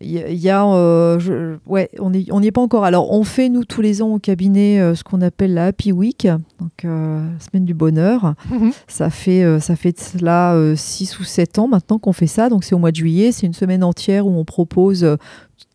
il 0.02 0.34
y, 0.34 0.48
a, 0.48 0.66
euh, 0.66 1.58
ouais, 1.66 1.90
on 1.98 2.10
n'y 2.10 2.26
on 2.30 2.42
est 2.42 2.50
pas 2.50 2.62
encore. 2.62 2.84
Alors, 2.84 3.12
on 3.12 3.22
fait, 3.22 3.50
nous, 3.50 3.64
tous 3.64 3.82
les 3.82 4.00
ans 4.00 4.14
au 4.14 4.18
cabinet, 4.18 4.80
euh, 4.80 4.94
ce 4.94 5.04
qu'on 5.04 5.20
appelle 5.20 5.52
la 5.52 5.66
Happy 5.66 5.92
Week, 5.92 6.26
donc 6.58 6.84
euh, 6.86 7.22
semaine 7.38 7.66
du 7.66 7.74
bonheur. 7.74 8.34
Mhm. 8.50 8.72
Ça 8.88 9.10
fait, 9.10 9.60
ça 9.60 9.76
fait 9.76 9.98
cela 10.00 10.56
6 10.74 11.18
ou 11.20 11.24
7 11.24 11.58
ans 11.58 11.68
maintenant 11.68 11.98
qu'on 11.98 12.14
fait 12.14 12.26
ça. 12.26 12.48
Donc, 12.48 12.64
c'est 12.64 12.74
au 12.74 12.78
mois 12.78 12.92
de 12.92 12.96
juillet. 12.96 13.30
C'est 13.30 13.46
une 13.46 13.52
semaine 13.52 13.84
entière 13.84 14.26
où 14.26 14.30
on 14.30 14.44
propose 14.44 15.06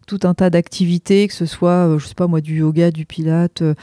tout 0.05 0.19
un 0.23 0.33
tas 0.33 0.49
d'activités, 0.49 1.27
que 1.27 1.33
ce 1.33 1.45
soit, 1.45 1.87
euh, 1.87 1.99
je 1.99 2.07
sais 2.07 2.15
pas 2.15 2.27
moi, 2.27 2.41
du 2.41 2.59
yoga, 2.59 2.91
du 2.91 3.05
pilate, 3.05 3.61
euh, 3.61 3.73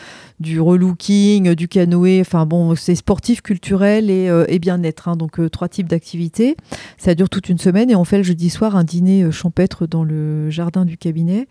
du 0.40 0.60
relooking, 0.60 1.48
euh, 1.48 1.54
du 1.54 1.68
canoë, 1.68 2.20
enfin 2.20 2.46
bon, 2.46 2.74
c'est 2.76 2.94
sportif, 2.94 3.42
culturel 3.42 4.10
et, 4.10 4.58
bien-être. 4.58 5.08
Hein. 5.08 5.16
donc 5.16 5.40
trois 5.50 5.68
types 5.68 5.88
d'activités. 5.88 6.56
Ça 6.98 7.14
dure 7.14 7.28
toute 7.28 7.48
une 7.48 7.58
semaine 7.58 7.90
et 7.90 7.96
on 7.96 8.04
fait 8.04 8.18
le 8.18 8.22
jeudi 8.22 8.50
soir 8.50 8.76
un 8.76 8.84
dîner 8.84 9.30
champêtre 9.32 9.86
dans 9.86 10.04
le 10.04 10.50
jardin 10.50 10.84
du 10.84 10.96
cabinet. 10.96 11.48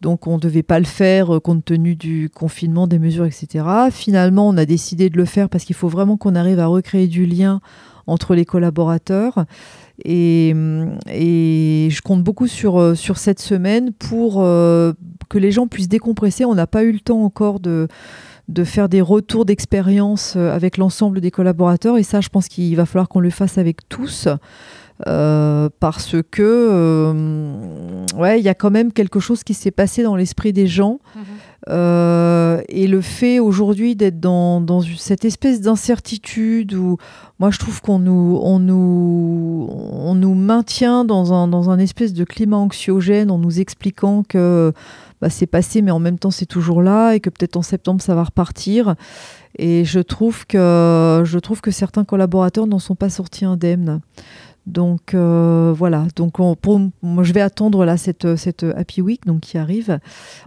Donc 0.00 0.26
on 0.26 0.34
ne 0.34 0.40
devait 0.40 0.62
pas 0.62 0.78
le 0.78 0.84
faire 0.84 1.40
compte 1.42 1.64
tenu 1.64 1.96
du 1.96 2.28
confinement, 2.28 2.86
des 2.86 2.98
mesures, 2.98 3.24
etc. 3.24 3.64
Finalement, 3.90 4.48
on 4.48 4.56
a 4.58 4.66
décidé 4.66 5.08
de 5.08 5.16
le 5.16 5.24
faire 5.24 5.48
parce 5.48 5.64
qu'il 5.64 5.76
faut 5.76 5.88
vraiment 5.88 6.18
qu'on 6.18 6.34
arrive 6.34 6.58
à 6.58 6.66
recréer 6.66 7.06
du 7.06 7.24
lien 7.24 7.60
entre 8.06 8.34
les 8.34 8.44
collaborateurs. 8.44 9.46
Et, 10.02 10.52
je 11.90 12.00
compte 12.02 12.22
beaucoup 12.22 12.46
sur, 12.46 12.80
euh, 12.80 12.94
sur 12.94 13.18
cette 13.18 13.40
semaine 13.40 13.92
pour 13.92 14.42
euh, 14.42 14.92
que 15.28 15.38
les 15.38 15.52
gens 15.52 15.66
puissent 15.66 15.88
décompresser. 15.88 16.44
On 16.44 16.54
n'a 16.54 16.66
pas 16.66 16.82
eu 16.82 16.92
le 16.92 17.00
temps 17.00 17.22
encore 17.22 17.60
de, 17.60 17.88
de 18.48 18.64
faire 18.64 18.88
des 18.88 19.00
retours 19.00 19.44
d'expérience 19.44 20.34
euh, 20.36 20.54
avec 20.54 20.76
l'ensemble 20.76 21.20
des 21.20 21.30
collaborateurs. 21.30 21.98
Et 21.98 22.02
ça, 22.02 22.20
je 22.20 22.28
pense 22.28 22.48
qu'il 22.48 22.74
va 22.76 22.86
falloir 22.86 23.08
qu'on 23.08 23.20
le 23.20 23.30
fasse 23.30 23.58
avec 23.58 23.88
tous. 23.88 24.28
Parce 25.04 26.16
que 26.30 27.12
ouais, 28.16 28.40
il 28.40 28.44
y 28.44 28.48
a 28.48 28.54
quand 28.54 28.70
même 28.70 28.92
quelque 28.92 29.20
chose 29.20 29.42
qui 29.44 29.54
s'est 29.54 29.70
passé 29.70 30.02
dans 30.02 30.16
l'esprit 30.16 30.52
des 30.52 30.66
gens. 30.66 31.00
Mhm. 31.14 31.22
Euh, 31.70 32.60
et 32.68 32.86
le 32.86 33.00
fait 33.00 33.38
aujourd'hui 33.38 33.96
d'être 33.96 34.20
dans, 34.20 34.60
dans, 34.60 34.82
cette 34.82 35.24
espèce 35.24 35.62
d'incertitude 35.62 36.74
où 36.74 36.98
moi 37.38 37.50
je 37.50 37.58
trouve 37.58 37.80
qu'on 37.80 37.98
nous, 37.98 38.38
on 38.42 38.58
nous, 38.58 39.68
on 39.70 40.14
nous 40.14 40.34
maintient 40.34 41.06
dans 41.06 41.32
un, 41.32 41.48
dans 41.48 41.70
un 41.70 41.78
espèce 41.78 42.12
de 42.12 42.24
climat 42.24 42.58
anxiogène 42.58 43.30
en 43.30 43.38
nous 43.38 43.60
expliquant 43.60 44.24
que 44.28 44.74
bah, 45.22 45.30
c'est 45.30 45.46
passé 45.46 45.80
mais 45.80 45.90
en 45.90 46.00
même 46.00 46.18
temps 46.18 46.30
c'est 46.30 46.44
toujours 46.44 46.82
là 46.82 47.12
et 47.14 47.20
que 47.20 47.30
peut-être 47.30 47.56
en 47.56 47.62
septembre 47.62 48.02
ça 48.02 48.14
va 48.14 48.24
repartir. 48.24 48.94
Et 49.56 49.84
je 49.84 50.00
trouve 50.00 50.46
que, 50.46 51.22
je 51.24 51.38
trouve 51.38 51.62
que 51.62 51.70
certains 51.70 52.04
collaborateurs 52.04 52.66
n'en 52.66 52.80
sont 52.80 52.96
pas 52.96 53.08
sortis 53.08 53.44
indemnes. 53.44 54.00
Donc 54.66 55.12
euh, 55.12 55.74
voilà, 55.76 56.06
donc 56.16 56.36
pour, 56.60 56.80
moi, 57.02 57.22
je 57.22 57.34
vais 57.34 57.42
attendre 57.42 57.84
là 57.84 57.98
cette, 57.98 58.36
cette 58.36 58.64
Happy 58.64 59.02
Week 59.02 59.26
donc, 59.26 59.40
qui 59.40 59.58
arrive 59.58 59.98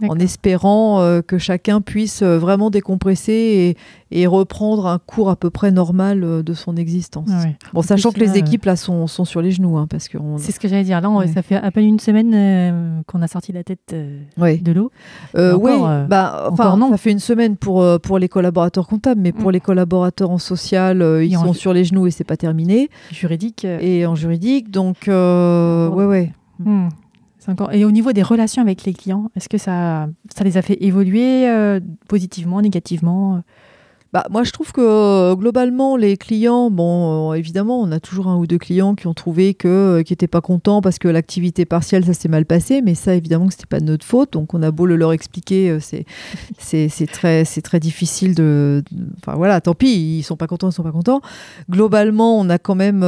en 0.02 0.18
espérant 0.18 1.00
euh, 1.00 1.22
que 1.22 1.38
chacun 1.38 1.80
puisse 1.80 2.22
euh, 2.22 2.36
vraiment 2.36 2.70
décompresser 2.70 3.76
et, 4.07 4.07
et 4.10 4.26
reprendre 4.26 4.86
un 4.86 4.98
cours 4.98 5.28
à 5.28 5.36
peu 5.36 5.50
près 5.50 5.70
normal 5.70 6.24
euh, 6.24 6.42
de 6.42 6.54
son 6.54 6.76
existence. 6.76 7.28
Ah 7.30 7.44
bon, 7.72 7.82
sachant 7.82 8.10
que 8.10 8.20
les 8.20 8.38
équipes 8.38 8.64
là 8.64 8.76
sont, 8.76 9.06
sont 9.06 9.24
sur 9.24 9.42
les 9.42 9.50
genoux, 9.50 9.76
hein, 9.76 9.86
parce 9.88 10.08
que 10.08 10.16
c'est 10.38 10.52
ce 10.52 10.60
que 10.60 10.68
j'allais 10.68 10.84
dire. 10.84 11.00
Là, 11.00 11.08
ça 11.32 11.42
fait 11.42 11.56
à 11.56 11.70
peine 11.70 11.84
une 11.84 12.00
semaine 12.00 12.32
euh, 12.34 13.00
qu'on 13.06 13.20
a 13.22 13.28
sorti 13.28 13.52
la 13.52 13.64
tête 13.64 13.92
euh, 13.92 14.20
de 14.38 14.72
l'eau. 14.72 14.90
oui, 15.34 15.72
bah, 16.08 16.48
enfin, 16.50 16.76
non. 16.76 16.90
ça 16.90 16.96
fait 16.96 17.12
une 17.12 17.18
semaine 17.18 17.56
pour 17.56 17.84
pour 18.00 18.18
les 18.18 18.28
collaborateurs 18.28 18.86
comptables, 18.86 19.20
mais 19.20 19.32
pour 19.32 19.50
mm. 19.50 19.52
les 19.52 19.60
collaborateurs 19.60 20.30
en 20.30 20.38
social, 20.38 21.02
ils 21.22 21.36
sont 21.36 21.52
sur 21.52 21.72
les 21.72 21.84
genoux 21.84 22.06
et 22.06 22.10
c'est 22.10 22.24
pas 22.24 22.36
terminé. 22.36 22.88
Juridique 23.10 23.64
et 23.64 24.06
en 24.06 24.14
juridique, 24.14 24.70
donc 24.70 25.04
ouais, 25.06 26.04
ouais. 26.04 26.32
Mm. 26.60 26.88
Encore... 27.46 27.72
Et 27.72 27.86
au 27.86 27.90
niveau 27.90 28.12
des 28.12 28.22
relations 28.22 28.60
avec 28.60 28.84
les 28.84 28.92
clients, 28.92 29.30
est-ce 29.34 29.48
que 29.48 29.56
ça, 29.56 30.08
ça 30.34 30.44
les 30.44 30.58
a 30.58 30.62
fait 30.62 30.82
évoluer 30.84 31.48
positivement, 32.06 32.60
négativement 32.60 33.42
bah, 34.12 34.26
moi, 34.30 34.42
je 34.42 34.52
trouve 34.52 34.72
que 34.72 34.80
euh, 34.80 35.36
globalement, 35.36 35.96
les 35.96 36.16
clients, 36.16 36.70
bon, 36.70 37.32
euh, 37.32 37.34
évidemment, 37.34 37.78
on 37.80 37.92
a 37.92 38.00
toujours 38.00 38.28
un 38.28 38.36
ou 38.38 38.46
deux 38.46 38.56
clients 38.56 38.94
qui 38.94 39.06
ont 39.06 39.12
trouvé 39.12 39.52
que 39.52 39.68
euh, 39.68 40.02
qui 40.02 40.12
n'étaient 40.12 40.26
pas 40.26 40.40
contents 40.40 40.80
parce 40.80 40.98
que 40.98 41.08
l'activité 41.08 41.66
partielle, 41.66 42.06
ça 42.06 42.14
s'est 42.14 42.28
mal 42.28 42.46
passé, 42.46 42.80
mais 42.80 42.94
ça, 42.94 43.14
évidemment, 43.14 43.48
que 43.48 43.52
c'était 43.52 43.66
pas 43.66 43.80
de 43.80 43.84
notre 43.84 44.06
faute. 44.06 44.32
Donc, 44.32 44.54
on 44.54 44.62
a 44.62 44.70
beau 44.70 44.86
le 44.86 44.96
leur 44.96 45.12
expliquer, 45.12 45.78
c'est 45.80 46.06
c'est 46.58 47.10
très 47.10 47.44
c'est 47.44 47.62
très 47.62 47.80
difficile 47.80 48.34
de. 48.34 48.82
Enfin 49.18 49.36
voilà, 49.36 49.60
tant 49.60 49.74
pis, 49.74 50.18
ils 50.18 50.22
sont 50.22 50.36
pas 50.36 50.46
contents, 50.46 50.70
ils 50.70 50.74
sont 50.74 50.82
pas 50.82 50.92
contents. 50.92 51.20
Globalement, 51.68 52.38
on 52.38 52.48
a 52.48 52.58
quand 52.58 52.74
même 52.74 53.04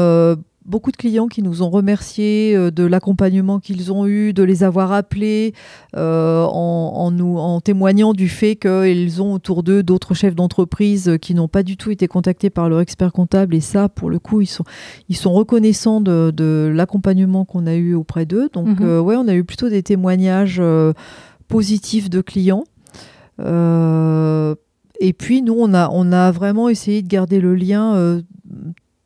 beaucoup 0.70 0.92
de 0.92 0.96
clients 0.96 1.26
qui 1.26 1.42
nous 1.42 1.62
ont 1.62 1.68
remerciés 1.68 2.54
euh, 2.56 2.70
de 2.70 2.84
l'accompagnement 2.84 3.58
qu'ils 3.58 3.92
ont 3.92 4.06
eu, 4.06 4.32
de 4.32 4.42
les 4.42 4.62
avoir 4.62 4.92
appelés 4.92 5.52
euh, 5.96 6.44
en, 6.44 7.10
nous, 7.10 7.36
en 7.36 7.60
témoignant 7.60 8.14
du 8.14 8.28
fait 8.28 8.56
qu'ils 8.56 9.20
ont 9.20 9.34
autour 9.34 9.62
d'eux 9.62 9.82
d'autres 9.82 10.14
chefs 10.14 10.34
d'entreprise 10.34 11.18
qui 11.20 11.34
n'ont 11.34 11.48
pas 11.48 11.62
du 11.62 11.76
tout 11.76 11.90
été 11.90 12.06
contactés 12.06 12.48
par 12.48 12.68
leur 12.68 12.80
expert 12.80 13.12
comptable. 13.12 13.54
Et 13.54 13.60
ça, 13.60 13.88
pour 13.88 14.08
le 14.08 14.18
coup, 14.18 14.40
ils 14.40 14.46
sont, 14.46 14.64
ils 15.08 15.16
sont 15.16 15.32
reconnaissants 15.32 16.00
de, 16.00 16.72
l'accompagnement 16.72 17.44
qu'on 17.44 17.66
a 17.66 17.74
eu 17.74 17.94
auprès 17.94 18.24
d'eux. 18.24 18.48
Donc, 18.52 18.80
euh, 18.80 19.00
ouais, 19.00 19.16
on 19.16 19.26
a 19.26 19.34
eu 19.34 19.44
plutôt 19.44 19.68
des 19.68 19.82
témoignages 19.82 20.62
positifs 21.48 22.08
de 22.08 22.20
clients. 22.20 22.64
et 23.40 25.12
puis, 25.12 25.42
nous, 25.42 25.56
on 25.58 25.74
a, 25.74 25.90
on 25.92 26.12
a 26.12 26.30
vraiment 26.30 26.68
essayé 26.68 27.02
de 27.02 27.08
garder 27.08 27.40
le 27.40 27.56
lien 27.56 28.20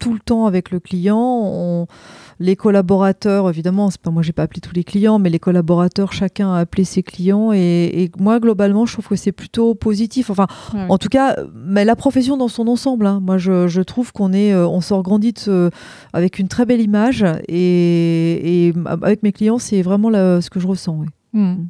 tout 0.04 0.12
le 0.12 0.20
temps 0.20 0.44
avec 0.44 0.70
le 0.70 0.80
client. 0.80 1.86
les 2.38 2.56
collaborateurs, 2.56 3.48
évidemment, 3.48 3.88
c'est 3.90 4.00
pas 4.00 4.10
moi, 4.10 4.22
j'ai 4.22 4.34
pas 4.34 4.42
appelé 4.42 4.60
tous 4.60 4.74
les 4.74 4.84
clients, 4.84 5.18
mais 5.18 5.30
les 5.30 5.38
collaborateurs, 5.38 6.12
chacun 6.12 6.52
a 6.52 6.58
appelé 6.58 6.84
ses 6.84 7.02
clients. 7.02 7.52
Et, 7.52 8.10
moi, 8.18 8.38
globalement, 8.38 8.84
je 8.84 8.92
trouve 8.92 9.08
que 9.08 9.16
c'est 9.16 9.32
plutôt 9.32 9.74
positif. 9.74 10.28
Enfin, 10.28 10.46
en 10.74 10.98
tout 10.98 11.08
cas, 11.08 11.36
mais 11.54 11.86
la 11.86 11.96
profession 11.96 12.36
dans 12.36 12.48
son 12.48 12.68
ensemble. 12.68 13.06
Hein. 13.06 13.20
Moi, 13.22 13.38
je, 13.38 13.80
trouve 13.80 14.12
qu'on 14.12 14.34
est, 14.34 14.52
euh, 14.52 14.68
on 14.68 14.82
sort 14.82 15.02
grandit 15.02 15.34
avec 16.12 16.38
une 16.38 16.48
très 16.48 16.66
belle 16.66 16.82
image. 16.82 17.24
Et, 17.48 18.74
avec 18.86 19.22
mes 19.22 19.32
clients, 19.32 19.58
c'est 19.58 19.80
vraiment 19.80 20.10
ce 20.12 20.50
que 20.50 20.60
je 20.60 20.66
ressens. 20.66 21.06
Hmm. 21.32 21.64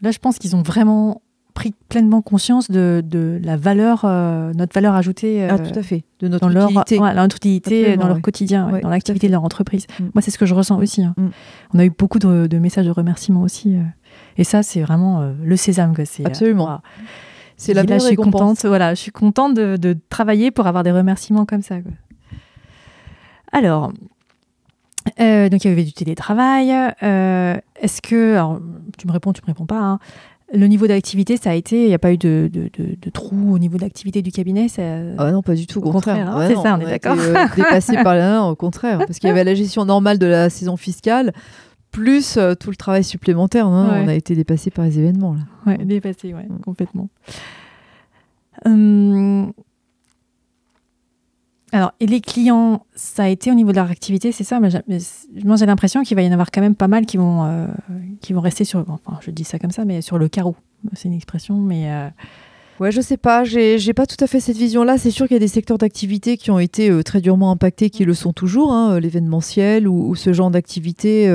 Là, 0.00 0.12
je 0.12 0.18
pense 0.18 0.38
qu'ils 0.38 0.54
ont 0.54 0.62
vraiment 0.62 1.22
pris 1.54 1.74
pleinement 1.88 2.22
conscience 2.22 2.70
de, 2.70 3.02
de 3.04 3.40
la 3.42 3.56
valeur, 3.56 4.02
euh, 4.04 4.52
notre 4.54 4.74
valeur 4.74 4.94
ajoutée. 4.94 5.48
ah, 5.48 5.58
tout 5.58 5.78
à 5.78 5.82
fait. 5.82 6.04
De 6.20 6.28
notre 6.28 6.48
dans 6.48 6.68
utilité. 6.68 6.98
Leur, 6.98 7.14
notre 7.14 7.36
utilité 7.36 7.96
dans 7.96 8.08
leur 8.08 8.20
quotidien, 8.20 8.80
dans 8.82 8.88
l'activité 8.88 9.26
de 9.26 9.32
leur 9.32 9.44
entreprise. 9.44 9.86
Mm. 9.98 10.04
Moi, 10.14 10.22
c'est 10.22 10.30
ce 10.30 10.38
que 10.38 10.46
je 10.46 10.54
ressens 10.54 10.78
aussi. 10.78 11.02
Hein. 11.02 11.14
Mm. 11.16 11.28
On 11.74 11.78
a 11.78 11.84
eu 11.84 11.90
beaucoup 11.90 12.18
de, 12.18 12.58
messages 12.58 12.86
de 12.86 12.90
remerciements 12.90 13.42
aussi. 13.42 13.76
Euh. 13.76 13.82
et 14.36 14.44
ça, 14.44 14.62
c'est 14.62 14.80
vraiment 14.80 15.20
euh, 15.20 15.32
le 15.42 15.56
sésame. 15.56 15.94
C'est, 16.04 16.26
Absolument. 16.26 16.80
c'est 17.56 17.74
la 17.74 17.82
là, 17.82 17.98
je 17.98 18.04
suis 18.04 18.16
contente. 18.16 18.64
Voilà, 18.64 18.94
je 18.94 19.00
suis 19.00 19.12
contente 19.12 19.54
de, 19.54 19.76
de, 19.76 19.96
travailler 20.08 20.50
pour 20.50 20.66
avoir 20.66 20.82
des 20.82 20.92
remerciements 20.92 21.46
comme 21.46 21.62
ça. 21.62 21.76
Alors, 23.52 23.92
donc 25.18 25.64
il 25.64 25.68
y 25.68 25.68
avait 25.68 25.84
du 25.84 25.92
télétravail. 25.92 26.70
Est-ce 26.70 28.02
que, 28.02 28.34
alors, 28.34 28.60
tu 28.98 29.06
me 29.06 29.12
réponds, 29.12 29.32
tu 29.32 29.42
me 29.42 29.46
réponds 29.46 29.66
pas. 29.66 29.80
Hein. 29.80 29.98
Le 30.52 30.66
niveau 30.66 30.88
d'activité, 30.88 31.36
ça 31.36 31.50
a 31.50 31.54
été, 31.54 31.84
il 31.84 31.88
n'y 31.88 31.94
a 31.94 31.98
pas 31.98 32.12
eu 32.12 32.18
de, 32.18 32.50
de, 32.52 32.70
de, 32.76 33.10
trou 33.10 33.54
au 33.54 33.58
niveau 33.58 33.78
d'activité 33.78 34.20
du 34.20 34.32
cabinet 34.32 34.66
Ah 35.18 35.30
non, 35.30 35.42
pas 35.42 35.54
du 35.54 35.66
tout, 35.66 35.78
au 35.78 35.92
contraire. 35.92 36.28
Hein, 36.28 36.48
c'est 36.48 36.56
ça, 36.56 36.76
on, 36.76 36.80
est 36.80 36.86
d'accord. 36.86 37.16
Euh, 37.18 37.34
dépassé 37.56 37.94
par 38.02 38.16
là, 38.16 38.42
au 38.42 38.56
contraire, 38.56 38.98
parce 38.98 39.20
qu'il 39.20 39.28
y 39.28 39.30
avait 39.30 39.44
la 39.44 39.54
gestion 39.54 39.84
normale 39.84 40.18
de 40.18 40.26
la 40.26 40.50
saison 40.50 40.76
fiscale, 40.76 41.32
plus 41.92 42.36
euh, 42.36 42.54
tout 42.54 42.70
le 42.70 42.76
travail 42.76 43.04
supplémentaire. 43.04 43.66
Hein, 43.66 44.02
on 44.04 44.08
a 44.08 44.14
été 44.14 44.34
dépassé 44.34 44.70
par 44.70 44.84
les 44.84 44.98
événements. 44.98 45.34
Là. 45.34 45.42
Ouais, 45.66 45.78
dépassé, 45.84 46.34
ouais, 46.34 46.46
mm. 46.48 46.60
complètement. 46.64 47.08
Hum, 48.64 49.52
alors, 51.72 51.92
et 52.00 52.06
les 52.06 52.20
clients, 52.20 52.84
ça 52.94 53.24
a 53.24 53.28
été 53.28 53.50
au 53.50 53.54
niveau 53.54 53.70
de 53.70 53.76
leur 53.76 53.90
activité, 53.90 54.32
c'est 54.32 54.44
ça 54.44 54.58
mais 54.60 54.70
Moi, 55.44 55.56
j'ai 55.56 55.66
l'impression 55.66 56.02
qu'il 56.02 56.16
va 56.16 56.22
y 56.22 56.28
en 56.28 56.32
avoir 56.32 56.50
quand 56.50 56.60
même 56.60 56.74
pas 56.74 56.88
mal 56.88 57.06
qui 57.06 57.16
vont, 57.16 57.44
euh, 57.44 57.66
qui 58.20 58.32
vont 58.32 58.40
rester 58.40 58.64
sur, 58.64 58.84
enfin, 58.88 59.18
je 59.20 59.30
dis 59.30 59.44
ça 59.44 59.58
comme 59.58 59.70
ça, 59.70 59.84
mais 59.84 60.02
sur 60.02 60.18
le 60.18 60.28
carreau. 60.28 60.56
C'est 60.94 61.08
une 61.08 61.14
expression, 61.14 61.56
mais... 61.56 61.92
Euh, 61.92 62.08
ouais, 62.80 62.90
je 62.90 63.00
sais 63.00 63.16
pas, 63.16 63.44
j'ai 63.44 63.94
pas 63.94 64.06
tout 64.06 64.22
à 64.22 64.26
fait 64.26 64.40
cette 64.40 64.56
vision-là. 64.56 64.98
C'est 64.98 65.12
sûr 65.12 65.28
qu'il 65.28 65.34
y 65.34 65.36
a 65.36 65.40
des 65.40 65.48
secteurs 65.48 65.78
d'activité 65.78 66.36
qui 66.36 66.50
ont 66.50 66.58
été 66.58 66.90
euh, 66.90 67.04
très 67.04 67.20
durement 67.20 67.52
impactés, 67.52 67.88
qui 67.88 68.04
le 68.04 68.14
sont 68.14 68.32
toujours, 68.32 68.72
hein, 68.72 68.98
l'événementiel 68.98 69.86
ou, 69.86 70.16
ce 70.16 70.32
genre 70.32 70.50
d'activité, 70.50 71.26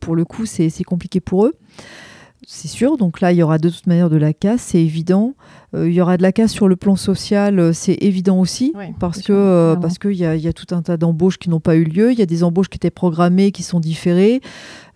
pour 0.00 0.14
le 0.14 0.24
coup, 0.24 0.46
c'est 0.46 0.70
compliqué 0.84 1.20
pour 1.20 1.46
eux. 1.46 1.54
C'est 2.46 2.68
sûr, 2.68 2.96
donc 2.96 3.20
là, 3.20 3.32
il 3.32 3.38
y 3.38 3.42
aura 3.42 3.58
de 3.58 3.70
toute 3.70 3.86
manière 3.86 4.10
de 4.10 4.16
la 4.16 4.32
casse, 4.32 4.60
c'est 4.60 4.82
évident. 4.82 5.34
Euh, 5.74 5.88
il 5.88 5.94
y 5.94 6.00
aura 6.00 6.16
de 6.16 6.22
la 6.22 6.32
casse 6.32 6.52
sur 6.52 6.68
le 6.68 6.76
plan 6.76 6.96
social, 6.96 7.58
euh, 7.58 7.72
c'est 7.72 7.96
évident 8.00 8.38
aussi, 8.38 8.72
parce, 9.00 9.22
que, 9.22 9.32
euh, 9.32 9.76
parce 9.76 9.98
qu'il 9.98 10.12
y, 10.12 10.18
y, 10.18 10.48
a 10.48 10.52
tout 10.52 10.72
un 10.74 10.82
tas 10.82 10.96
d'embauches 10.96 11.38
qui 11.38 11.50
n'ont 11.50 11.60
pas 11.60 11.76
eu 11.76 11.84
lieu, 11.84 12.12
il 12.12 12.18
y 12.18 12.22
a 12.22 12.26
des 12.26 12.44
embauches 12.44 12.68
qui 12.68 12.76
étaient 12.76 12.90
programmées, 12.90 13.50
qui 13.50 13.62
sont 13.62 13.80
différées, 13.80 14.40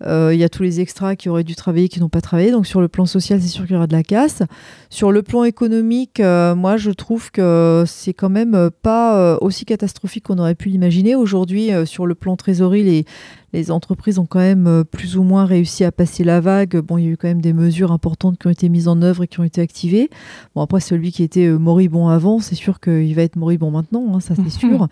il 0.00 0.36
y 0.36 0.44
a 0.44 0.48
tous 0.48 0.62
les 0.62 0.80
extras 0.80 1.16
qui 1.16 1.28
auraient 1.28 1.42
dû 1.42 1.56
travailler, 1.56 1.88
qui 1.88 1.98
n'ont 1.98 2.08
pas 2.08 2.20
travaillé, 2.20 2.52
donc 2.52 2.68
sur 2.68 2.80
le 2.80 2.86
plan 2.86 3.04
social, 3.04 3.40
c'est 3.40 3.48
sûr 3.48 3.64
qu'il 3.64 3.74
y 3.74 3.76
aura 3.76 3.88
de 3.88 3.92
la 3.92 4.04
casse. 4.04 4.42
Sur 4.90 5.10
le 5.10 5.22
plan 5.22 5.42
économique, 5.42 6.20
moi, 6.20 6.76
je 6.76 6.92
trouve 6.92 7.32
que 7.32 7.82
c'est 7.84 8.14
quand 8.14 8.28
même 8.28 8.70
pas 8.82 9.38
aussi 9.40 9.64
catastrophique 9.64 10.24
qu'on 10.24 10.38
aurait 10.38 10.54
pu 10.54 10.68
l'imaginer. 10.68 11.16
Aujourd'hui, 11.16 11.70
sur 11.84 12.06
le 12.06 12.14
plan 12.14 12.36
trésorerie, 12.36 12.84
les, 12.84 13.04
les 13.52 13.72
entreprises 13.72 14.20
ont 14.20 14.26
quand 14.26 14.38
même 14.38 14.84
plus 14.88 15.16
ou 15.16 15.24
moins 15.24 15.44
réussi 15.44 15.82
à 15.82 15.90
passer 15.90 16.22
la 16.22 16.40
vague. 16.40 16.76
Bon, 16.76 16.96
il 16.96 17.04
y 17.04 17.08
a 17.08 17.10
eu 17.10 17.16
quand 17.16 17.28
même 17.28 17.40
des 17.40 17.52
mesures 17.52 17.90
importantes 17.90 18.38
qui 18.38 18.46
ont 18.46 18.50
été 18.50 18.68
mises 18.68 18.86
en 18.86 19.02
œuvre 19.02 19.24
et 19.24 19.26
qui 19.26 19.40
ont 19.40 19.44
été 19.44 19.60
activées. 19.60 20.10
Bon, 20.54 20.60
après, 20.68 20.80
celui 20.80 21.12
qui 21.12 21.22
était 21.22 21.46
euh, 21.46 21.56
moribond 21.56 22.08
avant, 22.08 22.40
c'est 22.40 22.54
sûr 22.54 22.78
qu'il 22.78 23.14
va 23.14 23.22
être 23.22 23.36
moribond 23.36 23.70
maintenant, 23.70 24.04
hein, 24.14 24.20
ça 24.20 24.34
c'est 24.34 24.50
sûr. 24.66 24.86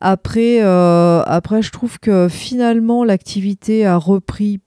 Après, 0.00 0.62
euh, 0.62 1.22
après, 1.26 1.62
je 1.62 1.72
trouve 1.72 1.98
que 1.98 2.28
finalement, 2.28 3.02
l'activité 3.02 3.84
a 3.84 3.96
repris 3.96 4.60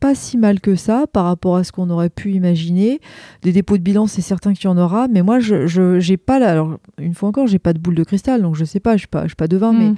pas 0.00 0.14
si 0.16 0.38
mal 0.38 0.60
que 0.60 0.74
ça 0.74 1.06
par 1.06 1.26
rapport 1.26 1.56
à 1.56 1.62
ce 1.62 1.70
qu'on 1.70 1.90
aurait 1.90 2.10
pu 2.10 2.32
imaginer. 2.32 3.00
Des 3.42 3.52
dépôts 3.52 3.76
de 3.76 3.82
bilan, 3.82 4.06
c'est 4.06 4.22
certain 4.22 4.54
qu'il 4.54 4.64
y 4.64 4.68
en 4.68 4.78
aura, 4.78 5.08
mais 5.08 5.22
moi, 5.22 5.40
je 5.40 5.98
j'ai 6.00 6.16
pas 6.16 6.38
la, 6.38 6.50
alors 6.50 6.78
une 6.98 7.14
fois 7.14 7.28
encore, 7.28 7.46
j'ai 7.46 7.58
pas 7.58 7.74
de 7.74 7.78
boule 7.78 7.94
de 7.94 8.02
cristal, 8.02 8.40
donc 8.40 8.56
je 8.56 8.64
sais 8.64 8.80
pas, 8.80 8.94
je 8.94 9.02
suis 9.02 9.08
pas, 9.08 9.22
je 9.22 9.28
suis 9.28 9.36
pas 9.36 9.46
devin, 9.46 9.72
mais 9.72 9.90
mm. 9.90 9.96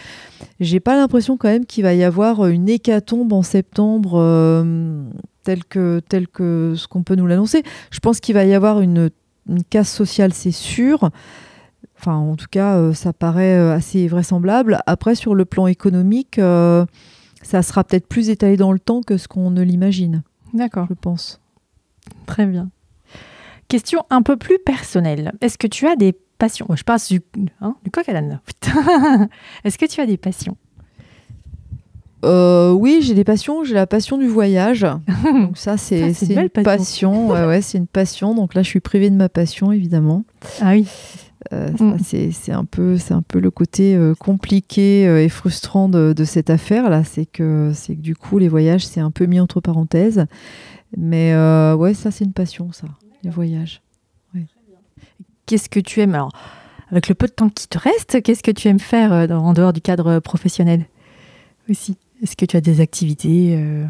j'ai 0.59 0.81
pas 0.81 0.97
l'impression 0.97 1.39
quand 1.39 1.49
même 1.49 1.65
qu'il 1.65 1.85
va 1.85 1.95
y 1.95 2.03
avoir 2.03 2.47
une 2.47 2.69
hécatombe 2.69 3.33
en 3.33 3.43
septembre 3.43 4.19
euh, 4.21 5.05
tel 5.45 5.65
que 5.65 6.01
tel 6.07 6.27
que 6.27 6.75
ce 6.77 6.89
qu'on 6.89 7.05
peut 7.05 7.15
nous 7.15 7.27
l'annoncer. 7.27 7.63
Je 7.93 8.01
pense 8.01 8.21
qu'il 8.21 8.35
va 8.35 8.45
y 8.45 8.53
avoir 8.53 8.81
une 8.81 9.09
une 9.49 9.65
casse 9.65 9.93
sociale, 9.93 10.33
c'est 10.33 10.53
sûr. 10.53 11.11
Enfin, 11.99 12.17
en 12.17 12.37
tout 12.37 12.47
cas, 12.51 12.77
euh, 12.77 12.93
ça 12.93 13.13
paraît 13.13 13.57
euh, 13.57 13.75
assez 13.75 14.09
vraisemblable. 14.09 14.81
Après, 14.87 15.15
sur 15.15 15.35
le 15.35 15.45
plan 15.45 15.67
économique, 15.67 16.39
euh, 16.39 16.85
ça 17.43 17.63
sera 17.63 17.85
peut-être 17.85 18.09
plus 18.09 18.31
étalé 18.31 18.57
dans 18.57 18.73
le 18.73 18.79
temps 18.79 19.01
que 19.03 19.17
ce 19.17 19.29
qu'on 19.29 19.51
ne 19.51 19.63
l'imagine. 19.63 20.23
D'accord. 20.53 20.87
Je 20.89 20.95
pense. 20.95 21.41
Très 22.27 22.47
bien. 22.47 22.71
Question 23.69 24.05
un 24.11 24.23
peu 24.23 24.37
plus 24.37 24.59
personnelle. 24.59 25.33
Est-ce 25.41 25.59
que 25.59 25.67
tu 25.67 25.87
as 25.87 25.97
des 25.97 26.13
passions? 26.39 26.67
Je 26.75 26.83
passe 26.83 27.09
du, 27.11 27.23
hein, 27.61 27.77
du 27.85 27.91
coq 27.91 28.09
à 28.09 28.13
l'âne. 28.13 28.41
Est-ce 29.65 29.79
que 29.79 29.87
tu 29.87 30.01
as 30.01 30.07
des 30.07 30.17
passions? 30.19 30.57
Euh, 32.25 32.73
oui, 32.73 33.01
j'ai 33.03 33.15
des 33.15 33.25
passions. 33.25 33.65
J'ai 33.65 33.75
la 33.75 33.87
passion 33.87 34.19
du 34.19 34.27
voyage. 34.27 34.87
Donc 35.25 35.57
ça, 35.57 35.77
c'est 35.77 36.13
une, 36.23 36.49
passion. 36.49 37.31
ouais, 37.31 37.63
c'est 37.63 37.79
une 37.79 37.87
passion. 37.87 38.35
Donc 38.35 38.55
là, 38.55 38.63
je 38.63 38.69
suis 38.69 38.81
privée 38.81 39.11
de 39.11 39.17
ma 39.17 39.29
passion, 39.29 39.73
évidemment. 39.73 40.25
Ah 40.61 40.73
oui. 40.73 40.87
Euh, 41.53 41.71
mm. 41.79 41.99
C'est 42.33 42.53
un 42.53 42.65
peu, 42.65 42.97
c'est 42.97 43.15
un 43.15 43.23
peu 43.23 43.39
le 43.39 43.51
côté 43.51 43.95
euh, 43.95 44.15
compliqué 44.15 45.03
et 45.23 45.29
frustrant 45.29 45.89
de, 45.91 46.15
cette 46.25 46.49
affaire 46.49 46.89
là, 46.89 47.05
c'est 47.05 47.27
que 47.27 47.73
c'est 47.75 47.95
que 47.97 48.01
du 48.01 48.17
coup 48.17 48.39
les 48.39 48.49
voyages 48.49 48.87
c'est 48.87 49.01
un 49.01 49.11
peu 49.11 49.27
mis 49.27 49.41
entre 49.41 49.61
parenthèses, 49.61 50.25
mais 50.97 51.35
ouais 51.75 51.93
ça 51.93 52.11
c'est 52.11 52.25
une 52.25 52.33
passion 52.33 52.73
ça, 52.73 52.87
les 53.23 53.29
voyages. 53.29 53.83
Qu'est-ce 55.45 55.69
que 55.69 55.81
tu 55.81 56.01
aimes? 56.01 56.15
Alors 56.15 56.33
avec 56.91 57.09
le 57.09 57.15
peu 57.15 57.27
de 57.27 57.33
temps 57.33 57.51
qui 57.51 57.69
te 57.69 57.77
reste, 57.77 58.23
qu'est-ce 58.23 58.43
que 58.43 58.51
tu 58.51 58.69
aimes 58.69 58.81
faire 58.81 59.13
en 59.31 59.53
dehors 59.53 59.75
du 59.75 59.83
cadre 59.83 60.21
professionnel 60.21 60.87
aussi? 61.69 61.99
Est-ce 62.25 62.37
que 62.37 62.47
tu 62.47 62.57
as 62.57 62.63
des 62.63 62.81
activités 62.81 63.55
euh, 63.59 63.85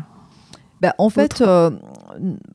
bah, 0.80 0.93
En 0.99 1.09
fait, 1.09 1.41
euh, 1.41 1.70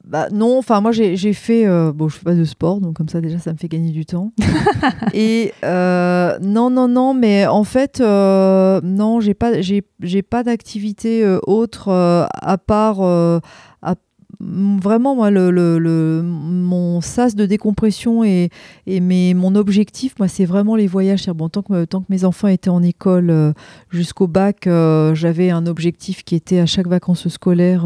bah, 0.03 0.27
non. 0.29 0.57
Enfin, 0.57 0.81
moi, 0.81 0.91
j'ai 0.91 1.33
fait. 1.33 1.65
Euh, 1.65 1.93
bon, 1.93 2.09
je 2.09 2.17
fais 2.17 2.25
pas 2.25 2.35
de 2.35 2.43
sport, 2.43 2.81
donc 2.81 2.97
comme 2.97 3.07
ça, 3.07 3.21
déjà, 3.21 3.39
ça 3.39 3.53
me 3.53 3.57
fait 3.57 3.69
gagner 3.69 3.91
du 3.91 4.05
temps. 4.05 4.33
Et 5.13 5.53
non, 5.63 6.69
non, 6.69 6.89
non, 6.89 7.13
mais 7.13 7.47
en 7.47 7.63
fait, 7.63 8.01
non, 8.01 9.21
j'ai 9.21 9.33
pas, 9.33 9.61
j'ai 9.61 10.21
pas 10.21 10.43
d'activité 10.43 11.25
autre 11.47 11.89
à 11.89 12.57
part. 12.57 13.01
à 13.01 13.95
vraiment 14.41 15.15
moi 15.15 15.31
le, 15.31 15.51
le, 15.51 16.21
mon 16.23 17.01
sas 17.01 17.35
de 17.35 17.45
décompression 17.45 18.23
et, 18.23 18.49
et 18.87 19.01
mes, 19.01 19.33
mon 19.33 19.55
objectif 19.55 20.15
moi 20.17 20.27
c'est 20.27 20.45
vraiment 20.45 20.75
les 20.75 20.87
voyages. 20.87 21.27
Bon 21.27 21.49
tant 21.49 21.61
que 21.61 21.83
tant 21.85 21.99
que 22.01 22.05
mes 22.09 22.23
enfants 22.23 22.47
étaient 22.47 22.69
en 22.69 22.81
école 22.81 23.29
euh, 23.29 23.51
jusqu'au 23.89 24.27
bac 24.27 24.65
euh, 24.67 25.13
j'avais 25.13 25.49
un 25.49 25.65
objectif 25.67 26.23
qui 26.23 26.35
était 26.35 26.59
à 26.59 26.65
chaque 26.65 26.87
vacances 26.87 27.27
scolaires 27.27 27.85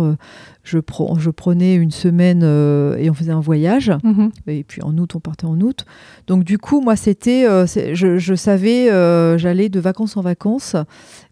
je, 0.64 0.78
je 1.18 1.30
prenais 1.30 1.76
une 1.76 1.92
semaine 1.92 2.42
euh, 2.44 2.96
et 2.98 3.10
on 3.10 3.14
faisait 3.14 3.34
un 3.34 3.42
voyage. 3.42 3.92
Mhm. 4.04 4.32
Et 4.48 4.64
puis 4.64 4.82
en 4.82 4.98
août, 4.98 5.16
on 5.16 5.20
partait 5.20 5.46
en 5.46 5.60
août. 5.60 5.86
Donc 6.28 6.46
du 6.46 6.58
coup, 6.58 6.80
moi, 6.80 6.96
c'était, 6.96 7.46
euh, 7.46 7.66
je, 7.68 8.36
savais, 8.36 8.90
euh, 8.90 9.38
j'allais 9.38 9.68
de 9.68 9.80
vacances 9.82 10.16
en 10.16 10.22
vacances. 10.22 10.78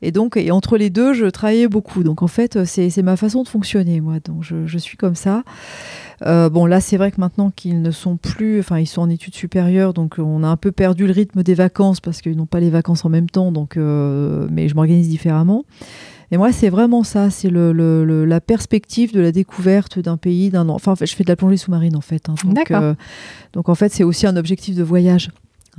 Et 0.01 0.11
donc, 0.11 0.35
et 0.35 0.51
entre 0.51 0.77
les 0.77 0.89
deux, 0.89 1.13
je 1.13 1.27
travaillais 1.27 1.69
beaucoup. 1.69 2.03
Donc 2.03 2.21
en 2.21 2.27
fait, 2.27 2.65
c'est 2.65 3.01
ma 3.01 3.15
façon 3.15 3.43
de 3.43 3.47
fonctionner, 3.47 4.01
moi. 4.01 4.15
Donc 4.23 4.43
je, 4.43 4.77
suis 4.77 4.97
comme 4.97 5.15
ça. 5.15 5.43
bon, 6.21 6.65
là, 6.65 6.81
c'est 6.81 6.97
vrai 6.97 7.11
que 7.11 7.21
maintenant 7.21 7.51
qu'ils 7.51 7.81
ne 7.81 7.91
sont 7.91 8.17
plus, 8.17 8.59
enfin, 8.59 8.79
ils 8.79 8.87
sont 8.87 9.01
en 9.01 9.09
études 9.09 9.35
supérieures, 9.35 9.93
donc 9.93 10.15
on 10.17 10.43
a 10.43 10.47
un 10.47 10.57
peu 10.57 10.73
perdu 10.73 11.05
le 11.05 11.13
rythme 11.13 11.41
des 11.43 11.53
vacances 11.53 12.01
parce 12.01 12.21
qu'ils 12.21 12.35
n'ont 12.35 12.47
pas 12.47 12.59
les 12.59 12.69
vacances 12.69 13.05
en 13.05 13.09
même 13.09 13.29
temps, 13.29 13.53
donc, 13.53 13.77
mais 13.77 14.67
je 14.67 14.75
m'organise 14.75 15.07
différemment. 15.07 15.63
Et 16.31 16.37
moi, 16.37 16.51
c'est 16.53 16.69
vraiment 16.69 17.03
ça, 17.03 17.29
c'est 17.29 17.49
le, 17.49 18.25
la 18.25 18.41
perspective 18.41 19.13
de 19.13 19.19
la 19.19 19.31
découverte 19.31 19.99
d'un 19.99 20.17
pays, 20.17 20.49
d'un 20.49 20.69
enfin, 20.69 20.93
je 20.99 21.13
fais 21.13 21.23
de 21.23 21.29
la 21.29 21.35
plongée 21.35 21.57
sous-marine 21.57 21.95
en 21.95 22.01
fait. 22.01 22.29
Hein, 22.29 22.35
donc, 22.43 22.71
donc 23.53 23.69
en 23.69 23.75
fait, 23.75 23.91
c'est 23.91 24.03
aussi 24.03 24.25
un 24.27 24.37
objectif 24.37 24.75
de 24.75 24.83
voyage. 24.83 25.29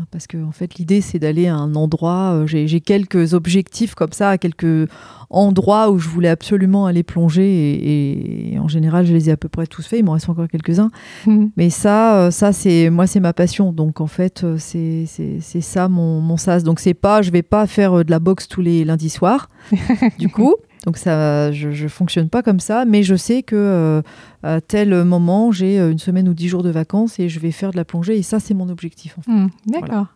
Hein, 0.03 0.07
parce 0.11 0.26
que 0.26 0.42
en 0.42 0.53
fait, 0.53 0.76
l'idée, 0.76 1.00
c'est 1.00 1.18
d'aller 1.18 1.46
à 1.46 1.57
un 1.57 1.74
endroit. 1.74 2.32
Euh, 2.34 2.46
j'ai 2.46 2.80
quelques 2.80 3.34
objectifs 3.34 3.94
comme 3.94 4.12
ça, 4.12 4.38
quelques 4.38 4.88
endroits 5.30 5.90
où 5.90 5.98
je 5.98 6.09
voulais 6.09 6.28
absolument 6.28 6.86
aller 6.86 7.03
plonger. 7.03 8.53
Et, 8.53 8.59
en 8.59 8.68
général, 8.68 9.07
je 9.07 9.12
les 9.12 9.28
ai 9.28 9.32
à 9.32 9.36
peu 9.36 9.48
près 9.48 9.66
tous 9.66 9.86
faits. 9.86 10.00
Il 10.00 10.05
m'en 10.05 10.12
reste 10.12 10.28
encore 10.28 10.48
quelques-uns. 10.48 10.90
Mhm. 11.26 11.50
Mais 11.57 11.70
ça, 11.70 12.16
euh, 12.16 12.30
ça 12.30 12.53
c'est 12.53 12.90
moi, 12.90 13.07
c'est 13.07 13.20
ma 13.20 13.32
passion. 13.32 13.72
Donc 13.72 14.00
en 14.00 14.07
fait, 14.07 14.44
euh, 14.44 14.57
c'est 14.59 15.61
ça 15.61 15.88
mon, 15.88 16.20
mon 16.20 16.36
sas. 16.36 16.64
Donc 16.64 16.80
c'est 16.80 16.94
pas, 16.94 17.22
je 17.22 17.30
vais 17.30 17.42
pas 17.42 17.66
faire 17.66 18.05
de 18.05 18.11
la 18.11 18.18
boxe 18.18 18.48
tous 18.48 18.61
les 18.61 18.84
lundis 18.84 19.11
soirs. 19.11 19.48
du 20.18 20.28
coup. 20.28 20.55
Donc 20.84 20.96
ça, 20.96 21.52
je, 21.52 21.68
ne 21.68 21.88
fonctionne 21.88 22.28
pas 22.28 22.42
comme 22.42 22.60
ça, 22.60 22.84
mais 22.84 23.02
je 23.02 23.14
sais 23.14 23.42
que 23.42 23.56
euh, 23.56 24.02
à 24.42 24.60
tel 24.60 25.04
moment, 25.04 25.52
j'ai 25.52 25.78
euh, 25.78 25.92
une 25.92 25.98
semaine 25.98 26.28
ou 26.28 26.34
dix 26.34 26.48
jours 26.48 26.62
de 26.62 26.70
vacances 26.70 27.20
et 27.20 27.28
je 27.28 27.38
vais 27.38 27.52
faire 27.52 27.70
de 27.70 27.76
la 27.76 27.84
plongée 27.84 28.18
et 28.18 28.22
ça, 28.22 28.40
c'est 28.40 28.54
mon 28.54 28.68
objectif. 28.68 29.16
Mmh, 29.26 29.46
d'accord. 29.66 30.06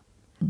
Mmh. 0.41 0.47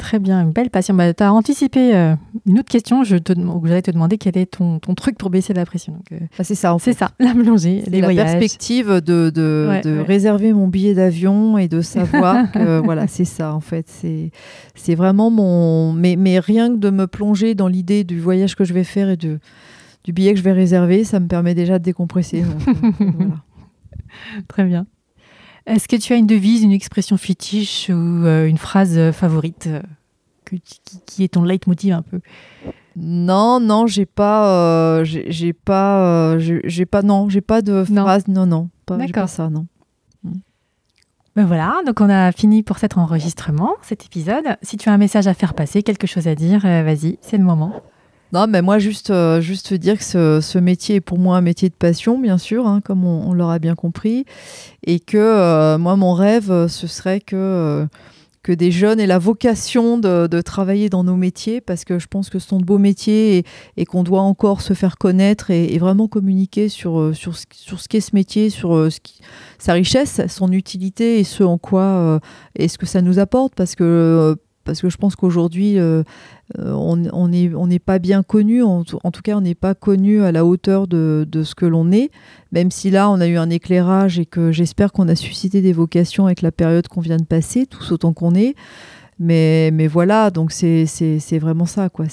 Très 0.00 0.18
bien, 0.18 0.40
une 0.40 0.50
belle 0.50 0.70
passion. 0.70 0.94
Bah, 0.94 1.12
tu 1.12 1.22
as 1.22 1.30
anticipé 1.30 1.94
euh, 1.94 2.16
une 2.46 2.58
autre 2.58 2.70
question. 2.70 3.04
Je 3.04 3.18
te, 3.18 3.34
j'allais 3.64 3.82
te 3.82 3.90
demander 3.90 4.16
quel 4.16 4.38
est 4.38 4.46
ton, 4.46 4.78
ton, 4.78 4.94
truc 4.94 5.18
pour 5.18 5.28
baisser 5.28 5.52
la 5.52 5.66
pression. 5.66 5.98
Ah, 6.38 6.42
c'est 6.42 6.54
ça, 6.54 6.74
en 6.74 6.78
C'est 6.78 6.94
ça, 6.94 7.10
la 7.20 7.34
plongée, 7.34 7.82
les 7.86 8.00
la 8.00 8.08
perspective 8.08 8.88
de, 8.88 9.28
de, 9.28 9.82
de 9.84 9.98
réserver 9.98 10.54
mon 10.54 10.68
billet 10.68 10.94
d'avion 10.94 11.58
et 11.58 11.68
de 11.68 11.82
savoir 11.82 12.50
que 12.52 12.78
voilà, 12.78 13.08
c'est 13.08 13.26
ça 13.26 13.54
en 13.54 13.60
fait. 13.60 13.90
C'est, 13.90 14.30
c'est 14.74 14.94
vraiment 14.94 15.30
mon. 15.30 15.92
Mais, 15.92 16.16
mais 16.16 16.38
rien 16.38 16.72
que 16.72 16.78
de 16.78 16.88
me 16.88 17.06
plonger 17.06 17.54
dans 17.54 17.68
l'idée 17.68 18.02
du 18.02 18.18
voyage 18.18 18.56
que 18.56 18.64
je 18.64 18.72
vais 18.72 18.84
faire 18.84 19.10
et 19.10 19.18
de, 19.18 19.38
du 20.04 20.14
billet 20.14 20.32
que 20.32 20.38
je 20.38 20.44
vais 20.44 20.52
réserver, 20.52 21.04
ça 21.04 21.20
me 21.20 21.26
permet 21.26 21.54
déjà 21.54 21.78
de 21.78 21.84
décompresser. 21.84 22.42
Euh, 22.42 22.90
voilà. 22.98 23.34
Très 24.48 24.64
bien. 24.64 24.86
Est-ce 25.66 25.88
que 25.88 25.96
tu 25.96 26.12
as 26.12 26.16
une 26.16 26.26
devise, 26.26 26.62
une 26.62 26.72
expression 26.72 27.16
fétiche 27.16 27.90
ou 27.90 28.24
euh, 28.24 28.46
une 28.46 28.58
phrase 28.58 28.96
euh, 28.96 29.12
favorite 29.12 29.66
euh, 29.66 29.82
qui, 31.06 31.24
est 31.24 31.34
ton 31.34 31.44
leitmotiv 31.44 31.92
un 31.92 32.02
peu? 32.02 32.20
Non, 32.96 33.60
non, 33.60 33.86
j'ai 33.86 34.06
pas, 34.06 35.04
j'ai 35.04 35.52
pas, 35.52 36.38
j'ai 36.38 36.86
pas, 36.86 37.02
non, 37.02 37.28
j'ai 37.28 37.40
pas 37.40 37.62
de 37.62 37.84
phrase, 37.84 38.26
non, 38.26 38.46
non, 38.46 38.68
pas, 38.84 38.98
pas 39.12 39.26
ça, 39.26 39.48
non. 39.48 39.66
Mm. 40.24 40.32
Ben 41.36 41.46
voilà, 41.46 41.76
donc 41.86 42.00
on 42.00 42.10
a 42.10 42.32
fini 42.32 42.64
pour 42.64 42.78
cet 42.78 42.98
enregistrement, 42.98 43.76
cet 43.82 44.04
épisode. 44.04 44.56
Si 44.62 44.76
tu 44.76 44.88
as 44.88 44.92
un 44.92 44.98
message 44.98 45.28
à 45.28 45.34
faire 45.34 45.54
passer, 45.54 45.84
quelque 45.84 46.08
chose 46.08 46.26
à 46.26 46.34
dire, 46.34 46.62
vas-y, 46.62 47.18
c'est 47.20 47.38
le 47.38 47.44
moment. 47.44 47.82
Non, 48.32 48.46
mais 48.46 48.62
moi, 48.62 48.78
juste, 48.78 49.10
euh, 49.10 49.40
juste 49.40 49.74
dire 49.74 49.98
que 49.98 50.04
ce, 50.40 50.58
métier 50.58 50.96
est 50.96 51.00
pour 51.00 51.18
moi 51.18 51.36
un 51.36 51.40
métier 51.40 51.68
de 51.68 51.74
passion, 51.74 52.18
bien 52.18 52.38
sûr, 52.38 52.66
hein, 52.66 52.80
comme 52.84 53.04
on, 53.04 53.32
l'aura 53.32 53.58
bien 53.58 53.74
compris. 53.74 54.24
Et 54.86 55.00
que 55.00 55.18
euh, 55.18 55.78
moi, 55.78 55.96
mon 55.96 56.14
rêve, 56.14 56.52
euh, 56.52 56.68
ce 56.68 56.86
serait 56.86 57.20
que, 57.20 57.88
que 58.44 58.52
des 58.52 58.70
jeunes 58.70 59.00
aient 59.00 59.08
la 59.08 59.18
vocation 59.18 59.98
de, 59.98 60.40
travailler 60.42 60.88
dans 60.88 61.02
nos 61.02 61.16
métiers, 61.16 61.60
parce 61.60 61.84
que 61.84 61.98
je 61.98 62.06
pense 62.06 62.30
que 62.30 62.38
ce 62.38 62.48
sont 62.48 62.58
de 62.60 62.64
beaux 62.64 62.78
métiers 62.78 63.44
et, 63.76 63.84
qu'on 63.84 64.04
doit 64.04 64.22
encore 64.22 64.60
se 64.60 64.74
faire 64.74 64.96
connaître 64.96 65.50
et, 65.50 65.76
vraiment 65.78 66.06
communiquer 66.06 66.68
sur, 66.68 67.10
sur, 67.16 67.34
sur 67.50 67.80
ce 67.80 67.88
qu'est 67.88 68.00
ce 68.00 68.14
métier, 68.14 68.48
sur 68.48 68.92
ce 68.92 69.00
qui, 69.00 69.20
sa 69.58 69.72
richesse, 69.72 70.20
son 70.28 70.52
utilité 70.52 71.18
et 71.18 71.24
ce 71.24 71.42
en 71.42 71.58
quoi 71.58 72.20
est 72.54 72.68
ce 72.68 72.78
que 72.78 72.86
ça 72.86 73.02
nous 73.02 73.18
apporte, 73.18 73.54
parce 73.56 73.74
que 73.74 74.36
parce 74.64 74.82
que 74.82 74.90
je 74.90 74.96
pense 74.96 75.16
qu'aujourd'hui, 75.16 75.78
euh, 75.78 76.02
euh, 76.58 76.72
on 76.72 77.28
n'est 77.28 77.78
pas 77.78 77.98
bien 77.98 78.22
connu, 78.22 78.62
en, 78.62 78.84
tout 78.84 79.22
cas, 79.22 79.36
on 79.36 79.40
n'est 79.40 79.54
pas 79.54 79.74
connu 79.74 80.22
à 80.22 80.32
la 80.32 80.44
hauteur 80.44 80.86
de, 80.86 81.26
ce 81.32 81.54
que 81.54 81.66
l'on 81.66 81.90
est, 81.92 82.10
même 82.52 82.70
si 82.70 82.90
là, 82.90 83.10
on 83.10 83.20
a 83.20 83.26
eu 83.26 83.36
un 83.36 83.50
éclairage 83.50 84.18
et 84.18 84.26
que 84.26 84.52
j'espère 84.52 84.92
qu'on 84.92 85.08
a 85.08 85.14
suscité 85.14 85.62
des 85.62 85.72
vocations 85.72 86.26
avec 86.26 86.42
la 86.42 86.52
période 86.52 86.88
qu'on 86.88 87.00
vient 87.00 87.16
de 87.16 87.24
passer, 87.24 87.66
tous 87.66 87.92
autant 87.92 88.12
qu'on 88.12 88.34
est. 88.34 88.54
Mais, 89.18 89.70
mais 89.72 89.86
voilà, 89.86 90.30
donc 90.30 90.52
c'est 90.52 91.38
vraiment 91.38 91.66
ça, 91.66 91.88
quoi. 91.88 92.06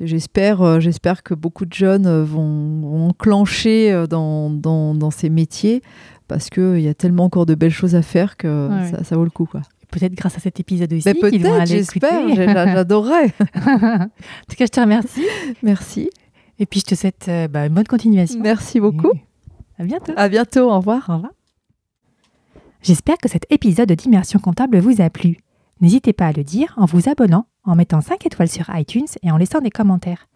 J'espère, 0.00 0.62
euh, 0.62 0.80
j'espère 0.80 1.22
que 1.22 1.34
beaucoup 1.34 1.66
de 1.66 1.72
jeunes 1.72 2.22
vont, 2.22 3.08
enclencher 3.08 4.04
dans, 4.10 4.50
dans, 4.50 5.10
ces 5.10 5.30
métiers 5.30 5.82
parce 6.26 6.50
qu'il 6.50 6.80
y 6.80 6.88
a 6.88 6.94
tellement 6.94 7.24
encore 7.24 7.46
de 7.46 7.54
belles 7.54 7.70
choses 7.70 7.94
à 7.94 8.02
faire 8.02 8.36
que 8.36 8.68
ça, 8.90 9.04
ça, 9.04 9.16
vaut 9.16 9.24
le 9.24 9.30
coup. 9.30 9.46
Quoi 9.46 9.60
peut-être 9.90 10.14
grâce 10.14 10.36
à 10.36 10.40
cet 10.40 10.60
épisode 10.60 10.92
aussi. 10.92 11.06
Mais 11.06 11.14
peut-être, 11.14 11.66
j'espère, 11.66 12.34
j'adorerais. 12.34 13.32
en 13.56 14.08
tout 14.48 14.56
cas, 14.56 14.66
je 14.66 14.70
te 14.70 14.80
remercie. 14.80 15.24
Merci. 15.62 16.10
Et 16.58 16.66
puis, 16.66 16.80
je 16.80 16.84
te 16.86 16.94
souhaite 16.94 17.26
euh, 17.28 17.48
bah, 17.48 17.66
une 17.66 17.74
bonne 17.74 17.86
continuation. 17.86 18.40
Merci 18.40 18.80
beaucoup. 18.80 19.12
à 19.78 19.84
bientôt. 19.84 20.12
À 20.16 20.28
bientôt, 20.28 20.70
au 20.70 20.76
revoir. 20.76 21.08
Au 21.08 21.14
revoir. 21.14 21.32
J'espère 22.82 23.16
que 23.18 23.28
cet 23.28 23.46
épisode 23.50 23.90
d'Immersion 23.92 24.38
comptable 24.38 24.78
vous 24.78 25.00
a 25.00 25.08
plu. 25.10 25.38
N'hésitez 25.80 26.12
pas 26.12 26.26
à 26.26 26.32
le 26.32 26.44
dire 26.44 26.74
en 26.76 26.84
vous 26.84 27.08
abonnant, 27.08 27.46
en 27.64 27.74
mettant 27.74 28.00
5 28.00 28.26
étoiles 28.26 28.48
sur 28.48 28.66
iTunes 28.74 29.06
et 29.22 29.30
en 29.30 29.36
laissant 29.36 29.60
des 29.60 29.70
commentaires. 29.70 30.28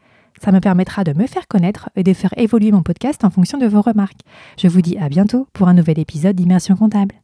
Ça 0.43 0.53
me 0.53 0.61
permettra 0.61 1.05
de 1.05 1.13
me 1.13 1.27
faire 1.27 1.47
connaître 1.49 1.91
et 1.97 2.03
de 2.03 2.13
faire 2.13 2.33
évoluer 2.37 2.73
mon 2.73 2.83
podcast 2.83 3.25
en 3.25 3.31
fonction 3.31 3.59
de 3.59 3.67
vos 3.67 3.83
remarques. 3.83 4.21
Je 4.57 4.69
vous 4.69 4.83
dis 4.83 4.97
à 4.99 5.09
bientôt 5.09 5.47
pour 5.53 5.69
un 5.69 5.75
nouvel 5.75 5.99
épisode 5.99 6.37
d'Immersion 6.37 6.77
comptable. 6.77 7.15